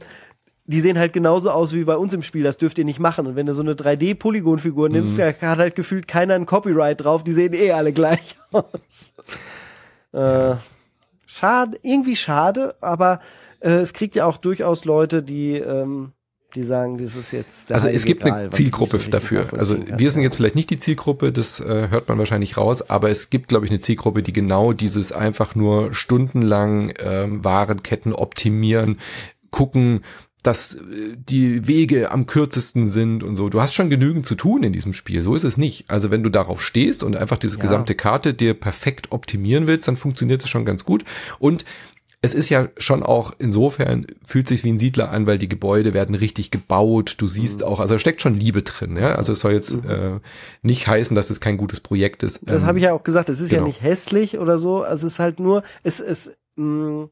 die 0.67 0.81
sehen 0.81 0.99
halt 0.99 1.13
genauso 1.13 1.51
aus 1.51 1.73
wie 1.73 1.85
bei 1.85 1.97
uns 1.97 2.13
im 2.13 2.23
Spiel. 2.23 2.43
Das 2.43 2.57
dürft 2.57 2.79
ihr 2.79 2.85
nicht 2.85 2.99
machen. 2.99 3.27
Und 3.27 3.37
wenn 3.37 3.47
du 3.47 3.55
so 3.55 3.63
eine 3.63 3.75
3D-Polygon-Figur 3.75 4.89
nimmst, 4.89 5.19
mhm. 5.19 5.23
hat 5.23 5.59
halt 5.59 5.77
gefühlt 5.77 6.09
keiner 6.09 6.35
ein 6.35 6.47
Copyright 6.47 7.03
drauf. 7.03 7.23
Die 7.25 7.33
sehen 7.33 7.53
eh 7.53 7.73
alle 7.73 7.93
gleich 7.93 8.37
aus. 8.53 9.15
äh, 10.13 10.57
schade, 11.27 11.79
irgendwie 11.83 12.17
schade, 12.17 12.75
aber 12.81 13.21
äh, 13.61 13.71
es 13.71 13.93
kriegt 13.93 14.17
ja 14.17 14.27
auch 14.27 14.39
durchaus 14.39 14.85
Leute, 14.85 15.23
die 15.23 15.55
ähm, 15.55 16.13
die 16.57 16.63
sagen, 16.63 16.97
das 16.99 17.17
ist 17.17 17.33
jetzt 17.33 17.69
der 17.69 17.77
Also 17.77 17.89
es 17.89 18.05
gibt 18.05 18.23
Gral, 18.23 18.41
eine 18.41 18.51
Zielgruppe 18.51 18.99
so 18.99 19.11
dafür. 19.11 19.47
Also 19.57 19.77
wir 19.97 20.11
sind 20.11 20.23
jetzt 20.23 20.37
vielleicht 20.37 20.55
nicht 20.55 20.71
die 20.71 20.79
Zielgruppe, 20.79 21.31
das 21.31 21.61
äh, 21.61 21.89
hört 21.91 22.09
man 22.09 22.19
wahrscheinlich 22.19 22.57
raus, 22.57 22.89
aber 22.89 23.11
es 23.11 23.31
gibt, 23.31 23.49
glaube 23.49 23.67
ich, 23.67 23.71
eine 23.71 23.81
Zielgruppe, 23.81 24.23
die 24.23 24.33
genau 24.33 24.73
dieses 24.73 25.13
einfach 25.13 25.55
nur 25.55 25.93
stundenlang 25.93 26.93
ähm, 26.99 27.45
Warenketten 27.45 28.13
optimieren, 28.13 28.99
gucken, 29.51 30.03
dass 30.47 30.75
äh, 30.75 31.17
die 31.17 31.67
Wege 31.67 32.11
am 32.11 32.27
kürzesten 32.27 32.89
sind 32.89 33.23
und 33.23 33.37
so. 33.37 33.49
Du 33.49 33.61
hast 33.61 33.75
schon 33.75 33.91
genügend 33.91 34.27
zu 34.27 34.35
tun 34.35 34.63
in 34.63 34.73
diesem 34.73 34.93
Spiel. 34.93 35.23
So 35.23 35.35
ist 35.35 35.45
es 35.45 35.57
nicht. 35.57 35.91
Also 35.91 36.11
wenn 36.11 36.23
du 36.23 36.31
darauf 36.31 36.63
stehst 36.63 37.03
und 37.03 37.17
einfach 37.17 37.39
diese 37.39 37.57
ja. 37.57 37.63
gesamte 37.63 37.95
Karte 37.95 38.35
dir 38.35 38.55
perfekt 38.55 39.13
optimieren 39.13 39.67
willst, 39.67 39.89
dann 39.89 39.97
funktioniert 39.97 40.45
es 40.45 40.51
schon 40.51 40.65
ganz 40.65 40.85
gut. 40.85 41.05
Und 41.39 41.65
es 42.23 42.35
ist 42.35 42.49
ja 42.49 42.69
schon 42.79 43.03
auch 43.03 43.35
insofern 43.39 44.07
fühlt 44.25 44.49
sich 44.49 44.65
wie 44.65 44.71
ein 44.71 44.79
Siedler 44.79 45.11
an, 45.11 45.27
weil 45.27 45.39
die 45.39 45.49
Gebäude 45.49 45.95
werden 45.95 46.15
richtig 46.15 46.51
gebaut. 46.51 47.17
Du 47.19 47.29
siehst 47.29 47.61
mhm. 47.61 47.67
auch, 47.67 47.81
also 47.81 47.95
da 47.95 47.99
steckt 47.99 48.23
schon 48.23 48.35
Liebe 48.35 48.63
drin. 48.63 48.97
Ja, 48.97 49.15
also 49.15 49.33
es 49.33 49.41
soll 49.41 49.53
jetzt 49.53 49.85
mhm. 49.85 49.91
äh, 49.91 50.21
nicht 50.63 50.89
heißen, 50.89 51.15
dass 51.15 51.31
es 51.31 51.41
kein 51.41 51.57
gutes 51.57 51.81
Projekt 51.81 52.23
ist. 52.23 52.41
Das 52.43 52.63
ähm, 52.63 52.69
habe 52.69 52.79
ich 52.79 52.85
ja 52.85 52.93
auch 52.93 53.05
gesagt. 53.05 53.29
Es 53.29 53.41
ist 53.41 53.51
genau. 53.51 53.63
ja 53.63 53.69
nicht 53.69 53.83
hässlich 53.83 54.39
oder 54.39 54.59
so. 54.59 54.83
Also 54.83 55.07
es 55.07 55.15
ist 55.15 55.19
halt 55.19 55.41
nur, 55.41 55.63
es 55.83 56.01
ist 56.01 56.37
mh, 56.57 56.65
mm, 56.65 57.11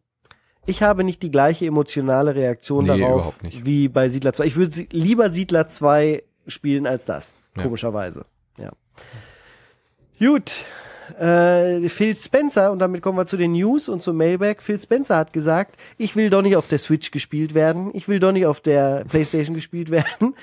ich 0.66 0.82
habe 0.82 1.04
nicht 1.04 1.22
die 1.22 1.30
gleiche 1.30 1.66
emotionale 1.66 2.34
Reaktion 2.34 2.84
nee, 2.84 2.98
darauf 2.98 3.34
wie 3.42 3.88
bei 3.88 4.08
Siedler 4.08 4.32
2. 4.32 4.44
Ich 4.46 4.56
würde 4.56 4.86
lieber 4.90 5.30
Siedler 5.30 5.66
2 5.66 6.22
spielen 6.46 6.86
als 6.86 7.04
das, 7.04 7.34
ja. 7.56 7.62
komischerweise. 7.62 8.26
Ja. 8.58 8.72
Gut. 10.18 10.64
Äh, 11.18 11.88
Phil 11.90 12.14
Spencer, 12.14 12.72
und 12.72 12.78
damit 12.78 13.02
kommen 13.02 13.18
wir 13.18 13.26
zu 13.26 13.36
den 13.36 13.52
News 13.52 13.90
und 13.90 14.02
zum 14.02 14.16
Mailback. 14.16 14.62
Phil 14.62 14.78
Spencer 14.78 15.16
hat 15.16 15.34
gesagt, 15.34 15.76
ich 15.98 16.16
will 16.16 16.30
doch 16.30 16.40
nicht 16.40 16.56
auf 16.56 16.66
der 16.66 16.78
Switch 16.78 17.10
gespielt 17.10 17.54
werden, 17.54 17.90
ich 17.92 18.08
will 18.08 18.20
doch 18.20 18.32
nicht 18.32 18.46
auf 18.46 18.60
der 18.60 19.04
Playstation 19.08 19.54
gespielt 19.54 19.90
werden. 19.90 20.34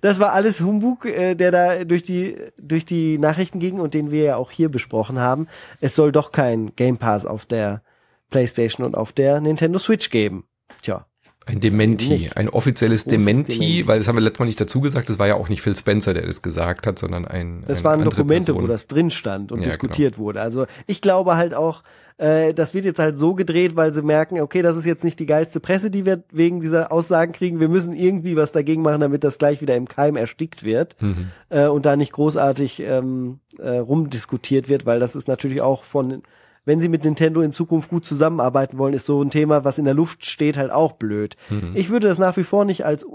Das 0.00 0.18
war 0.18 0.32
alles 0.32 0.62
Humbug, 0.62 1.04
äh, 1.04 1.34
der 1.34 1.50
da 1.50 1.84
durch 1.84 2.02
die, 2.02 2.36
durch 2.60 2.86
die 2.86 3.18
Nachrichten 3.18 3.58
ging 3.58 3.78
und 3.78 3.92
den 3.92 4.10
wir 4.10 4.24
ja 4.24 4.36
auch 4.36 4.50
hier 4.50 4.70
besprochen 4.70 5.18
haben. 5.18 5.48
Es 5.80 5.94
soll 5.94 6.12
doch 6.12 6.32
kein 6.32 6.74
Game 6.76 6.96
Pass 6.96 7.26
auf 7.26 7.44
der 7.44 7.82
PlayStation 8.30 8.86
und 8.86 8.96
auf 8.96 9.12
der 9.12 9.40
Nintendo 9.40 9.78
Switch 9.78 10.10
geben. 10.10 10.44
Tja. 10.82 11.06
Ein 11.46 11.58
Dementi, 11.58 12.30
ein 12.34 12.50
offizielles 12.50 13.06
Dementi, 13.06 13.58
Dementi, 13.58 13.88
weil 13.88 13.98
das 13.98 14.08
haben 14.08 14.16
wir 14.16 14.20
letztes 14.20 14.38
Mal 14.40 14.46
nicht 14.46 14.60
dazu 14.60 14.80
gesagt, 14.80 15.08
das 15.08 15.18
war 15.18 15.26
ja 15.26 15.34
auch 15.34 15.48
nicht 15.48 15.62
Phil 15.62 15.74
Spencer, 15.74 16.12
der 16.12 16.26
das 16.26 16.42
gesagt 16.42 16.86
hat, 16.86 16.98
sondern 16.98 17.24
ein. 17.24 17.64
Das 17.66 17.80
ein 17.80 17.84
waren 17.84 18.04
Dokumente, 18.04 18.52
Person. 18.52 18.62
wo 18.62 18.66
das 18.68 18.86
drin 18.86 19.10
stand 19.10 19.50
und 19.50 19.60
ja, 19.60 19.64
diskutiert 19.64 20.14
genau. 20.14 20.26
wurde. 20.26 20.42
Also 20.42 20.66
ich 20.86 21.00
glaube 21.00 21.36
halt 21.36 21.54
auch, 21.54 21.82
äh, 22.18 22.52
das 22.52 22.74
wird 22.74 22.84
jetzt 22.84 22.98
halt 22.98 23.16
so 23.16 23.34
gedreht, 23.34 23.74
weil 23.74 23.94
sie 23.94 24.02
merken, 24.02 24.38
okay, 24.40 24.60
das 24.60 24.76
ist 24.76 24.84
jetzt 24.84 25.02
nicht 25.02 25.18
die 25.18 25.26
geilste 25.26 25.58
Presse, 25.58 25.90
die 25.90 26.04
wir 26.04 26.22
wegen 26.30 26.60
dieser 26.60 26.92
Aussagen 26.92 27.32
kriegen. 27.32 27.58
Wir 27.58 27.70
müssen 27.70 27.94
irgendwie 27.94 28.36
was 28.36 28.52
dagegen 28.52 28.82
machen, 28.82 29.00
damit 29.00 29.24
das 29.24 29.38
gleich 29.38 29.62
wieder 29.62 29.74
im 29.76 29.88
Keim 29.88 30.16
erstickt 30.16 30.62
wird 30.62 30.94
mhm. 31.00 31.30
äh, 31.48 31.66
und 31.66 31.86
da 31.86 31.96
nicht 31.96 32.12
großartig 32.12 32.80
ähm, 32.80 33.40
äh, 33.58 33.78
rumdiskutiert 33.78 34.68
wird, 34.68 34.84
weil 34.84 35.00
das 35.00 35.16
ist 35.16 35.26
natürlich 35.26 35.62
auch 35.62 35.84
von 35.84 36.22
wenn 36.64 36.80
sie 36.80 36.88
mit 36.88 37.04
Nintendo 37.04 37.40
in 37.40 37.52
Zukunft 37.52 37.90
gut 37.90 38.04
zusammenarbeiten 38.04 38.78
wollen, 38.78 38.94
ist 38.94 39.06
so 39.06 39.22
ein 39.22 39.30
Thema, 39.30 39.64
was 39.64 39.78
in 39.78 39.84
der 39.84 39.94
Luft 39.94 40.26
steht, 40.26 40.56
halt 40.56 40.70
auch 40.70 40.92
blöd. 40.92 41.36
Mhm. 41.48 41.72
Ich 41.74 41.90
würde 41.90 42.08
das 42.08 42.18
nach 42.18 42.36
wie 42.36 42.44
vor 42.44 42.64
nicht 42.64 42.84
als 42.84 43.06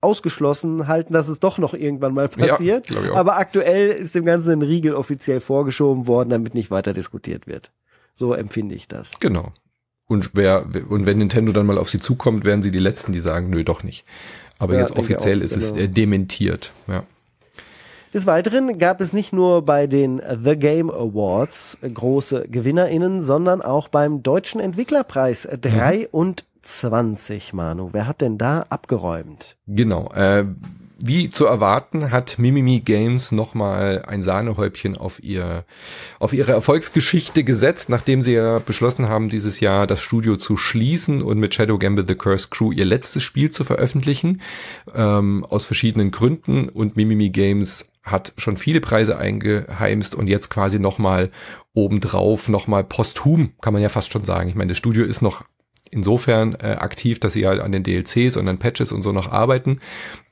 ausgeschlossen 0.00 0.88
halten, 0.88 1.12
dass 1.12 1.28
es 1.28 1.40
doch 1.40 1.58
noch 1.58 1.74
irgendwann 1.74 2.14
mal 2.14 2.28
passiert. 2.28 2.90
Ja, 2.90 3.14
aber 3.14 3.38
aktuell 3.38 3.88
ist 3.88 4.14
dem 4.14 4.24
Ganzen 4.24 4.52
ein 4.52 4.62
Riegel 4.62 4.94
offiziell 4.94 5.40
vorgeschoben 5.40 6.06
worden, 6.06 6.30
damit 6.30 6.54
nicht 6.54 6.70
weiter 6.70 6.92
diskutiert 6.92 7.46
wird. 7.46 7.70
So 8.14 8.32
empfinde 8.34 8.74
ich 8.74 8.88
das. 8.88 9.20
Genau. 9.20 9.52
Und 10.06 10.30
wer, 10.34 10.66
und 10.88 11.06
wenn 11.06 11.18
Nintendo 11.18 11.52
dann 11.52 11.66
mal 11.66 11.78
auf 11.78 11.88
sie 11.88 12.00
zukommt, 12.00 12.44
werden 12.44 12.62
sie 12.62 12.70
die 12.70 12.80
Letzten, 12.80 13.12
die 13.12 13.20
sagen, 13.20 13.50
nö, 13.50 13.62
doch 13.62 13.84
nicht. 13.84 14.04
Aber 14.58 14.74
ja, 14.74 14.80
jetzt 14.80 14.98
offiziell 14.98 15.38
auch, 15.38 15.44
ist 15.44 15.54
genau. 15.54 15.64
es 15.64 15.72
äh, 15.72 15.88
dementiert, 15.88 16.72
ja. 16.88 17.04
Des 18.12 18.26
Weiteren 18.26 18.78
gab 18.78 19.00
es 19.00 19.12
nicht 19.12 19.32
nur 19.32 19.64
bei 19.64 19.86
den 19.86 20.20
The 20.42 20.56
Game 20.56 20.90
Awards 20.90 21.78
große 21.82 22.48
GewinnerInnen, 22.48 23.22
sondern 23.22 23.62
auch 23.62 23.86
beim 23.86 24.24
Deutschen 24.24 24.60
Entwicklerpreis 24.60 25.48
23, 25.48 27.52
Manu. 27.52 27.90
Wer 27.92 28.08
hat 28.08 28.20
denn 28.20 28.36
da 28.36 28.66
abgeräumt? 28.68 29.56
Genau. 29.68 30.10
Äh, 30.12 30.46
wie 31.02 31.30
zu 31.30 31.46
erwarten, 31.46 32.10
hat 32.10 32.38
Mimimi 32.38 32.80
Games 32.80 33.32
nochmal 33.32 34.02
ein 34.06 34.22
Sahnehäubchen 34.22 34.98
auf 34.98 35.22
ihr, 35.22 35.64
auf 36.18 36.34
ihre 36.34 36.52
Erfolgsgeschichte 36.52 37.42
gesetzt, 37.42 37.88
nachdem 37.88 38.22
sie 38.22 38.34
ja 38.34 38.58
beschlossen 38.58 39.08
haben, 39.08 39.30
dieses 39.30 39.60
Jahr 39.60 39.86
das 39.86 40.02
Studio 40.02 40.36
zu 40.36 40.58
schließen 40.58 41.22
und 41.22 41.38
mit 41.38 41.54
Shadow 41.54 41.78
Gamble 41.78 42.04
The 42.06 42.16
Curse 42.16 42.48
Crew 42.50 42.72
ihr 42.72 42.84
letztes 42.84 43.22
Spiel 43.22 43.50
zu 43.50 43.64
veröffentlichen, 43.64 44.42
ähm, 44.94 45.46
aus 45.48 45.64
verschiedenen 45.64 46.10
Gründen 46.10 46.68
und 46.68 46.96
Mimimi 46.96 47.30
Games 47.30 47.89
hat 48.02 48.32
schon 48.36 48.56
viele 48.56 48.80
Preise 48.80 49.18
eingeheimst 49.18 50.14
und 50.14 50.26
jetzt 50.26 50.48
quasi 50.48 50.78
nochmal 50.78 51.30
obendrauf, 51.74 52.48
nochmal 52.48 52.84
posthum, 52.84 53.52
kann 53.60 53.72
man 53.72 53.82
ja 53.82 53.88
fast 53.88 54.12
schon 54.12 54.24
sagen. 54.24 54.48
Ich 54.48 54.54
meine, 54.54 54.70
das 54.70 54.78
Studio 54.78 55.04
ist 55.04 55.22
noch 55.22 55.44
insofern 55.90 56.54
äh, 56.54 56.76
aktiv, 56.78 57.20
dass 57.20 57.32
sie 57.32 57.46
halt 57.46 57.60
an 57.60 57.72
den 57.72 57.82
DLCs 57.82 58.36
und 58.36 58.48
an 58.48 58.58
Patches 58.58 58.92
und 58.92 59.02
so 59.02 59.12
noch 59.12 59.30
arbeiten. 59.30 59.80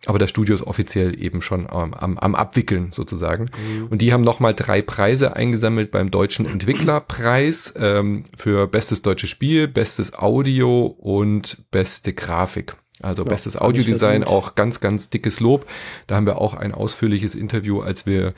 Aber 0.06 0.18
das 0.18 0.30
Studio 0.30 0.54
ist 0.54 0.62
offiziell 0.62 1.20
eben 1.20 1.42
schon 1.42 1.62
ähm, 1.62 1.94
am, 1.94 2.18
am 2.18 2.34
Abwickeln 2.34 2.92
sozusagen. 2.92 3.46
Mhm. 3.46 3.88
Und 3.88 4.00
die 4.00 4.12
haben 4.12 4.22
nochmal 4.22 4.54
drei 4.54 4.82
Preise 4.82 5.34
eingesammelt 5.34 5.90
beim 5.90 6.10
Deutschen 6.10 6.46
Entwicklerpreis 6.46 7.74
ähm, 7.76 8.24
für 8.36 8.66
bestes 8.66 9.02
deutsches 9.02 9.30
Spiel, 9.30 9.68
bestes 9.68 10.16
Audio 10.16 10.86
und 10.86 11.64
beste 11.70 12.12
Grafik. 12.12 12.76
Also 13.02 13.22
ja, 13.24 13.28
bestes 13.28 13.56
Audiodesign, 13.56 14.24
auch 14.24 14.54
ganz, 14.54 14.80
ganz 14.80 15.10
dickes 15.10 15.40
Lob. 15.40 15.66
Da 16.06 16.16
haben 16.16 16.26
wir 16.26 16.38
auch 16.38 16.54
ein 16.54 16.72
ausführliches 16.72 17.34
Interview, 17.34 17.80
als 17.80 18.06
wir 18.06 18.34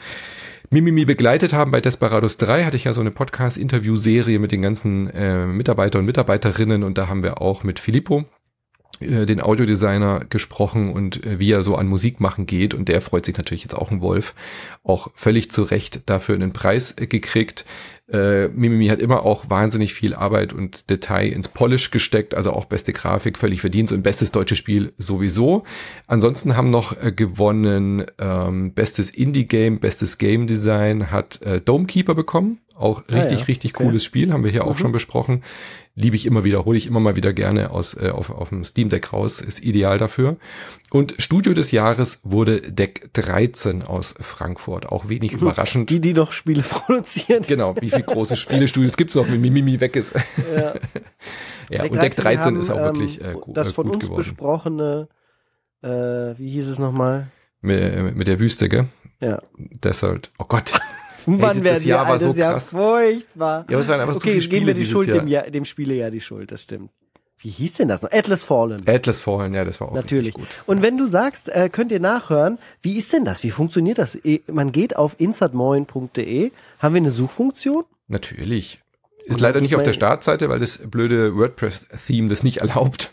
Mimimi 0.72 1.04
begleitet 1.04 1.52
haben 1.52 1.72
bei 1.72 1.80
Desperados 1.80 2.36
3, 2.36 2.64
hatte 2.64 2.76
ich 2.76 2.84
ja 2.84 2.92
so 2.92 3.00
eine 3.00 3.10
Podcast-Interview-Serie 3.10 4.38
mit 4.38 4.52
den 4.52 4.62
ganzen 4.62 5.10
äh, 5.10 5.44
Mitarbeiter 5.44 5.98
und 5.98 6.04
Mitarbeiterinnen 6.04 6.84
und 6.84 6.96
da 6.96 7.08
haben 7.08 7.24
wir 7.24 7.42
auch 7.42 7.64
mit 7.64 7.80
Filippo, 7.80 8.24
äh, 9.00 9.26
den 9.26 9.40
Audiodesigner 9.40 10.20
gesprochen 10.28 10.92
und 10.92 11.26
äh, 11.26 11.40
wie 11.40 11.50
er 11.50 11.64
so 11.64 11.74
an 11.74 11.88
Musik 11.88 12.20
machen 12.20 12.46
geht 12.46 12.74
und 12.74 12.88
der 12.88 13.00
freut 13.00 13.24
sich 13.24 13.36
natürlich 13.36 13.62
jetzt 13.64 13.74
auch 13.74 13.90
ein 13.90 14.00
Wolf, 14.00 14.34
auch 14.84 15.10
völlig 15.14 15.50
zu 15.50 15.64
Recht 15.64 16.02
dafür 16.06 16.36
einen 16.36 16.52
Preis 16.52 16.96
äh, 16.98 17.08
gekriegt. 17.08 17.64
Äh, 18.12 18.48
Mimimi 18.48 18.88
hat 18.88 19.00
immer 19.00 19.24
auch 19.24 19.48
wahnsinnig 19.48 19.94
viel 19.94 20.14
Arbeit 20.14 20.52
und 20.52 20.90
Detail 20.90 21.28
ins 21.28 21.48
Polish 21.48 21.90
gesteckt, 21.90 22.34
also 22.34 22.52
auch 22.52 22.64
beste 22.64 22.92
Grafik, 22.92 23.38
völlig 23.38 23.60
verdient 23.60 23.92
und 23.92 24.02
bestes 24.02 24.32
deutsches 24.32 24.58
Spiel 24.58 24.92
sowieso. 24.98 25.64
Ansonsten 26.06 26.56
haben 26.56 26.70
noch 26.70 27.00
äh, 27.02 27.12
gewonnen 27.12 28.04
ähm, 28.18 28.72
bestes 28.72 29.10
Indie-Game, 29.10 29.78
bestes 29.78 30.18
Game 30.18 30.46
Design 30.46 31.10
hat 31.10 31.40
äh, 31.42 31.60
Domekeeper 31.60 32.14
bekommen. 32.14 32.58
Auch 32.76 33.02
richtig, 33.08 33.20
ah, 33.20 33.30
ja. 33.30 33.44
richtig 33.44 33.74
okay. 33.74 33.84
cooles 33.84 34.04
Spiel, 34.04 34.32
haben 34.32 34.42
wir 34.42 34.50
hier 34.50 34.62
mhm. 34.62 34.70
auch 34.70 34.78
schon 34.78 34.92
besprochen 34.92 35.42
liebe 35.94 36.16
ich 36.16 36.26
immer 36.26 36.44
wieder, 36.44 36.64
hole 36.64 36.78
ich 36.78 36.86
immer 36.86 37.00
mal 37.00 37.16
wieder 37.16 37.32
gerne 37.32 37.70
aus 37.70 37.94
äh, 37.94 38.10
auf, 38.10 38.30
auf 38.30 38.50
dem 38.50 38.64
Steam 38.64 38.88
Deck 38.88 39.12
raus, 39.12 39.40
ist 39.40 39.62
ideal 39.62 39.98
dafür. 39.98 40.36
Und 40.90 41.14
Studio 41.18 41.52
des 41.52 41.70
Jahres 41.72 42.20
wurde 42.22 42.60
Deck 42.60 43.10
13 43.12 43.82
aus 43.82 44.14
Frankfurt, 44.20 44.86
auch 44.86 45.08
wenig 45.08 45.32
überraschend. 45.40 45.90
Die, 45.90 46.00
die 46.00 46.14
noch 46.14 46.32
Spiele 46.32 46.62
produzieren. 46.68 47.44
Genau, 47.46 47.74
wie 47.80 47.90
viele 47.90 48.02
große 48.02 48.36
Spielestudios 48.36 48.96
gibt's 48.96 49.14
noch, 49.14 49.28
wenn 49.28 49.40
Mimimi 49.40 49.80
weg 49.80 49.96
ist. 49.96 50.14
Ja, 50.14 50.74
ja 51.70 51.82
Deck 51.82 51.92
und 51.92 52.02
Deck 52.02 52.16
13 52.16 52.44
haben, 52.44 52.60
ist 52.60 52.70
auch 52.70 52.78
wirklich 52.78 53.20
äh, 53.22 53.34
gut. 53.34 53.56
Das 53.56 53.72
von 53.72 53.86
gut 53.86 53.96
uns 53.96 54.04
geworden. 54.04 54.16
besprochene, 54.16 55.08
äh, 55.82 55.88
wie 55.88 56.50
hieß 56.50 56.68
es 56.68 56.78
nochmal? 56.78 57.30
Mit, 57.60 58.16
mit 58.16 58.26
der 58.26 58.40
Wüste, 58.40 58.68
gell? 58.68 58.86
Ja. 59.20 59.42
Desert. 59.56 60.30
Oh 60.38 60.46
Gott. 60.48 60.72
Wann 61.26 61.64
wäre 61.64 61.80
Jahr 61.80 62.18
so 62.20 62.32
Jahr 62.32 62.60
furchtbar. 62.60 63.66
Ja, 63.68 63.78
es 63.78 63.88
waren 63.88 64.00
einfach 64.00 64.16
okay, 64.16 64.40
so 64.40 64.48
geben 64.48 64.66
wir 64.66 64.74
die 64.74 64.84
Schuld 64.84 65.12
dem, 65.12 65.26
Jahr, 65.28 65.44
dem 65.50 65.64
Spielejahr 65.64 66.10
die 66.10 66.20
Schuld, 66.20 66.52
das 66.52 66.62
stimmt. 66.62 66.90
Wie 67.42 67.48
hieß 67.48 67.74
denn 67.74 67.88
das 67.88 68.02
noch? 68.02 68.12
Atlas 68.12 68.44
Fallen. 68.44 68.82
Atlas 68.86 69.22
Fallen, 69.22 69.54
ja, 69.54 69.64
das 69.64 69.80
war 69.80 69.88
auch 69.88 69.94
Natürlich. 69.94 70.34
gut. 70.34 70.46
Und 70.66 70.82
wenn 70.82 70.98
du 70.98 71.06
sagst, 71.06 71.48
äh, 71.48 71.70
könnt 71.70 71.90
ihr 71.90 72.00
nachhören, 72.00 72.58
wie 72.82 72.98
ist 72.98 73.14
denn 73.14 73.24
das? 73.24 73.42
Wie 73.42 73.50
funktioniert 73.50 73.96
das? 73.96 74.14
Eh, 74.24 74.40
Man 74.52 74.72
geht 74.72 74.96
auf 74.96 75.14
insertmoin.de. 75.18 76.50
Haben 76.80 76.94
wir 76.94 77.00
eine 77.00 77.10
Suchfunktion? 77.10 77.84
Natürlich. 78.08 78.80
Ist 79.24 79.40
leider 79.40 79.60
nicht 79.60 79.76
auf 79.76 79.82
der 79.82 79.92
Startseite, 79.92 80.48
weil 80.48 80.58
das 80.58 80.78
blöde 80.90 81.36
WordPress-Theme 81.36 82.28
das 82.28 82.42
nicht 82.42 82.58
erlaubt. 82.58 83.12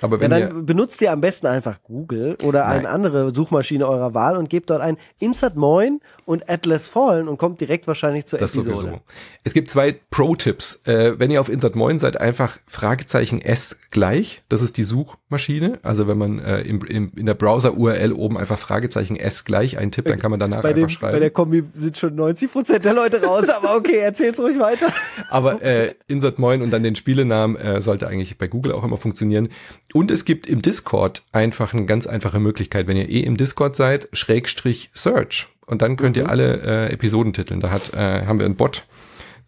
Aber 0.00 0.16
Ja, 0.16 0.22
wenn 0.22 0.32
ihr, 0.32 0.48
dann 0.48 0.66
benutzt 0.66 1.00
ihr 1.00 1.12
am 1.12 1.20
besten 1.20 1.46
einfach 1.46 1.80
Google 1.84 2.36
oder 2.42 2.66
eine 2.66 2.82
Nein. 2.82 2.92
andere 2.92 3.32
Suchmaschine 3.34 3.86
eurer 3.86 4.14
Wahl 4.14 4.36
und 4.36 4.50
gebt 4.50 4.70
dort 4.70 4.80
ein 4.80 4.96
Insert 5.20 5.54
Moin 5.56 6.00
und 6.24 6.50
Atlas 6.50 6.88
Fallen 6.88 7.28
und 7.28 7.38
kommt 7.38 7.60
direkt 7.60 7.86
wahrscheinlich 7.86 8.26
zur 8.26 8.40
das 8.40 8.54
Episode. 8.54 8.76
sowieso. 8.76 9.00
Es 9.44 9.52
gibt 9.54 9.70
zwei 9.70 10.00
Pro-Tipps. 10.10 10.80
Äh, 10.86 11.18
wenn 11.20 11.30
ihr 11.30 11.40
auf 11.40 11.48
Insert 11.48 11.76
Moin 11.76 11.98
seid, 12.00 12.20
einfach 12.20 12.58
Fragezeichen 12.66 13.40
S 13.40 13.76
gleich. 13.90 14.42
Das 14.48 14.60
ist 14.62 14.76
die 14.76 14.84
Suchmaschine. 15.32 15.78
Also 15.82 16.06
wenn 16.08 16.18
man 16.18 16.38
äh, 16.38 16.60
im, 16.62 16.84
im, 16.84 17.12
in 17.16 17.26
der 17.26 17.34
Browser-URL 17.34 18.12
oben 18.12 18.36
einfach 18.36 18.58
Fragezeichen 18.58 19.16
S 19.16 19.44
gleich 19.44 19.78
eintippt, 19.78 20.08
dann 20.08 20.18
kann 20.18 20.30
man 20.30 20.38
danach 20.38 20.62
Bei, 20.62 20.70
einfach 20.70 20.82
dem, 20.82 20.88
schreiben. 20.90 21.12
bei 21.12 21.20
der 21.20 21.30
Kombi 21.30 21.64
sind 21.72 21.96
schon 21.96 22.14
90 22.14 22.52
Prozent 22.52 22.84
der 22.84 22.92
Leute 22.92 23.22
raus, 23.22 23.48
aber 23.48 23.76
okay, 23.76 23.98
erzähl's 23.98 24.38
ruhig 24.38 24.58
weiter. 24.58 24.88
Aber 25.30 25.62
äh, 25.62 25.94
Insert 26.06 26.38
Moin 26.38 26.62
und 26.62 26.70
dann 26.70 26.82
den 26.82 26.96
Spielenamen 26.96 27.56
äh, 27.56 27.80
sollte 27.80 28.06
eigentlich 28.08 28.36
bei 28.36 28.46
Google 28.46 28.72
auch 28.72 28.84
immer 28.84 28.98
funktionieren. 28.98 29.48
Und 29.94 30.10
es 30.10 30.24
gibt 30.24 30.46
im 30.46 30.60
Discord 30.60 31.24
einfach 31.32 31.72
eine 31.72 31.86
ganz 31.86 32.06
einfache 32.06 32.38
Möglichkeit, 32.38 32.86
wenn 32.86 32.96
ihr 32.96 33.08
eh 33.08 33.20
im 33.20 33.36
Discord 33.36 33.76
seid, 33.76 34.08
Schrägstrich 34.12 34.90
Search. 34.92 35.48
Und 35.66 35.80
dann 35.80 35.96
könnt 35.96 36.16
ihr 36.16 36.28
alle 36.28 36.60
äh, 36.60 36.92
Episoden 36.92 37.32
titeln. 37.32 37.60
Da 37.60 37.70
hat, 37.70 37.94
äh, 37.94 38.26
haben 38.26 38.38
wir 38.38 38.46
einen 38.46 38.56
Bot, 38.56 38.82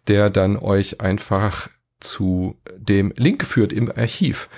der 0.07 0.29
dann 0.29 0.57
euch 0.57 1.01
einfach 1.01 1.69
zu 1.99 2.55
dem 2.77 3.13
Link 3.15 3.45
führt 3.45 3.73
im 3.73 3.91
Archiv. 3.95 4.49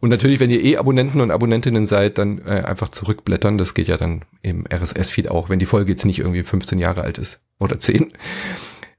Und 0.00 0.10
natürlich, 0.10 0.40
wenn 0.40 0.50
ihr 0.50 0.62
eh 0.62 0.76
Abonnenten 0.76 1.20
und 1.20 1.30
Abonnentinnen 1.30 1.86
seid, 1.86 2.18
dann 2.18 2.38
äh, 2.38 2.62
einfach 2.62 2.90
zurückblättern. 2.90 3.58
Das 3.58 3.74
geht 3.74 3.88
ja 3.88 3.96
dann 3.96 4.24
im 4.42 4.64
RSS-Feed 4.70 5.30
auch, 5.30 5.48
wenn 5.48 5.58
die 5.58 5.66
Folge 5.66 5.92
jetzt 5.92 6.04
nicht 6.04 6.18
irgendwie 6.18 6.42
15 6.42 6.78
Jahre 6.78 7.02
alt 7.02 7.18
ist 7.18 7.42
oder 7.58 7.78
10. 7.78 8.12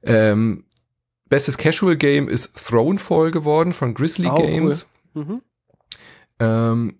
Ähm, 0.02 0.64
Bestes 1.28 1.58
Casual 1.58 1.96
Game 1.96 2.28
ist 2.28 2.56
Thronefall 2.56 3.30
geworden 3.30 3.72
von 3.72 3.94
Grizzly 3.94 4.28
Oh, 4.28 4.36
cool. 4.38 4.46
Games. 4.46 4.86
Mhm. 5.14 5.42
Ähm, 6.40 6.94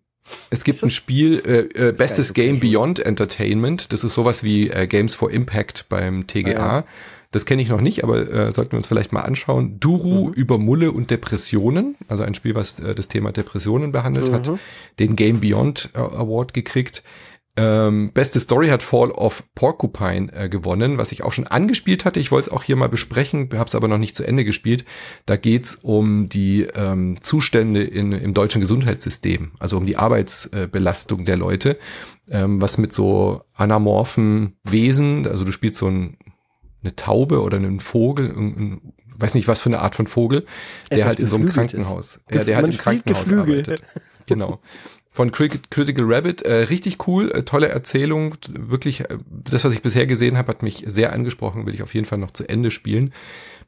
es 0.51 0.65
gibt 0.65 0.83
ein 0.83 0.91
Spiel, 0.91 1.43
äh, 1.47 1.89
äh, 1.89 1.93
Bestes 1.93 2.35
Game. 2.35 2.61
Beyond 2.61 2.99
Entertainment. 3.01 3.93
Das 3.93 4.05
ist 4.05 4.15
sowas 4.15 4.45
wie 4.45 4.69
äh, 4.69 4.87
Games 4.87 5.15
for 5.15 5.31
Impact 5.31 5.87
beim 5.89 6.27
TGA. 6.27 6.59
Ah, 6.59 6.77
ja. 6.79 6.85
Das 7.31 7.45
kenne 7.45 7.61
ich 7.61 7.69
noch 7.69 7.83
nicht, 7.83 8.05
aber 8.05 8.31
äh, 8.31 8.53
sollten 8.53 8.73
wir 8.73 8.79
uns 8.79 8.87
vielleicht 8.87 9.13
mal 9.13 9.21
anschauen. 9.21 9.79
Duru 9.81 10.29
Mhm. 10.29 10.33
über 10.33 10.57
Mulle 10.59 10.93
und 10.93 11.11
Depressionen, 11.11 11.97
also 12.09 12.23
ein 12.23 12.35
Spiel, 12.35 12.55
was 12.55 12.79
äh, 12.81 12.95
das 12.95 13.09
Thema 13.09 13.33
Depressionen 13.33 13.93
behandelt 13.93 14.33
hat, 14.33 14.49
Mhm. 14.49 14.59
den 14.99 15.15
Game 15.17 15.41
Beyond 15.41 15.91
äh, 15.95 15.99
Award 15.99 16.55
gekriegt. 16.55 17.03
Ähm, 17.61 18.13
beste 18.15 18.39
Story 18.39 18.69
hat 18.69 18.85
Fall 18.85 19.11
of 19.11 19.43
Porcupine 19.57 20.33
äh, 20.33 20.49
gewonnen, 20.49 20.97
was 20.97 21.11
ich 21.11 21.25
auch 21.25 21.33
schon 21.33 21.49
angespielt 21.49 22.05
hatte. 22.05 22.21
Ich 22.21 22.31
wollte 22.31 22.49
es 22.51 22.53
auch 22.57 22.63
hier 22.63 22.77
mal 22.77 22.89
besprechen, 22.89 23.49
habe 23.55 23.65
es 23.67 23.75
aber 23.75 23.89
noch 23.89 23.99
nicht 23.99 24.15
zu 24.15 24.25
Ende 24.25 24.45
gespielt. 24.45 24.85
Da 25.27 25.37
geht's 25.37 25.75
um 25.75 26.27
die 26.27 26.69
ähm, 26.77 27.17
Zustände 27.21 27.83
in, 27.83 28.13
im 28.13 28.33
deutschen 28.33 28.61
Gesundheitssystem, 28.61 29.51
also 29.59 29.77
um 29.77 29.87
die 29.87 29.97
Arbeitsbelastung 29.97 31.25
der 31.25 31.37
Leute, 31.37 31.79
ähm, 32.31 32.61
was 32.63 32.79
mit 32.79 32.93
so 32.93 33.43
anamorphen 33.55 34.57
Wesen, 34.63 35.27
also 35.27 35.45
du 35.45 35.51
spielst 35.53 35.79
so 35.79 35.89
ein, 35.89 36.17
eine 36.83 36.95
Taube 36.97 37.41
oder 37.43 37.57
einen 37.57 37.81
Vogel, 37.81 38.27
ein, 38.31 38.81
weiß 39.17 39.35
nicht 39.35 39.49
was 39.49 39.61
für 39.61 39.69
eine 39.69 39.81
Art 39.81 39.95
von 39.95 40.07
Vogel, 40.07 40.47
der 40.91 40.99
Etwas 40.99 41.09
halt 41.09 41.21
in 41.21 41.29
so 41.29 41.37
einem. 41.37 41.49
Krankenhaus, 41.49 42.21
ja, 42.31 42.45
der 42.45 42.57
halt 42.57 42.67
im 42.73 42.79
Krankenhaus 42.79 43.25
Geflügel. 43.25 43.55
arbeitet. 43.61 43.83
Genau. 44.27 44.61
Von 45.11 45.33
Cri- 45.33 45.59
Critical 45.71 46.05
Rabbit, 46.07 46.43
äh, 46.43 46.53
richtig 46.65 47.09
cool, 47.09 47.33
äh, 47.33 47.43
tolle 47.43 47.69
Erzählung, 47.71 48.37
wirklich, 48.53 49.01
äh, 49.01 49.19
das, 49.29 49.65
was 49.65 49.73
ich 49.73 49.83
bisher 49.83 50.07
gesehen 50.07 50.39
habe, 50.39 50.49
hat 50.49 50.63
mich 50.63 50.85
sehr 50.87 51.13
angesprochen, 51.13 51.67
will 51.67 51.75
ich 51.75 51.83
auf 51.83 51.93
jeden 51.95 52.07
Fall 52.07 52.19
noch 52.19 52.31
zu 52.31 52.49
Ende 52.49 52.71
spielen. 52.71 53.13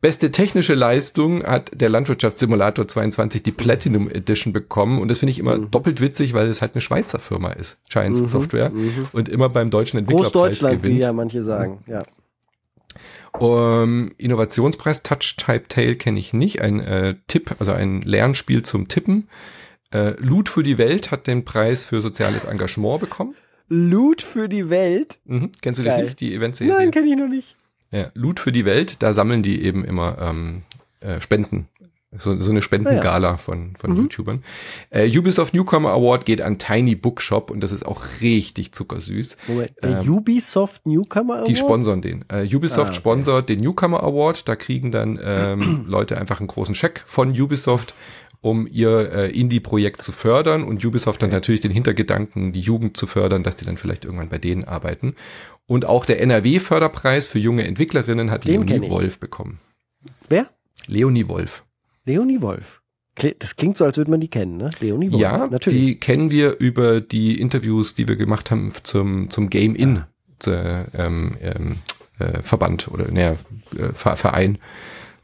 Beste 0.00 0.30
technische 0.30 0.74
Leistung 0.74 1.42
hat 1.42 1.72
der 1.74 1.88
Landwirtschaftssimulator 1.88 2.86
22 2.86 3.42
die 3.42 3.50
Platinum 3.50 4.08
Edition 4.08 4.52
bekommen 4.52 5.00
und 5.00 5.08
das 5.08 5.18
finde 5.18 5.32
ich 5.32 5.38
immer 5.40 5.58
Mhm. 5.58 5.70
doppelt 5.72 6.00
witzig, 6.00 6.34
weil 6.34 6.46
es 6.46 6.62
halt 6.62 6.74
eine 6.74 6.80
Schweizer 6.82 7.18
Firma 7.18 7.50
ist, 7.50 7.78
Giants 7.90 8.20
Mhm, 8.20 8.28
Software 8.28 8.70
mhm. 8.70 9.08
und 9.12 9.28
immer 9.28 9.48
beim 9.48 9.70
deutschen 9.70 9.98
Entwicklerpreis 9.98 10.32
Großdeutschland, 10.32 10.84
wie 10.84 10.98
ja 11.00 11.12
manche 11.12 11.42
sagen. 11.42 11.82
Ja. 11.88 12.04
Um, 13.38 14.12
Innovationspreis 14.18 15.02
Touch 15.02 15.36
Type 15.36 15.68
Tale 15.68 15.96
kenne 15.96 16.18
ich 16.18 16.32
nicht. 16.32 16.60
Ein 16.60 16.80
äh, 16.80 17.14
Tipp, 17.28 17.54
also 17.58 17.72
ein 17.72 18.02
Lernspiel 18.02 18.62
zum 18.62 18.88
Tippen. 18.88 19.28
Äh, 19.92 20.10
Loot 20.20 20.48
für 20.48 20.62
die 20.62 20.78
Welt 20.78 21.10
hat 21.10 21.26
den 21.26 21.44
Preis 21.44 21.84
für 21.84 22.00
soziales 22.00 22.44
Engagement 22.44 23.00
bekommen. 23.00 23.34
Loot 23.68 24.22
für 24.22 24.48
die 24.48 24.68
Welt? 24.68 25.20
Mhm. 25.24 25.52
Kennst 25.62 25.78
du 25.78 25.84
das 25.84 25.94
Geil. 25.94 26.04
nicht, 26.04 26.20
die 26.20 26.34
Eventserie? 26.34 26.72
Nein, 26.72 26.90
kenne 26.90 27.08
ich 27.08 27.16
noch 27.16 27.28
nicht. 27.28 27.56
Ja, 27.92 28.10
Loot 28.14 28.40
für 28.40 28.52
die 28.52 28.64
Welt, 28.64 29.02
da 29.02 29.12
sammeln 29.12 29.42
die 29.42 29.62
eben 29.62 29.84
immer 29.84 30.18
ähm, 30.20 30.62
äh, 31.00 31.20
Spenden. 31.20 31.68
So, 32.18 32.40
so 32.40 32.50
eine 32.50 32.60
Spendengala 32.60 33.36
von, 33.36 33.76
von 33.78 33.92
Mhm. 33.92 33.96
YouTubern. 33.98 34.44
Äh, 34.90 35.16
Ubisoft 35.16 35.54
Newcomer 35.54 35.90
Award 35.90 36.24
geht 36.26 36.42
an 36.42 36.58
Tiny 36.58 36.96
Bookshop 36.96 37.52
und 37.52 37.60
das 37.60 37.70
ist 37.70 37.86
auch 37.86 38.02
richtig 38.20 38.72
zuckersüß. 38.72 39.36
Moment, 39.46 39.72
der 39.80 40.00
Ähm, 40.00 40.10
Ubisoft 40.14 40.84
Newcomer 40.86 41.34
Award? 41.36 41.48
Die 41.48 41.54
sponsern 41.54 42.02
den. 42.02 42.24
Äh, 42.28 42.44
Ubisoft 42.52 42.78
Ah, 42.80 42.90
okay. 42.90 42.94
sponsert 42.94 43.48
den 43.48 43.60
Newcomer 43.60 44.02
Award. 44.02 44.48
Da 44.48 44.56
kriegen 44.56 44.90
dann 44.90 45.20
ähm, 45.22 45.84
Leute 45.86 46.18
einfach 46.18 46.40
einen 46.40 46.48
großen 46.48 46.74
Scheck 46.74 47.04
von 47.06 47.30
Ubisoft, 47.40 47.94
um 48.40 48.66
ihr 48.66 49.12
äh, 49.12 49.30
Indie-Projekt 49.30 50.02
zu 50.02 50.10
fördern. 50.10 50.64
Und 50.64 50.84
Ubisoft 50.84 51.22
dann 51.22 51.30
natürlich 51.30 51.60
den 51.60 51.70
Hintergedanken, 51.70 52.50
die 52.50 52.60
Jugend 52.60 52.96
zu 52.96 53.06
fördern, 53.06 53.44
dass 53.44 53.54
die 53.54 53.64
dann 53.66 53.76
vielleicht 53.76 54.04
irgendwann 54.04 54.30
bei 54.30 54.38
denen 54.38 54.64
arbeiten. 54.64 55.14
Und 55.66 55.84
auch 55.84 56.04
der 56.06 56.20
NRW-Förderpreis 56.20 57.26
für 57.26 57.38
junge 57.38 57.64
Entwicklerinnen 57.68 58.32
hat 58.32 58.48
Den 58.48 58.66
Leonie. 58.66 58.90
Wolf 58.90 59.20
bekommen. 59.20 59.60
Wer? 60.28 60.48
Leonie 60.88 61.28
Wolf. 61.28 61.62
Leonie 62.04 62.40
Wolf. 62.40 62.82
Das 63.38 63.56
klingt 63.56 63.76
so, 63.76 63.84
als 63.84 63.98
würde 63.98 64.10
man 64.10 64.20
die 64.20 64.28
kennen, 64.28 64.56
ne? 64.56 64.70
Leonie 64.80 65.12
Wolf. 65.12 65.20
ja, 65.20 65.46
natürlich. 65.46 65.78
die 65.78 65.96
kennen 66.00 66.30
wir 66.30 66.58
über 66.58 67.00
die 67.00 67.38
Interviews, 67.40 67.94
die 67.94 68.08
wir 68.08 68.16
gemacht 68.16 68.50
haben 68.50 68.72
zum, 68.82 69.28
zum 69.30 69.50
Game 69.50 69.74
In 69.74 70.04
äh, 70.46 70.84
ähm, 70.96 71.36
ähm, 71.42 71.76
äh, 72.18 72.42
Verband 72.42 72.88
oder 72.88 73.10
naja, 73.10 73.36
äh, 73.76 73.92
Ver- 73.92 74.16
Verein. 74.16 74.58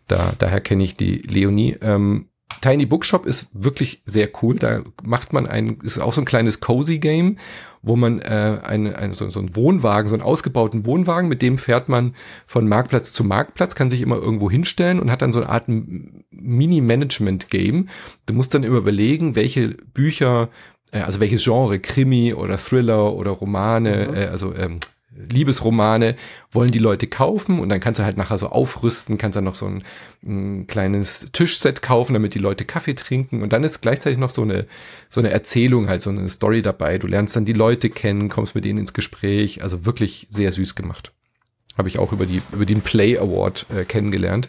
Da, 0.08 0.34
daher 0.38 0.60
kenne 0.60 0.84
ich 0.84 0.96
die 0.96 1.18
Leonie. 1.18 1.76
Ähm, 1.80 2.28
Tiny 2.60 2.86
Bookshop 2.86 3.24
ist 3.26 3.48
wirklich 3.52 4.02
sehr 4.04 4.28
cool. 4.42 4.56
Da 4.56 4.82
macht 5.02 5.32
man 5.32 5.46
ein, 5.46 5.78
ist 5.82 5.98
auch 5.98 6.12
so 6.12 6.20
ein 6.20 6.26
kleines 6.26 6.60
cozy 6.60 6.98
Game, 6.98 7.38
wo 7.86 7.94
man 7.96 8.18
äh, 8.20 8.58
eine, 8.64 8.98
eine, 8.98 9.14
so, 9.14 9.28
so 9.28 9.38
einen 9.38 9.54
Wohnwagen, 9.54 10.08
so 10.08 10.14
einen 10.16 10.22
ausgebauten 10.22 10.84
Wohnwagen, 10.84 11.28
mit 11.28 11.40
dem 11.40 11.56
fährt 11.56 11.88
man 11.88 12.14
von 12.46 12.66
Marktplatz 12.68 13.12
zu 13.12 13.22
Marktplatz, 13.22 13.76
kann 13.76 13.90
sich 13.90 14.00
immer 14.00 14.16
irgendwo 14.16 14.50
hinstellen 14.50 14.98
und 14.98 15.10
hat 15.10 15.22
dann 15.22 15.32
so 15.32 15.38
eine 15.40 15.48
Art 15.48 15.68
Mini-Management-Game. 16.30 17.88
Du 18.26 18.34
musst 18.34 18.54
dann 18.54 18.64
immer 18.64 18.78
überlegen, 18.78 19.36
welche 19.36 19.68
Bücher, 19.68 20.48
äh, 20.90 21.00
also 21.00 21.20
welches 21.20 21.44
Genre, 21.44 21.78
Krimi 21.78 22.34
oder 22.34 22.58
Thriller 22.58 23.14
oder 23.14 23.30
Romane, 23.30 24.08
Mhm. 24.10 24.14
äh, 24.16 24.24
also 24.26 24.52
ähm, 24.54 24.80
Liebesromane 25.30 26.16
wollen 26.52 26.70
die 26.70 26.78
Leute 26.78 27.06
kaufen 27.06 27.58
und 27.58 27.68
dann 27.68 27.80
kannst 27.80 28.00
du 28.00 28.04
halt 28.04 28.16
nachher 28.16 28.38
so 28.38 28.48
aufrüsten, 28.48 29.18
kannst 29.18 29.36
dann 29.36 29.44
noch 29.44 29.54
so 29.54 29.66
ein, 29.66 29.82
ein 30.24 30.66
kleines 30.66 31.28
Tischset 31.32 31.82
kaufen, 31.82 32.14
damit 32.14 32.34
die 32.34 32.38
Leute 32.38 32.64
Kaffee 32.64 32.94
trinken 32.94 33.42
und 33.42 33.52
dann 33.52 33.64
ist 33.64 33.80
gleichzeitig 33.80 34.18
noch 34.18 34.30
so 34.30 34.42
eine 34.42 34.66
so 35.08 35.20
eine 35.20 35.30
Erzählung 35.30 35.88
halt 35.88 36.02
so 36.02 36.10
eine 36.10 36.28
Story 36.28 36.62
dabei. 36.62 36.98
Du 36.98 37.06
lernst 37.06 37.36
dann 37.36 37.44
die 37.44 37.52
Leute 37.52 37.90
kennen, 37.90 38.28
kommst 38.28 38.54
mit 38.54 38.64
denen 38.64 38.78
ins 38.78 38.94
Gespräch, 38.94 39.62
also 39.62 39.86
wirklich 39.86 40.26
sehr 40.30 40.52
süß 40.52 40.74
gemacht. 40.74 41.12
Habe 41.76 41.88
ich 41.88 41.98
auch 41.98 42.12
über 42.12 42.26
die 42.26 42.42
über 42.52 42.66
den 42.66 42.80
Play 42.80 43.18
Award 43.18 43.66
äh, 43.74 43.84
kennengelernt. 43.84 44.48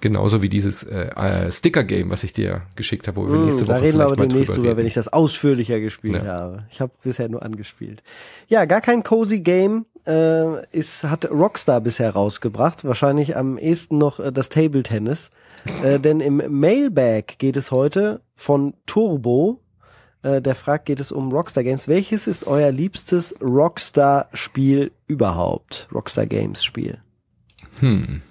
Genauso 0.00 0.42
wie 0.42 0.48
dieses 0.48 0.84
äh, 0.84 1.08
äh, 1.16 1.50
Sticker-Game, 1.50 2.10
was 2.10 2.22
ich 2.22 2.32
dir 2.32 2.62
geschickt 2.76 3.08
habe, 3.08 3.16
wo 3.20 3.26
wir 3.26 3.34
Mm, 3.36 3.44
nächste 3.46 3.62
Woche 3.66 3.72
da 3.72 3.76
reden 3.78 3.98
wir 3.98 4.04
aber 4.06 4.16
demnächst 4.16 4.56
drüber, 4.56 4.68
reden. 4.68 4.78
wenn 4.78 4.86
ich 4.86 4.94
das 4.94 5.08
ausführlicher 5.12 5.80
gespielt 5.80 6.22
Ja. 6.22 6.24
habe. 6.24 6.66
Ich 6.70 6.80
habe 6.80 6.92
bisher 7.02 7.28
nur 7.28 7.42
angespielt. 7.42 8.02
Ja, 8.46 8.64
gar 8.64 8.80
kein 8.80 9.02
cozy 9.02 9.40
Game 9.40 9.86
äh, 10.06 10.64
ist, 10.70 11.02
hat 11.04 11.28
Rockstar 11.30 11.80
bisher 11.80 12.10
rausgebracht. 12.12 12.84
Wahrscheinlich 12.84 13.36
am 13.36 13.58
ehesten 13.58 13.98
noch 13.98 14.20
äh, 14.20 14.30
das 14.30 14.48
Table 14.50 14.84
Tennis. 14.84 15.30
äh, 15.82 15.98
denn 15.98 16.20
im 16.20 16.42
Mailbag 16.48 17.38
geht 17.38 17.56
es 17.56 17.72
heute 17.72 18.20
von 18.36 18.74
Turbo. 18.86 19.60
Äh, 20.22 20.40
der 20.40 20.54
fragt, 20.54 20.86
geht 20.86 21.00
es 21.00 21.10
um 21.10 21.32
Rockstar 21.32 21.64
Games. 21.64 21.88
Welches 21.88 22.28
ist 22.28 22.46
euer 22.46 22.70
liebstes 22.70 23.34
Rockstar-Spiel 23.42 24.92
überhaupt? 25.06 25.88
Rockstar 25.92 26.26
Games 26.26 26.62
Spiel. 26.64 26.98
Hm. 27.80 28.22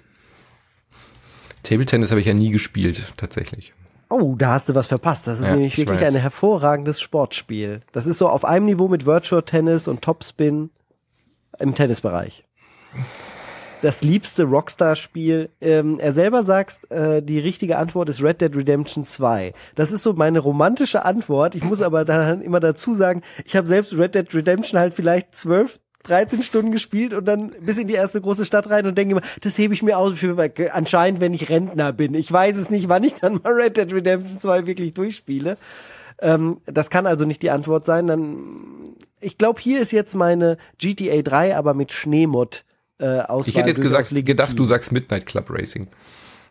Table 1.68 1.86
Tennis 1.86 2.10
habe 2.10 2.20
ich 2.20 2.26
ja 2.26 2.34
nie 2.34 2.50
gespielt, 2.50 3.12
tatsächlich. 3.16 3.72
Oh, 4.10 4.34
da 4.38 4.52
hast 4.52 4.68
du 4.70 4.74
was 4.74 4.86
verpasst. 4.86 5.26
Das 5.26 5.38
ist 5.40 5.46
Ja, 5.46 5.52
nämlich 5.54 5.74
ich 5.74 5.78
wirklich 5.78 6.00
weiß. 6.00 6.14
ein 6.14 6.20
hervorragendes 6.20 7.00
Sportspiel. 7.00 7.82
Das 7.92 8.06
ist 8.06 8.18
so 8.18 8.28
auf 8.28 8.44
einem 8.46 8.64
Niveau 8.66 8.88
mit 8.88 9.04
Virtual 9.04 9.42
Tennis 9.42 9.86
und 9.86 10.00
Topspin 10.00 10.70
im 11.58 11.74
Tennisbereich. 11.74 12.44
das 13.82 14.02
liebste 14.02 14.44
Rockstar-Spiel. 14.44 15.50
Ähm, 15.60 15.98
er 16.00 16.12
selber 16.12 16.42
sagt, 16.42 16.90
äh, 16.90 17.22
die 17.22 17.38
richtige 17.38 17.76
Antwort 17.78 18.08
ist 18.08 18.22
Red 18.22 18.40
Dead 18.40 18.56
Redemption 18.56 19.04
2. 19.04 19.52
Das 19.74 19.92
ist 19.92 20.02
so 20.02 20.14
meine 20.14 20.38
romantische 20.40 21.04
Antwort. 21.04 21.54
Ich 21.54 21.62
muss 21.64 21.82
aber 21.82 22.04
dann 22.04 22.40
immer 22.40 22.60
dazu 22.60 22.94
sagen, 22.94 23.22
ich 23.44 23.54
habe 23.56 23.66
selbst 23.66 23.96
Red 23.96 24.14
Dead 24.14 24.34
Redemption 24.34 24.80
halt 24.80 24.94
vielleicht 24.94 25.34
zwölf 25.34 25.78
13 26.04 26.42
Stunden 26.42 26.72
gespielt 26.72 27.12
und 27.12 27.26
dann 27.26 27.52
bis 27.60 27.78
in 27.78 27.88
die 27.88 27.94
erste 27.94 28.20
große 28.20 28.44
Stadt 28.44 28.70
rein 28.70 28.86
und 28.86 28.96
denke 28.96 29.12
immer, 29.12 29.22
das 29.40 29.58
hebe 29.58 29.74
ich 29.74 29.82
mir 29.82 29.98
aus 29.98 30.18
für 30.18 30.36
anscheinend, 30.72 31.20
wenn 31.20 31.34
ich 31.34 31.48
Rentner 31.48 31.92
bin. 31.92 32.14
Ich 32.14 32.30
weiß 32.32 32.56
es 32.56 32.70
nicht, 32.70 32.88
wann 32.88 33.04
ich 33.04 33.14
dann 33.14 33.40
mal 33.42 33.52
Red 33.52 33.76
Dead 33.76 33.92
Redemption 33.92 34.38
2 34.38 34.66
wirklich 34.66 34.94
durchspiele. 34.94 35.56
Ähm, 36.20 36.60
das 36.66 36.90
kann 36.90 37.06
also 37.06 37.24
nicht 37.24 37.42
die 37.42 37.50
Antwort 37.50 37.84
sein. 37.84 38.06
Dann, 38.06 38.84
ich 39.20 39.38
glaube, 39.38 39.60
hier 39.60 39.80
ist 39.80 39.92
jetzt 39.92 40.14
meine 40.14 40.56
GTA 40.78 41.22
3, 41.22 41.56
aber 41.56 41.74
mit 41.74 41.92
Schneemod 41.92 42.64
äh, 42.98 43.20
Auswahl. 43.20 43.48
Ich 43.48 43.56
hätte 43.56 43.68
jetzt 43.68 43.80
gesagt, 43.80 44.10
gedacht, 44.10 44.58
du 44.58 44.64
sagst 44.64 44.92
Midnight 44.92 45.26
Club 45.26 45.50
Racing. 45.50 45.88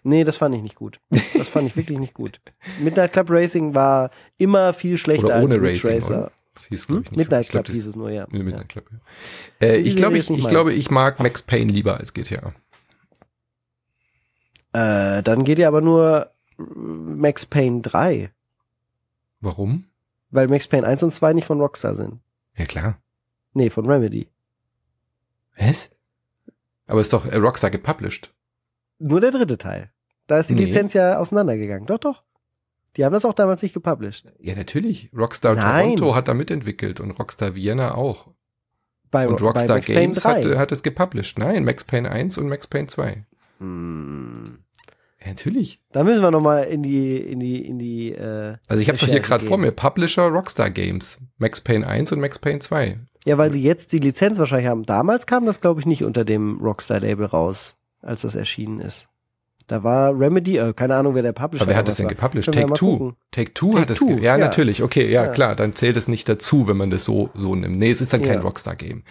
Nee, 0.03 0.23
das 0.23 0.37
fand 0.37 0.55
ich 0.55 0.61
nicht 0.61 0.75
gut. 0.75 0.99
Das 1.37 1.49
fand 1.49 1.67
ich 1.67 1.75
wirklich 1.75 1.99
nicht 1.99 2.13
gut. 2.13 2.39
Midnight 2.79 3.11
Club 3.11 3.29
Racing 3.29 3.75
war 3.75 4.09
immer 4.37 4.71
viel 4.73 4.97
schlechter 4.97 5.35
als 5.35 5.51
Ridge 5.51 5.61
Racing, 5.61 5.91
Racer. 5.91 6.17
oder? 6.19 6.31
Das 6.57 6.65
hieß, 6.65 6.87
glaub 6.87 7.01
ich, 7.03 7.11
nicht. 7.11 7.17
Midnight 7.17 7.45
Ich 7.45 7.49
glaub, 7.51 7.65
Club 7.65 7.75
hieß 7.75 7.85
es 7.87 7.95
nur, 7.95 8.09
ja. 8.09 8.25
Nee, 8.31 8.39
ja. 8.39 8.43
Midnight 8.43 8.69
Club, 8.69 8.89
ja. 8.91 8.97
Äh, 9.67 9.77
ich 9.77 9.95
glaube, 9.95 10.17
ich, 10.17 10.29
ich 10.29 10.47
glaube, 10.47 10.73
ich 10.73 10.89
mag 10.89 11.19
Max 11.19 11.43
Payne 11.43 11.71
lieber 11.71 11.97
als 11.97 12.13
GTA. 12.13 12.53
Äh, 14.73 15.23
dann 15.23 15.43
geht 15.43 15.59
ihr 15.59 15.67
aber 15.67 15.81
nur 15.81 16.31
Max 16.57 17.45
Payne 17.45 17.81
3, 17.81 18.31
Warum? 19.39 19.85
weil 20.31 20.47
Max 20.47 20.67
Payne 20.67 20.85
1 20.87 21.03
und 21.03 21.13
2 21.13 21.33
nicht 21.33 21.45
von 21.45 21.59
Rockstar 21.61 21.95
sind. 21.95 22.19
Ja, 22.57 22.65
klar. 22.65 22.99
Nee, 23.53 23.69
von 23.69 23.85
Remedy. 23.89 24.27
Was? 25.57 25.89
Aber 26.87 27.01
ist 27.01 27.13
doch 27.13 27.25
äh, 27.25 27.37
Rockstar 27.37 27.69
gepublished. 27.69 28.33
Nur 28.99 29.21
der 29.21 29.31
dritte 29.31 29.57
Teil. 29.57 29.91
Da 30.25 30.39
ist 30.39 30.49
die 30.49 30.55
Nee. 30.55 30.65
Lizenz 30.65 30.93
ja 30.93 31.17
auseinandergegangen. 31.19 31.85
Doch, 31.87 31.99
doch. 31.99 32.23
Die 32.95 33.05
haben 33.05 33.13
das 33.13 33.25
auch 33.25 33.33
damals 33.33 33.61
nicht 33.61 33.73
gepublished. 33.73 34.25
Ja, 34.39 34.55
natürlich. 34.55 35.09
Rockstar 35.15 35.55
Nein. 35.55 35.83
Toronto 35.83 36.15
hat 36.15 36.27
da 36.27 36.33
mitentwickelt 36.33 36.99
und 36.99 37.11
Rockstar 37.11 37.53
Vienna 37.53 37.95
auch. 37.95 38.27
Bei, 39.11 39.27
Und 39.27 39.41
Rockstar 39.41 39.79
Games 39.79 40.21
3. 40.21 40.43
hat, 40.43 40.57
hat 40.57 40.71
es 40.71 40.83
gepublished. 40.83 41.37
Nein, 41.37 41.63
Max 41.63 41.83
Payne 41.83 42.11
1 42.11 42.37
und 42.37 42.49
Max 42.49 42.67
Payne 42.67 42.87
2. 42.87 43.25
Hm. 43.59 44.59
Ja, 45.19 45.27
natürlich. 45.27 45.79
Da 45.91 46.03
müssen 46.03 46.21
wir 46.21 46.31
noch 46.31 46.41
mal 46.41 46.63
in 46.63 46.83
die 46.83 47.17
in 47.17 47.39
die 47.39 47.65
in 47.65 47.79
die 47.79 48.11
äh, 48.11 48.55
Also 48.67 48.81
ich 48.81 48.87
habe 48.89 48.97
doch 48.97 49.07
hier 49.07 49.19
gerade 49.19 49.45
vor 49.45 49.57
mir 49.57 49.71
Publisher 49.71 50.27
Rockstar 50.27 50.69
Games. 50.69 51.17
Max 51.37 51.61
Payne 51.61 51.87
1 51.87 52.11
und 52.11 52.19
Max 52.19 52.39
Payne 52.39 52.59
2. 52.59 52.97
Ja, 53.25 53.37
weil 53.37 53.51
sie 53.51 53.61
jetzt 53.61 53.91
die 53.93 53.99
Lizenz 53.99 54.39
wahrscheinlich 54.39 54.67
haben. 54.67 54.85
Damals 54.85 55.25
kam 55.25 55.45
das 55.45 55.61
glaube 55.61 55.79
ich 55.79 55.85
nicht 55.85 56.03
unter 56.03 56.23
dem 56.25 56.59
Rockstar 56.59 56.99
Label 56.99 57.25
raus, 57.25 57.75
als 58.01 58.21
das 58.21 58.35
erschienen 58.35 58.79
ist. 58.79 59.07
Da 59.67 59.83
war 59.83 60.17
Remedy, 60.17 60.57
äh, 60.57 60.73
keine 60.73 60.95
Ahnung, 60.95 61.13
wer 61.13 61.23
der 61.23 61.33
Publisher 61.33 61.63
Aber 61.63 61.71
wer 61.71 61.77
hat 61.77 61.85
war, 61.87 61.91
es 61.91 61.97
denn 61.97 62.05
war. 62.05 62.11
gepublished? 62.13 62.53
Take 62.53 62.73
Two. 62.73 63.13
Take 63.31 63.53
Two 63.53 63.71
Take 63.71 63.81
hat 63.81 63.89
es. 63.89 63.99
Ja, 63.99 64.15
ja. 64.15 64.37
natürlich. 64.37 64.81
Okay, 64.81 65.11
ja, 65.11 65.25
Ja. 65.25 65.31
klar. 65.31 65.55
Dann 65.55 65.75
zählt 65.75 65.97
es 65.97 66.07
nicht 66.07 66.29
dazu, 66.29 66.67
wenn 66.67 66.77
man 66.77 66.89
das 66.89 67.03
so, 67.03 67.29
so 67.35 67.53
nimmt. 67.53 67.77
Nee, 67.77 67.89
es 67.91 67.99
ist 67.99 68.13
dann 68.13 68.21
kein 68.23 68.35
Ja. 68.35 68.39
Rockstar-Game. 68.39 69.03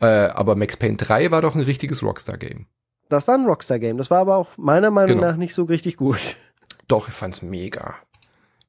Äh, 0.00 0.06
aber 0.06 0.54
Max 0.54 0.76
Payne 0.76 0.96
3 0.96 1.32
war 1.32 1.42
doch 1.42 1.54
ein 1.56 1.60
richtiges 1.62 2.02
Rockstar-Game. 2.04 2.66
Das 3.08 3.26
war 3.26 3.34
ein 3.36 3.46
Rockstar 3.46 3.78
Game. 3.80 3.98
Das 3.98 4.10
war 4.10 4.18
aber 4.20 4.36
auch 4.36 4.48
meiner 4.56 4.90
Meinung 4.92 5.16
Genau. 5.18 5.30
nach 5.30 5.36
nicht 5.36 5.54
so 5.54 5.64
richtig 5.64 5.96
gut. 5.96 6.36
Doch, 6.88 7.08
ich 7.08 7.14
fand's 7.14 7.42
mega. 7.42 7.94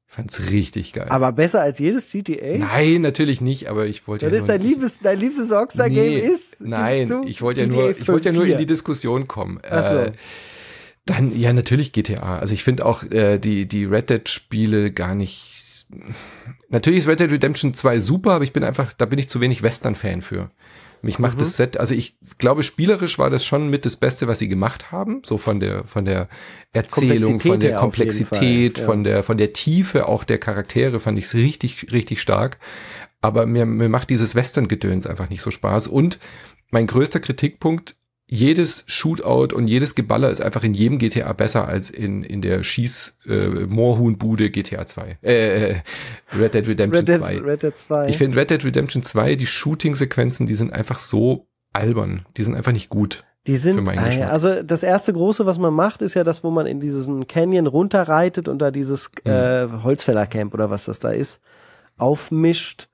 Ich 0.08 0.14
fand's 0.14 0.50
richtig 0.50 0.92
geil. 0.92 1.06
Aber 1.08 1.30
besser 1.32 1.60
als 1.60 1.78
jedes 1.78 2.10
GTA? 2.10 2.58
Nein, 2.58 3.02
natürlich 3.02 3.40
nicht, 3.40 3.68
aber 3.68 3.86
ich 3.86 4.08
wollte 4.08 4.26
Das 4.26 4.32
ja 4.32 4.38
ist 4.38 4.48
nur 4.48 4.58
dein 4.58 4.66
liebes, 4.66 4.98
dein 5.00 5.18
liebstes 5.20 5.52
Rockstar 5.52 5.88
Game 5.90 6.14
Nee, 6.14 6.18
ist? 6.18 6.60
Nein, 6.60 7.22
ich 7.26 7.42
wollte 7.42 7.60
ja 7.60 7.66
nur, 7.68 7.90
ich 7.90 8.08
wollte 8.08 8.30
ja 8.30 8.34
nur 8.34 8.44
4. 8.44 8.54
in 8.54 8.58
die 8.58 8.66
Diskussion 8.66 9.28
kommen. 9.28 9.60
Ach 9.68 9.82
so. 9.84 9.96
Äh, 9.96 10.12
dann, 11.08 11.38
ja, 11.38 11.52
natürlich 11.52 11.92
GTA. 11.92 12.38
Also 12.38 12.54
ich 12.54 12.64
finde 12.64 12.84
auch 12.86 13.02
äh, 13.04 13.38
die, 13.38 13.66
die 13.66 13.84
Red 13.84 14.10
Dead-Spiele 14.10 14.92
gar 14.92 15.14
nicht. 15.14 15.86
Natürlich 16.68 17.00
ist 17.00 17.08
Red 17.08 17.20
Dead 17.20 17.30
Redemption 17.30 17.72
2 17.74 18.00
super, 18.00 18.32
aber 18.32 18.44
ich 18.44 18.52
bin 18.52 18.64
einfach, 18.64 18.92
da 18.92 19.06
bin 19.06 19.18
ich 19.18 19.28
zu 19.28 19.40
wenig 19.40 19.62
Western-Fan 19.62 20.22
für. 20.22 20.50
Mich 21.00 21.18
macht 21.18 21.36
Mhm. 21.36 21.40
das 21.40 21.56
Set, 21.56 21.76
also 21.76 21.94
ich 21.94 22.16
glaube, 22.38 22.62
spielerisch 22.64 23.18
war 23.18 23.30
das 23.30 23.44
schon 23.44 23.68
mit 23.68 23.84
das 23.84 23.96
Beste, 23.96 24.26
was 24.26 24.40
sie 24.40 24.48
gemacht 24.48 24.90
haben. 24.90 25.22
So 25.24 25.38
von 25.38 25.60
der, 25.60 25.84
von 25.84 26.04
der 26.04 26.28
Erzählung, 26.72 27.40
von 27.40 27.60
der 27.60 27.76
Komplexität, 27.76 28.78
ja. 28.78 28.84
von 28.84 29.04
der, 29.04 29.22
von 29.22 29.38
der 29.38 29.52
Tiefe 29.52 30.08
auch 30.08 30.24
der 30.24 30.38
Charaktere 30.38 31.00
fand 31.00 31.18
ich 31.18 31.26
es 31.26 31.34
richtig, 31.34 31.92
richtig 31.92 32.20
stark. 32.20 32.58
Aber 33.20 33.46
mir, 33.46 33.64
mir 33.64 33.88
macht 33.88 34.10
dieses 34.10 34.34
Western-Gedöns 34.34 35.06
einfach 35.06 35.30
nicht 35.30 35.42
so 35.42 35.50
Spaß. 35.50 35.86
Und 35.86 36.18
mein 36.70 36.86
größter 36.86 37.20
Kritikpunkt, 37.20 37.96
jedes 38.30 38.84
Shootout 38.86 39.54
und 39.56 39.68
jedes 39.68 39.94
Geballer 39.94 40.28
ist 40.30 40.42
einfach 40.42 40.62
in 40.62 40.74
jedem 40.74 40.98
GTA 40.98 41.32
besser 41.32 41.66
als 41.66 41.88
in, 41.88 42.22
in 42.22 42.42
der 42.42 42.62
Schieß 42.62 43.20
äh, 43.26 43.48
Moorhuhnbude 43.66 44.50
GTA 44.50 44.84
2. 44.86 45.18
Äh, 45.22 45.32
äh, 45.70 45.74
Red 46.38 46.52
Dead 46.54 46.68
Redemption 46.68 47.06
Red 47.06 47.08
Dead, 47.08 47.18
2. 47.18 47.38
Red 47.40 47.62
Dead 47.62 47.78
2. 47.78 48.08
Ich 48.08 48.18
finde 48.18 48.36
Red 48.38 48.50
Dead 48.50 48.64
Redemption 48.64 49.02
2, 49.02 49.34
die 49.36 49.46
Shooting-Sequenzen, 49.46 50.46
die 50.46 50.54
sind 50.54 50.72
einfach 50.74 50.98
so 50.98 51.46
albern. 51.72 52.26
Die 52.36 52.44
sind 52.44 52.54
einfach 52.54 52.72
nicht 52.72 52.90
gut. 52.90 53.24
Die 53.46 53.56
sind, 53.56 53.82
Geschmack. 53.82 54.30
also 54.30 54.62
das 54.62 54.82
erste 54.82 55.14
große, 55.14 55.46
was 55.46 55.58
man 55.58 55.72
macht, 55.72 56.02
ist 56.02 56.12
ja 56.12 56.22
das, 56.22 56.44
wo 56.44 56.50
man 56.50 56.66
in 56.66 56.80
diesen 56.80 57.26
Canyon 57.28 57.66
runterreitet 57.66 58.46
und 58.48 58.58
da 58.58 58.70
dieses 58.70 59.10
Mhm. 59.24 59.30
äh, 59.30 59.68
Holzfällercamp 59.84 60.52
oder 60.52 60.68
was 60.68 60.84
das 60.84 60.98
da 60.98 61.10
ist, 61.10 61.40
aufmischt. 61.96 62.88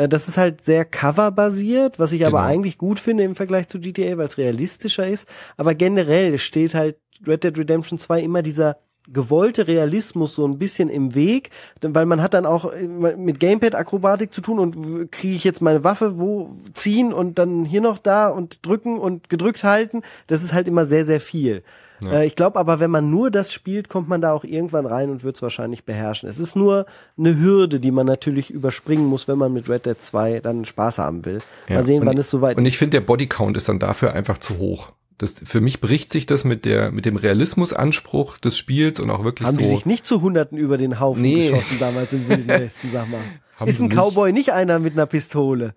Äh, 0.00 0.08
das 0.08 0.28
ist 0.28 0.38
halt 0.38 0.64
sehr 0.64 0.84
coverbasiert, 0.86 1.98
was 1.98 2.12
ich 2.12 2.24
aber 2.26 2.38
Genau. 2.38 2.50
eigentlich 2.50 2.78
gut 2.78 2.98
finde 3.00 3.24
im 3.24 3.34
Vergleich 3.34 3.68
zu 3.68 3.78
GTA, 3.80 4.16
weil 4.16 4.26
es 4.26 4.38
realistischer 4.38 5.06
ist. 5.06 5.28
Aber 5.58 5.74
generell 5.74 6.38
steht 6.38 6.74
halt 6.74 6.96
Red 7.26 7.44
Dead 7.44 7.58
Redemption 7.58 7.98
2 7.98 8.22
immer 8.22 8.42
dieser 8.42 8.78
gewollte 9.12 9.66
Realismus 9.66 10.34
so 10.34 10.46
ein 10.46 10.58
bisschen 10.58 10.88
im 10.88 11.14
Weg, 11.14 11.50
denn, 11.82 11.94
weil 11.94 12.06
man 12.06 12.22
hat 12.22 12.34
dann 12.34 12.46
auch 12.46 12.72
äh, 12.72 12.86
mit 12.86 13.40
Gamepad-Akrobatik 13.40 14.32
zu 14.32 14.40
tun 14.40 14.58
und 14.58 15.10
kriege 15.12 15.34
ich 15.34 15.44
jetzt 15.44 15.62
meine 15.62 15.84
Waffe 15.84 16.18
wo 16.18 16.50
ziehen 16.74 17.12
und 17.12 17.38
dann 17.38 17.64
hier 17.64 17.80
noch 17.80 17.98
da 17.98 18.28
und 18.28 18.64
drücken 18.66 18.98
und 18.98 19.28
gedrückt 19.28 19.64
halten. 19.64 20.02
Das 20.26 20.42
ist 20.42 20.52
halt 20.52 20.68
immer 20.68 20.86
sehr, 20.86 21.04
sehr 21.04 21.20
viel. 21.20 21.62
Ja. 22.02 22.20
Äh, 22.20 22.26
ich 22.26 22.36
glaube 22.36 22.58
aber, 22.58 22.80
wenn 22.80 22.90
man 22.90 23.10
nur 23.10 23.30
das 23.30 23.52
spielt, 23.52 23.88
kommt 23.88 24.08
man 24.08 24.20
da 24.20 24.32
auch 24.32 24.44
irgendwann 24.44 24.86
rein 24.86 25.10
und 25.10 25.22
wird 25.24 25.36
es 25.36 25.42
wahrscheinlich 25.42 25.84
beherrschen. 25.84 26.28
Es 26.28 26.38
ist 26.38 26.56
nur 26.56 26.86
eine 27.18 27.38
Hürde, 27.38 27.78
die 27.80 27.90
man 27.90 28.06
natürlich 28.06 28.50
überspringen 28.50 29.06
muss, 29.06 29.28
wenn 29.28 29.38
man 29.38 29.52
mit 29.52 29.68
Red 29.68 29.86
Dead 29.86 30.00
2 30.00 30.40
dann 30.40 30.64
Spaß 30.64 30.98
haben 30.98 31.24
will. 31.26 31.40
Ja, 31.68 31.76
Mal 31.76 31.84
sehen, 31.84 32.00
und 32.02 32.06
wann 32.06 32.14
ich- 32.14 32.20
es 32.20 32.30
soweit 32.30 32.56
Und 32.56 32.64
ist. 32.64 32.70
ich 32.72 32.78
finde, 32.78 32.92
der 32.98 33.06
Bodycount 33.06 33.56
ist 33.56 33.68
dann 33.68 33.78
dafür 33.78 34.12
einfach 34.14 34.38
zu 34.38 34.58
hoch. 34.58 34.92
Das, 35.20 35.34
für 35.44 35.60
mich 35.60 35.82
bricht 35.82 36.12
sich 36.12 36.24
das 36.24 36.44
mit 36.44 36.64
der, 36.64 36.90
mit 36.92 37.04
dem 37.04 37.16
Realismusanspruch 37.16 38.38
des 38.38 38.56
Spiels 38.56 39.00
und 39.00 39.10
auch 39.10 39.22
wirklich 39.22 39.46
Haben 39.46 39.56
so. 39.56 39.60
die 39.60 39.68
sich 39.68 39.84
nicht 39.84 40.06
zu 40.06 40.22
Hunderten 40.22 40.56
über 40.56 40.78
den 40.78 40.98
Haufen 40.98 41.20
Nee. 41.20 41.50
geschossen 41.50 41.76
damals 41.78 42.14
im 42.14 42.26
Wilden 42.26 42.48
Westen, 42.48 42.88
sag 42.90 43.06
mal. 43.10 43.20
Haben 43.56 43.68
ist 43.68 43.80
ein 43.80 43.88
nicht. 43.88 43.96
Cowboy 43.98 44.32
nicht 44.32 44.52
einer 44.52 44.78
mit 44.78 44.94
einer 44.94 45.04
Pistole? 45.04 45.74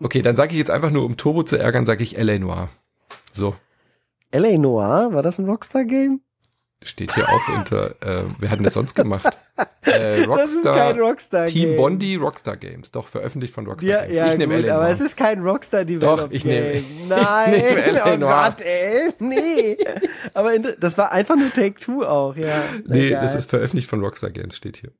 Okay, 0.00 0.22
dann 0.22 0.34
sage 0.34 0.52
ich 0.52 0.58
jetzt 0.58 0.70
einfach 0.72 0.90
nur, 0.90 1.04
um 1.04 1.16
Turbo 1.16 1.44
zu 1.44 1.56
ärgern, 1.56 1.86
sage 1.86 2.02
ich 2.02 2.18
L.A. 2.18 2.36
Noir. 2.40 2.68
So, 3.32 3.54
L.A. 4.32 4.58
Noir, 4.58 5.10
war 5.12 5.22
das 5.22 5.38
ein 5.38 5.46
Rockstar-Game? 5.48 6.20
Steht 6.82 7.14
hier 7.14 7.24
auch 7.28 7.48
unter, 7.56 7.90
äh, 8.02 8.24
wer 8.38 8.50
hat 8.50 8.58
denn 8.58 8.64
das 8.64 8.74
sonst 8.74 8.94
gemacht? 8.94 9.36
Äh, 9.88 10.24
Rockstar, 10.24 10.36
Das 10.38 10.50
ist 10.52 10.64
kein 10.64 10.98
Rockstar-Game. 11.00 11.52
Team 11.54 11.76
Bondi, 11.76 12.16
Rockstar 12.16 12.56
Games. 12.56 12.90
Doch, 12.90 13.06
veröffentlicht 13.06 13.54
von 13.54 13.66
Rockstar 13.66 13.88
Ja, 13.88 14.02
Games. 14.04 14.18
ja, 14.18 14.32
ich 14.32 14.38
nehme 14.38 14.60
gut, 14.60 14.68
aber 14.68 14.88
es 14.90 15.00
ist 15.00 15.16
kein 15.16 15.38
Rockstar 15.40 15.84
Developed 15.84 16.24
Doch, 16.24 16.30
ich 16.32 16.44
nehme- 16.44 16.72
Game. 16.72 17.08
Nein, 17.08 17.54
ich 17.54 17.62
nehme 17.62 17.82
L.A. 18.00 18.14
oh. 18.14 18.18
Gott, 18.18 18.60
ey, 18.62 19.10
nee. 19.20 19.76
aber 20.34 20.54
in, 20.54 20.66
das 20.80 20.98
war 20.98 21.12
einfach 21.12 21.36
nur 21.36 21.52
Take 21.52 21.76
Two 21.76 22.02
auch, 22.04 22.34
ja. 22.36 22.64
nee, 22.84 23.06
Egal. 23.06 23.22
das 23.22 23.36
ist 23.36 23.48
veröffentlicht 23.48 23.88
von 23.88 24.00
Rockstar 24.00 24.30
Games, 24.30 24.56
steht 24.56 24.76
hier. 24.78 24.90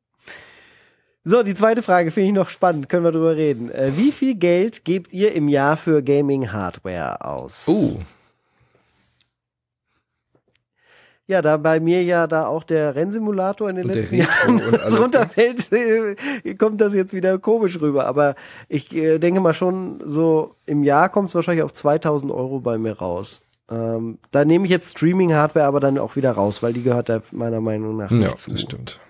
So, 1.24 1.42
die 1.42 1.56
zweite 1.56 1.82
Frage 1.82 2.12
finde 2.12 2.28
ich 2.28 2.34
noch 2.34 2.48
spannend, 2.48 2.88
können 2.88 3.02
wir 3.04 3.10
drüber 3.12 3.34
reden. 3.34 3.70
Äh, 3.72 3.90
wie 3.96 4.12
viel 4.12 4.36
Geld 4.36 4.84
gebt 4.84 5.12
ihr 5.12 5.34
im 5.34 5.48
Jahr 5.48 5.76
für 5.76 6.00
Gaming-Hardware 6.00 7.24
aus? 7.24 7.66
Oh, 7.68 7.98
Ja, 11.28 11.42
da 11.42 11.56
bei 11.56 11.80
mir 11.80 12.04
ja 12.04 12.28
da 12.28 12.46
auch 12.46 12.62
der 12.62 12.94
Rennsimulator 12.94 13.68
in 13.68 13.76
den 13.76 13.86
Und 13.86 13.94
letzten 13.94 14.14
Jahren 14.14 14.60
runterfällt, 14.96 15.72
äh, 15.72 16.54
kommt 16.54 16.80
das 16.80 16.94
jetzt 16.94 17.12
wieder 17.12 17.38
komisch 17.38 17.80
rüber. 17.80 18.06
Aber 18.06 18.36
ich 18.68 18.94
äh, 18.94 19.18
denke 19.18 19.40
mal 19.40 19.52
schon, 19.52 20.00
so 20.04 20.54
im 20.66 20.84
Jahr 20.84 21.08
kommt 21.08 21.28
es 21.28 21.34
wahrscheinlich 21.34 21.64
auf 21.64 21.72
2000 21.72 22.30
Euro 22.30 22.60
bei 22.60 22.78
mir 22.78 22.92
raus. 22.98 23.42
Ähm, 23.68 24.18
da 24.30 24.44
nehme 24.44 24.66
ich 24.66 24.70
jetzt 24.70 24.96
Streaming-Hardware 24.96 25.66
aber 25.66 25.80
dann 25.80 25.98
auch 25.98 26.14
wieder 26.14 26.30
raus, 26.30 26.62
weil 26.62 26.72
die 26.72 26.84
gehört 26.84 27.08
da 27.08 27.20
meiner 27.32 27.60
Meinung 27.60 27.96
nach 27.96 28.12
ja, 28.12 28.18
nicht 28.18 28.38
zu. 28.38 28.52
das 28.52 28.60
stimmt. 28.60 29.00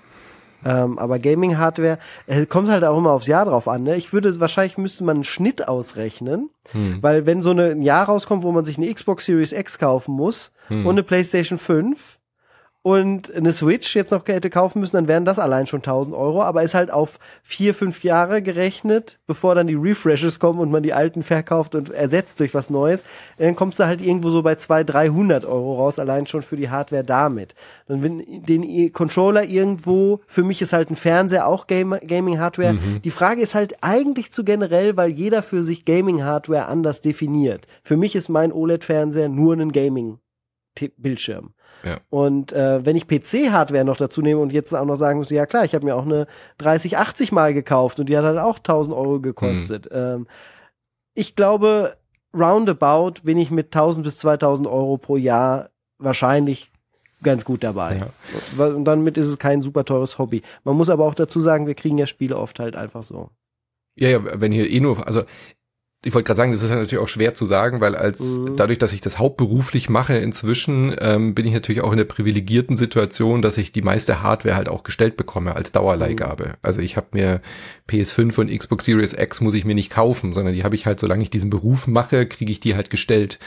Ähm, 0.69 0.99
aber 0.99 1.21
Gaming-Hardware 1.21 1.99
äh, 2.27 2.45
kommt 2.47 2.69
halt 2.69 2.83
auch 2.83 2.99
immer 2.99 3.13
aufs 3.13 3.29
Jahr 3.29 3.45
drauf 3.45 3.69
an. 3.69 3.85
Ne? 3.85 3.95
Ich 3.97 4.13
würde 4.13 4.39
wahrscheinlich 4.41 4.77
müsste 4.79 5.05
man 5.05 5.19
einen 5.19 5.25
Schnitt 5.25 5.69
ausrechnen, 5.69 6.51
Hm. 6.73 6.99
weil 7.03 7.25
wenn 7.27 7.41
so 7.41 7.51
eine, 7.51 7.67
ein 7.71 7.83
Jahr 7.83 8.07
rauskommt, 8.07 8.43
wo 8.43 8.51
man 8.51 8.65
sich 8.65 8.77
eine 8.77 8.93
Xbox 8.93 9.27
Series 9.27 9.53
X 9.53 9.79
kaufen 9.79 10.15
muss 10.17 10.51
Hm. 10.69 10.85
und 10.85 10.95
eine 10.97 11.05
PlayStation 11.05 11.59
5 11.59 12.19
und 12.87 13.35
eine 13.35 13.53
Switch 13.53 13.97
jetzt 13.97 14.13
noch 14.13 14.25
hätte 14.29 14.49
kaufen 14.49 14.79
müssen, 14.79 14.95
dann 14.95 15.09
wären 15.09 15.25
das 15.25 15.41
allein 15.41 15.67
schon 15.67 15.81
1000 15.81 16.15
Euro, 16.15 16.45
aber 16.45 16.63
ist 16.63 16.75
halt 16.75 16.93
auf 16.93 17.19
vier, 17.43 17.75
fünf 17.75 18.05
Jahre 18.05 18.43
gerechnet, 18.43 19.19
bevor 19.27 19.57
dann 19.57 19.67
die 19.67 19.75
Refreshes 19.75 20.39
kommen 20.39 20.61
und 20.61 20.71
man 20.71 20.85
die 20.85 20.93
alten 20.93 21.25
verkauft 21.25 21.75
und 21.75 21.91
ersetzt 21.91 22.39
durch 22.39 22.55
was 22.55 22.71
Neues, 22.71 23.05
dann 23.39 23.57
kommst 23.57 23.81
du 23.81 23.87
halt 23.87 24.01
irgendwo 24.01 24.31
so 24.31 24.41
bei 24.41 24.55
200, 24.55 24.95
300 24.95 25.45
Euro 25.47 25.75
raus, 25.75 25.99
allein 25.99 26.29
schon 26.29 26.43
für 26.43 26.55
die 26.55 26.71
Hardware 26.71 27.03
damit. 27.03 27.57
Und 27.89 28.05
wenn 28.05 28.45
den 28.45 28.93
Controller 28.93 29.43
irgendwo, 29.43 30.21
für 30.29 30.45
mich 30.45 30.63
ist 30.63 30.73
halt 30.73 30.89
ein 30.89 30.95
Fernseher 30.95 31.49
auch 31.49 31.67
Game, 31.67 31.99
Gaming-Hardware. 32.07 32.75
Mhm. 32.75 33.03
Die 33.03 33.11
Frage 33.11 33.43
ist 33.43 33.57
halt 33.57 33.79
eigentlich 33.81 34.31
zu 34.31 34.45
generell, 34.45 34.97
weil 34.97 35.11
jeder 35.11 35.43
für 35.43 35.65
sich 35.65 35.87
Gaming-Hardware 35.87 36.67
anders 36.67 37.01
definiert. 37.01 37.67
Für 37.83 37.97
mich 37.97 38.15
ist 38.15 38.29
mein 38.29 38.53
OLED-Fernseher 38.53 39.29
nur 39.29 39.57
ein 39.57 39.73
Gaming-Bildschirm. 39.73 41.51
Ja. 41.85 41.99
Und 42.11 42.53
äh, 42.53 42.85
wenn 42.85 42.97
ich 42.97 43.07
PC-Hardware 43.07 43.85
noch 43.85 43.97
dazu 43.97 44.23
nehme 44.23 44.41
und 44.41 44.53
jetzt 44.53 44.75
auch 44.75 44.85
noch 44.85 44.97
sagen 44.97 45.19
muss, 45.19 45.31
ja 45.31 45.47
klar, 45.47 45.65
ich 45.65 45.75
habe 45.75 45.85
mir 45.85 45.97
auch 45.97 46.05
eine 46.05 46.27
3080 46.59 47.33
mal 47.33 47.55
gekauft 47.55 48.01
und 48.01 48.09
die 48.09 48.17
hat 48.17 48.25
halt 48.25 48.39
auch 48.39 48.59
1000 48.59 48.97
Euro 48.97 49.21
gekostet. 49.21 49.87
Mhm. 49.91 49.97
Ähm, 49.97 50.27
ich 51.15 51.37
glaube, 51.37 51.97
roundabout 52.35 53.23
bin 53.23 53.39
ich 53.39 53.51
mit 53.51 53.67
1000 53.67 54.05
bis 54.05 54.19
2000 54.19 54.69
Euro 54.69 54.99
pro 54.99 55.17
Jahr 55.17 55.71
wahrscheinlich 55.99 56.71
ganz 57.23 57.45
gut 57.45 57.65
dabei. 57.65 58.03
Ja. 58.59 58.67
Und 58.67 58.85
damit 58.85 59.17
ist 59.17 59.27
es 59.27 59.39
kein 59.39 59.63
super 59.63 59.85
teures 59.85 60.19
Hobby. 60.19 60.43
Man 60.65 60.77
muss 60.77 60.91
aber 60.91 61.07
auch 61.07 61.15
dazu 61.15 61.41
sagen, 61.41 61.67
wir 61.67 61.75
kriegen 61.75 61.99
ja 61.99 62.07
Spiele 62.07 62.37
oft 62.37 62.59
halt 62.59 62.77
einfach 62.77 63.03
so. 63.03 63.31
Ja, 63.99 64.11
ja, 64.11 64.41
wenn 64.41 64.53
hier 64.53 64.71
eh 64.71 64.81
nur, 64.81 65.07
also 65.07 65.23
ich 66.07 66.15
wollte 66.15 66.29
gerade 66.29 66.37
sagen, 66.37 66.53
das 66.53 66.63
ist 66.63 66.71
natürlich 66.71 66.99
auch 66.99 67.09
schwer 67.09 67.35
zu 67.35 67.45
sagen, 67.45 67.81
weil 67.81 67.97
als 67.97 68.37
mhm. 68.37 68.57
dadurch, 68.57 68.79
dass 68.79 68.93
ich 68.93 69.01
das 69.01 69.19
hauptberuflich 69.19 69.89
mache 69.89 70.17
inzwischen, 70.17 70.95
ähm, 71.01 71.35
bin 71.35 71.47
ich 71.47 71.53
natürlich 71.53 71.83
auch 71.83 71.91
in 71.91 71.99
der 71.99 72.05
privilegierten 72.05 72.77
Situation, 72.77 73.43
dass 73.43 73.59
ich 73.59 73.73
die 73.73 73.83
meiste 73.83 74.23
Hardware 74.23 74.55
halt 74.55 74.69
auch 74.69 74.85
gestellt 74.85 75.17
bekomme 75.17 75.57
als 75.57 75.73
Dauerleihgabe. 75.73 76.45
Mhm. 76.45 76.55
Also 76.63 76.81
ich 76.81 76.97
habe 76.97 77.09
mir 77.11 77.41
PS5 77.91 78.39
und 78.39 78.57
Xbox 78.57 78.85
Series 78.85 79.15
X 79.15 79.41
muss 79.41 79.55
ich 79.55 79.65
mir 79.65 79.75
nicht 79.75 79.91
kaufen, 79.91 80.33
sondern 80.33 80.55
die 80.55 80.63
habe 80.63 80.77
ich 80.77 80.87
halt, 80.87 81.01
solange 81.01 81.25
ich 81.25 81.31
diesen 81.31 81.51
Beruf 81.51 81.89
mache, 81.89 82.27
kriege 82.27 82.53
ich 82.53 82.61
die 82.61 82.77
halt 82.77 82.89
gestellt. 82.89 83.41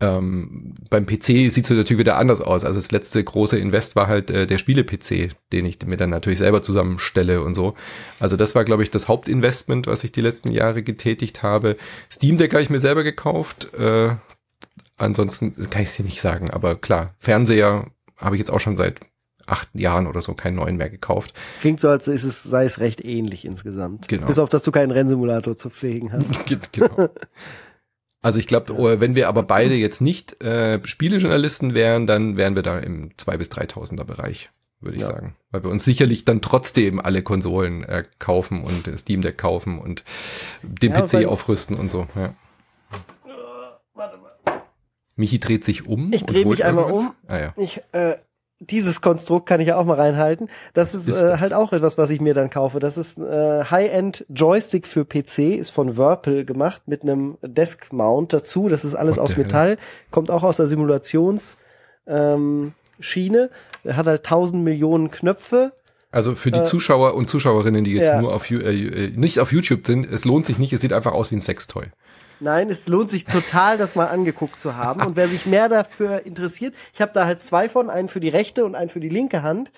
Ähm, 0.00 0.74
beim 0.90 1.06
PC 1.06 1.50
sieht 1.50 1.64
es 1.64 1.70
natürlich 1.70 1.98
wieder 1.98 2.16
anders 2.16 2.40
aus. 2.40 2.64
Also 2.64 2.80
das 2.80 2.90
letzte 2.90 3.22
große 3.22 3.58
Invest 3.58 3.94
war 3.94 4.08
halt 4.08 4.30
äh, 4.30 4.46
der 4.46 4.58
Spiele-PC, 4.58 5.30
den 5.52 5.64
ich 5.64 5.78
mir 5.86 5.96
dann 5.96 6.10
natürlich 6.10 6.40
selber 6.40 6.60
zusammenstelle 6.62 7.42
und 7.42 7.54
so. 7.54 7.74
Also 8.18 8.36
das 8.36 8.54
war, 8.54 8.64
glaube 8.64 8.82
ich, 8.82 8.90
das 8.90 9.06
Hauptinvestment, 9.06 9.86
was 9.86 10.02
ich 10.02 10.10
die 10.10 10.20
letzten 10.20 10.50
Jahre 10.50 10.82
getätigt 10.82 11.42
habe. 11.42 11.76
Steam 12.10 12.36
Deck 12.36 12.52
habe 12.52 12.62
ich 12.62 12.70
mir 12.70 12.80
selber 12.80 13.04
gekauft. 13.04 13.72
Äh, 13.74 14.16
ansonsten 14.96 15.54
kann 15.70 15.82
ich 15.82 15.88
es 15.88 15.96
dir 15.96 16.04
nicht 16.04 16.20
sagen, 16.20 16.50
aber 16.50 16.74
klar, 16.74 17.14
Fernseher 17.18 17.86
habe 18.16 18.36
ich 18.36 18.40
jetzt 18.40 18.50
auch 18.50 18.60
schon 18.60 18.76
seit 18.76 19.00
acht 19.46 19.68
Jahren 19.74 20.06
oder 20.06 20.22
so 20.22 20.34
keinen 20.34 20.56
neuen 20.56 20.76
mehr 20.76 20.90
gekauft. 20.90 21.34
Klingt 21.60 21.80
so, 21.80 21.88
als 21.88 22.08
ist 22.08 22.24
es, 22.24 22.42
sei 22.42 22.64
es 22.64 22.80
recht 22.80 23.04
ähnlich 23.04 23.44
insgesamt. 23.44 24.08
Genau. 24.08 24.26
Bis 24.26 24.38
auf, 24.38 24.48
dass 24.48 24.62
du 24.62 24.70
keinen 24.70 24.90
Rennsimulator 24.90 25.56
zu 25.56 25.70
pflegen 25.70 26.12
hast. 26.12 26.34
genau. 26.72 27.08
Also 28.22 28.38
ich 28.38 28.46
glaube, 28.46 28.72
ja. 28.72 29.00
wenn 29.00 29.16
wir 29.16 29.28
aber 29.28 29.42
beide 29.42 29.74
jetzt 29.74 30.00
nicht 30.00 30.42
äh, 30.42 30.80
Spielejournalisten 30.86 31.74
wären, 31.74 32.06
dann 32.06 32.36
wären 32.36 32.54
wir 32.54 32.62
da 32.62 32.78
im 32.78 33.10
2.000 33.10 33.36
bis 33.36 33.48
3.000er 33.48 34.04
Bereich, 34.04 34.50
würde 34.80 34.96
ich 34.96 35.02
ja. 35.02 35.08
sagen. 35.08 35.34
Weil 35.50 35.64
wir 35.64 35.70
uns 35.70 35.84
sicherlich 35.84 36.24
dann 36.24 36.40
trotzdem 36.40 37.00
alle 37.00 37.22
Konsolen 37.22 37.82
äh, 37.82 38.04
kaufen 38.20 38.62
und 38.62 38.86
äh, 38.86 38.96
Steam 38.96 39.22
Deck 39.22 39.38
kaufen 39.38 39.80
und 39.80 40.04
den 40.62 40.92
ja, 40.92 41.02
PC 41.02 41.26
aufrüsten 41.26 41.76
und 41.76 41.90
so. 41.90 42.06
Ja. 42.14 42.34
Warte 43.94 44.18
mal. 44.18 44.62
Michi 45.16 45.40
dreht 45.40 45.64
sich 45.64 45.86
um. 45.86 46.12
Ich 46.12 46.24
drehe 46.24 46.46
mich 46.46 46.64
einmal 46.64 46.90
um. 46.92 47.12
Ah, 47.26 47.38
ja. 47.38 47.54
Ich 47.56 47.82
äh, 47.90 48.14
dieses 48.70 49.00
Konstrukt 49.00 49.46
kann 49.46 49.60
ich 49.60 49.68
ja 49.68 49.76
auch 49.76 49.84
mal 49.84 49.96
reinhalten. 49.98 50.48
Das 50.74 50.94
ist, 50.94 51.08
ist 51.08 51.16
äh, 51.16 51.38
halt 51.38 51.52
auch 51.52 51.72
etwas, 51.72 51.98
was 51.98 52.10
ich 52.10 52.20
mir 52.20 52.34
dann 52.34 52.50
kaufe. 52.50 52.78
Das 52.78 52.96
ist 52.96 53.18
äh, 53.18 53.64
High-End 53.64 54.24
Joystick 54.28 54.86
für 54.86 55.04
PC, 55.04 55.58
ist 55.58 55.70
von 55.70 55.96
Whirlpool 55.96 56.44
gemacht 56.44 56.82
mit 56.86 57.02
einem 57.02 57.38
Desk 57.42 57.92
Mount 57.92 58.32
dazu. 58.32 58.68
Das 58.68 58.84
ist 58.84 58.94
alles 58.94 59.18
aus 59.18 59.36
Metall, 59.36 59.78
kommt 60.10 60.30
auch 60.30 60.42
aus 60.42 60.56
der 60.56 60.66
Simulations 60.66 61.56
ähm, 62.06 62.72
Schiene. 63.00 63.50
Hat 63.86 64.06
halt 64.06 64.24
tausend 64.24 64.62
Millionen 64.62 65.10
Knöpfe. 65.10 65.72
Also 66.10 66.34
für 66.34 66.50
die 66.50 66.60
äh, 66.60 66.64
Zuschauer 66.64 67.14
und 67.14 67.30
Zuschauerinnen, 67.30 67.84
die 67.84 67.92
jetzt 67.92 68.08
ja. 68.08 68.20
nur 68.20 68.34
auf 68.34 68.50
äh, 68.50 68.56
äh, 68.56 69.10
nicht 69.16 69.40
auf 69.40 69.50
YouTube 69.50 69.86
sind, 69.86 70.04
es 70.04 70.24
lohnt 70.24 70.46
sich 70.46 70.58
nicht. 70.58 70.72
Es 70.72 70.82
sieht 70.82 70.92
einfach 70.92 71.12
aus 71.12 71.30
wie 71.30 71.36
ein 71.36 71.40
Sextoy. 71.40 71.86
Nein, 72.42 72.70
es 72.70 72.88
lohnt 72.88 73.08
sich 73.08 73.24
total, 73.24 73.78
das 73.78 73.94
mal 73.94 74.06
angeguckt 74.06 74.58
zu 74.60 74.76
haben. 74.76 75.00
Und 75.00 75.14
wer 75.14 75.28
sich 75.28 75.46
mehr 75.46 75.68
dafür 75.68 76.26
interessiert, 76.26 76.74
ich 76.92 77.00
habe 77.00 77.12
da 77.14 77.24
halt 77.24 77.40
zwei 77.40 77.68
von, 77.68 77.88
einen 77.88 78.08
für 78.08 78.18
die 78.18 78.30
rechte 78.30 78.64
und 78.64 78.74
einen 78.74 78.90
für 78.90 78.98
die 78.98 79.08
linke 79.08 79.44
Hand. 79.44 79.70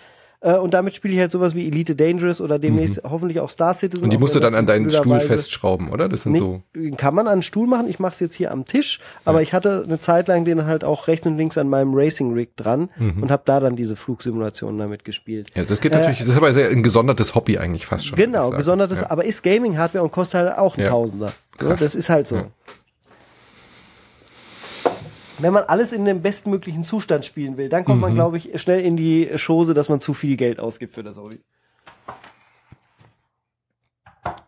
Äh, 0.45 0.59
und 0.59 0.75
damit 0.75 0.95
spiele 0.95 1.15
ich 1.15 1.21
halt 1.21 1.33
sowas 1.33 1.55
wie 1.55 1.67
Elite 1.67 1.97
Dangerous 1.97 2.43
oder 2.43 2.59
demnächst 2.59 3.03
mhm. 3.03 3.11
hoffentlich 3.11 3.41
auch 3.41 3.49
Star 3.49 3.73
Citizen. 3.73 4.05
Und 4.05 4.11
die 4.11 4.19
musst 4.19 4.35
du 4.35 4.41
dann 4.41 4.55
an 4.55 4.67
deinen 4.67 4.91
Stuhl 4.91 5.19
festschrauben, 5.21 5.91
oder? 5.91 6.07
Das 6.07 6.25
sind 6.25 6.33
nee, 6.33 6.39
so. 6.39 6.63
Kann 6.99 7.15
man 7.15 7.27
an 7.27 7.39
den 7.39 7.43
Stuhl 7.43 7.67
machen. 7.67 7.89
Ich 7.89 7.99
mache 7.99 8.13
es 8.13 8.21
jetzt 8.21 8.35
hier 8.35 8.53
am 8.53 8.67
Tisch, 8.67 9.01
aber 9.25 9.39
ja. 9.39 9.43
ich 9.43 9.55
hatte 9.55 9.85
eine 9.87 9.99
Zeit 9.99 10.29
lang 10.29 10.45
den 10.45 10.67
halt 10.67 10.85
auch 10.85 11.09
rechts 11.09 11.27
und 11.27 11.39
links 11.39 11.57
an 11.57 11.71
meinem 11.71 11.95
Racing 11.95 12.35
Rig 12.35 12.55
dran 12.57 12.91
mhm. 12.99 13.23
und 13.23 13.31
habe 13.31 13.43
da 13.47 13.59
dann 13.59 13.75
diese 13.75 13.97
Flugsimulationen 13.97 14.79
damit 14.79 15.07
gespielt. 15.07 15.49
Ja, 15.55 15.65
das 15.65 15.81
geht 15.81 15.93
äh, 15.93 15.97
natürlich. 15.97 16.19
Das 16.19 16.29
ist 16.29 16.37
aber 16.37 16.49
ein 16.49 16.83
gesondertes 16.83 17.35
Hobby 17.35 17.57
eigentlich 17.57 17.87
fast 17.87 18.07
schon. 18.07 18.17
Genau, 18.17 18.51
gesondertes, 18.51 19.01
ja. 19.01 19.11
aber 19.11 19.25
ist 19.25 19.43
Gaming 19.43 19.79
Hardware 19.79 20.05
und 20.05 20.13
kostet 20.13 20.43
halt 20.43 20.59
auch 20.59 20.77
ein 20.77 20.85
Tausender. 20.85 21.33
Ja, 21.63 21.75
das 21.75 21.95
ist 21.95 22.11
halt 22.11 22.29
so. 22.29 22.43
Wenn 25.39 25.53
man 25.53 25.65
alles 25.65 25.93
in 25.93 26.05
dem 26.05 26.23
bestmöglichen 26.23 26.85
Zustand 26.85 27.25
spielen 27.25 27.57
will, 27.57 27.69
dann 27.69 27.85
kommt 27.85 27.97
mhm. 27.97 28.03
man, 28.03 28.15
glaube 28.15 28.39
ich, 28.39 28.61
schnell 28.61 28.81
in 28.81 28.97
die 28.97 29.31
Chose, 29.37 29.75
dass 29.75 29.89
man 29.89 30.01
zu 30.01 30.15
viel 30.15 30.37
Geld 30.37 30.61
ausgibt 30.61 30.95
für 30.95 31.03
das 31.03 31.17
Hobby. 31.17 31.41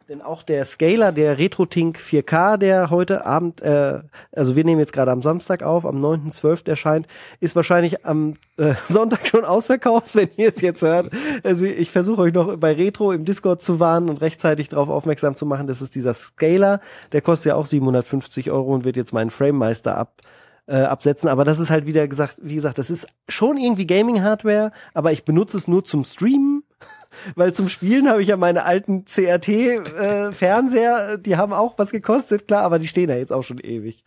Denn 0.09 0.23
auch 0.23 0.45
der 0.45 0.65
Scaler, 0.65 1.11
der 1.11 1.37
RetroTink 1.37 1.99
4K, 1.99 2.59
der 2.59 2.91
heute 2.91 3.27
Abend, 3.27 3.61
äh, 3.63 3.99
also 4.31 4.55
wir 4.55 4.63
nehmen 4.63 4.79
jetzt 4.79 4.93
gerade 4.93 5.11
am 5.11 5.21
Samstag 5.21 5.65
auf, 5.65 5.85
am 5.85 5.97
9.12. 5.97 6.69
erscheint, 6.69 7.09
ist 7.41 7.57
wahrscheinlich 7.57 8.07
am 8.07 8.35
äh, 8.57 8.75
Sonntag 8.87 9.27
schon 9.27 9.45
ausverkauft, 9.45 10.15
wenn 10.15 10.29
ihr 10.37 10.51
es 10.51 10.61
jetzt 10.61 10.83
hört. 10.83 11.13
Also 11.43 11.65
ich 11.65 11.91
versuche 11.91 12.23
euch 12.23 12.33
noch 12.33 12.57
bei 12.57 12.73
Retro 12.75 13.11
im 13.11 13.25
Discord 13.25 13.61
zu 13.61 13.81
warnen 13.81 14.09
und 14.09 14.21
rechtzeitig 14.21 14.69
darauf 14.69 14.89
aufmerksam 14.89 15.35
zu 15.35 15.45
machen, 15.45 15.67
das 15.67 15.83
ist 15.83 15.97
dieser 15.97 16.15
Scaler, 16.15 16.79
der 17.11 17.21
kostet 17.21 17.47
ja 17.51 17.55
auch 17.57 17.67
750 17.67 18.53
Euro 18.53 18.75
und 18.75 18.85
wird 18.85 18.97
jetzt 18.97 19.13
meinen 19.13 19.31
Framemeister 19.31 19.99
ab 19.99 20.23
äh, 20.67 20.83
absetzen. 20.83 21.29
Aber 21.29 21.45
das 21.45 21.59
ist 21.59 21.71
halt 21.71 21.87
wieder 21.87 22.07
gesagt, 22.09 22.37
wie 22.43 22.57
gesagt, 22.57 22.79
das 22.79 22.91
ist 22.91 23.07
schon 23.29 23.57
irgendwie 23.57 23.87
Gaming-Hardware, 23.87 24.73
aber 24.95 25.13
ich 25.13 25.25
benutze 25.25 25.57
es 25.57 25.69
nur 25.69 25.85
zum 25.85 26.05
Streamen. 26.05 26.65
Weil 27.35 27.55
zum 27.55 27.69
Spielen 27.69 28.11
habe 28.11 28.21
ich 28.21 28.29
ja 28.29 28.37
meine 28.37 28.65
alten 28.65 29.07
CRT-Fernseher, 29.07 31.15
äh, 31.15 31.19
die 31.19 31.37
haben 31.37 31.53
auch 31.53 31.79
was 31.79 31.91
gekostet, 31.91 32.47
klar, 32.47 32.63
aber 32.63 32.79
die 32.79 32.89
stehen 32.89 33.09
ja 33.09 33.17
jetzt 33.17 33.33
auch 33.33 33.43
schon 33.43 33.59
ewig. 33.59 34.05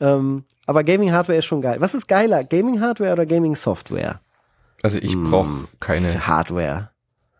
Ähm, 0.00 0.44
aber 0.66 0.84
Gaming-Hardware 0.84 1.38
ist 1.38 1.46
schon 1.46 1.62
geil. 1.62 1.80
Was 1.80 1.94
ist 1.94 2.08
geiler, 2.08 2.44
Gaming-Hardware 2.44 3.12
oder 3.12 3.26
Gaming-Software? 3.26 4.20
Also 4.82 4.98
ich 4.98 5.16
brauche 5.16 5.46
hm, 5.46 5.68
keine 5.80 6.26
Hardware. 6.26 6.90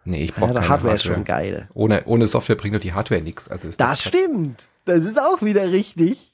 Nee, 0.05 0.25
ich 0.25 0.35
brauche 0.35 0.55
ja, 0.55 0.61
keine 0.61 0.69
Hardware. 0.69 0.71
Hardware 0.71 0.95
ist 0.95 1.05
schon 1.05 1.25
geil. 1.25 1.69
Ohne, 1.75 2.03
ohne 2.07 2.27
Software 2.27 2.57
bringt 2.57 2.75
doch 2.75 2.81
die 2.81 2.95
Hardware 2.95 3.21
nichts. 3.21 3.49
Also 3.49 3.69
das, 3.69 3.77
das 3.77 4.05
stimmt. 4.05 4.69
Das 4.85 5.01
ist 5.01 5.21
auch 5.21 5.43
wieder 5.43 5.71
richtig. 5.71 6.34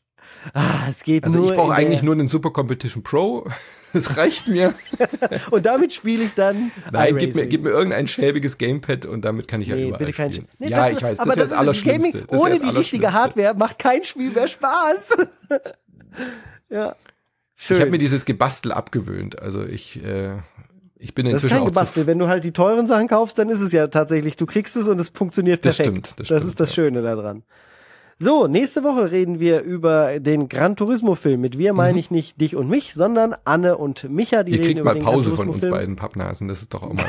Ah, 0.55 0.87
es 0.89 1.05
geht 1.05 1.25
also 1.25 1.39
nur. 1.39 1.51
Ich 1.51 1.57
brauche 1.57 1.75
eigentlich 1.75 2.03
nur 2.03 2.15
einen 2.15 2.29
Super 2.29 2.51
Competition 2.51 3.03
Pro. 3.03 3.47
Das 3.93 4.17
reicht 4.17 4.47
mir. 4.47 4.73
und 5.51 5.67
damit 5.67 5.93
spiele 5.93 6.23
ich 6.23 6.35
dann. 6.35 6.71
Nein, 6.93 7.17
gib 7.17 7.35
mir, 7.35 7.47
gib 7.47 7.63
mir 7.65 7.71
irgendein 7.71 8.07
schäbiges 8.07 8.57
Gamepad 8.57 9.05
und 9.05 9.25
damit 9.25 9.49
kann 9.49 9.61
ich 9.63 9.67
ja 9.69 9.77
überall 9.77 9.99
bitte 9.99 10.13
kein 10.13 10.33
spielen. 10.33 10.49
Nee, 10.61 10.69
ja, 10.69 10.89
ich 10.89 11.03
weiß, 11.03 11.19
aber 11.19 11.35
das, 11.35 11.51
das 11.51 11.61
ist 11.61 11.67
das 11.67 11.83
Gaming 11.83 12.15
ohne 12.29 12.61
die 12.61 12.69
richtige 12.69 13.13
Hardware 13.13 13.55
macht 13.55 13.81
kein 13.81 14.05
Spiel 14.05 14.31
mehr 14.31 14.47
Spaß. 14.47 15.17
ja. 16.71 16.95
Schön. 17.57 17.77
Ich 17.77 17.81
habe 17.81 17.91
mir 17.91 17.99
dieses 17.99 18.25
Gebastel 18.25 18.71
abgewöhnt. 18.71 19.43
Also 19.43 19.65
ich, 19.65 20.03
äh, 20.05 20.39
ich 20.97 21.15
bin 21.15 21.27
inzwischen 21.27 21.33
Das 21.33 21.45
ist 21.45 21.51
kein 21.51 21.65
Gebastel. 21.65 22.07
Wenn 22.07 22.19
du 22.19 22.29
halt 22.29 22.45
die 22.45 22.53
teuren 22.53 22.87
Sachen 22.87 23.09
kaufst, 23.09 23.39
dann 23.39 23.49
ist 23.49 23.61
es 23.61 23.73
ja 23.73 23.89
tatsächlich, 23.89 24.37
du 24.37 24.47
kriegst 24.47 24.77
es 24.77 24.87
und 24.87 25.01
es 25.01 25.09
funktioniert 25.09 25.63
perfekt. 25.63 25.81
Das 25.81 25.85
stimmt. 25.87 26.07
Das, 26.17 26.27
stimmt, 26.27 26.41
das 26.41 26.47
ist 26.47 26.61
das 26.61 26.71
ja. 26.71 26.75
Schöne 26.77 27.03
daran. 27.03 27.43
So, 28.23 28.47
nächste 28.47 28.85
Woche 28.85 29.11
reden 29.13 29.41
wir 29.41 29.63
über 29.63 30.21
den 30.21 30.51
Gran 30.51 30.77
Turismo 30.77 31.15
Film. 31.15 31.41
Mit 31.41 31.57
wir 31.57 31.73
meine 31.73 31.95
mhm. 31.95 31.99
ich 31.99 32.11
nicht 32.11 32.39
dich 32.39 32.55
und 32.55 32.69
mich, 32.69 32.93
sondern 32.93 33.35
Anne 33.47 33.79
und 33.79 34.11
Micha. 34.11 34.43
Die 34.43 34.53
Ihr 34.53 34.59
reden 34.59 34.67
kriegt 34.67 34.81
über 34.81 34.95
mal 34.95 35.01
Pause 35.01 35.31
von 35.31 35.49
uns 35.49 35.67
beiden 35.67 35.97
Pappnasen, 35.97 36.47
das 36.47 36.61
ist 36.61 36.75
doch 36.75 36.83
auch 36.83 36.93
mal 36.93 37.03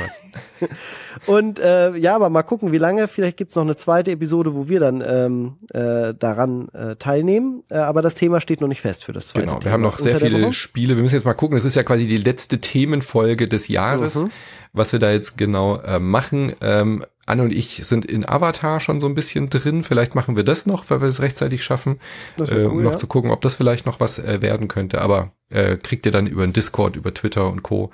was. 0.62 0.70
und 1.28 1.60
äh, 1.60 1.98
ja, 1.98 2.16
aber 2.16 2.30
mal 2.30 2.44
gucken, 2.44 2.72
wie 2.72 2.78
lange. 2.78 3.10
Vielleicht 3.10 3.36
gibt's 3.36 3.56
noch 3.56 3.64
eine 3.64 3.76
zweite 3.76 4.12
Episode, 4.12 4.56
wo 4.56 4.70
wir 4.70 4.80
dann 4.80 5.04
ähm, 5.06 5.58
äh, 5.74 6.14
daran 6.14 6.70
äh, 6.70 6.96
teilnehmen. 6.96 7.64
Äh, 7.70 7.80
aber 7.80 8.02
das 8.02 8.16
Thema 8.16 8.40
steht 8.40 8.62
noch 8.62 8.70
nicht 8.70 8.80
fest 8.80 9.04
für 9.04 9.12
das 9.12 9.28
zweite 9.28 9.48
Genau, 9.48 9.58
wir 9.58 9.60
Thema. 9.64 9.74
haben 9.74 9.82
noch 9.82 10.00
sehr 10.00 10.16
viele 10.16 10.54
Spiele. 10.54 10.96
Wir 10.96 11.04
müssen 11.04 11.16
jetzt 11.16 11.26
mal 11.26 11.34
gucken. 11.34 11.58
Das 11.58 11.66
ist 11.66 11.76
ja 11.76 11.84
quasi 11.84 12.08
die 12.08 12.16
letzte 12.16 12.62
Themenfolge 12.62 13.50
des 13.50 13.68
Jahres. 13.68 14.24
Mhm 14.24 14.32
was 14.74 14.94
wir 14.94 15.00
da 15.00 15.12
jetzt 15.12 15.38
genau 15.38 15.78
äh, 15.82 16.00
machen. 16.00 16.54
Ähm, 16.62 17.04
Anne 17.26 17.44
und 17.44 17.54
ich 17.54 17.86
sind 17.86 18.06
in 18.06 18.28
Avatar 18.28 18.80
schon 18.80 19.00
so 19.00 19.08
ein 19.08 19.16
bisschen 19.16 19.50
drin. 19.50 19.84
Vielleicht 19.84 20.16
machen 20.16 20.36
wir 20.36 20.44
das 20.44 20.66
noch, 20.66 20.90
weil 20.90 21.02
wir 21.02 21.08
es 21.08 21.22
rechtzeitig 21.22 21.64
schaffen, 21.64 22.00
äh, 22.40 22.44
cool, 22.44 22.66
um 22.66 22.84
noch 22.84 22.92
ja. 22.92 22.98
zu 22.98 23.08
gucken, 23.08 23.32
ob 23.32 23.42
das 23.42 23.56
vielleicht 23.56 23.86
noch 23.86 24.00
was 24.00 24.20
äh, 24.20 24.42
werden 24.42 24.68
könnte. 24.68 25.02
Aber 25.02 25.32
äh, 25.52 25.78
kriegt 25.78 26.06
ihr 26.06 26.12
dann 26.12 26.28
über 26.28 26.46
den 26.46 26.54
Discord, 26.54 26.96
über 26.96 27.14
Twitter 27.14 27.50
und 27.50 27.64
Co. 27.64 27.92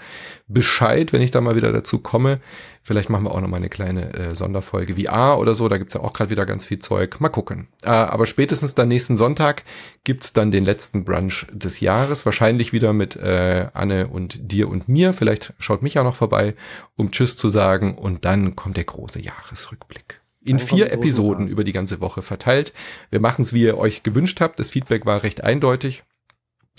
Bescheid, 0.48 1.14
wenn 1.14 1.22
ich 1.22 1.32
da 1.32 1.42
mal 1.42 1.56
wieder 1.56 1.72
dazu 1.72 2.00
komme. 2.00 2.40
Vielleicht 2.84 3.10
machen 3.10 3.26
wir 3.26 3.32
auch 3.32 3.42
noch 3.42 3.50
mal 3.50 3.58
eine 3.58 3.70
kleine 3.70 4.14
äh, 4.14 4.36
Sonderfolge 4.36 4.96
VR 4.96 5.40
oder 5.40 5.56
so. 5.56 5.68
Da 5.68 5.78
gibt's 5.78 5.94
ja 5.94 6.02
auch 6.02 6.14
gerade 6.14 6.30
wieder 6.30 6.46
ganz 6.46 6.66
viel 6.66 6.80
Zeug. 6.80 7.20
Mal 7.20 7.30
gucken. 7.30 7.68
Äh, 7.84 7.90
aber 7.90 8.26
spätestens 8.26 8.76
dann 8.76 8.88
nächsten 8.88 9.18
Sonntag 9.18 9.64
gibt's 10.06 10.32
dann 10.32 10.52
den 10.52 10.64
letzten 10.64 11.04
Brunch 11.04 11.48
des 11.52 11.82
Jahres. 11.82 12.26
Wahrscheinlich 12.26 12.72
wieder 12.72 12.94
mit 12.94 13.18
äh, 13.18 13.68
Anne 13.74 14.08
und 14.08 14.40
dir 14.52 14.70
und 14.70 14.88
mir. 14.88 15.12
Vielleicht 15.12 15.54
schaut 15.60 15.82
mich 15.82 15.96
ja 15.96 16.04
noch 16.04 16.16
vorbei, 16.16 16.56
um 16.96 17.12
Tschüss 17.12 17.36
zu 17.36 17.50
sagen. 17.50 17.96
Und 17.96 18.24
dann 18.24 18.56
kommt 18.56 18.78
der 18.78 18.86
große 18.86 19.22
Jahresrückblick 19.22 20.22
in 20.46 20.60
vier 20.60 20.92
Episoden 20.94 21.48
über 21.48 21.66
die 21.66 21.74
ganze 21.74 22.00
Woche 22.00 22.22
verteilt. 22.22 22.72
Wir 23.10 23.20
machen 23.20 23.42
es, 23.42 23.52
wie 23.52 23.64
ihr 23.64 23.78
euch 23.78 24.04
gewünscht 24.04 24.40
habt. 24.40 24.60
Das 24.60 24.70
Feedback 24.70 25.06
war 25.06 25.24
recht 25.24 25.44
eindeutig 25.44 26.04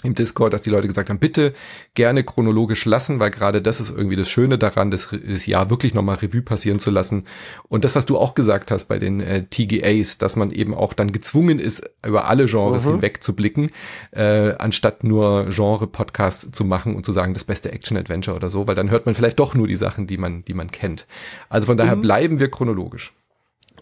im 0.04 0.14
Discord, 0.14 0.52
dass 0.52 0.62
die 0.62 0.70
Leute 0.70 0.86
gesagt 0.86 1.10
haben, 1.10 1.18
bitte 1.18 1.54
gerne 1.94 2.22
chronologisch 2.22 2.84
lassen, 2.84 3.18
weil 3.18 3.32
gerade 3.32 3.60
das 3.60 3.80
ist 3.80 3.90
irgendwie 3.90 4.14
das 4.14 4.30
Schöne 4.30 4.56
daran, 4.56 4.92
das, 4.92 5.08
das 5.10 5.46
Jahr 5.46 5.70
wirklich 5.70 5.92
nochmal 5.92 6.16
Revue 6.16 6.42
passieren 6.42 6.78
zu 6.78 6.92
lassen. 6.92 7.24
Und 7.68 7.84
das, 7.84 7.96
was 7.96 8.06
du 8.06 8.16
auch 8.16 8.34
gesagt 8.34 8.70
hast 8.70 8.84
bei 8.84 9.00
den 9.00 9.20
äh, 9.20 9.46
TGAs, 9.46 10.18
dass 10.18 10.36
man 10.36 10.52
eben 10.52 10.72
auch 10.72 10.92
dann 10.92 11.10
gezwungen 11.10 11.58
ist, 11.58 11.82
über 12.06 12.26
alle 12.26 12.46
Genres 12.46 12.86
mhm. 12.86 12.92
hinweg 12.92 13.24
zu 13.24 13.34
blicken, 13.34 13.70
äh, 14.12 14.52
anstatt 14.58 15.02
nur 15.02 15.48
Genre-Podcast 15.50 16.54
zu 16.54 16.64
machen 16.64 16.94
und 16.94 17.04
zu 17.04 17.12
sagen, 17.12 17.34
das 17.34 17.44
beste 17.44 17.72
Action-Adventure 17.72 18.36
oder 18.36 18.50
so, 18.50 18.68
weil 18.68 18.76
dann 18.76 18.90
hört 18.90 19.06
man 19.06 19.16
vielleicht 19.16 19.40
doch 19.40 19.54
nur 19.54 19.66
die 19.66 19.76
Sachen, 19.76 20.06
die 20.06 20.16
man, 20.16 20.44
die 20.44 20.54
man 20.54 20.70
kennt. 20.70 21.08
Also 21.48 21.66
von 21.66 21.76
daher 21.76 21.96
mhm. 21.96 22.02
bleiben 22.02 22.38
wir 22.38 22.52
chronologisch. 22.52 23.12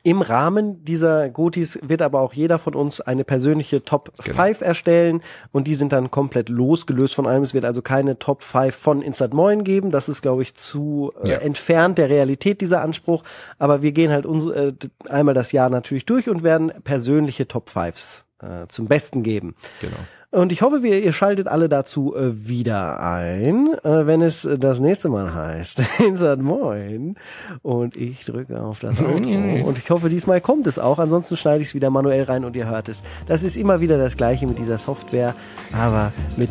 Im 0.06 0.22
Rahmen 0.22 0.84
dieser 0.84 1.28
Gotis 1.30 1.80
wird 1.82 2.00
aber 2.00 2.20
auch 2.20 2.32
jeder 2.32 2.60
von 2.60 2.76
uns 2.76 3.00
eine 3.00 3.24
persönliche 3.24 3.82
Top 3.82 4.12
genau. 4.22 4.44
5 4.44 4.60
erstellen 4.60 5.20
und 5.50 5.66
die 5.66 5.74
sind 5.74 5.92
dann 5.92 6.12
komplett 6.12 6.48
losgelöst 6.48 7.16
von 7.16 7.26
allem. 7.26 7.42
Es 7.42 7.54
wird 7.54 7.64
also 7.64 7.82
keine 7.82 8.16
Top 8.16 8.44
5 8.44 8.72
von 8.72 9.02
Instant 9.02 9.34
Moin 9.34 9.64
geben. 9.64 9.90
Das 9.90 10.08
ist, 10.08 10.22
glaube 10.22 10.42
ich, 10.42 10.54
zu 10.54 11.12
äh, 11.24 11.30
ja. 11.30 11.38
entfernt 11.38 11.98
der 11.98 12.08
Realität 12.08 12.60
dieser 12.60 12.82
Anspruch. 12.82 13.24
Aber 13.58 13.82
wir 13.82 13.90
gehen 13.90 14.12
halt 14.12 14.26
uns, 14.26 14.46
äh, 14.46 14.74
einmal 15.08 15.34
das 15.34 15.50
Jahr 15.50 15.70
natürlich 15.70 16.06
durch 16.06 16.28
und 16.28 16.44
werden 16.44 16.72
persönliche 16.84 17.48
Top 17.48 17.68
5s 17.68 18.26
äh, 18.42 18.68
zum 18.68 18.86
Besten 18.86 19.24
geben. 19.24 19.56
Genau. 19.80 19.96
Und 20.36 20.52
ich 20.52 20.60
hoffe, 20.60 20.82
wir, 20.82 21.02
ihr 21.02 21.14
schaltet 21.14 21.48
alle 21.48 21.70
dazu 21.70 22.14
äh, 22.14 22.46
wieder 22.46 23.00
ein, 23.00 23.72
äh, 23.84 24.06
wenn 24.06 24.20
es 24.20 24.44
äh, 24.44 24.58
das 24.58 24.80
nächste 24.80 25.08
Mal 25.08 25.34
heißt. 25.34 25.82
Insert 26.06 26.42
Moin. 26.42 27.14
Und 27.62 27.96
ich 27.96 28.26
drücke 28.26 28.60
auf 28.60 28.80
das 28.80 29.00
Outro. 29.00 29.30
Und 29.64 29.78
ich 29.78 29.88
hoffe, 29.88 30.10
diesmal 30.10 30.42
kommt 30.42 30.66
es 30.66 30.78
auch. 30.78 30.98
Ansonsten 30.98 31.38
schneide 31.38 31.62
ich 31.62 31.68
es 31.68 31.74
wieder 31.74 31.88
manuell 31.88 32.24
rein 32.24 32.44
und 32.44 32.54
ihr 32.54 32.68
hört 32.68 32.90
es. 32.90 33.02
Das 33.26 33.44
ist 33.44 33.56
immer 33.56 33.80
wieder 33.80 33.96
das 33.96 34.18
Gleiche 34.18 34.46
mit 34.46 34.58
dieser 34.58 34.76
Software. 34.76 35.34
Aber 35.72 36.12
mit 36.36 36.50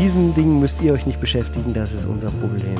diesen 0.00 0.34
Dingen 0.34 0.58
müsst 0.58 0.80
ihr 0.80 0.94
euch 0.94 1.04
nicht 1.04 1.20
beschäftigen. 1.20 1.74
Das 1.74 1.92
ist 1.92 2.06
unser 2.06 2.30
Problem. 2.30 2.78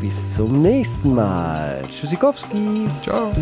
Bis 0.00 0.34
zum 0.34 0.62
nächsten 0.62 1.14
Mal. 1.14 1.82
Tschüssikowski. 1.90 2.86
Ciao. 3.02 3.32